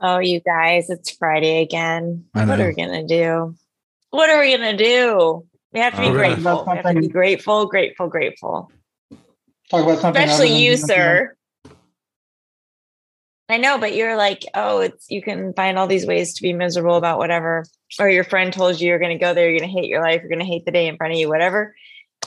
Oh, 0.00 0.18
you 0.18 0.40
guys, 0.40 0.90
it's 0.90 1.10
Friday 1.10 1.62
again. 1.62 2.26
What 2.32 2.48
are 2.60 2.66
we 2.68 2.74
gonna 2.74 3.06
do? 3.06 3.54
What 4.10 4.30
are 4.30 4.40
we 4.40 4.56
gonna 4.56 4.76
do? 4.76 5.44
We 5.72 5.80
have 5.80 5.94
to 5.94 6.00
be 6.00 6.08
Uh, 6.08 6.12
grateful. 6.12 6.64
We 6.66 6.76
have 6.76 6.84
to 6.86 7.00
be 7.00 7.08
grateful, 7.08 7.66
grateful, 7.66 8.08
grateful. 8.08 8.70
Talk 9.70 9.82
about 9.84 9.98
something. 9.98 10.22
other 10.22 10.30
Especially 10.32 10.48
you, 10.56 10.70
the 10.76 10.82
incident. 10.82 10.88
sir. 10.88 11.34
I 13.50 13.56
know, 13.56 13.78
but 13.78 13.94
you're 13.94 14.16
like, 14.16 14.44
oh, 14.54 14.80
it's 14.80 15.10
you 15.10 15.22
can 15.22 15.52
find 15.54 15.78
all 15.78 15.86
these 15.86 16.06
ways 16.06 16.34
to 16.34 16.42
be 16.42 16.52
miserable 16.52 16.96
about 16.96 17.18
whatever. 17.18 17.64
Or 17.98 18.08
your 18.08 18.24
friend 18.24 18.52
told 18.52 18.80
you 18.80 18.88
you're 18.88 18.98
gonna 18.98 19.18
go 19.18 19.34
there, 19.34 19.48
you're 19.50 19.58
gonna 19.58 19.72
hate 19.72 19.88
your 19.88 20.02
life, 20.02 20.20
you're 20.20 20.30
gonna 20.30 20.44
hate 20.44 20.64
the 20.64 20.70
day 20.70 20.86
in 20.86 20.96
front 20.96 21.12
of 21.12 21.18
you, 21.18 21.28
whatever. 21.28 21.74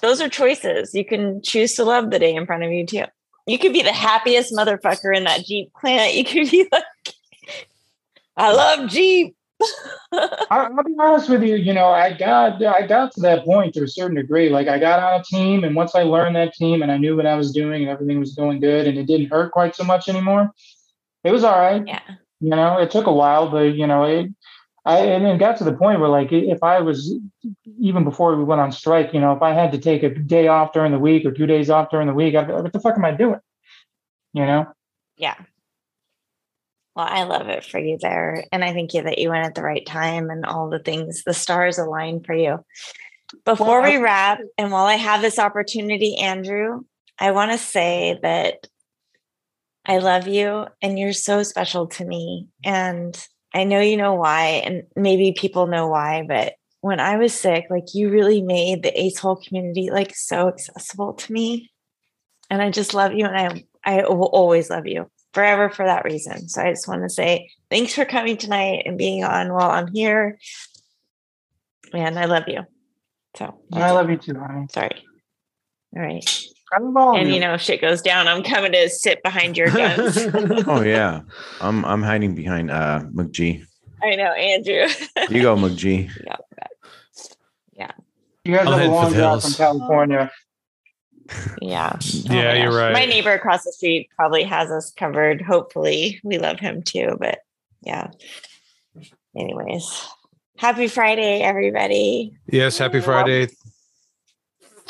Those 0.01 0.21
are 0.21 0.29
choices. 0.29 0.93
You 0.93 1.05
can 1.05 1.41
choose 1.41 1.75
to 1.75 1.83
love 1.83 2.09
the 2.09 2.19
day 2.19 2.33
in 2.33 2.45
front 2.45 2.63
of 2.63 2.71
you 2.71 2.85
too. 2.85 3.05
You 3.47 3.59
could 3.59 3.73
be 3.73 3.81
the 3.81 3.93
happiest 3.93 4.53
motherfucker 4.53 5.15
in 5.15 5.25
that 5.25 5.45
Jeep 5.45 5.71
plant. 5.73 6.13
You 6.15 6.23
could 6.23 6.49
be 6.49 6.67
like, 6.71 6.83
I 8.37 8.51
love 8.53 8.89
Jeep. 8.89 9.35
I, 10.13 10.39
I'll 10.49 10.83
be 10.83 10.95
honest 10.99 11.29
with 11.29 11.43
you. 11.43 11.55
You 11.55 11.73
know, 11.73 11.87
I 11.87 12.13
got 12.13 12.63
I 12.63 12.87
got 12.87 13.11
to 13.13 13.21
that 13.21 13.45
point 13.45 13.73
to 13.75 13.83
a 13.83 13.87
certain 13.87 14.15
degree. 14.15 14.49
Like 14.49 14.67
I 14.67 14.79
got 14.79 14.99
on 14.99 15.19
a 15.19 15.23
team, 15.23 15.63
and 15.63 15.75
once 15.75 15.93
I 15.95 16.03
learned 16.03 16.35
that 16.35 16.53
team, 16.53 16.81
and 16.81 16.91
I 16.91 16.97
knew 16.97 17.15
what 17.15 17.25
I 17.25 17.35
was 17.35 17.51
doing, 17.51 17.83
and 17.83 17.89
everything 17.89 18.19
was 18.19 18.33
going 18.33 18.59
good, 18.59 18.87
and 18.87 18.97
it 18.97 19.05
didn't 19.05 19.29
hurt 19.29 19.51
quite 19.51 19.75
so 19.75 19.83
much 19.83 20.09
anymore. 20.09 20.51
It 21.23 21.31
was 21.31 21.43
all 21.43 21.59
right. 21.59 21.83
yeah. 21.85 22.01
You 22.39 22.49
know, 22.49 22.79
it 22.79 22.89
took 22.89 23.05
a 23.05 23.13
while, 23.13 23.49
but 23.49 23.75
you 23.75 23.85
know, 23.85 24.03
it. 24.03 24.31
I 24.83 24.99
and 24.99 25.27
it 25.27 25.37
got 25.37 25.57
to 25.57 25.63
the 25.63 25.73
point 25.73 25.99
where, 25.99 26.09
like, 26.09 26.31
if 26.31 26.63
I 26.63 26.81
was 26.81 27.15
even 27.79 28.03
before 28.03 28.35
we 28.35 28.43
went 28.43 28.61
on 28.61 28.71
strike, 28.71 29.13
you 29.13 29.19
know, 29.19 29.33
if 29.33 29.41
I 29.41 29.53
had 29.53 29.71
to 29.73 29.77
take 29.77 30.03
a 30.03 30.09
day 30.09 30.47
off 30.47 30.73
during 30.73 30.91
the 30.91 30.99
week 30.99 31.25
or 31.25 31.31
two 31.31 31.45
days 31.45 31.69
off 31.69 31.91
during 31.91 32.07
the 32.07 32.13
week, 32.13 32.35
I, 32.35 32.43
what 32.43 32.73
the 32.73 32.79
fuck 32.79 32.97
am 32.97 33.05
I 33.05 33.11
doing? 33.11 33.39
You 34.33 34.45
know. 34.45 34.65
Yeah. 35.17 35.35
Well, 36.95 37.07
I 37.09 37.23
love 37.23 37.47
it 37.47 37.63
for 37.63 37.79
you 37.79 37.97
there. 38.01 38.45
And 38.51 38.63
I 38.65 38.73
think 38.73 38.93
you 38.93 39.03
that 39.03 39.19
you 39.19 39.29
went 39.29 39.45
at 39.45 39.55
the 39.55 39.63
right 39.63 39.85
time 39.85 40.29
and 40.29 40.45
all 40.45 40.69
the 40.69 40.79
things, 40.79 41.23
the 41.23 41.33
stars 41.33 41.77
aligned 41.77 42.25
for 42.25 42.35
you. 42.35 42.65
Before 43.45 43.81
we 43.81 43.95
wrap, 43.95 44.39
and 44.57 44.71
while 44.71 44.87
I 44.87 44.95
have 44.95 45.21
this 45.21 45.39
opportunity, 45.39 46.17
Andrew, 46.17 46.81
I 47.17 47.31
want 47.31 47.51
to 47.51 47.57
say 47.57 48.19
that 48.23 48.67
I 49.85 49.99
love 49.99 50.27
you 50.27 50.67
and 50.81 50.99
you're 50.99 51.13
so 51.13 51.43
special 51.43 51.87
to 51.87 52.05
me. 52.05 52.47
And 52.65 53.15
I 53.53 53.63
know 53.65 53.81
you 53.81 53.97
know 53.97 54.13
why, 54.13 54.61
and 54.65 54.83
maybe 54.95 55.33
people 55.37 55.67
know 55.67 55.87
why, 55.87 56.23
but 56.27 56.53
when 56.81 56.99
I 56.99 57.17
was 57.17 57.33
sick, 57.33 57.65
like 57.69 57.93
you 57.93 58.09
really 58.09 58.41
made 58.41 58.83
the 58.83 58.99
Ace 58.99 59.19
Hole 59.19 59.35
community 59.35 59.89
like 59.91 60.15
so 60.15 60.47
accessible 60.47 61.13
to 61.13 61.31
me. 61.31 61.71
And 62.49 62.61
I 62.61 62.71
just 62.71 62.93
love 62.93 63.13
you 63.13 63.25
and 63.25 63.37
I 63.37 63.63
I 63.83 64.07
will 64.07 64.25
always 64.25 64.69
love 64.69 64.87
you 64.87 65.09
forever 65.33 65.69
for 65.69 65.85
that 65.85 66.05
reason. 66.05 66.49
So 66.49 66.61
I 66.61 66.71
just 66.71 66.87
want 66.87 67.03
to 67.03 67.09
say 67.09 67.49
thanks 67.69 67.93
for 67.93 68.05
coming 68.05 68.37
tonight 68.37 68.83
and 68.85 68.97
being 68.97 69.23
on 69.23 69.53
while 69.53 69.71
I'm 69.71 69.87
here. 69.93 70.37
And 71.93 72.19
I 72.19 72.25
love 72.25 72.43
you. 72.47 72.61
So 73.37 73.61
I 73.73 73.91
love 73.91 74.09
you 74.09 74.17
too, 74.17 74.35
honey. 74.37 74.67
sorry. 74.71 75.05
All 75.95 76.01
right. 76.01 76.25
I 76.73 76.79
love 76.79 76.95
all 76.97 77.15
of 77.15 77.19
And 77.19 77.27
you. 77.29 77.35
you 77.35 77.39
know, 77.41 77.53
if 77.55 77.61
shit 77.61 77.81
goes 77.81 78.01
down, 78.01 78.27
I'm 78.27 78.43
coming 78.43 78.71
to 78.71 78.89
sit 78.89 79.21
behind 79.23 79.57
your 79.57 79.69
guns. 79.69 80.17
Oh 80.67 80.81
yeah, 80.81 81.21
I'm 81.59 81.83
I'm 81.85 82.01
hiding 82.01 82.33
behind 82.35 82.71
uh 82.71 83.01
McG. 83.13 83.65
I 84.03 84.15
know, 84.15 84.31
Andrew. 84.31 84.87
You 85.29 85.41
go, 85.41 85.55
McG. 85.55 86.09
Yeah, 86.25 86.35
yeah. 87.73 87.91
You 88.45 88.55
guys 88.55 88.67
I'm 88.67 88.73
have 88.73 88.73
a 88.73 88.77
heading 88.77 88.91
for 88.91 88.95
long 88.95 89.13
drive 89.13 89.41
from. 89.43 89.53
California. 89.53 90.31
yeah. 91.61 91.93
Oh 91.99 92.33
Yeah, 92.33 92.43
my 92.43 92.53
you're 92.61 92.71
gosh. 92.71 92.77
right. 92.79 92.93
My 92.93 93.05
neighbor 93.05 93.31
across 93.33 93.63
the 93.63 93.71
street 93.71 94.09
probably 94.15 94.43
has 94.43 94.71
us 94.71 94.91
covered. 94.91 95.41
Hopefully, 95.41 96.19
we 96.23 96.37
love 96.37 96.59
him 96.59 96.81
too. 96.83 97.17
But 97.19 97.39
yeah. 97.83 98.11
Anyways, 99.37 100.05
happy 100.57 100.87
Friday, 100.87 101.41
everybody. 101.41 102.33
Yes, 102.47 102.77
happy 102.77 102.99
Friday. 103.01 103.47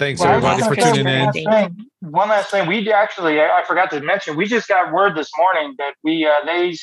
Thanks 0.02 0.20
Well, 0.20 0.32
everybody 0.32 0.64
for 0.64 0.76
tuning 0.76 1.08
in. 1.08 1.32
thing- 1.32 1.86
One 1.99 2.30
last 2.30 2.49
thing, 2.49 2.68
we 2.68 2.91
actually, 2.91 3.39
I 3.39 3.60
I 3.60 3.64
forgot 3.66 3.91
to 3.91 3.99
mention, 4.02 4.36
we 4.36 4.47
just 4.47 4.68
got 4.68 4.91
word 4.91 5.16
this 5.16 5.30
morning 5.38 5.76
that 5.78 5.93
we, 6.04 6.26
uh, 6.26 6.43
they 6.43 6.76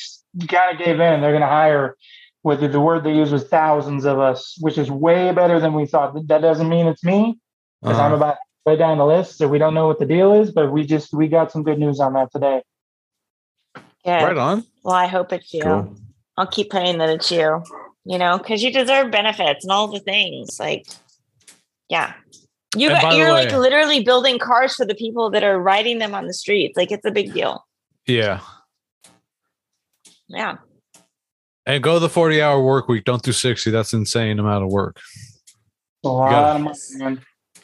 kind 0.47 0.71
of 0.71 0.77
gave 0.77 1.01
in. 1.01 1.19
They're 1.19 1.31
going 1.31 1.41
to 1.41 1.47
hire, 1.47 1.97
with 2.43 2.61
the, 2.61 2.69
the 2.69 2.79
word 2.79 3.03
they 3.03 3.13
use 3.13 3.29
was 3.29 3.43
thousands 3.43 4.05
of 4.05 4.19
us, 4.19 4.55
which 4.61 4.77
is 4.77 4.89
way 4.89 5.33
better 5.33 5.59
than 5.59 5.73
we 5.73 5.85
thought. 5.85 6.15
That 6.29 6.41
doesn't 6.41 6.69
mean 6.69 6.87
it's 6.87 7.03
me, 7.03 7.37
because 7.81 7.99
I'm 7.99 8.13
Uh, 8.13 8.15
about 8.15 8.37
way 8.65 8.77
down 8.77 8.97
the 8.99 9.05
list, 9.05 9.37
so 9.37 9.49
we 9.49 9.57
don't 9.57 9.73
know 9.73 9.87
what 9.87 9.99
the 9.99 10.05
deal 10.05 10.31
is. 10.31 10.51
But 10.51 10.71
we 10.71 10.85
just 10.85 11.13
we 11.13 11.27
got 11.27 11.51
some 11.51 11.63
good 11.63 11.77
news 11.77 11.99
on 11.99 12.13
that 12.13 12.31
today. 12.31 12.61
Yeah. 14.05 14.23
right 14.23 14.37
on. 14.37 14.63
Well, 14.85 14.95
I 14.95 15.07
hope 15.07 15.33
it's 15.33 15.53
you. 15.53 15.61
Cool. 15.63 15.93
I'll 16.37 16.47
keep 16.47 16.69
praying 16.69 16.99
that 16.99 17.09
it's 17.09 17.29
you, 17.29 17.61
you 18.05 18.17
know, 18.17 18.37
because 18.37 18.63
you 18.63 18.71
deserve 18.71 19.11
benefits 19.11 19.65
and 19.65 19.73
all 19.73 19.89
the 19.89 19.99
things. 19.99 20.57
Like, 20.57 20.87
yeah. 21.89 22.13
You 22.77 22.89
And 22.89 22.95
got, 22.95 23.01
by 23.03 23.11
the 23.13 23.17
you're 23.17 23.31
like 23.31 23.51
literally 23.51 24.03
building 24.03 24.37
cars 24.37 24.75
for 24.75 24.85
the 24.85 24.93
people 24.95 25.29
that 25.31 25.43
are 25.43 25.59
riding 25.59 25.97
them 25.99 26.13
on 26.13 26.27
the 26.27 26.33
streets. 26.33 26.77
Like 26.77 26.91
it's 26.91 27.05
a 27.05 27.11
big 27.11 27.33
deal. 27.33 27.65
Yeah. 28.05 28.41
Yeah. 30.27 30.57
And 31.65 31.81
go 31.83 31.99
the 31.99 32.09
40 32.09 32.41
hour 32.41 32.61
work 32.63 32.87
week. 32.87 33.05
Don't 33.05 33.23
do 33.23 33.31
60. 33.31 33.71
That's 33.71 33.93
insane 33.93 34.39
amount 34.39 34.63
of 34.65 34.71
work. 34.71 34.99
A 36.03 36.07
lot 36.09 36.29
gotta- 36.29 36.69
of 36.69 36.77
man. 36.99 37.21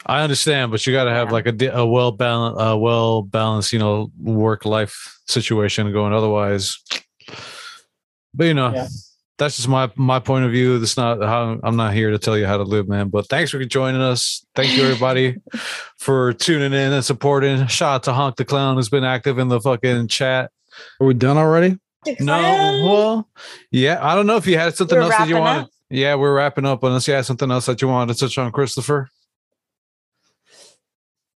I 0.08 0.22
understand, 0.22 0.70
but 0.70 0.86
you 0.86 0.92
got 0.92 1.04
to 1.04 1.10
have 1.10 1.28
Yeah. 1.28 1.32
like 1.32 1.46
a, 1.46 1.66
a 1.78 1.86
well 1.86 2.12
balanced, 2.12 2.60
uh, 2.60 2.76
well 2.78 3.22
balanced, 3.22 3.72
you 3.72 3.78
know, 3.80 4.12
work 4.20 4.64
life 4.64 5.18
situation 5.26 5.90
going. 5.92 6.12
Otherwise, 6.12 6.78
but 8.34 8.44
you 8.44 8.54
know, 8.54 8.72
Yeah. 8.72 8.86
That's 9.38 9.56
just 9.56 9.68
my 9.68 9.90
my 9.96 10.18
point 10.18 10.44
of 10.44 10.50
view. 10.50 10.78
That's 10.78 10.96
not 10.96 11.22
how 11.22 11.58
I'm 11.62 11.76
not 11.76 11.92
here 11.92 12.10
to 12.10 12.18
tell 12.18 12.38
you 12.38 12.46
how 12.46 12.56
to 12.56 12.62
live, 12.62 12.88
man. 12.88 13.08
But 13.08 13.26
thanks 13.28 13.50
for 13.50 13.62
joining 13.64 14.00
us. 14.00 14.44
Thank 14.54 14.76
you 14.76 14.84
everybody 14.84 15.36
for 15.98 16.32
tuning 16.32 16.72
in 16.72 16.92
and 16.92 17.04
supporting. 17.04 17.66
Shout 17.66 17.94
out 17.94 18.02
to 18.04 18.12
Honk 18.12 18.36
the 18.36 18.44
Clown 18.44 18.76
who's 18.76 18.88
been 18.88 19.04
active 19.04 19.38
in 19.38 19.48
the 19.48 19.60
fucking 19.60 20.08
chat. 20.08 20.50
Are 21.00 21.06
we 21.06 21.14
done 21.14 21.36
already? 21.36 21.78
No, 22.20 22.36
well, 22.84 23.28
yeah, 23.72 23.98
I 24.00 24.14
don't 24.14 24.26
know 24.26 24.36
if 24.36 24.46
you 24.46 24.56
had 24.56 24.76
something 24.76 24.96
We're 24.96 25.02
else 25.04 25.16
that 25.16 25.28
you 25.28 25.36
wanted. 25.38 25.62
up? 25.62 25.70
Yeah, 25.90 26.14
we're 26.14 26.34
wrapping 26.34 26.64
up. 26.64 26.82
Unless 26.82 27.08
you 27.08 27.14
had 27.14 27.26
something 27.26 27.50
else 27.50 27.66
that 27.66 27.82
you 27.82 27.88
wanted 27.88 28.14
to 28.14 28.20
touch 28.20 28.38
on, 28.38 28.52
Christopher. 28.52 29.08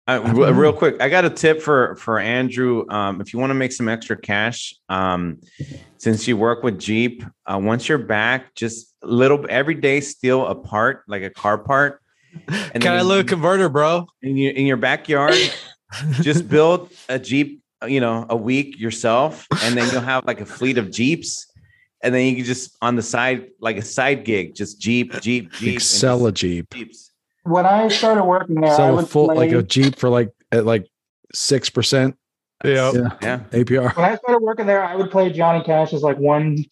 Uh, 0.08 0.20
w- 0.20 0.52
real 0.54 0.72
quick, 0.72 1.02
I 1.02 1.10
got 1.10 1.26
a 1.26 1.30
tip 1.30 1.60
for 1.60 1.94
for 1.96 2.18
Andrew. 2.18 2.86
Um, 2.88 3.20
if 3.20 3.34
you 3.34 3.38
want 3.38 3.50
to 3.50 3.54
make 3.54 3.72
some 3.72 3.90
extra 3.90 4.16
cash, 4.16 4.74
um, 4.88 5.38
since 5.98 6.26
you 6.26 6.34
work 6.38 6.62
with 6.62 6.78
Jeep, 6.80 7.22
uh, 7.44 7.60
once 7.62 7.88
you're 7.90 7.98
back, 7.98 8.54
just 8.54 8.94
little 9.02 9.44
every 9.50 9.74
day 9.74 10.00
steal 10.00 10.46
a 10.46 10.54
part, 10.54 11.02
like 11.08 11.22
a 11.22 11.28
car 11.30 11.58
part, 11.58 12.00
and 12.48 12.82
Got 12.82 12.98
a 12.98 13.04
little 13.04 13.22
converter, 13.22 13.68
bro. 13.68 14.06
in 14.22 14.38
your 14.38 14.52
in 14.52 14.64
your 14.64 14.78
backyard, 14.78 15.36
just 16.22 16.48
build 16.48 16.90
a 17.10 17.18
Jeep, 17.18 17.60
uh, 17.82 17.86
you 17.86 18.00
know, 18.00 18.24
a 18.30 18.36
week 18.36 18.80
yourself, 18.80 19.46
and 19.62 19.76
then 19.76 19.92
you'll 19.92 20.00
have 20.00 20.24
like 20.24 20.40
a 20.40 20.46
fleet 20.46 20.78
of 20.78 20.90
Jeeps. 20.90 21.44
And 22.02 22.14
then 22.14 22.24
you 22.26 22.36
can 22.36 22.44
just 22.44 22.76
on 22.80 22.96
the 22.96 23.02
side, 23.02 23.48
like 23.60 23.76
a 23.76 23.82
side 23.82 24.24
gig, 24.24 24.54
just 24.54 24.80
Jeep, 24.80 25.20
Jeep, 25.20 25.52
Jeep, 25.52 25.82
Sell 25.82 26.26
a 26.26 26.32
Jeep. 26.32 26.72
Jeeps. 26.72 27.07
When 27.48 27.66
I 27.66 27.88
started 27.88 28.24
working 28.24 28.60
there, 28.60 28.72
I 28.72 28.76
Sell 28.76 28.92
a 28.92 28.96
would 28.96 29.08
full 29.08 29.26
play, 29.26 29.36
like 29.36 29.52
a 29.52 29.62
Jeep 29.62 29.96
for 29.96 30.08
like 30.08 30.30
at 30.52 30.64
like 30.64 30.86
six 31.34 31.70
percent. 31.70 32.16
Yeah. 32.64 32.92
Yeah. 32.92 33.08
Yeah. 33.22 33.38
APR. 33.52 33.96
when 33.96 34.04
I 34.04 34.16
started 34.16 34.40
working 34.42 34.66
there, 34.66 34.82
I 34.82 34.96
would 34.96 35.10
play 35.10 35.30
Johnny 35.32 35.62
Cash 35.64 35.92
as 35.92 36.02
like 36.02 36.18
one 36.18 36.64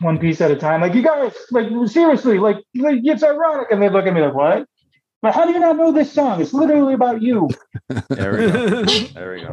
one 0.00 0.18
piece 0.18 0.40
at 0.40 0.50
a 0.50 0.56
time. 0.56 0.80
Like 0.80 0.94
you 0.94 1.02
guys, 1.02 1.34
like 1.50 1.68
seriously, 1.86 2.38
like, 2.38 2.56
like 2.74 3.00
it's 3.04 3.22
ironic, 3.22 3.68
and 3.70 3.82
they 3.82 3.90
look 3.90 4.06
at 4.06 4.14
me 4.14 4.22
like, 4.22 4.34
"What?" 4.34 4.66
But 5.24 5.34
how 5.34 5.46
do 5.46 5.52
you 5.52 5.58
not 5.60 5.76
know 5.76 5.90
this 5.90 6.12
song? 6.12 6.42
It's 6.42 6.52
literally 6.52 6.92
about 6.92 7.22
you. 7.22 7.48
There 8.08 8.32
we 8.32 8.50
go. 8.50 8.84
There 9.14 9.32
we 9.32 9.40
go. 9.40 9.52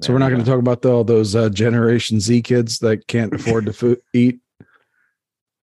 So 0.00 0.12
we're 0.12 0.18
not 0.18 0.30
going 0.30 0.42
to 0.42 0.50
talk 0.50 0.58
about 0.58 0.82
the, 0.82 0.90
all 0.90 1.04
those 1.04 1.34
uh, 1.34 1.50
Generation 1.50 2.20
Z 2.20 2.42
kids 2.42 2.78
that 2.78 3.06
can't 3.06 3.32
afford 3.32 3.66
to 3.66 3.72
food, 3.72 4.00
eat. 4.12 4.40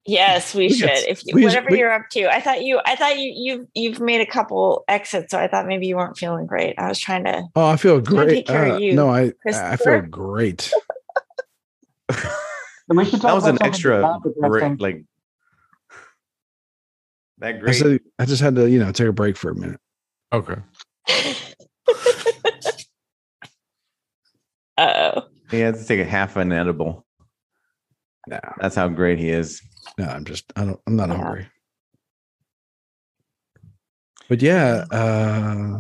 Yes, 0.06 0.54
we 0.54 0.68
We 0.68 0.74
should. 0.74 0.88
got- 0.90 1.04
If 1.08 1.26
you, 1.26 1.34
we- 1.36 1.46
whatever 1.46 1.68
we- 1.72 1.80
you're 1.80 1.94
up 1.94 2.10
to, 2.12 2.26
I 2.34 2.42
thought 2.42 2.62
you, 2.64 2.82
I 2.86 2.96
thought 2.98 3.18
you, 3.18 3.32
you've, 3.36 3.68
you've 3.74 4.00
made 4.02 4.20
a 4.22 4.26
couple 4.26 4.84
exits, 4.90 5.32
so 5.32 5.40
I 5.40 5.48
thought 5.48 5.66
maybe 5.66 5.88
you 5.88 5.96
weren't 5.96 6.18
feeling 6.18 6.46
great. 6.46 6.76
I 6.78 6.90
was 6.90 7.00
trying 7.00 7.24
to. 7.24 7.44
Oh, 7.56 7.66
I 7.68 7.78
feel 7.78 8.02
great. 8.02 8.30
take 8.30 8.48
care 8.48 8.66
of 8.66 8.74
Uh, 8.74 8.78
you, 8.80 8.94
no, 8.96 9.10
I 9.10 9.32
I 9.46 9.76
feel 9.78 10.02
great. 10.02 10.72
We 12.90 13.06
should 13.06 13.22
talk 13.22 13.30
That 13.30 13.34
was 13.36 13.46
about 13.46 13.62
an 13.62 13.66
extra 13.68 14.02
not 14.02 14.22
great, 14.52 14.82
like 14.82 15.06
that 17.38 17.56
I 17.56 17.58
great. 17.60 17.76
said 17.76 18.00
I 18.20 18.26
just 18.26 18.42
had 18.42 18.56
to, 18.58 18.70
you 18.70 18.78
know, 18.78 18.92
take 18.92 19.08
a 19.08 19.14
break 19.14 19.38
for 19.38 19.52
a 19.52 19.56
minute. 19.56 19.80
Okay. 20.34 20.56
oh, 24.78 25.24
He 25.50 25.60
had 25.62 25.76
to 25.76 25.86
take 25.86 26.02
a 26.02 26.06
half 26.06 26.36
an 26.36 26.52
edible. 26.52 27.06
No, 28.28 28.40
That's 28.60 28.76
how 28.76 28.90
great 28.90 29.18
he 29.18 29.30
is. 29.30 29.62
No, 29.98 30.06
I'm 30.06 30.26
just 30.26 30.52
I 30.56 30.66
don't 30.66 30.80
I'm 30.88 30.96
not 30.96 31.10
Yeah. 31.10 31.18
hungry. 31.18 31.48
But 34.30 34.42
yeah, 34.42 34.86
uh 34.92 35.80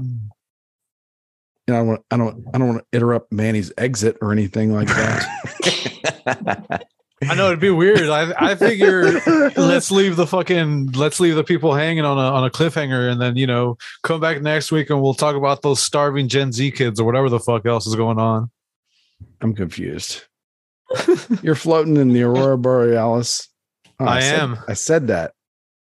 you 1.68 1.74
know, 1.74 1.76
I 1.76 1.78
don't 1.80 1.88
want 1.88 2.01
I 2.11 2.18
don't 2.18 2.45
I 2.53 2.57
don't 2.57 2.68
want 2.68 2.80
to 2.82 2.86
interrupt 2.97 3.32
Manny's 3.32 3.72
exit 3.78 4.18
or 4.22 4.32
anything 4.32 4.74
like 4.74 4.88
that. 4.89 6.86
I 7.30 7.36
know 7.36 7.47
it'd 7.47 7.61
be 7.61 7.70
weird. 7.70 8.09
I 8.09 8.34
I 8.38 8.55
figure 8.55 9.14
let's 9.55 9.89
leave 9.91 10.18
the 10.18 10.28
fucking 10.28 10.91
let's 10.91 11.22
leave 11.22 11.36
the 11.36 11.43
people 11.43 11.74
hanging 11.74 12.03
on 12.03 12.18
a 12.18 12.22
on 12.22 12.43
a 12.43 12.49
cliffhanger 12.49 13.09
and 13.09 13.22
then 13.22 13.38
you 13.38 13.47
know 13.47 13.78
come 14.03 14.20
back 14.20 14.41
next 14.41 14.74
week 14.74 14.89
and 14.89 15.01
we'll 15.01 15.14
talk 15.14 15.38
about 15.38 15.61
those 15.61 15.82
starving 15.82 16.28
Gen 16.28 16.51
Z 16.51 16.72
kids 16.72 16.99
or 16.99 17.05
whatever 17.05 17.30
the 17.30 17.39
fuck 17.39 17.66
else 17.66 17.88
is 17.88 17.95
going 17.95 18.20
on. 18.20 18.51
I'm 19.39 19.55
confused. 19.55 20.24
You're 21.41 21.55
floating 21.55 21.95
in 21.95 22.09
the 22.09 22.24
aurora 22.24 22.57
borealis. 22.57 23.47
Oh, 24.04 24.08
I 24.12 24.20
said- 24.20 24.39
am. 24.39 24.58
I 24.68 24.74
said 24.74 25.08
that. 25.08 25.34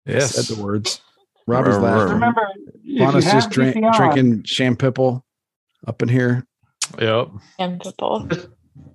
Yes. 0.06 0.14
I 0.14 0.18
Yes. 0.18 0.46
said 0.48 0.56
the 0.56 0.62
words. 0.62 1.00
Rob 1.46 1.66
is 1.66 1.76
Aurora. 1.76 1.82
laughing. 1.98 2.14
Remember, 2.14 2.46
if 2.84 3.24
you 3.24 3.30
just 3.32 3.50
drink, 3.50 3.76
VCR, 3.76 3.96
drinking 3.96 4.42
champipple 4.42 5.24
up 5.86 6.02
in 6.02 6.08
here. 6.08 6.46
Yep. 7.00 7.28
and. 7.58 7.82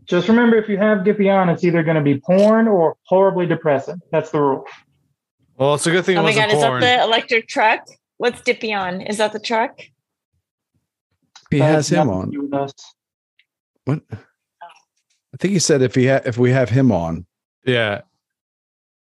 Just 0.05 0.27
remember, 0.27 0.57
if 0.57 0.67
you 0.67 0.77
have 0.77 0.99
Giphy 0.99 1.33
on, 1.33 1.47
it's 1.49 1.63
either 1.63 1.81
going 1.81 1.95
to 1.95 2.01
be 2.01 2.19
porn 2.19 2.67
or 2.67 2.97
horribly 3.05 3.45
depressing. 3.45 4.01
That's 4.11 4.31
the 4.31 4.41
rule. 4.41 4.65
Well, 5.57 5.75
it's 5.75 5.87
a 5.87 5.91
good 5.91 6.03
thing 6.03 6.17
oh 6.17 6.19
it 6.19 6.21
Oh 6.21 6.23
my 6.23 6.29
wasn't 6.29 6.51
god, 6.51 6.55
is 6.57 6.61
that 6.61 6.79
the 6.99 7.03
electric 7.03 7.47
truck? 7.47 7.87
What's 8.17 8.41
Dippy 8.41 8.73
on? 8.73 9.01
Is 9.01 9.17
that 9.19 9.31
the 9.31 9.39
truck? 9.39 9.79
He 11.49 11.59
That 11.59 11.65
has 11.75 11.89
him 11.89 12.09
on. 12.09 12.31
with 12.37 12.53
us. 12.53 12.73
What? 13.85 14.01
Oh. 14.11 14.17
I 15.33 15.37
think 15.39 15.53
he 15.53 15.59
said 15.59 15.81
if 15.81 15.95
he 15.95 16.07
ha- 16.07 16.21
if 16.25 16.37
we 16.37 16.51
have 16.51 16.69
him 16.69 16.91
on, 16.91 17.25
yeah. 17.65 18.01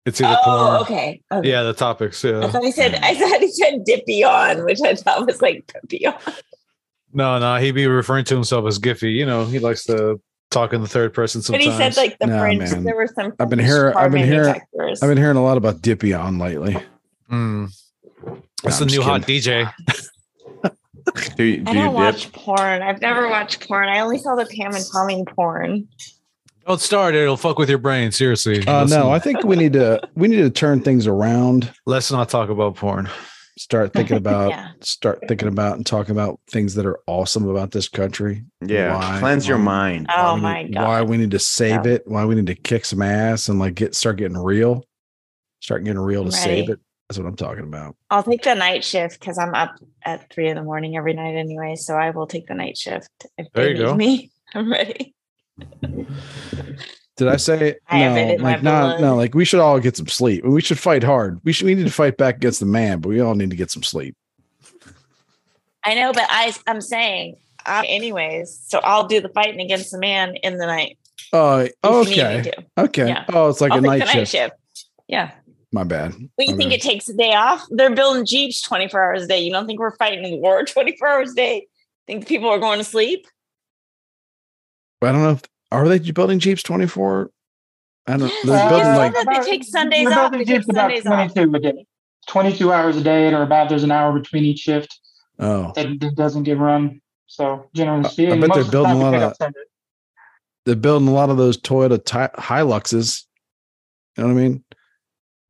It's 0.05 0.21
either 0.21 0.37
Oh, 0.45 0.67
porn. 0.69 0.81
okay. 0.83 1.23
okay. 1.31 1.49
Yeah, 1.49 1.63
the 1.63 1.73
topics. 1.75 2.23
Yeah. 2.25 2.39
I 2.39 2.41
Yeah. 2.43 2.49
thought 2.51 2.65
he 2.65 2.73
said 2.73 2.95
I 3.03 3.15
thought 3.15 3.41
he 3.41 3.51
said 3.53 3.85
Dippy 3.85 4.25
on, 4.25 4.65
which 4.65 4.81
I 4.83 4.95
thought 4.97 5.27
was 5.27 5.41
like 5.41 5.73
Dippy 5.73 6.07
on. 6.07 6.15
No, 7.13 7.39
no, 7.39 7.57
he'd 7.57 7.73
be 7.73 7.87
referring 7.87 8.25
to 8.27 8.35
himself 8.35 8.67
as 8.67 8.79
Giffy. 8.79 9.13
You 9.15 9.27
know, 9.27 9.45
he 9.45 9.59
likes 9.59 9.85
to 9.85 10.21
talk 10.51 10.73
in 10.73 10.81
the 10.83 10.89
third 10.89 11.15
person 11.15 11.41
sometimes. 11.43 11.67
But 11.67 11.71
sometimes. 11.73 11.95
he 11.95 12.01
said 12.01 12.03
like 12.09 12.19
the 12.19 12.27
Nah, 12.27 12.39
French. 12.41 12.59
man. 12.73 12.85
There 12.85 12.97
were 12.97 13.07
some. 13.15 13.33
I've 13.39 13.49
been 13.51 13.59
hearing- 13.59 13.95
I've 13.97 14.11
been 14.13 14.27
hearing- 14.27 14.61
I've 14.81 15.09
been 15.09 15.19
hearing 15.19 15.37
a 15.37 15.43
lot 15.43 15.57
about 15.57 15.83
Dippy 15.83 16.13
on 16.15 16.39
lately. 16.39 16.77
Mm. 17.31 17.71
That's 18.65 18.81
I'm 18.81 18.87
the 18.89 18.93
new 18.93 18.97
just 18.99 19.09
hot. 19.09 19.23
DJ. 19.23 19.71
Do 21.37 21.43
you, 21.45 21.59
do 21.59 21.71
I 21.71 21.75
you 21.75 21.79
don't 21.81 21.85
dip? 21.87 21.93
watch 21.95 22.33
porn. 22.33 22.81
I've 22.83 23.01
never 23.01 23.29
watched 23.29 23.67
porn. 23.67 23.89
I 23.89 23.99
only 24.01 24.19
saw 24.19 24.35
the 24.37 24.47
Pam 24.47 24.73
and 24.75 24.85
Tommy 24.93 25.25
porn. 25.35 25.89
Don't 26.67 26.81
start 26.81 27.15
it. 27.15 27.23
It'll 27.23 27.37
fuck 27.37 27.59
with 27.59 27.69
your 27.69 27.79
brain. 27.79 28.13
Seriously. 28.13 28.67
Uh, 28.67 28.85
no, 28.85 29.11
I 29.11 29.19
think 29.19 29.45
we 29.45 29.57
need 29.57 29.73
to 29.75 30.01
we 30.15 30.29
need 30.29 30.37
to 30.43 30.51
turn 30.51 30.81
things 30.81 31.07
around. 31.07 31.73
let's 31.87 32.11
not 32.13 32.29
talk 32.29 32.49
about 32.51 32.77
porn. 32.77 33.09
Start 33.59 33.93
thinking 33.93 34.17
about 34.25 34.51
Yeah. 34.51 34.69
start 34.81 35.21
thinking 35.29 35.49
about 35.49 35.77
and 35.77 35.85
talking 35.85 36.13
about 36.13 36.41
things 36.51 36.75
that 36.75 36.87
are 36.87 37.01
awesome 37.07 37.49
about 37.49 37.73
this 37.73 37.89
country. 37.89 38.45
Yeah, 38.65 38.97
Why- 38.97 39.19
cleanse 39.19 39.47
your 39.47 39.59
mind. 39.59 40.07
Oh 40.15 40.37
we 40.37 40.41
my 40.41 40.63
need- 40.63 40.75
god! 40.75 40.87
Why 40.89 41.03
we 41.03 41.17
need 41.17 41.33
to 41.33 41.39
save 41.39 41.85
Yeah. 41.87 41.93
it? 41.95 42.03
Why 42.07 42.25
we 42.25 42.35
need 42.35 42.47
to 42.47 42.55
kick 42.55 42.85
some 42.85 43.03
ass 43.03 43.49
and 43.49 43.59
like 43.59 43.75
get 43.75 43.95
start 43.95 44.17
getting 44.17 44.39
real? 44.39 44.85
Start 45.61 45.85
getting 45.85 46.01
real 46.01 46.25
to 46.25 46.33
save 46.33 46.71
it. 46.71 46.81
That's 47.09 47.19
what 47.19 47.27
I'm 47.29 47.37
talking 47.37 47.65
about. 47.65 47.95
I'll 48.11 48.23
take 48.23 48.43
the 48.43 48.55
night 48.55 48.83
shift 48.85 49.21
because 49.21 49.37
I'm 49.37 49.55
up 49.55 49.75
at 50.05 50.33
three 50.33 50.49
in 50.49 50.57
the 50.57 50.63
morning 50.63 50.97
every 50.97 51.13
night 51.13 51.35
anyway. 51.35 51.75
So 51.77 51.95
I 51.95 52.11
will 52.11 52.27
take 52.27 52.47
the 52.47 52.55
night 52.55 52.79
shift 52.79 53.09
if 53.37 53.49
There 53.53 53.65
they 53.65 53.71
you 53.73 53.77
need 53.79 53.85
go. 53.85 53.95
me. 53.95 54.31
I'm 54.55 54.71
ready. 54.73 55.15
Did 57.17 57.29
I 57.29 57.37
say 57.37 57.77
I 57.89 57.99
have 57.99 58.17
it 58.17 58.27
no? 58.27 58.35
in 58.35 58.43
Like 58.43 58.63
not 58.63 59.01
no. 59.01 59.17
Like 59.17 59.35
we 59.35 59.45
should 59.45 59.61
all 59.61 59.79
get 59.79 59.97
some 59.97 60.07
sleep. 60.09 60.45
We 60.45 60.61
should 60.61 60.79
fight 60.79 61.05
hard. 61.05 61.41
We 61.45 61.53
should. 61.53 61.67
We 61.67 61.75
need 61.75 61.87
to 61.87 61.93
fight 61.93 62.17
back 62.17 62.37
against 62.37 62.61
the 62.61 62.67
man, 62.67 63.01
but 63.01 63.11
we 63.11 63.21
all 63.21 63.35
need 63.35 63.51
to 63.51 63.57
get 63.57 63.71
some 63.71 63.83
sleep. 63.83 64.17
I 65.85 65.95
know, 65.95 66.13
but 66.13 66.25
I 66.29 66.55
I'm 66.67 66.81
saying 66.81 67.37
uh, 67.67 67.83
anyways. 67.87 68.59
So 68.67 68.81
I'll 68.83 69.07
do 69.07 69.21
the 69.21 69.29
fighting 69.29 69.61
against 69.61 69.91
the 69.93 69.99
man 69.99 70.37
in 70.37 70.59
the 70.59 70.67
night. 70.67 70.99
Oh, 71.33 71.59
if 71.59 71.71
you 71.85 72.17
need 72.17 72.17
me 72.17 72.41
okay, 72.41 72.53
okay. 72.79 73.09
Yeah. 73.09 73.25
Oh, 73.33 73.49
it's 73.49 73.61
like 73.61 73.73
I'll 73.73 73.79
a 73.79 73.83
take 73.83 73.89
night 73.91 73.99
the 74.01 74.05
night 74.07 74.29
shift. 74.29 74.33
shift. 74.33 74.55
Yeah. 75.09 75.33
My 75.73 75.85
bad. 75.85 76.13
But 76.37 76.47
you 76.47 76.53
My 76.53 76.59
think 76.59 76.71
bad. 76.71 76.81
it 76.81 76.83
takes 76.83 77.09
a 77.09 77.15
day 77.15 77.33
off? 77.33 77.65
They're 77.71 77.95
building 77.95 78.27
Jeeps 78.27 78.61
24 78.63 79.03
hours 79.03 79.23
a 79.23 79.27
day. 79.27 79.41
You 79.41 79.51
don't 79.51 79.67
think 79.67 79.81
we're 79.81 79.97
fighting 79.97 80.41
war 80.43 80.65
24 80.65 81.09
hours 81.09 81.33
a 81.33 81.35
day? 81.35 81.67
Think 82.07 82.27
people 82.27 82.51
are 82.51 82.59
going 82.59 82.79
to 82.79 82.85
sleep? 82.85 83.27
I 85.09 85.13
don't 85.13 85.23
know. 85.23 85.31
If, 85.33 85.43
are 85.71 85.89
they 85.89 85.99
building 85.99 86.39
Jeeps 86.39 86.63
24? 86.63 87.31
I 88.07 88.17
don't. 88.17 88.29
Yes, 88.29 88.45
They're 88.45 88.69
building 88.69 88.87
yes. 88.87 88.99
like 88.99 89.13
that 89.15 89.27
they 89.45 89.51
take 89.51 89.65
Sundays 89.65 90.05
We're 90.07 90.13
off. 90.13 90.31
building 90.33 90.39
They 90.41 90.45
take 90.45 90.57
Jeeps 90.63 90.69
about 90.71 90.91
Sundays 90.91 91.07
off. 91.07 91.35
22 91.35 91.55
a 91.57 91.73
day. 91.73 91.87
22 92.29 92.73
hours 92.73 92.97
a 92.97 93.03
day, 93.03 93.33
or 93.35 93.43
about 93.43 93.69
there's 93.69 93.83
an 93.85 93.91
hour 93.91 94.13
between 94.19 94.45
each 94.45 94.61
shift 94.61 94.99
oh, 95.41 95.73
that 95.75 96.01
that 96.01 96.15
doesn't 96.15 96.45
get 96.45 96.59
run. 96.59 97.01
So 97.27 97.69
generally 97.75 98.05
I- 98.05 98.33
I 98.33 98.39
bet 98.39 98.51
they're 98.53 98.61
of 98.61 98.67
the 98.67 98.71
building 98.71 98.93
a 98.93 99.11
lot 99.11 99.15
of- 99.41 99.55
they're 100.65 100.77
building 100.77 101.09
a 101.09 101.13
lot 101.13 101.31
of 101.31 101.37
those 101.37 101.59
Toyota 101.61 102.05
Ti- 102.05 102.41
Hiluxes. 102.41 103.25
You 104.17 104.25
know 104.25 104.33
what 104.35 104.39
I 104.41 104.43
mean? 104.43 104.65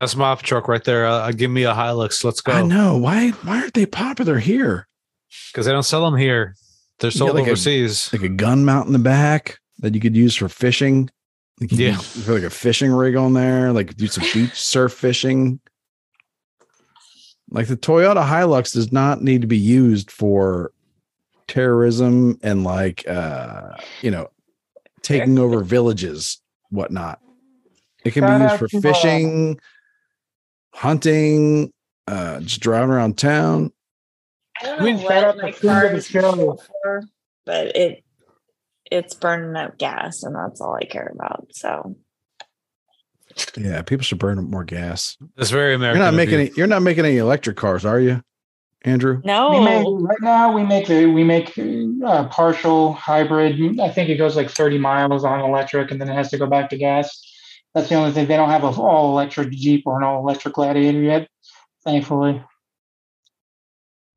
That's 0.01 0.17
my 0.17 0.35
truck 0.37 0.67
right 0.69 0.83
there. 0.85 1.07
Uh, 1.07 1.31
give 1.33 1.51
me 1.51 1.65
a 1.65 1.73
Hilux. 1.75 2.25
Let's 2.25 2.41
go. 2.41 2.53
I 2.53 2.63
know. 2.63 2.97
Why? 2.97 3.31
Why 3.31 3.61
aren't 3.61 3.75
they 3.75 3.87
popular 3.87 4.39
here? 4.39 4.89
Because 5.53 5.67
they 5.67 5.73
don't 5.73 5.83
sell 5.83 6.05
them 6.05 6.19
here. 6.19 6.55
They're 7.03 7.11
sold 7.11 7.35
like 7.35 7.47
a- 7.47 7.51
overseas. 7.51 8.11
Like 8.13 8.23
a 8.23 8.29
gun 8.29 8.65
mount 8.65 8.87
in 8.87 8.93
the 8.95 8.99
back 8.99 9.59
that 9.81 9.95
you 9.95 10.01
could 10.01 10.17
use 10.17 10.35
for 10.35 10.49
fishing. 10.49 11.11
Like 11.61 11.71
Yeah. 11.73 11.97
put 12.25 12.29
like 12.35 12.43
a 12.45 12.51
fishing 12.51 12.91
rig 12.93 13.15
on 13.17 13.35
there. 13.35 13.73
Like 13.73 13.97
do 13.97 14.07
some 14.07 14.25
beach 14.33 14.55
surf 14.59 14.93
fishing. 14.93 15.61
Like 17.51 17.67
the 17.67 17.77
Toyota 17.77 18.27
Hilux 18.27 18.73
does 18.73 18.93
not 18.93 19.23
need 19.23 19.43
to 19.43 19.47
be 19.47 19.59
used 19.59 20.11
for 20.11 20.73
terrorism 21.49 22.39
and 22.43 22.65
like 22.65 23.07
uh 23.07 23.73
you 24.01 24.11
know 24.11 24.31
taking 25.03 25.39
over 25.39 25.63
villages, 25.63 26.41
whatnot. 26.71 27.21
It 28.05 28.13
can 28.13 28.25
be 28.25 28.45
used 28.45 28.59
for 28.59 28.69
fishing, 28.81 29.61
hunting, 30.73 31.73
uh 32.09 32.41
just 32.41 32.61
driving 32.61 32.91
around 32.91 33.19
town. 33.19 33.73
I 34.61 34.67
don't 34.67 34.81
I 34.81 34.85
mean, 34.85 34.97
know 34.97 35.03
shout 35.03 35.25
out 35.25 35.37
what 35.37 35.47
to 35.47 35.53
Friend 35.53 35.85
of 35.87 35.91
the 35.93 35.97
is 35.99 36.07
show. 36.07 36.37
built 36.37 36.69
for, 36.83 37.03
but 37.47 37.77
it 37.77 38.05
it's 38.91 39.15
burning 39.15 39.57
up 39.57 39.79
gas, 39.79 40.23
and 40.23 40.35
that's 40.37 40.61
all 40.61 40.77
I 40.81 40.85
care 40.85 41.11
about. 41.15 41.49
So 41.53 41.97
Yeah, 43.57 43.83
people 43.83 44.05
should 44.05 44.19
burn 44.19 44.39
up 44.39 44.45
more 44.45 44.65
gas. 44.65 45.17
It's 45.39 45.51
very 45.51 45.75
American. 45.75 46.01
You're 46.01 46.11
not 46.11 46.15
making 46.15 46.35
any, 46.41 46.51
you're 46.57 46.67
not 46.67 46.83
making 46.83 47.07
any 47.07 47.17
electric 47.17 47.57
cars, 47.57 47.85
are 47.87 47.99
you, 47.99 48.23
Andrew? 48.83 49.15
We 49.15 49.21
make 49.21 49.27
no, 49.85 49.99
right 49.99 50.21
now 50.21 50.53
we 50.53 50.65
make 50.65 50.91
a 50.91 51.07
we 51.07 51.25
make 51.25 51.57
a 51.57 52.29
partial 52.31 52.93
hybrid. 52.93 53.81
I 53.81 53.89
think 53.89 54.11
it 54.11 54.17
goes 54.17 54.37
like 54.37 54.51
30 54.51 54.79
miles 54.79 55.25
on 55.25 55.41
electric, 55.41 55.91
and 55.91 56.01
then 56.01 56.11
it 56.11 56.15
has 56.15 56.31
to 56.31 56.39
go 56.39 56.47
back 56.47 56.69
to 56.71 56.77
gas. 56.77 57.29
That's 57.75 57.89
the 57.89 57.95
only 57.95 58.13
thing. 58.13 58.27
They 58.27 58.37
don't 58.37 58.51
have 58.51 58.65
an 58.65 58.75
all 58.75 59.13
electric 59.13 59.51
Jeep 59.51 59.85
or 59.87 59.97
an 59.97 60.05
all 60.05 60.21
electric 60.21 60.53
Gladiator 60.55 61.01
yet, 61.01 61.29
thankfully. 61.85 62.43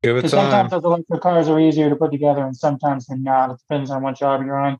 Give 0.06 0.16
it 0.18 0.18
Because 0.18 0.30
time. 0.32 0.50
sometimes 0.52 0.70
those 0.70 0.84
electric 0.84 1.20
cars 1.20 1.48
are 1.48 1.58
easier 1.58 1.90
to 1.90 1.96
put 1.96 2.12
together, 2.12 2.44
and 2.44 2.56
sometimes 2.56 3.06
they're 3.06 3.18
not. 3.18 3.50
It 3.50 3.58
depends 3.68 3.90
on 3.90 4.02
what 4.02 4.16
job 4.16 4.44
you're 4.46 4.56
on. 4.56 4.78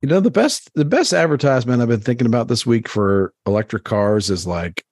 You 0.00 0.08
know 0.08 0.20
the 0.20 0.30
best 0.30 0.70
the 0.76 0.84
best 0.84 1.12
advertisement 1.12 1.82
I've 1.82 1.88
been 1.88 1.98
thinking 2.00 2.28
about 2.28 2.46
this 2.46 2.64
week 2.64 2.88
for 2.88 3.32
electric 3.44 3.82
cars 3.82 4.30
is 4.30 4.46
like 4.46 4.84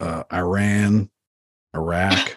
uh, 0.00 0.24
Iran, 0.32 1.08
Iraq, 1.72 2.36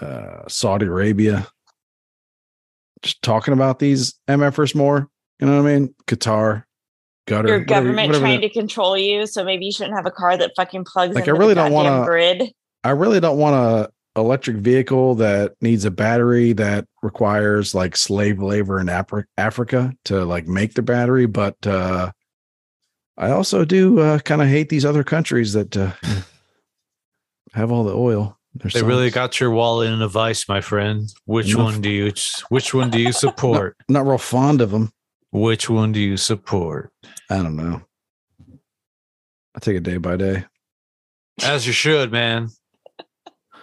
uh, 0.00 0.48
Saudi 0.48 0.86
Arabia. 0.86 1.46
Just 3.02 3.20
talking 3.20 3.52
about 3.52 3.80
these 3.80 4.14
MFers 4.28 4.74
more. 4.74 5.10
You 5.40 5.46
know 5.46 5.62
what 5.62 5.68
I 5.70 5.74
mean? 5.78 5.94
Qatar, 6.06 6.64
gutter. 7.26 7.48
your 7.48 7.60
government 7.60 8.06
whatever 8.08 8.24
trying 8.24 8.40
the- 8.40 8.48
to 8.48 8.54
control 8.54 8.96
you, 8.96 9.26
so 9.26 9.44
maybe 9.44 9.66
you 9.66 9.72
shouldn't 9.72 9.94
have 9.96 10.06
a 10.06 10.10
car 10.10 10.38
that 10.38 10.52
fucking 10.56 10.84
plugs 10.84 11.14
Like, 11.14 11.24
I 11.28 11.32
into 11.32 11.38
really 11.38 11.52
the 11.54 11.62
don't 11.64 11.72
wanna- 11.72 12.06
grid. 12.06 12.52
I 12.84 12.90
really 12.90 13.20
don't 13.20 13.38
want 13.38 13.54
a 13.54 14.20
electric 14.20 14.56
vehicle 14.56 15.14
that 15.16 15.54
needs 15.60 15.84
a 15.84 15.90
battery 15.90 16.52
that 16.52 16.86
requires 17.02 17.74
like 17.74 17.96
slave 17.96 18.40
labor 18.42 18.78
in 18.78 18.86
Afri- 18.88 19.24
Africa 19.38 19.92
to 20.04 20.24
like 20.24 20.46
make 20.46 20.74
the 20.74 20.82
battery. 20.82 21.26
But 21.26 21.66
uh, 21.66 22.12
I 23.16 23.30
also 23.30 23.64
do 23.64 24.00
uh, 24.00 24.18
kind 24.18 24.42
of 24.42 24.48
hate 24.48 24.68
these 24.68 24.84
other 24.84 25.04
countries 25.04 25.52
that 25.54 25.76
uh, 25.76 25.92
have 27.54 27.72
all 27.72 27.84
the 27.84 27.94
oil. 27.94 28.38
They 28.54 28.82
really 28.82 29.10
got 29.10 29.40
your 29.40 29.50
wallet 29.50 29.90
in 29.90 30.02
a 30.02 30.08
vice, 30.08 30.46
my 30.46 30.60
friend. 30.60 31.10
Which 31.24 31.54
Enough. 31.54 31.64
one 31.64 31.80
do 31.80 31.88
you 31.88 32.12
which 32.50 32.74
one 32.74 32.90
do 32.90 33.00
you 33.00 33.12
support? 33.12 33.76
I'm 33.88 33.94
not 33.94 34.06
real 34.06 34.18
fond 34.18 34.60
of 34.60 34.70
them. 34.70 34.92
which 35.30 35.70
one 35.70 35.92
do 35.92 36.00
you 36.00 36.18
support? 36.18 36.92
I 37.30 37.36
don't 37.36 37.56
know. 37.56 37.80
I 39.54 39.58
take 39.60 39.76
it 39.76 39.82
day 39.84 39.96
by 39.96 40.16
day. 40.16 40.44
As 41.42 41.66
you 41.66 41.72
should, 41.72 42.12
man. 42.12 42.50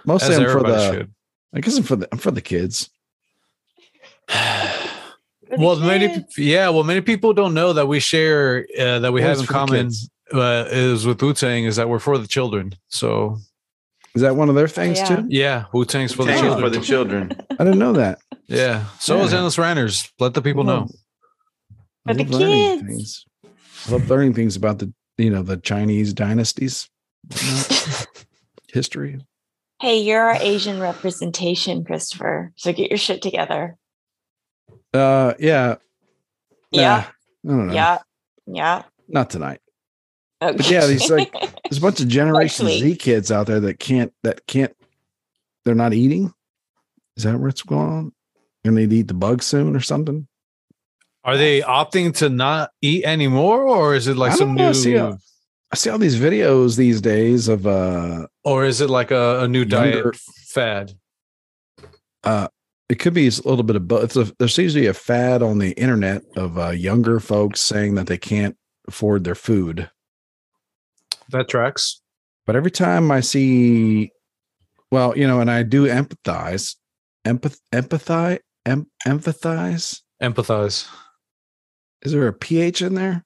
Mostly 0.06 0.36
As 0.36 0.40
I'm 0.40 0.50
for 0.50 0.64
the. 0.64 0.92
should. 0.92 1.14
I 1.54 1.60
guess 1.62 1.78
I'm 1.78 1.84
for 1.84 1.96
the. 1.96 2.08
I'm 2.12 2.18
for 2.18 2.32
the 2.32 2.42
kids. 2.42 2.90
For 5.50 5.58
the 5.58 5.66
well, 5.66 5.80
many 5.80 6.08
kids. 6.10 6.38
yeah, 6.38 6.70
well, 6.70 6.84
many 6.84 7.02
people 7.02 7.34
don't 7.34 7.56
know 7.56 7.74
that 7.74 7.88
we 7.88 8.00
share 8.00 8.68
uh, 8.80 9.00
that 9.00 9.12
we 9.12 9.24
Always 9.24 9.40
have 9.40 9.40
in 9.40 9.52
common 9.52 9.90
uh, 10.32 10.66
is 10.70 11.08
with 11.08 11.20
Wu 11.24 11.34
Tang 11.34 11.64
is 11.64 11.78
that 11.78 11.90
we're 11.90 11.98
for 11.98 12.20
the 12.20 12.28
children. 12.28 12.76
So 12.90 13.40
Is 14.14 14.22
that 14.22 14.36
one 14.36 14.50
of 14.50 14.54
their 14.54 14.68
things 14.68 15.00
yeah. 15.00 15.06
too? 15.16 15.26
yeah, 15.28 15.66
Wu 15.74 15.86
Tang's 15.86 16.14
for 16.14 16.24
the 16.24 16.34
children. 16.34 16.60
for 16.62 16.70
the 16.70 16.80
children. 16.82 17.32
I 17.50 17.64
didn't 17.64 17.80
know 17.80 17.94
that. 17.94 18.20
yeah, 18.46 18.86
so 19.00 19.22
is 19.24 19.32
Yeah. 19.32 19.38
Endless 19.40 19.58
Ranners. 19.58 20.12
Let 20.20 20.36
the 20.36 20.44
people 20.44 20.64
know. 20.64 20.88
I 22.06 22.14
For 22.14 22.18
the 22.20 22.26
kids. 22.26 22.84
things. 22.84 23.26
I 23.88 23.92
love 23.94 24.08
learning 24.08 24.36
things 24.36 24.56
about 24.56 24.78
the 24.78 24.94
you 25.18 25.32
know 25.32 25.42
the 25.42 25.58
Chinese 25.58 26.14
dynasties, 26.14 26.88
history. 28.72 29.20
Hey, 29.82 30.02
you're 30.02 30.22
our 30.22 30.36
Asian 30.36 30.80
representation, 30.80 31.84
Christopher. 31.86 32.52
So 32.56 32.74
get 32.74 32.92
your 32.92 32.98
shit 32.98 33.22
together. 33.22 33.78
Uh, 34.94 35.34
yeah, 35.40 35.76
Yeah, 36.72 37.06
Nah, 37.44 37.54
I 37.54 37.58
don't 37.58 37.68
know. 37.68 37.74
yeah, 37.74 37.98
yeah. 38.48 38.84
not 39.08 39.30
tonight. 39.30 39.60
Okay. 40.42 40.74
yeah, 40.74 40.86
these, 40.86 41.10
like, 41.10 41.32
There's 41.70 41.78
a 41.78 41.82
bunch 41.82 42.00
of 42.02 42.08
Generation 42.08 42.68
Z 42.68 42.96
kids 42.96 43.32
out 43.32 43.48
there 43.48 43.60
that 43.60 43.80
can't 43.80 44.14
that 44.24 44.46
can't. 44.48 44.76
They're 45.66 45.76
not 45.76 45.94
eating. 45.94 46.34
Is 47.18 47.24
that 47.24 47.38
what's 47.40 47.62
going 47.62 47.90
on? 47.90 48.14
Gonna 48.66 48.82
need 48.82 48.94
eat 48.94 49.08
the 49.08 49.14
bugs 49.14 49.46
soon 49.46 49.76
or 49.76 49.82
something? 49.82 50.28
Are 51.24 51.38
they 51.38 51.62
opting 51.62 52.16
to 52.18 52.30
not 52.30 52.72
eat 52.82 53.04
anymore, 53.06 53.64
or 53.64 53.94
is 53.96 54.08
it 54.08 54.18
like 54.18 54.32
some 54.34 54.56
know, 54.56 54.70
new, 54.70 54.74
see, 54.74 54.96
I 55.72 55.76
see 55.76 55.90
all 55.90 56.00
these 56.00 56.20
videos 56.20 56.78
these 56.78 57.02
days 57.02 57.48
of 57.48 57.68
uh 57.68 58.28
or 58.44 58.66
is 58.66 58.82
it 58.82 58.90
like 58.90 59.12
a, 59.12 59.42
a 59.42 59.48
new 59.48 59.66
diet 59.66 60.16
fad? 60.16 60.94
uh 62.24 62.48
it 62.90 62.98
could 62.98 63.14
be 63.14 63.28
a 63.28 63.48
little 63.48 63.64
bit 63.64 63.76
of 63.76 63.88
both. 63.88 64.18
A, 64.18 64.34
there 64.40 64.48
seems 64.48 64.74
to 64.74 64.82
be 64.82 64.88
a 64.88 64.94
fad 64.94 65.44
on 65.44 65.60
the 65.60 65.74
internet 65.74 66.24
of 66.36 66.58
uh, 66.58 66.72
younger 66.72 67.20
folks 67.20 67.62
saying 67.62 67.94
that 67.96 68.08
they 68.08 68.18
can't 68.18 68.58
afford 68.88 69.24
their 69.24 69.36
food. 69.36 69.92
That 71.30 71.48
tracks. 71.48 72.02
But 72.48 72.56
every 72.56 72.72
time 72.72 73.12
I 73.12 73.20
see, 73.20 74.10
well, 74.92 75.16
you 75.16 75.28
know, 75.28 75.40
and 75.40 75.52
I 75.52 75.62
do 75.62 75.86
empathize, 75.86 76.78
empath, 77.28 77.60
empathize, 77.72 78.40
em, 78.66 78.88
empathize. 79.06 80.02
Empathize. 80.20 80.88
Is 82.02 82.12
there 82.12 82.28
a 82.28 82.34
ph 82.34 82.82
in 82.82 82.96
there? 82.96 83.24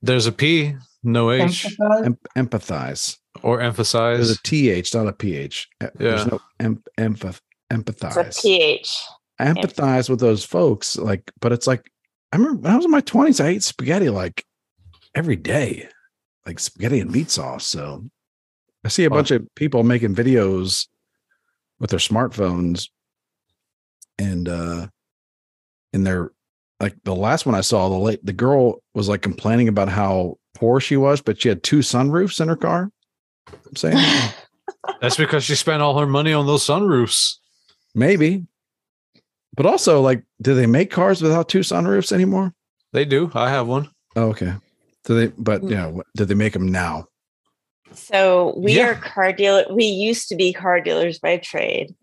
There's 0.00 0.26
a 0.26 0.32
P, 0.32 0.76
no 1.04 1.30
H, 1.30 1.64
Emphasize? 1.64 2.06
Em, 2.06 2.18
empathize. 2.36 3.18
or 3.42 3.58
There's 3.58 3.68
emphasize. 3.68 4.30
a 4.30 4.38
th, 4.42 4.94
not 4.94 5.06
a 5.08 5.12
ph. 5.12 5.68
Uh, 5.80 5.88
There's 5.94 6.24
Yeah. 6.24 6.30
no 6.32 6.40
em, 6.60 6.82
empath, 6.98 7.40
It's 7.70 7.70
a 7.70 7.74
empathize. 7.74 8.42
pH. 8.42 9.02
I 9.38 9.46
empathize 9.46 10.08
with 10.08 10.20
those 10.20 10.44
folks. 10.44 10.96
Like, 10.96 11.30
but 11.40 11.52
it's 11.52 11.66
like 11.66 11.90
I 12.32 12.36
remember 12.36 12.60
when 12.62 12.72
I 12.72 12.76
was 12.76 12.84
in 12.84 12.90
my 12.90 13.00
twenties, 13.00 13.40
I 13.40 13.48
ate 13.48 13.62
spaghetti 13.62 14.08
like 14.10 14.44
every 15.14 15.36
day, 15.36 15.88
like 16.46 16.58
spaghetti 16.58 17.00
and 17.00 17.10
meat 17.10 17.30
sauce. 17.30 17.66
So 17.66 18.04
I 18.84 18.88
see 18.88 19.04
a 19.04 19.10
Wow. 19.10 19.16
bunch 19.18 19.30
of 19.32 19.46
people 19.56 19.82
making 19.82 20.14
videos 20.14 20.86
with 21.80 21.90
their 21.90 21.98
smartphones, 21.98 22.88
and 24.18 24.48
uh, 24.48 24.86
and 25.92 26.06
they're 26.06 26.30
like 26.80 26.94
the 27.04 27.14
last 27.14 27.46
one 27.46 27.54
I 27.54 27.60
saw, 27.60 27.88
the 27.88 27.94
late 27.98 28.24
the 28.24 28.32
girl 28.32 28.82
was 28.94 29.08
like 29.08 29.22
complaining 29.22 29.68
about 29.68 29.88
how 29.88 30.38
poor 30.54 30.80
she 30.80 30.96
was, 30.96 31.20
but 31.20 31.40
she 31.40 31.48
had 31.48 31.62
two 31.62 31.78
sunroofs 31.80 32.40
in 32.40 32.48
her 32.48 32.56
car. 32.56 32.90
I'm 33.52 33.76
saying 33.76 33.96
That's 35.00 35.16
because 35.16 35.44
she 35.44 35.54
spent 35.54 35.82
all 35.82 35.98
her 35.98 36.06
money 36.06 36.32
on 36.32 36.46
those 36.46 36.64
sunroofs. 36.66 37.34
maybe, 37.94 38.46
but 39.56 39.66
also 39.66 40.00
like, 40.00 40.22
do 40.40 40.54
they 40.54 40.66
make 40.66 40.90
cars 40.90 41.20
without 41.22 41.48
two 41.48 41.60
sunroofs 41.60 42.12
anymore? 42.12 42.52
They 42.92 43.04
do. 43.04 43.30
I 43.34 43.50
have 43.50 43.66
one. 43.66 43.90
Oh, 44.16 44.28
okay. 44.30 44.54
Do 45.04 45.14
they? 45.14 45.26
But 45.38 45.62
yeah, 45.64 45.68
you 45.88 45.92
know, 45.96 46.02
do 46.16 46.24
they 46.24 46.34
make 46.34 46.52
them 46.54 46.68
now? 46.68 47.06
So 47.92 48.54
we 48.56 48.76
Yeah. 48.78 48.90
are 48.90 48.94
car 48.94 49.32
dealer. 49.32 49.64
We 49.70 49.84
used 49.84 50.28
to 50.28 50.36
be 50.36 50.52
car 50.52 50.80
dealers 50.80 51.18
by 51.18 51.36
trade, 51.38 51.94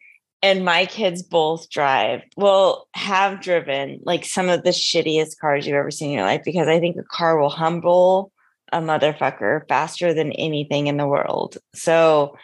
and 0.44 0.64
my 0.64 0.86
kids 0.86 1.24
both 1.24 1.70
drive. 1.70 2.22
Well, 2.38 2.88
have 2.94 3.42
driven 3.42 4.00
like 4.04 4.24
some 4.26 4.50
of 4.50 4.64
the 4.64 4.70
shittiest 4.70 5.40
cars 5.40 5.66
you've 5.66 5.76
ever 5.76 5.92
seen 5.92 6.12
in 6.12 6.18
your 6.18 6.26
life 6.26 6.42
because 6.46 6.68
I 6.68 6.80
think 6.80 6.98
a 6.98 7.04
car 7.04 7.38
will 7.40 7.50
humble 7.50 8.31
a 8.72 8.80
motherfucker 8.80 9.68
faster 9.68 10.14
than 10.14 10.32
anything 10.34 10.88
in 10.88 10.98
the 10.98 11.08
world. 11.08 11.58
So 11.76 12.38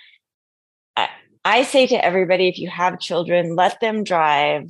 I, 0.96 1.08
I 1.46 1.64
say 1.64 1.88
to 1.88 2.04
everybody, 2.06 2.48
if 2.48 2.58
you 2.58 2.70
have 2.70 3.00
children, 3.00 3.56
let 3.56 3.80
them 3.80 4.04
drive 4.04 4.70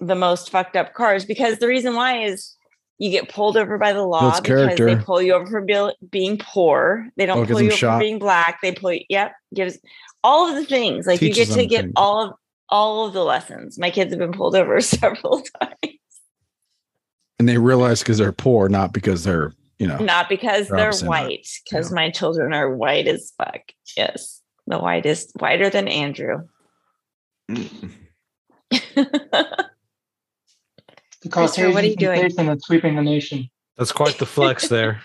the 0.00 0.14
most 0.14 0.50
fucked 0.50 0.76
up 0.76 0.94
cars 0.94 1.24
because 1.24 1.58
the 1.58 1.68
reason 1.68 1.94
why 1.94 2.22
is 2.24 2.56
you 2.98 3.10
get 3.10 3.28
pulled 3.28 3.56
over 3.56 3.78
by 3.78 3.92
the 3.92 4.02
law 4.02 4.20
Builds 4.20 4.40
because 4.40 4.76
they 4.78 4.96
pull 4.96 5.20
you 5.22 5.32
over 5.34 5.46
for 5.46 5.60
bil- 5.62 5.94
being 6.10 6.38
poor. 6.38 7.06
They 7.16 7.26
don't 7.26 7.38
Oh, 7.38 7.46
pull 7.46 7.60
you 7.60 7.68
over 7.68 7.76
shot. 7.76 7.96
for 7.96 8.00
being 8.00 8.18
black. 8.18 8.58
They 8.62 8.72
pull 8.72 8.92
you, 8.92 9.00
yep, 9.08 9.32
gives 9.54 9.78
all 10.24 10.48
of 10.48 10.54
the 10.54 10.64
things. 10.64 11.06
Like 11.06 11.20
Teaches 11.20 11.38
you 11.50 11.54
get 11.54 11.60
to 11.62 11.66
get 11.66 11.80
things. 11.82 11.92
all 11.96 12.20
of 12.28 12.32
all 12.68 13.06
of 13.06 13.12
the 13.14 13.24
lessons. 13.24 13.78
My 13.78 13.90
kids 13.90 14.12
have 14.12 14.18
been 14.18 14.32
pulled 14.32 14.54
over 14.54 14.80
several 14.80 15.42
times. 15.60 15.96
And 17.38 17.48
they 17.48 17.58
realize 17.58 18.00
because 18.00 18.18
they're 18.18 18.32
poor, 18.32 18.68
not 18.68 18.92
because 18.92 19.24
they're 19.24 19.52
you 19.80 19.86
know. 19.88 19.96
Not 19.98 20.28
because 20.28 20.68
They're 20.68 20.76
they're 20.76 20.86
obviously 20.88 21.08
not. 21.08 21.10
white, 21.10 21.48
because 21.64 21.90
my 21.90 22.10
children 22.10 22.52
are 22.52 22.74
white 22.76 23.08
as 23.08 23.32
fuck. 23.36 23.62
Yes. 23.96 24.42
The 24.66 24.78
whitest, 24.78 25.32
whiter 25.40 25.70
than 25.70 25.88
Andrew. 25.88 26.46
The 31.22 31.28
Christopher, 31.28 31.70
what 31.70 31.82
are 31.84 31.86
you 31.86 31.96
doing? 31.96 32.20
sensation 32.20 32.46
that's 32.46 32.66
sweeping 32.66 32.94
the 32.96 33.02
nation. 33.02 33.50
That's 33.76 33.92
quite 33.92 34.18
the 34.18 34.26
flex 34.26 34.68
there. 34.68 35.02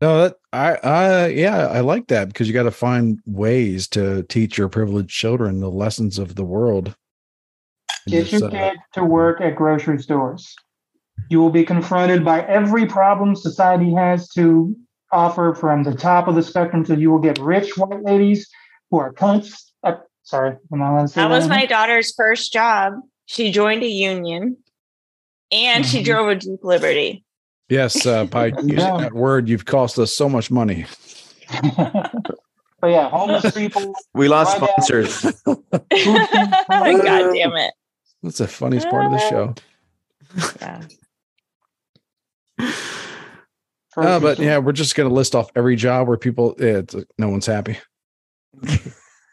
No, 0.00 0.22
that 0.22 0.36
I 0.52 0.74
I 0.76 1.26
yeah, 1.28 1.66
I 1.68 1.80
like 1.80 2.08
that 2.08 2.28
because 2.28 2.46
you 2.46 2.54
got 2.54 2.64
to 2.64 2.70
find 2.70 3.18
ways 3.26 3.88
to 3.88 4.22
teach 4.24 4.58
your 4.58 4.68
privileged 4.68 5.10
children 5.10 5.60
the 5.60 5.70
lessons 5.70 6.18
of 6.18 6.34
the 6.34 6.44
world. 6.44 6.94
And 8.06 8.12
Get 8.12 8.26
just, 8.26 8.42
your 8.42 8.48
uh, 8.48 8.70
kid 8.70 8.78
to 8.92 9.04
work 9.04 9.40
at 9.40 9.56
grocery 9.56 10.00
stores. 10.00 10.54
You 11.28 11.40
will 11.40 11.50
be 11.50 11.64
confronted 11.64 12.24
by 12.24 12.42
every 12.42 12.86
problem 12.86 13.34
society 13.34 13.92
has 13.94 14.28
to 14.30 14.76
offer 15.12 15.54
from 15.54 15.82
the 15.82 15.94
top 15.94 16.28
of 16.28 16.34
the 16.34 16.42
spectrum 16.42 16.84
to 16.84 16.96
you 16.96 17.10
will 17.10 17.18
get 17.20 17.38
rich 17.38 17.76
white 17.76 18.02
ladies 18.04 18.48
who 18.90 18.98
are 18.98 19.12
cunts. 19.12 19.70
Uh, 19.82 19.94
sorry, 20.22 20.56
am 20.72 20.82
I 20.82 20.90
allowed 20.90 21.08
to 21.08 21.14
That 21.14 21.22
that? 21.22 21.28
was 21.30 21.44
anymore? 21.44 21.58
my 21.58 21.66
daughter's 21.66 22.14
first 22.14 22.52
job. 22.52 22.94
She 23.26 23.50
joined 23.50 23.82
a 23.82 23.88
union 23.88 24.56
and 25.50 25.84
she 25.86 26.00
Mhm. 26.00 26.04
drove 26.04 26.28
a 26.28 26.34
Jeep 26.36 26.60
Liberty. 26.62 27.24
yes, 27.68 28.06
uh, 28.06 28.24
by 28.36 28.46
using 28.48 28.78
Yeah. 28.78 28.96
that 28.98 29.12
word, 29.14 29.48
you've 29.48 29.64
cost 29.64 29.98
us 29.98 30.14
so 30.14 30.28
much 30.28 30.50
money. 30.50 30.86
but 31.76 32.88
yeah, 32.88 33.08
homeless 33.08 33.52
people. 33.54 33.94
We 34.14 34.28
lost 34.28 34.60
My 34.60 34.66
dad- 34.66 34.84
sponsors. 34.84 35.22
God 35.44 35.84
damn 35.90 37.56
it. 37.56 37.74
That's 38.22 38.38
the 38.38 38.48
funniest 38.48 38.88
part 38.90 39.06
of 39.06 39.12
the 39.12 39.18
show. 39.18 39.54
Yeah. 40.60 40.82
Uh, 42.58 44.20
but 44.20 44.38
yeah, 44.38 44.58
we're 44.58 44.72
just 44.72 44.94
gonna 44.94 45.08
list 45.08 45.34
off 45.34 45.50
every 45.56 45.76
job 45.76 46.06
where 46.06 46.16
people. 46.18 46.54
Yeah, 46.58 46.78
it's, 46.78 46.94
no 47.18 47.28
one's 47.28 47.46
happy. 47.46 47.78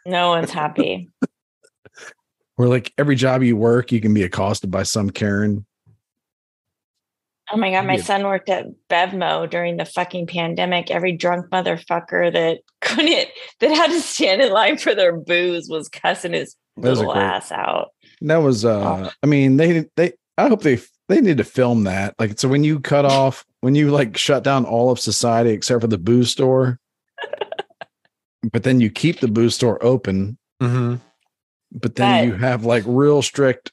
No 0.06 0.28
one's 0.28 0.50
happy. 0.50 1.10
Where 2.56 2.68
like 2.68 2.92
every 2.98 3.16
job 3.16 3.42
you 3.42 3.56
work, 3.56 3.90
you 3.90 4.00
can 4.00 4.12
be 4.14 4.22
accosted 4.22 4.70
by 4.70 4.82
some 4.82 5.08
Karen. 5.10 5.64
Oh 7.50 7.56
my 7.56 7.70
God, 7.70 7.86
my 7.86 7.96
Yeah. 7.96 8.02
son 8.02 8.24
worked 8.24 8.48
at 8.48 8.66
BevMo 8.90 9.48
during 9.50 9.76
the 9.76 9.84
fucking 9.84 10.26
pandemic. 10.26 10.90
Every 10.90 11.12
drunk 11.12 11.46
motherfucker 11.50 12.32
that 12.32 12.58
couldn't, 12.80 13.28
that 13.60 13.70
had 13.70 13.90
to 13.90 14.00
stand 14.00 14.40
in 14.42 14.52
line 14.52 14.78
for 14.78 14.94
their 14.94 15.16
booze 15.16 15.68
was 15.68 15.88
cussing 15.88 16.32
his 16.32 16.54
Those 16.76 16.98
little 16.98 17.14
ass 17.16 17.50
out. 17.50 17.88
That 18.20 18.36
was 18.42 18.64
uh 18.64 19.10
I 19.22 19.26
mean 19.26 19.56
they 19.56 19.86
they 19.96 20.12
I 20.36 20.48
hope 20.48 20.62
they 20.62 20.80
they 21.08 21.20
need 21.20 21.38
to 21.38 21.44
film 21.44 21.84
that. 21.84 22.14
Like 22.18 22.38
so 22.38 22.48
when 22.48 22.64
you 22.64 22.80
cut 22.80 23.04
off 23.04 23.44
when 23.60 23.74
you 23.74 23.90
like 23.90 24.16
shut 24.16 24.44
down 24.44 24.64
all 24.64 24.90
of 24.90 25.00
society 25.00 25.50
except 25.50 25.80
for 25.80 25.86
the 25.86 25.98
booze 25.98 26.30
store, 26.30 26.78
but 28.52 28.62
then 28.62 28.80
you 28.80 28.90
keep 28.90 29.20
the 29.20 29.28
booze 29.28 29.54
store 29.54 29.82
open, 29.84 30.38
hmm 30.60 30.96
but 31.74 31.96
then 31.96 32.28
you 32.28 32.34
have 32.34 32.64
like 32.64 32.84
real 32.86 33.20
strict 33.20 33.72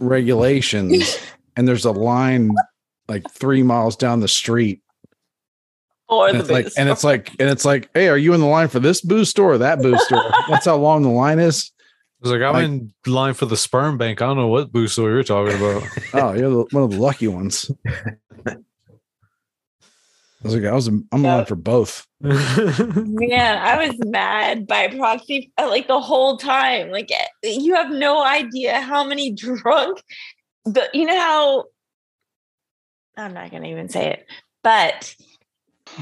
regulations 0.00 1.18
and 1.56 1.66
there's 1.66 1.86
a 1.86 1.90
line 1.90 2.54
like 3.08 3.28
three 3.30 3.62
miles 3.62 3.96
down 3.96 4.20
the 4.20 4.28
street. 4.28 4.82
Or 6.08 6.28
And 6.28 6.38
the 6.38 6.42
it's 6.42 6.50
like 6.50 6.64
booze 6.66 6.76
and 6.76 6.88
it's 6.88 7.04
like 7.04 7.30
and 7.40 7.48
it's 7.48 7.64
like, 7.64 7.88
hey, 7.94 8.08
are 8.08 8.18
you 8.18 8.34
in 8.34 8.40
the 8.40 8.46
line 8.46 8.68
for 8.68 8.80
this 8.80 9.00
booze 9.00 9.30
store 9.30 9.52
or 9.52 9.58
that 9.58 9.80
booze 9.80 10.02
store? 10.04 10.30
That's 10.48 10.66
how 10.66 10.76
long 10.76 11.02
the 11.02 11.08
line 11.08 11.38
is. 11.38 11.72
I 12.20 12.28
was 12.28 12.32
like, 12.32 12.42
I'm 12.42 12.54
Like- 12.54 12.64
in 12.64 12.92
line 13.06 13.34
for 13.34 13.46
the 13.46 13.56
sperm 13.56 13.96
bank. 13.96 14.20
I 14.20 14.26
don't 14.26 14.36
know 14.36 14.48
what 14.48 14.72
boost 14.72 14.94
store 14.94 15.10
you're 15.10 15.22
talking 15.22 15.56
about. 15.56 15.82
Oh, 16.14 16.32
you're 16.32 16.50
the, 16.50 16.64
one 16.72 16.82
of 16.84 16.90
the 16.90 16.98
lucky 16.98 17.28
ones. 17.28 17.70
I 18.46 18.56
was 20.42 20.54
like, 20.54 20.64
I 20.64 20.72
was 20.72 20.86
I'm 20.86 21.06
in 21.12 21.22
line 21.22 21.44
for 21.46 21.56
both. 21.56 22.06
Man, 22.20 23.58
I 23.58 23.86
was 23.86 23.96
mad 24.06 24.66
by 24.66 24.88
proxy 24.88 25.52
uh, 25.58 25.68
like 25.68 25.88
the 25.88 26.00
whole 26.00 26.36
time. 26.38 26.90
Like 26.90 27.10
eh, 27.10 27.26
you 27.42 27.74
have 27.74 27.90
no 27.90 28.24
idea 28.24 28.80
how 28.80 29.04
many 29.04 29.32
drunk 29.34 30.02
the 30.64 30.88
you 30.94 31.06
know 31.06 31.18
how 31.18 31.64
I'm 33.16 33.34
not 33.34 33.50
gonna 33.50 33.68
even 33.68 33.88
say 33.88 34.12
it, 34.12 34.26
but 34.62 35.14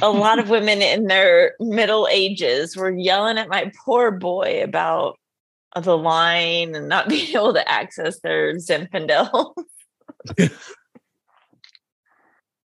a 0.02 0.10
lot 0.10 0.38
of 0.38 0.51
women 0.51 0.82
in 0.82 1.05
their 1.06 1.55
middle 1.60 2.06
ages 2.10 2.76
were 2.76 2.90
yelling 2.90 3.38
at 3.38 3.48
my 3.48 3.70
poor 3.84 4.10
boy 4.10 4.62
about 4.62 5.18
the 5.85 5.97
line 5.97 6.74
and 6.74 6.89
not 6.89 7.09
being 7.11 7.35
able 7.35 7.55
to 7.55 7.69
access 7.70 8.20
their 8.20 8.55
Zinfandel. 8.55 9.55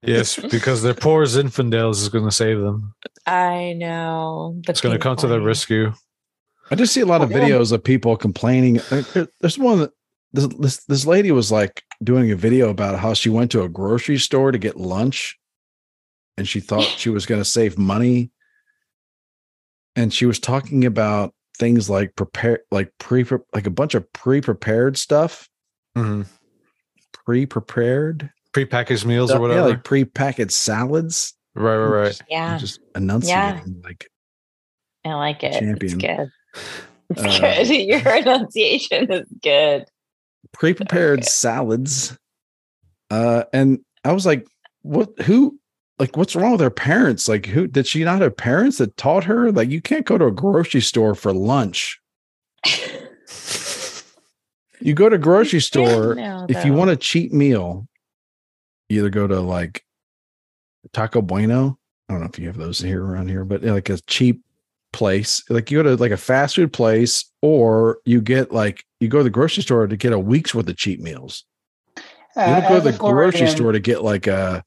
yes, 0.03 0.37
because 0.39 0.83
their 0.83 0.95
poor 0.95 1.24
Zinfandels 1.24 2.03
is 2.03 2.09
going 2.09 2.24
to 2.24 2.31
save 2.33 2.61
them. 2.61 2.95
I 3.27 3.74
know. 3.77 4.61
the 4.65 4.70
It's 4.73 4.81
going 4.81 4.95
to 4.95 4.99
come 5.03 5.16
to 5.16 5.27
their 5.27 5.41
rescue. 5.41 5.93
I 6.70 6.74
just 6.74 6.93
see 6.93 7.01
a 7.01 7.07
lot 7.07 7.23
of 7.23 7.33
Oh, 7.33 7.37
yeah. 7.37 7.49
videos 7.49 7.73
of 7.73 7.83
people 7.85 8.16
complaining. 8.16 8.81
There's 9.41 9.59
one 9.59 9.78
that 9.81 9.91
this, 10.33 10.47
this 10.59 10.85
this 10.85 11.07
lady 11.07 11.31
was 11.31 11.53
like 11.53 11.83
doing 12.03 12.31
a 12.33 12.37
video 12.37 12.69
about 12.70 12.99
how 12.99 13.15
she 13.15 13.28
went 13.31 13.51
to 13.53 13.62
a 13.62 13.69
grocery 13.69 14.19
store 14.19 14.51
to 14.51 14.59
get 14.59 14.77
lunch, 14.77 15.39
and 16.37 16.47
she 16.49 16.61
thought 16.61 16.83
she 16.99 17.09
was 17.09 17.24
going 17.24 17.41
to 17.41 17.45
save 17.45 17.78
money, 17.78 18.31
and 19.95 20.12
she 20.12 20.27
was 20.27 20.41
talking 20.41 20.85
about 20.85 21.33
things 21.57 21.89
like 21.91 22.15
prepare 22.16 22.61
like 22.70 22.93
pre 22.99 23.24
like 23.55 23.66
a 23.66 23.70
bunch 23.70 23.95
of 23.95 24.11
pre 24.12 24.41
prepared 24.41 24.97
stuff, 24.99 25.49
hmm 25.95 26.23
pre-prepared, 27.24 28.31
pre-packaged 28.53 29.05
meals 29.05 29.31
stuff- 29.31 29.39
or 29.39 29.43
whatever. 29.43 29.61
yeah, 29.61 29.66
like 29.66 29.83
pre-packaged 29.85 30.53
salads. 30.53 31.35
right, 31.57 31.77
right, 31.77 32.03
right. 32.03 32.23
Yeah, 32.31 32.57
Just 32.59 32.78
enunciating 32.95 33.81
like 33.83 34.07
I 35.05 35.15
like 35.15 35.43
it. 35.43 35.59
Champion. 35.59 35.95
It's 35.95 35.95
good. 35.95 36.31
It's 37.11 37.23
Uh, 37.23 37.41
good. 37.41 37.69
Your 38.05 38.16
enunciation 38.16 39.12
is 39.12 39.28
good. 39.43 39.85
pre-prepared 40.53 41.20
Okay. 41.20 41.27
salads. 41.28 42.16
Uh, 43.11 43.45
and 43.53 43.78
I 44.05 44.12
was 44.12 44.27
like, 44.27 44.47
what? 44.83 45.11
Who? 45.23 45.59
Like, 45.98 46.16
what's 46.16 46.36
wrong 46.36 46.52
with 46.52 46.60
her 46.60 46.70
parents? 46.70 47.28
Like, 47.28 47.47
who 47.47 47.66
did 47.66 47.86
she 47.86 48.05
not 48.05 48.20
have 48.20 48.36
parents 48.36 48.78
that 48.78 48.97
taught 48.97 49.24
her? 49.24 49.51
Like, 49.51 49.70
you 49.70 49.81
can't 49.81 50.05
go 50.05 50.18
to 50.18 50.27
a 50.27 50.31
grocery 50.31 50.82
store 50.82 51.14
for 51.14 51.32
lunch. 51.32 51.98
You 54.81 54.93
go 54.94 55.09
to 55.09 55.16
a 55.16 55.18
grocery 55.18 55.60
store 55.60 56.14
if 56.51 56.64
you 56.64 56.73
want 56.74 56.90
a 56.90 56.97
cheap 56.97 57.32
meal. 57.32 57.89
You 58.89 59.01
either 59.01 59.10
go 59.10 59.27
to 59.27 59.40
like 59.40 59.85
Taco 60.93 61.23
Bueno. 61.23 61.78
I 62.09 62.12
don't 62.12 62.20
know 62.20 62.28
if 62.28 62.39
you 62.39 62.47
have 62.47 62.59
those 62.59 62.78
here 62.78 63.05
around 63.05 63.28
here, 63.28 63.44
but 63.44 63.64
like 63.64 63.89
a 63.89 63.98
cheap 64.02 64.43
place, 64.93 65.43
like 65.48 65.70
you 65.70 65.82
go 65.82 65.82
to 65.82 65.97
like 66.01 66.12
a 66.12 66.16
fast 66.16 66.56
food 66.56 66.73
place, 66.73 67.24
or 67.43 67.98
you 68.05 68.20
get 68.20 68.52
like 68.52 68.85
you 69.01 69.09
go 69.09 69.18
to 69.18 69.24
the 69.24 69.31
grocery 69.31 69.62
store 69.62 69.86
to 69.86 69.97
get 69.97 70.12
a 70.12 70.18
week's 70.18 70.55
worth 70.55 70.68
of 70.68 70.77
cheap 70.77 71.01
meals. 71.01 71.44
You 71.97 72.02
Uh, 72.43 72.60
don't 72.60 72.68
go 72.68 72.77
to 72.77 72.93
the 72.93 72.98
grocery 72.98 73.48
store 73.48 73.73
to 73.73 73.81
get 73.81 74.05
like 74.05 74.27
a 74.27 74.62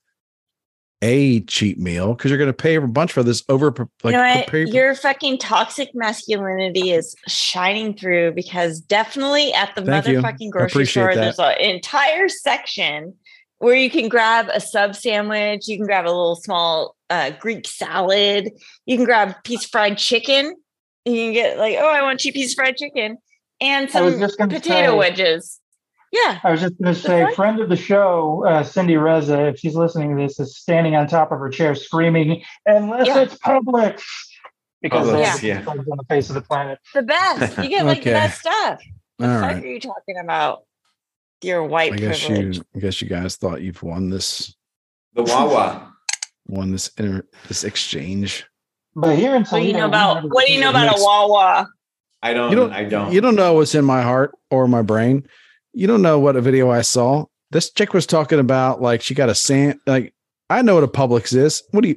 a 1.02 1.40
cheap 1.42 1.78
meal 1.78 2.14
because 2.14 2.30
you're 2.30 2.38
going 2.38 2.50
to 2.50 2.54
pay 2.54 2.76
a 2.76 2.82
bunch 2.82 3.14
for 3.14 3.24
this 3.24 3.44
over 3.48 3.68
like 4.04 4.12
you 4.12 4.12
know 4.12 4.22
what? 4.22 4.48
prepare- 4.48 4.74
Your 4.74 4.96
fucking 4.96 5.38
toxic 5.38 5.90
masculinity 5.94 6.92
is 6.92 7.16
shining 7.28 7.96
through 7.96 8.34
because 8.34 8.82
definitely 8.82 9.54
at 9.54 9.74
the 9.76 9.82
Thank 9.82 10.06
motherfucking 10.06 10.48
I 10.48 10.50
grocery 10.50 10.86
store, 10.86 11.16
that. 11.16 11.16
there's 11.16 11.40
an 11.40 11.56
entire 11.60 12.28
section 12.28 13.14
where 13.60 13.76
you 13.76 13.90
can 13.90 14.10
grab 14.10 14.50
a 14.54 14.60
sub 14.60 14.96
sandwich, 14.96 15.68
you 15.68 15.78
can 15.78 15.86
grab 15.86 16.06
a 16.06 16.08
little 16.08 16.36
small 16.36 16.96
uh, 17.10 17.32
Greek 17.40 17.66
salad, 17.68 18.52
you 18.86 18.98
can 18.98 19.06
grab 19.06 19.30
a 19.30 19.36
piece 19.44 19.66
of 19.66 19.72
fried 19.72 19.98
chicken, 19.98 20.56
you 21.06 21.14
can 21.16 21.34
get 21.34 21.58
like, 21.58 21.78
oh, 21.80 21.90
I 21.90 22.02
want 22.02 22.20
cheap 22.20 22.34
piece 22.34 22.52
of 22.52 22.56
fried 22.56 22.76
chicken 22.78 23.18
and 23.62 23.90
some 23.90 24.20
potato 24.20 24.92
say- 24.92 24.98
wedges. 24.98 25.59
Yeah. 26.11 26.40
I 26.44 26.52
was 26.52 26.61
just 26.61 26.81
going 26.81 26.94
to 26.94 26.99
say, 26.99 27.26
fuck? 27.26 27.36
friend 27.36 27.60
of 27.60 27.69
the 27.69 27.76
show, 27.76 28.44
uh, 28.48 28.64
Cindy 28.64 28.98
Reza, 28.98 29.45
if 29.48 29.60
she's 29.60 29.76
listening 29.76 30.15
to 30.15 30.22
this, 30.22 30.40
is 30.40 30.57
standing 30.57 30.95
on 30.95 31.07
top 31.07 31.31
of 31.31 31.40
her 31.40 31.49
chair 31.49 31.76
screaming, 31.76 32.44
unless 32.65 33.07
Yeah. 33.07 33.19
it's 33.22 33.36
Publix. 33.36 34.02
Because 34.81 35.07
Publix, 35.07 35.11
that's 35.23 35.44
yeah. 35.44 35.64
on 35.68 35.77
the 35.77 36.03
face 36.10 36.30
of 36.30 36.36
the 36.36 36.41
planet. 36.41 36.80
The 36.94 37.03
best. 37.03 37.57
You 37.60 37.69
get 37.69 37.86
like 37.86 37.99
Okay. 37.99 38.10
the 38.11 38.15
best 38.15 38.40
stuff. 38.41 38.80
What 39.18 39.27
right. 39.27 39.64
are 39.64 39.68
you 39.68 39.80
talking 39.80 40.18
about? 40.23 40.64
Your 41.41 41.64
white 41.64 41.94
I 41.94 41.98
guess 41.98 42.26
privilege. 42.26 42.57
you 42.57 42.64
I 42.76 42.80
guess 42.80 43.02
you 43.02 43.07
guys 43.07 43.36
thought 43.38 43.61
you've 43.61 43.81
won 43.84 44.10
this 44.10 44.56
The 45.14 45.23
Wawa. 45.23 45.94
won 46.48 46.72
this 46.72 46.90
inter, 46.98 47.23
this 47.48 47.64
exchange. 47.64 48.45
But 48.95 49.15
here 49.18 49.36
in 49.36 49.44
What 49.45 49.60
do 49.60 49.65
you 49.65 49.73
know 49.73 49.86
about 49.86 50.23
what 50.30 50.48
do 50.48 50.53
you 50.53 50.60
know 50.60 50.69
about 50.72 50.88
a 50.88 50.91
Mixed- 50.91 51.03
Wawa? 51.06 51.68
I 52.22 52.34
don't. 52.34 52.49
You 52.49 52.56
don't 52.57 52.73
I 52.73 52.84
don't. 52.84 53.14
You 53.14 53.22
don't 53.22 53.36
know 53.36 53.53
what's 53.53 53.73
in 53.76 53.86
my 53.86 54.02
heart 54.02 54.31
or 54.52 54.68
my 54.68 54.81
brain. 54.81 55.27
You 55.80 55.88
don't 55.88 56.01
know 56.01 56.19
what 56.19 56.35
a 56.35 56.41
video 56.41 56.69
I 56.69 56.81
saw. 56.81 57.23
This 57.51 57.72
chick 57.72 57.93
was 57.93 58.06
talking 58.06 58.38
about 58.38 58.81
like 58.81 59.01
she 59.01 59.15
got 59.15 59.30
a 59.30 59.35
sand 59.35 59.80
like 59.88 60.14
I 60.49 60.61
know 60.61 60.76
what 60.76 60.84
a 60.84 60.89
Publix 60.89 61.34
is. 61.34 61.64
What 61.72 61.84
do 61.84 61.89
you 61.89 61.95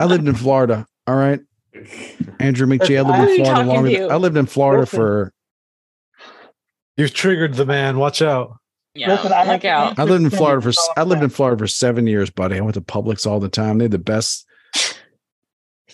I 0.00 0.06
lived 0.06 0.26
in 0.26 0.34
Florida. 0.34 0.84
All 1.06 1.14
right. 1.14 1.38
Andrew 2.40 2.66
McG, 2.66 2.98
I 2.98 3.02
lived 3.02 3.30
in 3.30 3.44
Florida 3.44 3.64
longer. 3.64 3.90
to? 3.90 4.08
I 4.08 4.16
lived 4.16 4.36
in 4.36 4.46
Florida 4.46 4.82
Listen. 4.82 4.98
for 4.98 5.32
You've 6.96 7.14
triggered 7.14 7.54
the 7.54 7.64
man. 7.64 7.98
Watch 7.98 8.22
out. 8.22 8.56
Yeah, 8.92 9.12
Listen, 9.12 9.32
I 9.32 9.44
have 9.44 9.62
look 9.62 9.64
out. 9.64 9.96
I 9.96 10.02
lived 10.02 10.24
in 10.24 10.30
Florida 10.30 10.60
for 10.60 10.80
I 10.96 11.04
lived 11.04 11.22
in. 11.22 11.30
Florida 11.30 11.56
for 11.56 11.68
seven 11.68 12.08
years, 12.08 12.28
buddy. 12.28 12.56
I 12.56 12.60
went 12.60 12.74
to 12.74 12.80
Publix 12.80 13.24
all 13.24 13.38
the 13.38 13.48
time. 13.48 13.78
They 13.78 13.84
had 13.84 13.92
the 13.92 13.98
best 13.98 14.44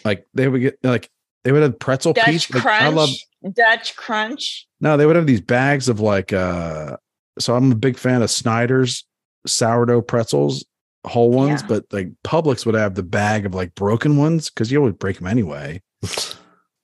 like 0.03 0.27
they 0.33 0.49
would 0.49 0.63
get 0.63 0.79
like 0.83 1.11
they 1.45 1.53
would 1.53 1.63
have 1.63 1.79
pretzel 1.79 2.15
Dutch 2.15 2.25
piece. 2.25 2.51
Like. 2.51 2.65
I 2.65 2.89
love 2.89 3.11
Dutch 3.53 3.95
crunch. 3.97 4.67
No, 4.81 4.97
they 4.97 5.07
would 5.07 5.17
have 5.17 5.27
these 5.27 5.41
bags 5.41 5.89
of 5.89 6.01
like 6.01 6.33
uh 6.33 6.97
so 7.39 7.55
I'm 7.55 7.73
a 7.73 7.77
big 7.77 7.99
fan 7.99 8.23
of 8.23 8.31
Snyder's 8.31 9.05
sourdough 9.47 10.03
pretzels, 10.03 10.65
whole 11.07 11.31
ones, 11.31 11.61
Yeah. 11.63 11.67
but 11.69 11.85
like 11.93 12.09
Publix 12.25 12.65
would 12.65 12.75
have 12.75 12.95
the 12.95 13.03
bag 13.03 13.45
of 13.47 13.55
like 13.55 13.75
broken 13.75 14.17
ones 14.17 14.49
because 14.51 14.71
you 14.73 14.79
always 14.79 14.95
break 14.95 15.19
them 15.19 15.27
anyway 15.27 15.83
Of 16.03 16.39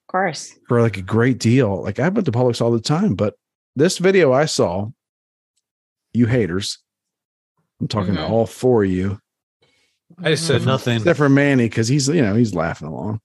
course. 0.08 0.54
for 0.68 0.82
like 0.82 0.96
a 0.98 1.02
great 1.02 1.38
deal. 1.38 1.82
Like 1.82 1.98
I 2.00 2.08
went 2.08 2.26
to 2.26 2.32
Publix 2.32 2.60
all 2.60 2.70
the 2.72 2.80
time, 2.80 3.14
but 3.14 3.34
this 3.76 3.98
video 3.98 4.32
I 4.32 4.44
saw, 4.46 4.88
you 6.12 6.26
haters, 6.26 6.78
I'm 7.80 7.88
talking 7.88 8.14
to 8.14 8.20
Mhm. 8.20 8.30
all 8.30 8.46
four 8.46 8.84
of 8.84 8.90
you, 8.90 9.20
I 10.22 10.34
said 10.34 10.66
nothing. 10.66 10.96
except 10.96 11.16
for 11.16 11.28
Manny 11.28 11.66
because 11.68 11.88
he's 11.88 12.08
you 12.08 12.20
know 12.20 12.34
he's 12.34 12.54
laughing 12.54 12.88
along. 12.88 13.20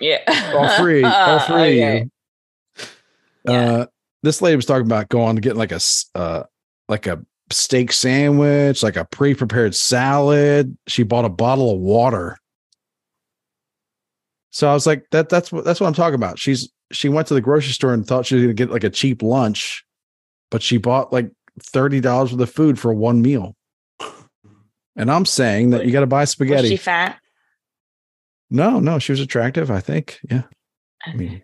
Yeah. 0.00 0.18
All 0.56 0.68
three, 0.78 1.04
all 1.04 1.38
three 1.46 1.82
Okay. 1.84 2.08
Of 3.46 3.54
you. 3.54 3.60
Yeah. 3.60 3.72
Uh, 3.72 3.86
this 4.22 4.40
lady 4.40 4.56
was 4.56 4.66
talking 4.66 4.86
about 4.86 5.08
going 5.08 5.36
to 5.36 5.42
get 5.42 5.56
like 5.56 5.72
a 5.72 5.80
uh, 6.14 6.44
like 6.88 7.06
a 7.06 7.24
steak 7.50 7.92
sandwich, 7.92 8.82
like 8.82 8.96
a 8.96 9.04
pre-prepared 9.04 9.74
salad. 9.74 10.76
She 10.86 11.02
bought 11.02 11.24
a 11.24 11.28
bottle 11.28 11.72
of 11.74 11.80
water. 11.80 12.38
So 14.50 14.68
I 14.68 14.74
was 14.74 14.86
like, 14.86 15.06
that 15.10 15.28
that's 15.28 15.50
what 15.50 15.64
that's 15.64 15.80
what 15.80 15.86
I'm 15.86 15.94
talking 15.94 16.14
about. 16.14 16.38
She's 16.38 16.70
she 16.92 17.08
went 17.08 17.26
to 17.28 17.34
the 17.34 17.40
grocery 17.40 17.72
store 17.72 17.94
and 17.94 18.06
thought 18.06 18.26
she 18.26 18.34
was 18.34 18.44
gonna 18.44 18.54
get 18.54 18.70
like 18.70 18.84
a 18.84 18.90
cheap 18.90 19.22
lunch, 19.22 19.84
but 20.50 20.62
she 20.62 20.76
bought 20.76 21.12
like 21.12 21.30
thirty 21.60 22.00
dollars 22.00 22.32
worth 22.32 22.42
of 22.42 22.50
food 22.50 22.78
for 22.78 22.92
one 22.92 23.22
meal. 23.22 23.56
And 24.94 25.10
I'm 25.10 25.24
saying 25.24 25.70
that 25.70 25.86
you 25.86 25.90
got 25.92 26.00
to 26.00 26.06
buy 26.06 26.20
Was 26.20 26.30
spaghetti. 26.30 26.68
she 26.68 26.76
fat? 26.76 27.18
no, 28.50 28.78
no, 28.78 28.98
she 28.98 29.12
was 29.12 29.20
attractive. 29.20 29.70
I 29.70 29.80
think. 29.80 30.20
Yeah. 30.30 30.42
I 31.06 31.14
mean, 31.14 31.40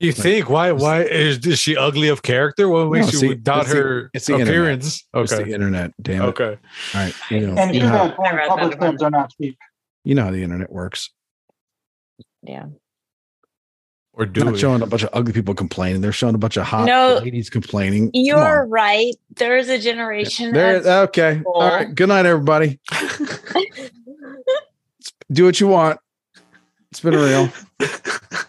no. 0.00 0.06
You 0.06 0.12
think 0.12 0.50
why? 0.50 0.72
Why 0.72 1.02
is, 1.02 1.46
is 1.46 1.58
she 1.58 1.76
ugly 1.76 2.08
of 2.08 2.22
character? 2.22 2.68
What 2.68 2.90
makes 2.90 3.06
No, 3.06 3.12
you 3.12 3.18
see, 3.30 3.34
doubt 3.36 3.62
it's 3.62 3.70
the- 3.72 3.76
her 3.76 4.10
it's 4.12 4.26
the 4.26 4.32
internet. 4.34 4.54
appearance? 4.54 4.86
it's 5.14 5.30
the 5.32 5.40
Okay, 5.42 5.52
internet. 5.52 5.92
Damn 6.02 6.22
it. 6.22 6.26
okay. 6.26 6.58
All 6.94 7.00
right. 7.00 7.14
You 7.30 7.46
know, 7.46 7.54
And 7.56 7.74
you 7.74 7.80
to 7.80 7.86
know, 7.86 7.92
how, 7.92 8.06
that 8.08 8.16
point, 8.16 8.28
I 8.28 8.36
read 8.36 8.50
that 8.50 8.58
public 8.58 8.74
about 8.76 9.02
are 9.02 9.10
not 9.10 9.30
cheap. 9.40 9.56
you 10.04 10.14
know 10.14 10.24
how 10.24 10.30
the 10.30 10.42
internet 10.42 10.70
works. 10.70 11.10
Yeah. 12.42 12.66
Or 14.12 14.24
do 14.24 14.44
not 14.44 14.54
we? 14.54 14.58
showing 14.58 14.80
a 14.80 14.86
bunch 14.86 15.02
of 15.02 15.10
ugly 15.12 15.32
people 15.34 15.52
complaining. 15.54 16.00
They're 16.00 16.10
showing 16.12 16.34
a 16.34 16.38
bunch 16.38 16.56
of 16.56 16.64
hot 16.64 16.86
No, 16.86 17.18
ladies 17.22 17.50
complaining. 17.50 18.10
You're 18.14 18.64
right. 18.66 19.14
There's 19.34 19.68
a 19.68 19.78
generation 19.78 20.52
There, 20.54 20.76
of 20.76 20.86
okay. 21.08 21.42
All 21.44 21.68
right. 21.68 21.94
Good 21.94 22.08
night, 22.08 22.24
everybody. 22.24 22.80
Do 25.32 25.44
what 25.44 25.60
you 25.60 25.66
want. 25.68 25.98
It's 26.90 27.00
been 27.00 27.14
real. 27.14 27.50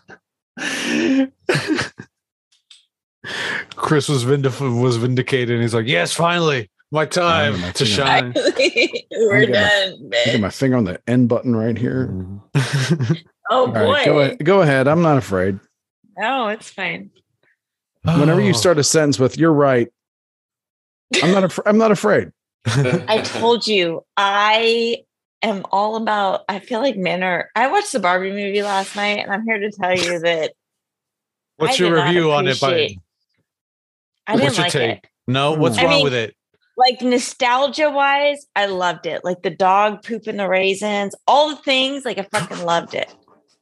Chris 3.75 4.07
was 4.09 4.23
vindic- 4.23 4.59
was 4.59 4.97
vindicated, 4.97 5.51
and 5.55 5.61
he's 5.61 5.73
like, 5.73 5.87
"Yes, 5.87 6.13
finally, 6.13 6.69
my 6.91 7.05
time 7.05 7.55
I'm 7.55 7.73
to 7.73 7.83
not 7.83 7.87
shine." 7.87 8.33
We're 9.11 9.35
I'm 9.43 9.51
gonna- 9.51 9.51
done, 9.51 10.11
I 10.27 10.31
got 10.33 10.41
my 10.41 10.49
finger 10.49 10.77
on 10.77 10.83
the 10.85 10.99
end 11.07 11.29
button 11.29 11.55
right 11.55 11.77
here. 11.77 12.09
Oh 13.49 13.67
All 13.67 13.67
boy. 13.71 13.79
right, 13.93 14.05
go 14.05 14.19
ahead. 14.19 14.43
Go 14.43 14.61
ahead. 14.61 14.89
I'm 14.89 15.01
not 15.01 15.17
afraid. 15.17 15.57
No, 16.17 16.49
it's 16.49 16.69
fine. 16.69 17.11
Whenever 18.03 18.41
you 18.41 18.49
Oh. 18.49 18.51
start 18.51 18.77
a 18.77 18.83
sentence 18.83 19.19
with 19.19 19.37
"You're 19.37 19.53
right," 19.53 19.87
I'm 21.23 21.31
not. 21.31 21.45
Af- 21.45 21.59
I'm 21.65 21.77
not 21.77 21.91
afraid. 21.91 22.33
I 22.65 23.21
told 23.23 23.65
you 23.65 24.03
I 24.17 24.97
am 25.41 25.63
all 25.71 25.95
about 25.95 26.43
I 26.49 26.59
feel 26.59 26.79
like 26.79 26.97
men 26.97 27.23
are 27.23 27.49
I 27.55 27.67
watched 27.67 27.93
the 27.93 27.99
Barbie 27.99 28.31
movie 28.31 28.63
last 28.63 28.95
night 28.95 29.19
and 29.19 29.31
I'm 29.31 29.43
here 29.43 29.59
to 29.59 29.71
tell 29.71 29.95
you 29.95 30.19
that 30.19 30.53
What's 31.57 31.79
I 31.79 31.85
your 31.85 31.95
review 32.05 32.31
on 32.31 32.47
it? 32.47 32.59
By 32.59 32.97
I 34.27 34.33
didn't 34.33 34.43
What's 34.43 34.57
your 34.57 34.63
like 34.65 34.71
take? 34.71 34.97
it. 34.97 35.07
no, 35.27 35.55
hmm. 35.55 35.61
what's 35.61 35.77
I 35.77 35.83
wrong 35.83 35.91
mean- 35.95 36.03
with 36.03 36.13
it? 36.13 36.35
Like 36.79 37.01
nostalgia 37.01 37.89
wise, 37.89 38.45
I 38.55 38.67
loved 38.67 39.07
it. 39.07 39.23
Like 39.23 39.41
the 39.41 39.49
dog 39.49 40.03
pooping 40.03 40.37
the 40.37 40.47
raisins, 40.47 41.15
all 41.25 41.49
the 41.49 41.55
things, 41.63 42.05
like 42.05 42.19
I 42.19 42.27
fucking 42.31 42.63
loved 42.63 42.93
it. 42.93 43.11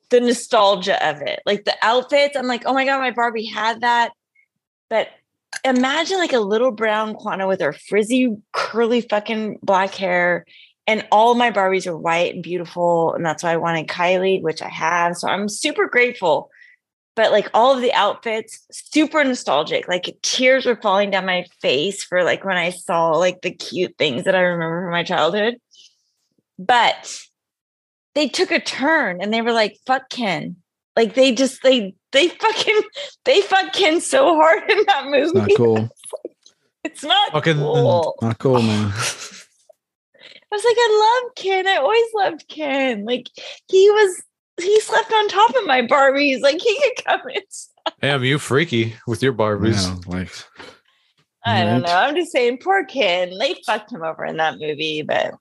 The 0.10 0.20
nostalgia 0.20 1.02
of 1.08 1.22
it. 1.22 1.40
Like 1.46 1.64
the 1.64 1.76
outfits, 1.82 2.36
I'm 2.36 2.46
like, 2.46 2.64
oh 2.66 2.74
my 2.74 2.84
God, 2.84 3.00
my 3.00 3.12
Barbie 3.12 3.46
had 3.46 3.80
that. 3.82 4.12
But 4.90 5.08
imagine 5.64 6.18
like 6.18 6.34
a 6.34 6.40
little 6.40 6.72
brown 6.72 7.14
Quana 7.14 7.48
with 7.48 7.62
her 7.62 7.72
frizzy, 7.72 8.36
curly 8.52 9.00
fucking 9.00 9.60
black 9.64 9.96
hair. 9.96 10.46
And 10.88 11.08
all 11.12 11.34
my 11.34 11.52
Barbies 11.52 11.88
are 11.88 11.98
white 11.98 12.36
and 12.36 12.44
beautiful. 12.44 13.14
And 13.14 13.26
that's 13.26 13.44
why 13.44 13.54
I 13.54 13.58
wanted 13.58 13.88
Kylie, 13.88 14.42
which 14.42 14.62
I 14.62 14.70
have. 14.70 15.18
So 15.18 15.28
I'm 15.28 15.50
super 15.50 15.88
grateful. 15.88 16.50
But 17.16 17.32
like 17.32 17.50
all 17.54 17.74
of 17.74 17.82
the 17.82 17.94
outfits, 17.94 18.66
super 18.72 19.24
nostalgic. 19.24 19.88
Like 19.88 20.16
tears 20.22 20.66
were 20.66 20.76
falling 20.76 21.12
down 21.12 21.26
my 21.26 21.46
face 21.62 22.04
for 22.04 22.24
like 22.24 22.44
when 22.44 22.58
I 22.58 22.70
saw 22.70 23.12
like 23.12 23.42
the 23.42 23.52
cute 23.52 23.98
things 23.98 24.26
that 24.26 24.36
I 24.36 24.42
remember 24.42 24.84
from 24.84 24.92
my 24.92 25.04
childhood. 25.04 25.56
But 26.60 27.20
they 28.14 28.28
took 28.28 28.52
a 28.52 28.60
turn 28.60 29.22
and 29.22 29.34
they 29.34 29.42
were 29.42 29.54
like, 29.54 29.78
fuck 29.88 30.10
Ken. 30.10 30.58
Like 30.96 31.16
they 31.16 31.34
just 31.34 31.64
they 31.64 31.96
they 32.12 32.30
fucking 32.30 32.82
they 33.26 33.42
fuck 33.42 33.74
Ken 33.74 34.02
so 34.02 34.36
hard 34.36 34.70
in 34.70 34.84
that 34.88 35.06
movie. 35.06 35.24
It's 35.26 35.34
not 35.34 35.50
cool. 35.58 35.90
It's 36.86 37.04
not 37.04 37.32
Fucking- 37.32 37.56
mm, 37.56 37.74
cool. 37.74 38.16
Not 38.22 38.38
cool, 38.38 38.62
man. 38.62 38.94
I 40.52 40.56
was 40.56 40.64
like, 40.64 40.78
I 40.78 41.22
love 41.24 41.36
Ken. 41.36 41.68
I 41.68 41.78
always 41.78 42.06
loved 42.16 42.48
Ken. 42.48 43.06
Like 43.06 43.30
he 43.70 43.90
was, 43.90 44.24
he 44.62 44.80
slept 44.82 45.12
on 45.12 45.28
top 45.28 45.56
of 45.56 45.66
my 45.66 45.82
Barbies. 45.82 46.42
Like 46.42 46.62
he 46.62 46.82
could 46.82 47.06
come 47.06 47.22
in. 47.34 47.42
Damn, 48.02 48.24
you 48.24 48.40
freaky 48.40 48.96
with 49.08 49.22
your 49.22 49.34
Barbies. 49.34 49.88
Yeah, 49.88 50.12
like 50.12 50.32
I 51.46 51.64
don't 51.64 51.84
know. 51.84 51.96
I'm 51.96 52.16
just 52.16 52.32
saying, 52.32 52.60
poor 52.64 52.86
Ken. 52.86 53.38
They 53.38 53.56
fucked 53.66 53.92
him 53.92 54.04
over 54.04 54.26
in 54.26 54.38
that 54.38 54.58
movie, 54.60 55.04
but 55.04 55.36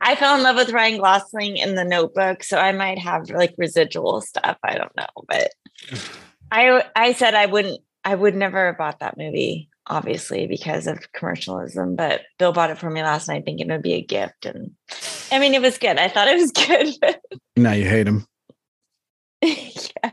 I 0.00 0.14
fell 0.14 0.36
in 0.36 0.42
love 0.42 0.56
with 0.56 0.72
Ryan 0.72 1.00
Gosling 1.00 1.56
in 1.56 1.74
The 1.74 1.84
Notebook, 1.84 2.42
so 2.42 2.58
I 2.58 2.72
might 2.72 2.98
have 2.98 3.30
like 3.30 3.54
residual 3.56 4.20
stuff. 4.20 4.58
I 4.62 4.76
don't 4.76 4.94
know, 4.96 5.06
but 5.26 5.52
I 6.50 6.84
I 6.94 7.12
said 7.14 7.34
I 7.34 7.46
wouldn't. 7.46 7.80
I 8.04 8.14
would 8.14 8.34
never 8.34 8.66
have 8.66 8.78
bought 8.78 9.00
that 9.00 9.16
movie, 9.16 9.69
obviously 9.90 10.46
because 10.46 10.86
of 10.86 11.12
commercialism. 11.12 11.96
But 11.96 12.22
Bill 12.38 12.52
bought 12.52 12.70
it 12.70 12.78
for 12.78 12.88
me 12.88 13.02
last 13.02 13.28
night, 13.28 13.44
thinking 13.44 13.68
it 13.68 13.72
would 13.72 13.82
be 13.82 13.94
a 13.94 14.02
gift, 14.02 14.46
and 14.46 14.70
I 15.30 15.38
mean, 15.38 15.52
it 15.54 15.60
was 15.60 15.76
good. 15.76 15.98
I 15.98 16.08
thought 16.08 16.28
it 16.28 16.40
was 16.40 16.52
good, 16.66 16.94
but 17.00 17.20
now 17.56 17.72
you 17.72 17.84
hate 17.88 18.06
him. 18.06 18.26
yeah, 19.42 20.10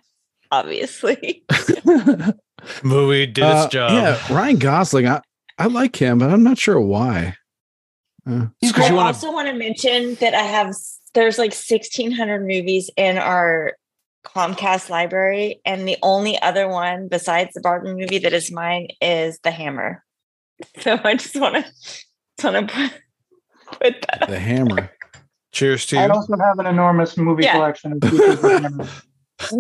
obviously. 0.52 1.45
Movie 2.84 3.28
did 3.28 3.44
its 3.45 3.66
Uh, 3.66 3.70
job. 3.70 3.91
Yeah, 3.94 4.34
Ryan 4.36 4.58
Gosling. 4.58 5.08
I 5.08 5.22
I 5.60 5.68
like 5.68 5.95
him, 5.95 6.18
but 6.20 6.30
I'm 6.30 6.44
not 6.44 6.58
sure 6.58 6.80
why. 6.80 7.36
Uh, 8.30 8.48
It's 8.62 8.72
'cause 8.74 8.86
I 8.86 8.90
you 8.90 8.95
wanna- 8.95 9.08
also 9.08 9.32
want 9.32 9.48
to 9.48 9.54
mention 9.54 10.16
that 10.16 10.34
I 10.34 10.41
have 10.44 10.74
there's 11.14 11.38
like 11.38 11.54
1600 11.54 12.41
movies 12.45 12.90
in 12.98 13.18
our 13.18 13.74
Comcast 14.36 14.90
library, 14.90 15.62
and 15.66 15.88
the 15.88 15.98
only 16.04 16.40
other 16.41 16.68
one 16.68 17.08
besides 17.08 17.52
the 17.54 17.62
Barbie 17.62 17.94
movie 17.94 18.20
that 18.20 18.34
is 18.34 18.52
mine 18.52 18.88
is 19.02 19.40
The 19.44 19.52
Hammer. 19.52 20.04
So 20.82 20.99
I 21.04 21.14
just 21.16 21.36
want 21.36 21.56
to 22.38 22.48
want 22.52 22.68
to 22.70 22.74
put, 23.70 23.80
put 23.80 24.02
that. 24.02 24.24
Up. 24.24 24.30
the 24.30 24.40
Hammer. 24.40 24.90
Cheers 25.52 25.86
to 25.88 25.98
I 25.98 26.06
you. 26.08 26.12
also 26.12 26.36
have 26.38 26.60
an 26.60 26.66
enormous 26.66 27.16
movie 27.18 27.44
Yeah. 27.44 27.54
collection. 27.54 27.94
Of 27.94 28.10
features 28.10 28.44
of 28.44 28.62
Hammer. 28.64 28.88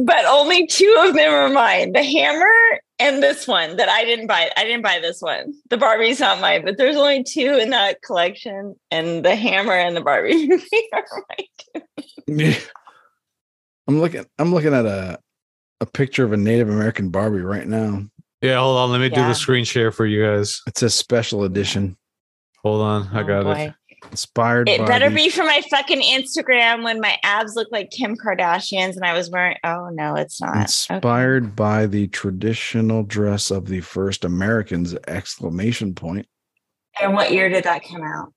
But 0.05 0.25
only 0.25 0.65
two 0.65 0.95
of 1.05 1.13
them 1.13 1.31
are 1.31 1.49
mine: 1.49 1.91
The 1.93 2.03
Hammer 2.03 2.79
and 2.97 3.21
this 3.21 3.47
one 3.47 3.77
that 3.77 3.87
I 3.89 4.05
didn't 4.05 4.25
buy. 4.25 4.49
I 4.57 4.63
didn't 4.63 4.81
buy 4.81 4.97
this 4.99 5.21
one. 5.21 5.53
The 5.69 5.77
Barbie's 5.77 6.19
not 6.19 6.41
mine, 6.41 6.65
but 6.65 6.77
there's 6.79 6.95
only 6.95 7.23
two 7.23 7.57
in 7.61 7.69
that 7.69 8.01
collection, 8.01 8.75
and 8.89 9.23
The 9.23 9.35
Hammer 9.35 9.73
and 9.73 9.95
the 9.95 10.01
Barbie 10.01 10.47
movie 10.49 10.89
are 10.93 11.05
mine. 12.27 12.55
Yeah. 13.87 13.93
I'm 13.93 13.99
looking. 14.01 14.25
I'm 14.39 14.53
looking 14.53 14.73
at 14.73 14.85
a 14.85 15.19
a 15.81 15.85
picture 15.85 16.23
of 16.25 16.33
a 16.33 16.37
Native 16.37 16.69
American 16.69 17.09
Barbie 17.09 17.41
right 17.41 17.67
now. 17.67 18.03
Yeah, 18.41 18.59
hold 18.59 18.77
on. 18.77 18.91
Let 18.91 19.01
me 19.01 19.09
do 19.09 19.15
the 19.21 19.33
screen 19.33 19.63
share 19.65 19.91
for 19.91 20.05
you 20.05 20.23
guys. 20.25 20.61
It 20.67 20.77
says 20.77 20.93
special 20.95 21.43
edition, 21.43 21.97
Hold 22.63 22.81
on. 22.81 23.07
I 23.15 23.21
Oh, 23.21 23.23
got 23.23 23.57
it. 23.59 23.73
inspired. 24.11 24.69
It 24.69 24.85
better 24.85 25.09
be 25.09 25.29
for 25.29 25.43
my 25.43 25.61
fucking 25.71 26.01
Instagram 26.01 26.83
when 26.83 26.99
my 26.99 27.17
abs 27.23 27.55
look 27.55 27.67
like 27.71 27.89
Kim 27.91 28.15
Kardashian's 28.15 28.95
and 28.95 29.05
I 29.05 29.13
was 29.13 29.29
wearing. 29.31 29.57
Oh 29.63 29.89
no, 29.91 30.15
it's 30.15 30.39
not. 30.41 30.51
Okay. 30.51 30.61
inspired 30.61 31.55
by 31.55 31.85
the 31.87 32.07
traditional 32.07 33.03
dress 33.03 33.49
of 33.51 33.67
the 33.67 33.81
first 33.81 34.23
Americans! 34.25 34.95
Exclamation 35.07 35.93
point. 35.95 36.27
And 37.01 37.13
what 37.13 37.31
year 37.31 37.49
did 37.49 37.63
that 37.65 37.83
come 37.87 38.03
out? 38.03 38.33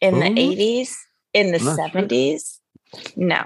In 0.00 0.18
the 0.20 0.26
eighties? 0.40 0.96
In 1.32 1.50
the 1.52 1.58
I'm 1.58 1.64
not 1.64 1.76
sure. 1.76 1.86
seventies? 1.88 2.60
No, 3.16 3.44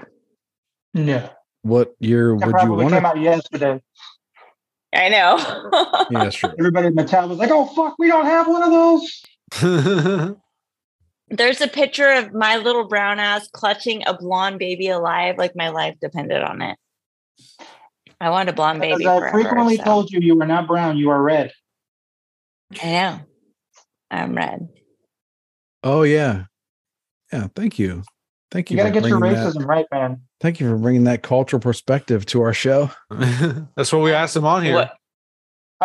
Yeah, 0.93 1.29
What 1.61 1.93
year 1.99 2.29
it 2.31 2.35
would 2.35 2.45
you 2.45 2.51
probably 2.51 2.83
want 2.85 2.93
came 2.93 3.01
to? 3.03 3.07
out 3.07 3.19
yesterday. 3.19 3.81
I 4.93 5.09
know. 5.09 5.37
Yeah, 6.11 6.23
that's 6.23 6.35
true. 6.35 6.51
Everybody 6.57 6.87
at 6.87 6.93
Mattel 6.93 7.29
was 7.29 7.37
like, 7.37 7.51
"Oh 7.51 7.65
fuck, 7.65 7.95
we 7.99 8.07
don't 8.07 8.25
have 8.25 8.47
one 8.47 8.63
of 8.63 8.71
those." 8.71 10.35
There's 11.29 11.61
a 11.61 11.67
picture 11.67 12.09
of 12.11 12.33
my 12.33 12.57
little 12.57 12.87
brown 12.87 13.19
ass 13.19 13.47
clutching 13.53 14.01
a 14.07 14.15
blonde 14.17 14.57
baby 14.57 14.87
alive, 14.87 15.35
like 15.37 15.55
my 15.55 15.69
life 15.69 15.95
depended 16.01 16.41
on 16.41 16.63
it. 16.63 16.77
I 18.19 18.31
wanted 18.31 18.49
a 18.49 18.55
blonde 18.55 18.83
As 18.83 18.97
baby. 18.97 19.05
I 19.07 19.19
forever, 19.19 19.31
frequently 19.37 19.77
so- 19.77 19.83
told 19.83 20.11
you, 20.11 20.19
you 20.21 20.41
are 20.41 20.47
not 20.47 20.65
brown, 20.65 20.97
you 20.97 21.11
are 21.11 21.21
red. 21.21 21.51
I 22.81 22.91
know. 22.91 23.19
I'm 24.09 24.33
red. 24.35 24.67
Oh 25.83 26.01
yeah, 26.01 26.45
yeah. 27.31 27.47
Thank 27.55 27.77
you, 27.77 28.01
thank 28.49 28.71
You 28.71 28.77
you. 28.77 28.83
got 28.83 28.89
to 28.89 28.99
get 28.99 29.07
your 29.07 29.19
bringing 29.19 29.37
that- 29.37 29.53
racism 29.53 29.65
right, 29.67 29.85
man. 29.91 30.21
Thank 30.41 30.59
you 30.59 30.69
for 30.69 30.77
bringing 30.77 31.03
that 31.03 31.21
cultural 31.21 31.59
perspective 31.59 32.25
to 32.27 32.41
our 32.41 32.53
show. 32.53 32.89
That's 33.09 33.91
what 33.91 34.01
we 34.01 34.13
asked 34.13 34.35
him 34.35 34.45
on 34.45 34.63
here. 34.63 34.75
What 34.75 34.95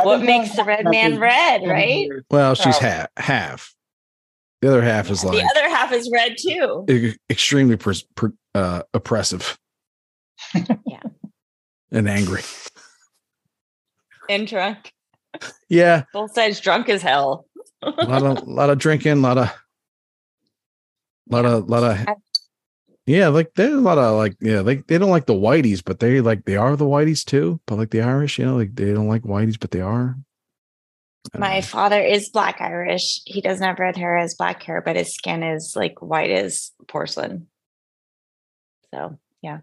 what 0.02 0.22
makes 0.22 0.54
the 0.56 0.64
red 0.64 0.84
man 0.84 1.18
red, 1.20 1.62
right? 1.66 2.08
Well, 2.30 2.54
she's 2.54 2.76
Oh. 2.76 2.80
half 2.80 3.08
half. 3.16 3.74
The 4.60 4.68
other 4.68 4.82
half 4.82 5.10
is 5.10 5.24
like 5.24 5.36
the 5.36 5.44
other 5.56 5.68
half 5.68 5.92
is 5.92 6.10
red 6.12 6.36
too. 6.38 6.84
e- 6.88 7.14
extremely 7.30 7.76
pres- 7.76 8.02
per, 8.14 8.32
uh, 8.54 8.82
oppressive. 8.94 9.58
Yeah. 10.54 11.00
And 11.92 12.08
angry. 12.08 12.42
And 14.28 14.46
drunk. 14.48 14.92
Yeah, 15.68 16.04
Both 16.12 16.32
sides 16.34 16.60
drunk 16.60 16.88
as 16.88 17.02
hell. 17.02 17.46
a 17.82 17.90
lot 18.06 18.22
of 18.24 18.46
lot 18.48 18.70
of 18.70 18.78
drinking, 18.78 19.12
a 19.12 19.16
lot 19.16 19.38
of 19.38 19.52
lot 21.28 21.44
of 21.44 21.68
lot 21.68 21.82
of 21.84 22.08
I- 22.08 22.14
yeah, 23.06 23.28
like 23.28 23.52
there's 23.54 23.74
a 23.74 23.80
lot 23.80 23.98
of 23.98 24.16
like 24.16 24.36
yeah, 24.40 24.60
like 24.60 24.86
they 24.86 24.96
don't 24.96 25.10
like 25.10 25.26
the 25.26 25.34
whiteys, 25.34 25.82
but 25.84 26.00
they 26.00 26.20
like 26.20 26.46
they 26.46 26.56
are 26.56 26.74
the 26.74 26.86
whiteys 26.86 27.24
too. 27.24 27.60
But 27.66 27.76
like 27.76 27.90
the 27.90 28.00
Irish, 28.00 28.38
you 28.38 28.46
know, 28.46 28.56
like 28.56 28.74
they 28.74 28.92
don't 28.92 29.08
like 29.08 29.22
whiteys, 29.22 29.60
but 29.60 29.72
they 29.72 29.82
are. 29.82 30.16
My 31.36 31.56
know. 31.56 31.62
father 31.62 32.00
is 32.00 32.30
black 32.30 32.60
Irish. 32.60 33.20
He 33.26 33.40
doesn't 33.40 33.64
have 33.64 33.78
red 33.78 33.96
hair 33.96 34.16
as 34.16 34.34
black 34.34 34.62
hair, 34.62 34.80
but 34.80 34.96
his 34.96 35.14
skin 35.14 35.42
is 35.42 35.74
like 35.76 36.00
white 36.00 36.30
as 36.30 36.72
porcelain. 36.88 37.46
So 38.90 39.18
yeah, 39.42 39.58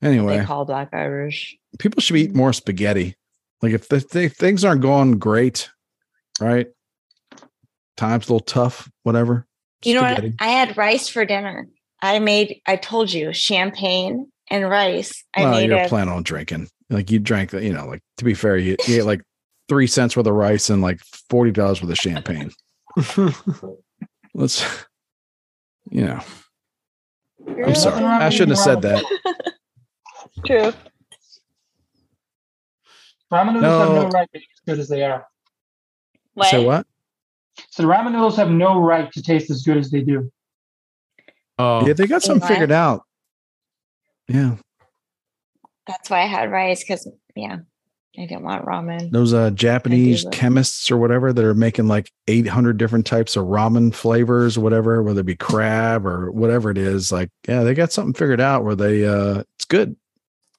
anyway, 0.00 0.38
they 0.38 0.44
call 0.44 0.64
black 0.64 0.90
Irish. 0.94 1.58
people 1.78 2.00
should 2.00 2.16
eat 2.16 2.30
mm-hmm. 2.30 2.38
more 2.38 2.52
spaghetti. 2.54 3.16
Like 3.60 3.72
if 3.72 3.88
the, 3.88 4.00
th- 4.00 4.32
things 4.32 4.64
aren't 4.64 4.82
going 4.82 5.18
great, 5.18 5.70
right? 6.40 6.68
Times 7.96 8.28
a 8.28 8.32
little 8.32 8.40
tough, 8.40 8.90
whatever. 9.02 9.46
You 9.84 9.94
know 9.94 10.00
spaghetti. 10.00 10.30
what? 10.30 10.46
I 10.46 10.48
had 10.48 10.76
rice 10.76 11.08
for 11.08 11.24
dinner. 11.24 11.68
I 12.02 12.18
made, 12.18 12.60
I 12.66 12.76
told 12.76 13.12
you, 13.12 13.32
champagne 13.32 14.30
and 14.50 14.68
rice. 14.68 15.24
I 15.36 15.42
well, 15.42 15.52
made 15.52 15.70
you're 15.70 15.78
a 15.78 15.88
planning 15.88 16.12
on 16.12 16.24
drinking. 16.24 16.68
Like 16.90 17.10
you 17.10 17.20
drank 17.20 17.52
you 17.52 17.72
know, 17.72 17.86
like 17.86 18.02
to 18.18 18.24
be 18.24 18.34
fair, 18.34 18.58
you, 18.58 18.76
you 18.86 18.96
ate 19.00 19.06
like 19.06 19.22
three 19.68 19.86
cents 19.86 20.16
worth 20.16 20.26
of 20.26 20.34
rice 20.34 20.68
and 20.68 20.82
like 20.82 21.00
forty 21.30 21.52
dollars 21.52 21.80
worth 21.80 21.92
of 21.92 21.96
champagne. 21.96 22.50
Let's, 24.34 24.64
you 25.90 26.04
know, 26.04 26.20
I'm 27.64 27.74
sorry. 27.74 28.04
I 28.04 28.28
shouldn't 28.28 28.58
have 28.58 28.64
said 28.64 28.82
that. 28.82 29.04
True. 30.46 30.72
Ramen 33.32 33.54
noodles 33.54 33.78
have 33.78 33.88
No. 33.88 34.02
no 34.02 34.08
right 34.08 34.28
to 34.34 34.38
be 34.38 34.46
as 34.52 34.60
good 34.66 34.78
as 34.80 34.88
they 34.88 35.04
are. 35.04 35.26
What? 36.34 36.50
So 36.50 36.62
what? 36.62 36.86
So 37.70 37.82
the 37.82 37.88
ramen 37.88 38.12
noodles 38.12 38.36
have 38.36 38.50
no 38.50 38.78
right 38.80 39.10
to 39.12 39.22
taste 39.22 39.50
as 39.50 39.62
good 39.62 39.78
as 39.78 39.90
they 39.90 40.02
do. 40.02 40.30
Oh, 41.58 41.86
Yeah, 41.86 41.92
they 41.92 42.06
got 42.06 42.22
something 42.22 42.40
what? 42.40 42.48
figured 42.48 42.72
out. 42.72 43.02
Yeah, 44.28 44.56
That's 45.86 46.08
why 46.08 46.22
I 46.22 46.26
had 46.26 46.50
rice 46.50 46.82
because 46.82 47.10
yeah, 47.34 47.58
I 48.18 48.26
didn't 48.26 48.42
want 48.44 48.64
ramen. 48.64 49.10
those 49.10 49.34
uh 49.34 49.50
Japanese 49.50 50.24
chemists 50.32 50.90
or 50.90 50.96
whatever 50.96 51.32
that 51.32 51.44
are 51.44 51.54
making 51.54 51.88
like 51.88 52.10
800 52.28 52.76
different 52.76 53.04
types 53.04 53.36
of 53.36 53.46
ramen 53.46 53.92
flavors 53.92 54.56
or 54.56 54.60
whatever, 54.60 55.02
whether 55.02 55.20
it 55.20 55.26
be 55.26 55.36
crab 55.36 56.06
or 56.06 56.30
whatever 56.30 56.70
it 56.70 56.78
is. 56.78 57.10
Like, 57.10 57.30
yeah, 57.48 57.62
they 57.62 57.74
got 57.74 57.92
something 57.92 58.14
figured 58.14 58.40
out 58.40 58.64
where 58.64 58.76
they 58.76 59.04
uh 59.04 59.42
it's 59.56 59.64
good. 59.64 59.96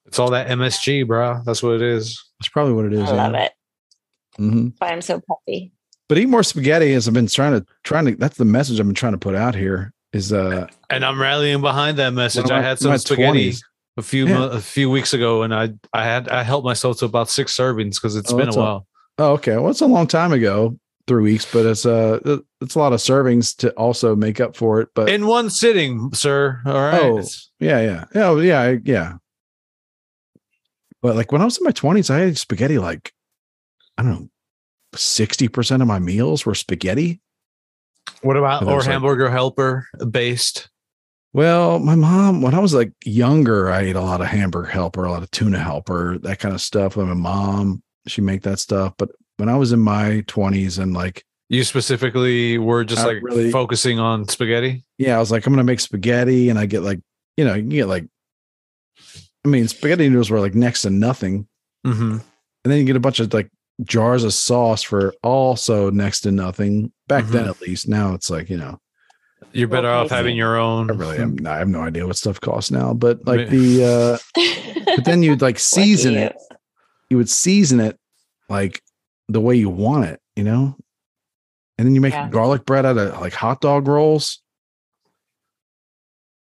it's 0.05 0.19
all 0.19 0.29
that 0.31 0.47
MSG, 0.47 1.07
bro. 1.07 1.41
That's 1.45 1.63
what 1.63 1.75
it 1.75 1.81
is. 1.81 2.21
That's 2.39 2.49
probably 2.49 2.73
what 2.73 2.85
it 2.85 2.93
is. 2.93 3.09
I 3.09 3.15
love 3.15 3.33
it. 3.35 3.51
Mm-hmm. 4.37 4.67
But 4.79 4.91
I'm 4.91 5.01
so 5.01 5.21
puffy. 5.21 5.71
But 6.09 6.17
eat 6.17 6.27
more 6.27 6.43
spaghetti 6.43 6.93
as 6.93 7.07
I've 7.07 7.13
been 7.13 7.27
trying 7.27 7.59
to 7.59 7.65
trying 7.83 8.05
to 8.05 8.15
that's 8.15 8.37
the 8.37 8.45
message 8.45 8.79
I've 8.79 8.85
been 8.85 8.95
trying 8.95 9.13
to 9.13 9.17
put 9.17 9.35
out 9.35 9.55
here 9.55 9.93
is 10.13 10.31
uh 10.31 10.67
And 10.89 11.03
I'm 11.03 11.19
rallying 11.19 11.61
behind 11.61 11.97
that 11.97 12.11
message. 12.13 12.43
When 12.45 12.53
I'm 12.53 12.63
had 12.63 12.79
some 12.79 12.97
spaghetti 12.97 13.51
20s. 13.51 13.61
a 13.97 14.01
few 14.01 14.27
Yeah. 14.27 14.49
a 14.51 14.59
few 14.59 14.89
weeks 14.89 15.13
ago, 15.13 15.43
and 15.43 15.53
I 15.53 15.73
I 15.93 16.03
had 16.05 16.29
I 16.29 16.43
helped 16.43 16.65
myself 16.65 16.99
to 16.99 17.05
about 17.05 17.29
six 17.29 17.55
servings 17.57 17.95
because 17.95 18.15
it's 18.15 18.31
Oh, 18.31 18.37
been 18.37 18.43
a 18.43 18.45
that's 18.51 18.57
a- 18.57 18.59
while. 18.59 18.87
oh 19.17 19.31
okay. 19.33 19.57
Well 19.57 19.69
it's 19.69 19.81
a 19.81 19.85
long 19.87 20.07
time 20.07 20.31
ago, 20.31 20.77
three 21.07 21.23
weeks, 21.23 21.45
but 21.51 21.65
it's 21.65 21.85
uh 21.85 22.19
it's 22.61 22.75
a 22.75 22.79
lot 22.79 22.93
of 22.93 22.99
servings 22.99 23.55
to 23.57 23.71
also 23.71 24.15
make 24.15 24.39
up 24.39 24.55
for 24.55 24.79
it. 24.81 24.89
But 24.95 25.09
in 25.09 25.25
one 25.27 25.49
sitting, 25.49 26.13
sir. 26.13 26.61
All 26.65 26.73
right. 26.73 27.01
Oh. 27.01 27.23
Yeah, 27.59 27.81
yeah, 27.81 28.05
yeah, 28.13 28.27
oh, 28.29 28.39
yeah, 28.39 28.75
yeah. 28.83 29.13
But 31.01 31.15
like 31.15 31.31
when 31.31 31.41
I 31.41 31.45
was 31.45 31.57
in 31.57 31.63
my 31.65 31.71
twenties, 31.71 32.09
I 32.09 32.19
had 32.19 32.37
spaghetti 32.37 32.77
like 32.77 33.11
I 33.97 34.03
don't 34.03 34.11
know, 34.11 34.29
sixty 34.95 35.47
percent 35.47 35.81
of 35.81 35.87
my 35.87 35.99
meals 35.99 36.45
were 36.45 36.55
spaghetti. 36.55 37.19
What 38.21 38.37
about 38.37 38.63
or 38.63 38.75
was, 38.77 38.85
like- 38.85 38.93
hamburger 38.93 39.29
helper 39.29 39.87
based? 40.09 40.69
Well, 41.33 41.79
my 41.79 41.95
mom, 41.95 42.41
when 42.43 42.53
I 42.53 42.59
was 42.59 42.73
like 42.75 42.91
younger, 43.03 43.71
I 43.71 43.81
ate 43.81 43.95
a 43.95 44.01
lot 44.01 44.21
of 44.21 44.27
hamburger 44.27 44.67
helper, 44.67 45.03
a 45.05 45.11
lot 45.11 45.23
of 45.23 45.31
tuna 45.31 45.57
helper, 45.59 46.19
that 46.19 46.37
kind 46.39 46.53
of 46.53 46.61
stuff. 46.61 46.95
And 46.95 47.07
my 47.07 47.15
mom, 47.15 47.81
she 48.07 48.21
make 48.21 48.43
that 48.43 48.59
stuff. 48.59 48.93
But 48.99 49.09
when 49.37 49.49
I 49.49 49.55
was 49.57 49.71
in 49.71 49.79
my 49.79 50.23
20s 50.27 50.77
and 50.77 50.93
like 50.93 51.25
You 51.49 51.63
specifically 51.63 52.59
were 52.59 52.83
just 52.83 53.03
like 53.03 53.17
really. 53.23 53.49
focusing 53.51 53.97
on 53.99 54.27
spaghetti. 54.27 54.85
yeah, 54.99 55.15
I 55.15 55.19
was 55.19 55.31
like 55.31 55.45
I'm 55.47 55.53
gonna 55.53 55.63
make 55.63 55.79
spaghetti 55.79 56.49
and 56.49 56.59
I 56.59 56.67
get 56.67 56.81
like 56.83 56.99
you 57.35 57.45
know 57.45 57.55
you 57.55 57.63
get 57.63 57.87
like 57.87 58.05
I 59.43 59.47
mean 59.49 59.67
spaghetti 59.67 60.07
noodles 60.09 60.29
were 60.29 60.39
like 60.39 60.55
next 60.55 60.81
to 60.83 60.89
nothing 60.91 61.47
Mm-hmm. 61.85 62.11
and 62.13 62.21
then 62.63 62.77
you 62.77 62.85
get 62.85 62.95
a 62.95 62.99
bunch 63.01 63.19
of 63.19 63.33
like 63.33 63.49
jars 63.83 64.23
of 64.23 64.33
sauce 64.33 64.83
for 64.83 65.13
also 65.23 65.89
next 65.89 66.21
to 66.21 66.31
nothing 66.31 66.93
back 67.21 67.25
then 67.31 67.47
at 67.47 67.61
least 67.61 67.87
now 67.87 68.13
it's 68.13 68.29
like 68.29 68.49
you 68.49 68.57
know 68.57 68.79
You're 69.51 69.67
better 69.67 69.87
Well, 69.87 70.05
off 70.05 70.09
having 70.09 70.35
your 70.35 70.57
own. 70.57 70.89
I 70.89 70.93
really 70.93 71.17
am 71.17 71.37
I 71.45 71.57
have 71.57 71.67
no 71.69 71.81
idea 71.81 72.05
what 72.07 72.17
stuff 72.17 72.39
costs 72.41 72.71
now 72.71 72.93
but 72.93 73.25
like 73.25 73.49
the 73.49 74.19
uh 74.35 74.41
but 74.95 75.05
then 75.05 75.23
you'd 75.23 75.41
like 75.41 75.59
season 75.59 76.15
it 76.15 76.35
you 77.09 77.17
would 77.17 77.29
season 77.29 77.79
it 77.79 77.97
like 78.49 78.81
the 79.29 79.39
way 79.41 79.55
you 79.55 79.69
want 79.69 80.05
it, 80.05 80.19
you 80.35 80.43
know? 80.43 80.75
And 81.77 81.87
then 81.87 81.95
you 81.95 82.01
make 82.01 82.13
Yeah. 82.13 82.29
garlic 82.29 82.65
bread 82.65 82.85
out 82.85 82.97
of 82.97 83.19
like 83.21 83.33
hot 83.33 83.61
dog 83.61 83.87
rolls. 83.87 84.41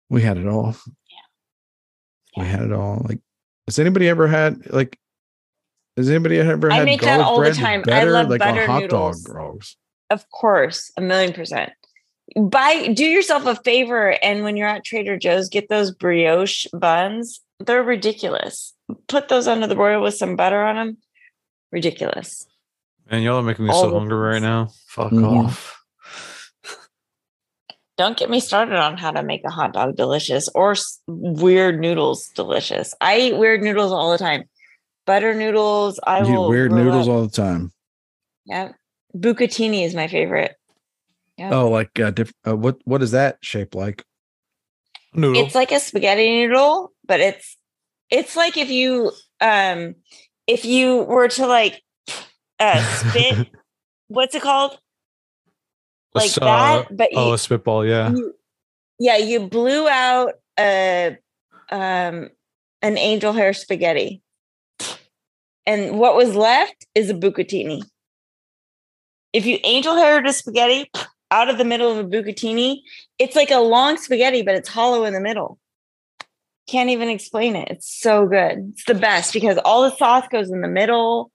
We 0.08 0.22
had 0.22 0.38
it 0.38 0.46
all. 0.46 0.74
Yeah. 2.36 2.42
We 2.42 2.48
had 2.48 2.62
it 2.62 2.72
all. 2.72 3.04
Like, 3.08 3.20
has 3.66 3.78
anybody 3.78 4.08
ever 4.08 4.26
had 4.26 4.72
like 4.72 4.98
has 5.96 6.08
anybody 6.08 6.38
ever 6.38 6.70
I 6.72 6.76
had 6.76 6.84
make 6.84 7.00
that 7.00 7.06
garlic 7.18 7.26
all 7.26 7.36
the 7.36 7.42
bread 7.42 7.54
time. 7.54 7.80
I 7.80 7.84
better 7.84 8.10
love 8.12 8.28
like 8.28 8.44
on 8.44 8.56
hot 8.56 8.82
noodles. 8.82 9.22
dog 9.22 9.34
rolls? 9.34 9.76
Of 10.10 10.28
course, 10.30 10.90
a 10.96 11.00
million 11.00 11.32
percent. 11.32 11.72
Buy, 12.36 12.88
do 12.88 13.04
yourself 13.04 13.46
a 13.46 13.56
favor, 13.56 14.16
and 14.22 14.42
when 14.44 14.56
you're 14.56 14.68
at 14.68 14.84
Trader 14.84 15.16
Joe's, 15.16 15.48
get 15.48 15.68
those 15.68 15.90
brioche 15.90 16.66
buns. 16.72 17.40
They're 17.58 17.82
ridiculous. 17.82 18.74
Put 19.08 19.28
those 19.28 19.46
under 19.48 19.66
the 19.66 19.74
broil 19.74 20.02
with 20.02 20.14
some 20.14 20.36
butter 20.36 20.62
on 20.62 20.76
them. 20.76 20.96
Ridiculous. 21.72 22.46
Man, 23.10 23.22
y'all 23.22 23.38
are 23.38 23.42
making 23.42 23.64
me 23.66 23.70
All 23.72 23.82
so 23.82 23.90
the 23.90 23.98
hungry 23.98 24.16
right 24.18 24.42
now. 24.42 24.68
Fuck 24.86 25.10
Mhm. 25.12 25.44
off. 25.46 25.76
Don't 27.98 28.16
get 28.16 28.30
me 28.30 28.40
started 28.40 28.76
on 28.76 28.96
how 28.96 29.10
to 29.10 29.22
make 29.22 29.42
a 29.44 29.50
hot 29.50 29.72
dog 29.74 29.94
delicious 29.96 30.48
or 30.54 30.72
s- 30.72 31.00
weird 31.06 31.80
noodles 31.80 32.28
delicious. 32.34 32.94
I 33.00 33.18
eat 33.18 33.36
weird 33.36 33.62
noodles 33.62 33.92
all 33.92 34.10
the 34.10 34.18
time. 34.18 34.44
Butter 35.06 35.34
noodles. 35.34 36.00
I 36.06 36.20
You 36.20 36.26
eat 36.26 36.30
will 36.36 36.48
weird 36.48 36.72
noodles 36.72 37.08
up- 37.08 37.12
all 37.14 37.22
the 37.22 37.28
time. 37.30 37.72
Yeah, 38.46 38.72
bucatini 39.16 39.84
is 39.84 39.94
my 39.94 40.08
favorite. 40.08 40.56
Yeah. 41.36 41.50
Oh, 41.54 41.68
like 41.68 41.98
uh, 41.98 42.10
diff- 42.10 42.34
uh, 42.46 42.56
what 42.56 42.78
what 42.84 43.02
is 43.02 43.12
that 43.12 43.38
shape 43.40 43.74
like? 43.74 44.04
Noodle. 45.14 45.42
It's 45.42 45.54
like 45.54 45.72
a 45.72 45.80
spaghetti 45.80 46.28
noodle, 46.28 46.92
but 47.06 47.20
it's 47.20 47.56
it's 48.10 48.36
like 48.36 48.56
if 48.56 48.70
you 48.70 49.10
um 49.40 49.94
if 50.46 50.64
you 50.64 51.02
were 51.02 51.28
to 51.28 51.46
like 51.46 51.82
uh 52.58 52.82
spit 52.96 53.48
what's 54.08 54.34
it 54.34 54.42
called? 54.42 54.78
Like 56.14 56.30
uh, 56.40 56.44
that, 56.44 56.96
but 56.96 57.12
you, 57.12 57.18
oh, 57.18 57.32
a 57.32 57.38
spitball. 57.38 57.86
Yeah. 57.86 58.10
you 58.10 58.34
yeah, 58.98 59.16
you 59.16 59.48
blew 59.48 59.88
out 59.88 60.34
a 60.58 61.16
um 61.70 62.28
an 62.82 62.98
angel 62.98 63.32
hair 63.32 63.52
spaghetti. 63.52 64.22
And 65.66 65.98
what 65.98 66.16
was 66.16 66.34
left 66.34 66.86
is 66.94 67.10
a 67.10 67.14
bucatini. 67.14 67.82
If 69.32 69.46
you 69.46 69.58
angel 69.64 69.96
hair 69.96 70.24
a 70.24 70.32
spaghetti 70.32 70.90
out 71.30 71.48
of 71.48 71.58
the 71.58 71.64
middle 71.64 71.90
of 71.90 71.98
a 71.98 72.08
bucatini, 72.08 72.80
it's 73.18 73.36
like 73.36 73.50
a 73.50 73.60
long 73.60 73.96
spaghetti, 73.96 74.42
but 74.42 74.54
it's 74.54 74.68
hollow 74.68 75.04
in 75.04 75.14
the 75.14 75.20
middle. 75.20 75.58
Can't 76.68 76.90
even 76.90 77.08
explain 77.08 77.56
it. 77.56 77.68
It's 77.70 77.90
so 77.90 78.26
good. 78.26 78.72
It's 78.72 78.84
the 78.84 78.94
best 78.94 79.32
because 79.32 79.58
all 79.64 79.82
the 79.82 79.96
sauce 79.96 80.26
goes 80.30 80.50
in 80.50 80.60
the 80.60 80.68
middle. 80.68 81.30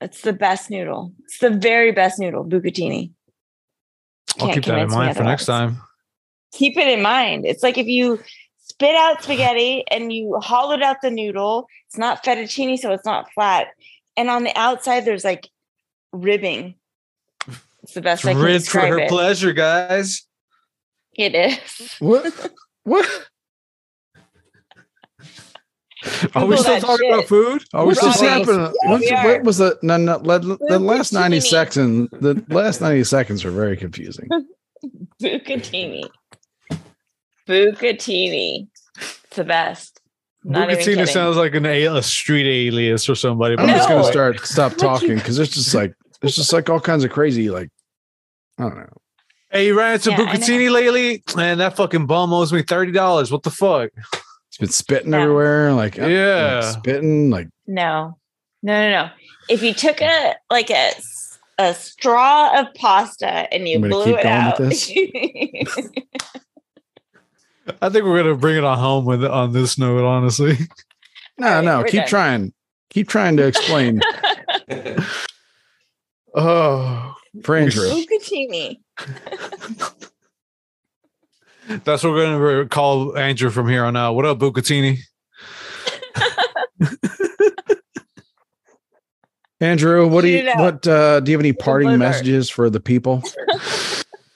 It's 0.00 0.22
the 0.22 0.32
best 0.32 0.70
noodle. 0.70 1.12
It's 1.24 1.38
the 1.38 1.50
very 1.50 1.92
best 1.92 2.18
noodle, 2.18 2.44
bucatini. 2.44 3.10
I'll 4.40 4.52
keep 4.52 4.64
that 4.66 4.78
in 4.78 4.90
mind 4.90 5.16
for 5.16 5.24
next 5.24 5.46
time. 5.46 5.78
keep 6.52 6.76
it 6.76 6.86
in 6.88 7.02
mind. 7.02 7.44
It's 7.44 7.62
like 7.62 7.78
if 7.78 7.86
you 7.86 8.20
spit 8.58 8.94
out 8.94 9.22
spaghetti 9.22 9.84
and 9.90 10.12
you 10.12 10.38
hollowed 10.40 10.82
out 10.82 10.98
the 11.02 11.10
noodle, 11.10 11.66
it's 11.86 11.98
not 11.98 12.24
fettuccine, 12.24 12.78
so 12.78 12.92
it's 12.92 13.04
not 13.04 13.32
flat. 13.32 13.68
And 14.16 14.30
on 14.30 14.44
the 14.44 14.56
outside, 14.56 15.04
there's 15.04 15.24
like 15.24 15.48
ribbing. 16.12 16.74
It's 17.88 17.94
the 17.94 18.02
best 18.02 18.26
I 18.26 18.34
can 18.34 18.42
Rich 18.42 18.68
for 18.68 18.80
her 18.80 18.98
it. 18.98 19.08
pleasure, 19.08 19.54
guys. 19.54 20.26
It 21.14 21.34
is. 21.34 21.96
What? 22.00 22.52
what? 22.84 23.28
Are 26.34 26.44
we 26.44 26.58
still 26.58 26.74
that 26.74 26.82
talking 26.82 27.10
about 27.10 27.24
food? 27.24 27.64
Are 27.72 27.84
we 27.84 27.88
What's 27.88 28.00
still 28.00 28.12
just 28.12 28.46
Robbie. 28.84 29.06
Yeah, 29.06 29.24
what 29.24 29.42
was 29.42 29.56
the 29.56 29.78
no, 29.82 29.96
no, 29.96 30.18
the, 30.18 30.58
the 30.68 30.78
last 30.78 31.14
ninety 31.14 31.40
seconds? 31.40 32.10
The 32.12 32.44
last 32.50 32.82
ninety 32.82 33.04
seconds 33.04 33.42
are 33.46 33.50
very 33.50 33.76
confusing. 33.76 34.28
Bucatini. 35.22 36.10
Bucatini. 37.48 38.68
It's 38.98 39.34
the 39.34 39.44
best. 39.44 39.98
Not 40.44 40.68
Bucatini 40.68 41.08
sounds 41.08 41.38
like 41.38 41.54
an 41.54 41.64
a, 41.64 41.86
a 41.86 42.02
street 42.02 42.46
alias 42.46 43.08
or 43.08 43.14
somebody. 43.14 43.56
But 43.56 43.62
I'm 43.62 43.68
but 43.68 43.76
just 43.76 43.88
gonna 43.88 44.04
start 44.04 44.40
stop 44.40 44.74
talking 44.76 45.14
because 45.14 45.36
there's 45.36 45.48
just 45.48 45.74
like 45.74 45.94
there's 46.20 46.36
just 46.36 46.52
like 46.52 46.68
all 46.68 46.80
kinds 46.80 47.02
of 47.02 47.10
crazy 47.10 47.48
like 47.48 47.70
I 48.58 48.62
don't 48.62 48.76
know. 48.76 48.88
Hey, 49.50 49.66
you 49.66 49.78
ran 49.78 49.94
into 49.94 50.10
Yeah, 50.10 50.16
Bucatini 50.18 50.70
lately? 50.70 51.22
Man, 51.36 51.58
that 51.58 51.76
fucking 51.76 52.06
bum 52.06 52.32
owes 52.34 52.52
me 52.52 52.62
thirty 52.62 52.92
dollars. 52.92 53.30
What 53.32 53.42
the 53.44 53.50
fuck? 53.50 53.90
It's 54.48 54.58
been 54.58 54.68
spitting 54.68 55.12
Yeah. 55.12 55.20
everywhere, 55.22 55.72
like 55.72 55.96
like, 55.96 56.10
Yeah. 56.10 56.60
spitting 56.60 57.30
like 57.30 57.48
No, 57.66 58.18
no, 58.62 58.80
no, 58.80 58.90
no. 58.90 59.10
If 59.48 59.62
you 59.62 59.72
took 59.72 60.00
a 60.02 60.34
like 60.50 60.70
a 60.70 60.90
a 61.58 61.74
straw 61.74 62.60
of 62.60 62.72
pasta 62.74 63.52
and 63.52 63.66
you 63.68 63.78
blew 63.80 64.04
keep 64.04 64.16
it 64.18 64.22
going 64.22 64.34
out, 64.36 64.58
with 64.60 64.68
this. 64.70 64.90
I 67.82 67.88
think 67.90 68.04
we're 68.04 68.22
gonna 68.22 68.34
bring 68.36 68.56
it 68.56 68.64
on 68.64 68.78
home 68.78 69.04
with 69.04 69.24
on 69.24 69.52
this 69.52 69.78
note. 69.78 70.04
Honestly, 70.04 70.56
no 71.38 71.46
All 71.46 71.54
right, 71.54 71.64
no 71.64 71.84
keep 71.84 72.00
done. 72.00 72.08
trying 72.08 72.52
keep 72.90 73.08
trying 73.08 73.36
to 73.38 73.46
explain. 73.46 74.00
oh, 76.34 77.14
for 77.42 77.56
Andrew, 77.56 77.88
Bucatini. 77.88 78.78
that's 81.84 82.02
what 82.02 82.12
we're 82.12 82.24
gonna 82.24 82.68
call 82.68 83.16
Andrew 83.16 83.50
from 83.50 83.68
here 83.68 83.84
on 83.84 83.96
out. 83.96 84.14
What 84.14 84.24
up, 84.24 84.38
Bucatini? 84.38 84.98
Andrew, 89.60 90.06
what 90.06 90.22
do 90.22 90.28
Shoot 90.28 90.44
you 90.44 90.52
what 90.56 90.86
uh 90.86 91.20
do 91.20 91.30
you 91.30 91.36
have 91.36 91.42
any 91.42 91.52
parting 91.52 91.98
messages 91.98 92.48
for 92.48 92.70
the 92.70 92.80
people? 92.80 93.22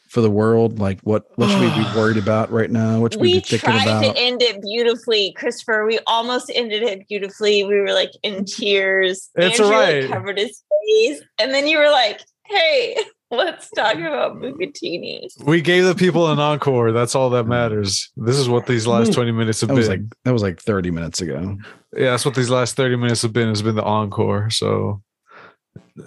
For 0.08 0.20
the 0.20 0.30
world, 0.30 0.78
like 0.78 1.00
what 1.04 1.24
what 1.36 1.48
should 1.48 1.62
we 1.62 1.70
be 1.70 1.88
worried 1.96 2.18
about 2.18 2.52
right 2.52 2.70
now? 2.70 3.00
What 3.00 3.14
should 3.14 3.22
we, 3.22 3.28
We 3.28 3.34
be 3.36 3.40
thinking 3.40 3.70
tried 3.70 4.02
to 4.02 4.14
end 4.14 4.42
it 4.42 4.60
beautifully, 4.60 5.32
Christopher. 5.38 5.86
We 5.86 6.00
almost 6.06 6.52
ended 6.54 6.82
it 6.82 7.08
beautifully. 7.08 7.64
We 7.64 7.76
were 7.76 7.94
like 7.94 8.10
in 8.22 8.44
tears. 8.44 9.30
It's 9.36 9.58
Andrew, 9.58 9.74
all 9.74 9.80
like, 9.80 10.02
right. 10.02 10.10
covered 10.10 10.36
his 10.36 10.62
face, 10.68 11.22
and 11.38 11.54
then 11.54 11.66
you 11.66 11.78
were 11.78 11.88
like, 11.88 12.20
"Hey, 12.52 12.96
let's 13.30 13.70
talk 13.70 13.94
about 13.96 14.36
Bucatini." 14.40 15.26
We 15.44 15.60
gave 15.60 15.84
the 15.84 15.94
people 15.94 16.30
an 16.30 16.38
encore. 16.38 16.92
That's 16.92 17.14
all 17.14 17.30
that 17.30 17.44
matters. 17.46 18.10
This 18.16 18.36
is 18.36 18.48
what 18.48 18.66
these 18.66 18.86
last 18.86 19.10
Mm. 19.10 19.14
twenty 19.14 19.32
minutes 19.32 19.60
have 19.62 19.68
That 19.68 19.74
been. 19.74 19.78
was 19.80 19.88
like 19.88 20.00
that 20.24 20.32
was 20.32 20.42
like 20.42 20.60
30 20.60 20.90
minutes 20.90 21.20
ago. 21.20 21.56
yeah, 21.96 22.10
that's 22.10 22.24
what 22.24 22.34
these 22.34 22.50
last 22.50 22.76
thirty 22.76 22.96
minutes 22.96 23.22
have 23.22 23.32
been. 23.32 23.48
Has 23.48 23.62
been 23.62 23.76
the 23.76 23.82
encore. 23.84 24.50
So 24.50 25.02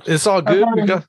it's 0.05 0.27
all 0.27 0.41
good. 0.41 0.65
We 0.75 0.85
got 0.85 1.05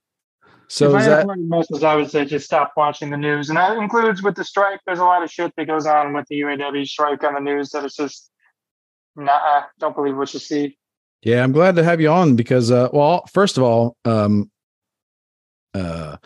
So 0.68 0.90
if 0.94 1.00
is 1.00 1.06
had 1.06 1.18
that 1.18 1.26
one 1.26 1.48
message, 1.48 1.82
I 1.84 1.94
would 1.96 2.10
say 2.10 2.24
just 2.24 2.44
stop 2.46 2.72
watching 2.76 3.10
the 3.10 3.16
news, 3.16 3.48
and 3.50 3.56
that 3.56 3.76
includes 3.78 4.22
with 4.22 4.34
the 4.34 4.44
strike. 4.44 4.80
There's 4.86 4.98
a 4.98 5.04
lot 5.04 5.22
of 5.22 5.30
shit 5.30 5.52
that 5.56 5.66
goes 5.66 5.86
on 5.86 6.12
with 6.12 6.26
the 6.28 6.40
UAW 6.40 6.84
strike 6.86 7.22
on 7.24 7.34
the 7.34 7.40
news 7.40 7.70
that 7.70 7.84
it's 7.84 7.94
just, 7.96 8.30
nah, 9.14 9.62
don't 9.78 9.94
believe 9.94 10.16
what 10.16 10.32
you 10.34 10.40
see. 10.40 10.76
Yeah, 11.22 11.42
I'm 11.44 11.52
glad 11.52 11.76
to 11.76 11.84
have 11.84 12.00
you 12.00 12.10
on 12.10 12.36
because 12.36 12.70
uh 12.70 12.88
well, 12.92 13.24
first 13.32 13.56
of 13.56 13.62
all, 13.62 13.96
um 14.04 14.50
uh 15.76 16.16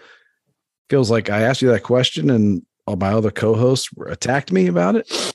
feels 0.88 1.10
like 1.10 1.30
I 1.30 1.42
asked 1.42 1.62
you 1.62 1.68
that 1.70 1.82
question 1.82 2.30
and 2.30 2.62
all 2.86 2.96
my 2.96 3.12
other 3.12 3.30
co-hosts 3.30 3.88
attacked 4.06 4.50
me 4.50 4.66
about 4.66 4.96
it. 4.96 5.34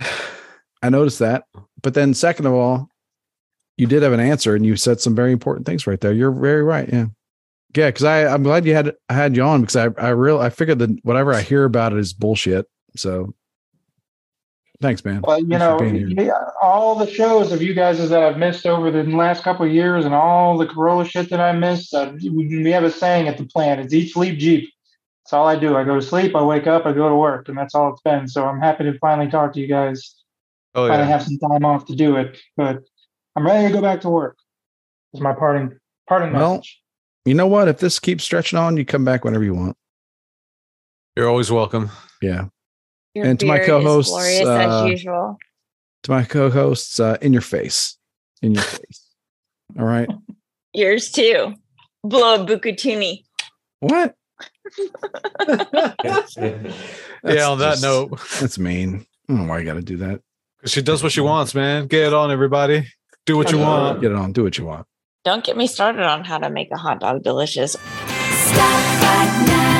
I 0.82 0.88
noticed 0.88 1.18
that. 1.18 1.44
But 1.82 1.94
then 1.94 2.14
second 2.14 2.46
of 2.46 2.54
all, 2.54 2.88
you 3.76 3.86
did 3.86 4.02
have 4.02 4.12
an 4.12 4.20
answer 4.20 4.54
and 4.54 4.64
you 4.64 4.76
said 4.76 5.00
some 5.00 5.14
very 5.14 5.32
important 5.32 5.66
things 5.66 5.86
right 5.86 6.00
there. 6.00 6.12
You're 6.12 6.32
very 6.32 6.62
right. 6.62 6.88
Yeah. 6.90 7.06
Yeah, 7.76 7.88
because 7.88 8.04
I 8.04 8.26
I'm 8.26 8.42
glad 8.42 8.64
you 8.64 8.74
had 8.74 8.94
I 9.08 9.14
had 9.14 9.36
you 9.36 9.42
on 9.42 9.60
because 9.60 9.76
I 9.76 9.88
I 9.98 10.08
real 10.10 10.38
I 10.38 10.48
figured 10.48 10.78
that 10.78 10.98
whatever 11.02 11.34
I 11.34 11.42
hear 11.42 11.64
about 11.64 11.92
it 11.92 11.98
is 11.98 12.14
bullshit. 12.14 12.66
So 12.96 13.34
thanks, 14.80 15.04
man. 15.04 15.20
But 15.20 15.42
you 15.42 15.48
Thanks 15.48 15.60
know, 15.60 15.78
being 15.78 15.94
here. 16.16 16.26
yeah, 16.26 16.50
all 16.62 16.94
the 16.94 17.10
shows 17.10 17.52
of 17.52 17.62
you 17.62 17.74
guys 17.74 18.06
that 18.08 18.22
I've 18.22 18.38
missed 18.38 18.66
over 18.66 18.90
the 18.90 19.04
last 19.04 19.42
couple 19.42 19.66
of 19.66 19.72
years, 19.72 20.04
and 20.04 20.14
all 20.14 20.56
the 20.58 20.66
Carolla 20.66 21.08
shit 21.08 21.30
that 21.30 21.40
I 21.40 21.52
missed. 21.52 21.94
Uh, 21.94 22.12
we 22.22 22.62
we 22.62 22.70
have 22.70 22.84
a 22.84 22.90
saying 22.90 23.28
at 23.28 23.38
the 23.38 23.44
plant: 23.44 23.80
"It's 23.80 23.94
eat, 23.94 24.10
sleep, 24.12 24.38
Jeep." 24.38 24.70
That's 25.24 25.34
all 25.34 25.46
I 25.46 25.56
do. 25.58 25.76
I 25.76 25.84
go 25.84 25.94
to 25.96 26.00
sleep, 26.00 26.34
I 26.34 26.42
wake 26.42 26.66
up, 26.66 26.86
I 26.86 26.92
go 26.92 27.06
to 27.10 27.14
work, 27.14 27.50
and 27.50 27.58
that's 27.58 27.74
all 27.74 27.92
it's 27.92 28.00
been. 28.00 28.26
So 28.28 28.46
I'm 28.46 28.60
happy 28.60 28.84
to 28.84 28.98
finally 28.98 29.30
talk 29.30 29.52
to 29.52 29.60
you 29.60 29.66
guys. 29.66 30.14
oh 30.74 30.88
Finally 30.88 31.06
yeah. 31.06 31.12
have 31.12 31.22
some 31.22 31.36
time 31.38 31.66
off 31.66 31.84
to 31.86 31.94
do 31.94 32.16
it, 32.16 32.38
but 32.56 32.78
I'm 33.36 33.44
ready 33.44 33.68
to 33.68 33.72
go 33.74 33.82
back 33.82 34.00
to 34.02 34.08
work. 34.08 34.38
Is 35.12 35.20
my 35.20 35.34
parting 35.34 35.78
Pardon 36.08 36.32
Well, 36.32 36.56
message. 36.56 36.80
You 37.26 37.34
know 37.34 37.46
what? 37.46 37.68
If 37.68 37.78
this 37.78 37.98
keeps 37.98 38.24
stretching 38.24 38.58
on, 38.58 38.78
you 38.78 38.86
come 38.86 39.04
back 39.04 39.22
whenever 39.22 39.44
you 39.44 39.54
want. 39.54 39.76
You're 41.14 41.28
always 41.28 41.50
welcome. 41.50 41.90
Yeah. 42.22 42.46
Your 43.18 43.26
And 43.26 43.40
to 43.40 43.46
my 43.46 43.58
co-hosts, 43.58 44.12
glorious 44.12 44.46
uh, 44.46 44.82
as 44.84 44.90
usual. 44.90 45.38
To 46.04 46.10
my 46.12 46.22
co-hosts, 46.24 47.00
uh, 47.00 47.18
in 47.20 47.32
your 47.32 47.42
face, 47.42 47.96
in 48.42 48.54
your 48.54 48.62
face. 48.62 49.08
All 49.76 49.84
right. 49.84 50.08
Yours 50.72 51.10
too. 51.10 51.54
Blow 52.04 52.36
a 52.36 52.46
bucatini. 52.46 53.24
What? 53.80 54.14
yeah, 55.48 55.58
on 57.48 57.58
that 57.58 57.72
just- 57.72 57.82
note, 57.82 58.20
That's 58.40 58.58
mean. 58.58 59.04
I 59.28 59.32
don't 59.32 59.42
know 59.46 59.50
why 59.50 59.58
you 59.58 59.64
got 59.64 59.74
to 59.74 59.82
do 59.82 59.96
that. 59.98 60.20
she 60.64 60.80
does 60.80 61.02
what 61.02 61.10
she 61.10 61.20
wants, 61.20 61.54
man. 61.54 61.88
Get 61.88 62.06
it 62.06 62.14
on, 62.14 62.30
everybody. 62.30 62.86
Do 63.26 63.36
what 63.36 63.50
you 63.50 63.58
want. 63.58 64.00
Get 64.00 64.12
it 64.12 64.16
on. 64.16 64.32
Do 64.32 64.44
what 64.44 64.56
you 64.56 64.64
want. 64.64 64.86
Don't 65.24 65.44
get 65.44 65.56
me 65.56 65.66
started 65.66 66.02
on 66.04 66.24
how 66.24 66.38
to 66.38 66.48
make 66.48 66.68
a 66.72 66.78
hot 66.78 67.00
dog 67.00 67.24
delicious. 67.24 67.72
Stop 67.72 69.02
right 69.02 69.44
now. 69.48 69.77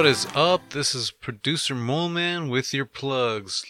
What 0.00 0.08
is 0.08 0.26
up? 0.34 0.70
This 0.70 0.94
is 0.94 1.10
producer 1.10 1.74
Moleman 1.74 2.48
with 2.48 2.72
your 2.72 2.86
plugs. 2.86 3.66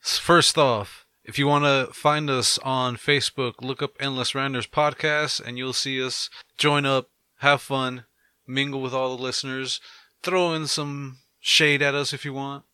First 0.00 0.58
off, 0.58 1.06
if 1.22 1.38
you 1.38 1.46
want 1.46 1.66
to 1.66 1.94
find 1.94 2.28
us 2.28 2.58
on 2.64 2.96
Facebook, 2.96 3.60
look 3.60 3.80
up 3.80 3.92
Endless 4.00 4.34
Randers 4.34 4.66
Podcast 4.66 5.40
and 5.40 5.56
you'll 5.56 5.72
see 5.72 6.04
us. 6.04 6.30
Join 6.56 6.84
up, 6.84 7.10
have 7.36 7.62
fun, 7.62 8.06
mingle 8.44 8.82
with 8.82 8.92
all 8.92 9.16
the 9.16 9.22
listeners, 9.22 9.80
throw 10.20 10.52
in 10.52 10.66
some 10.66 11.18
shade 11.38 11.80
at 11.80 11.94
us 11.94 12.12
if 12.12 12.24
you 12.24 12.32
want. 12.32 12.64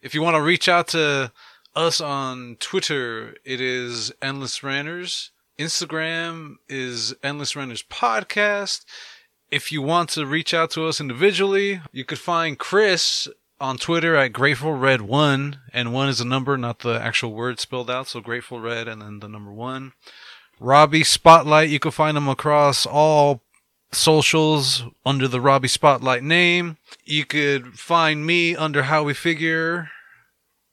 If 0.00 0.14
you 0.14 0.22
want 0.22 0.36
to 0.36 0.40
reach 0.40 0.68
out 0.68 0.86
to 0.88 1.32
us 1.74 2.00
on 2.00 2.56
Twitter, 2.60 3.34
it 3.44 3.60
is 3.60 4.12
Endless 4.22 4.62
Ranners. 4.62 5.32
Instagram 5.58 6.54
is 6.68 7.16
Endless 7.20 7.56
Ranners 7.56 7.82
Podcast. 7.82 8.84
If 9.54 9.70
you 9.70 9.82
want 9.82 10.08
to 10.10 10.26
reach 10.26 10.52
out 10.52 10.72
to 10.72 10.84
us 10.88 11.00
individually, 11.00 11.80
you 11.92 12.04
could 12.04 12.18
find 12.18 12.58
Chris 12.58 13.28
on 13.60 13.76
Twitter 13.76 14.16
at 14.16 14.32
Grateful 14.32 14.72
Red 14.72 15.02
One, 15.02 15.60
and 15.72 15.92
one 15.92 16.08
is 16.08 16.20
a 16.20 16.24
number, 16.24 16.58
not 16.58 16.80
the 16.80 17.00
actual 17.00 17.32
word 17.32 17.60
spelled 17.60 17.88
out. 17.88 18.08
So 18.08 18.20
Grateful 18.20 18.58
Red, 18.58 18.88
and 18.88 19.00
then 19.00 19.20
the 19.20 19.28
number 19.28 19.52
one. 19.52 19.92
Robbie 20.58 21.04
Spotlight, 21.04 21.68
you 21.68 21.78
can 21.78 21.92
find 21.92 22.16
him 22.16 22.26
across 22.26 22.84
all 22.84 23.42
socials 23.92 24.82
under 25.06 25.28
the 25.28 25.40
Robbie 25.40 25.68
Spotlight 25.68 26.24
name. 26.24 26.76
You 27.04 27.24
could 27.24 27.78
find 27.78 28.26
me 28.26 28.56
under 28.56 28.82
How 28.82 29.04
We 29.04 29.14
Figure, 29.14 29.88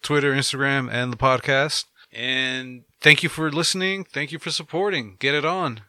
Twitter, 0.01 0.33
Instagram, 0.33 0.91
and 0.91 1.13
the 1.13 1.17
podcast. 1.17 1.85
And 2.11 2.85
thank 2.99 3.21
you 3.21 3.29
for 3.29 3.51
listening. 3.51 4.05
Thank 4.05 4.31
you 4.31 4.39
for 4.39 4.49
supporting. 4.49 5.17
Get 5.19 5.35
it 5.35 5.45
on. 5.45 5.81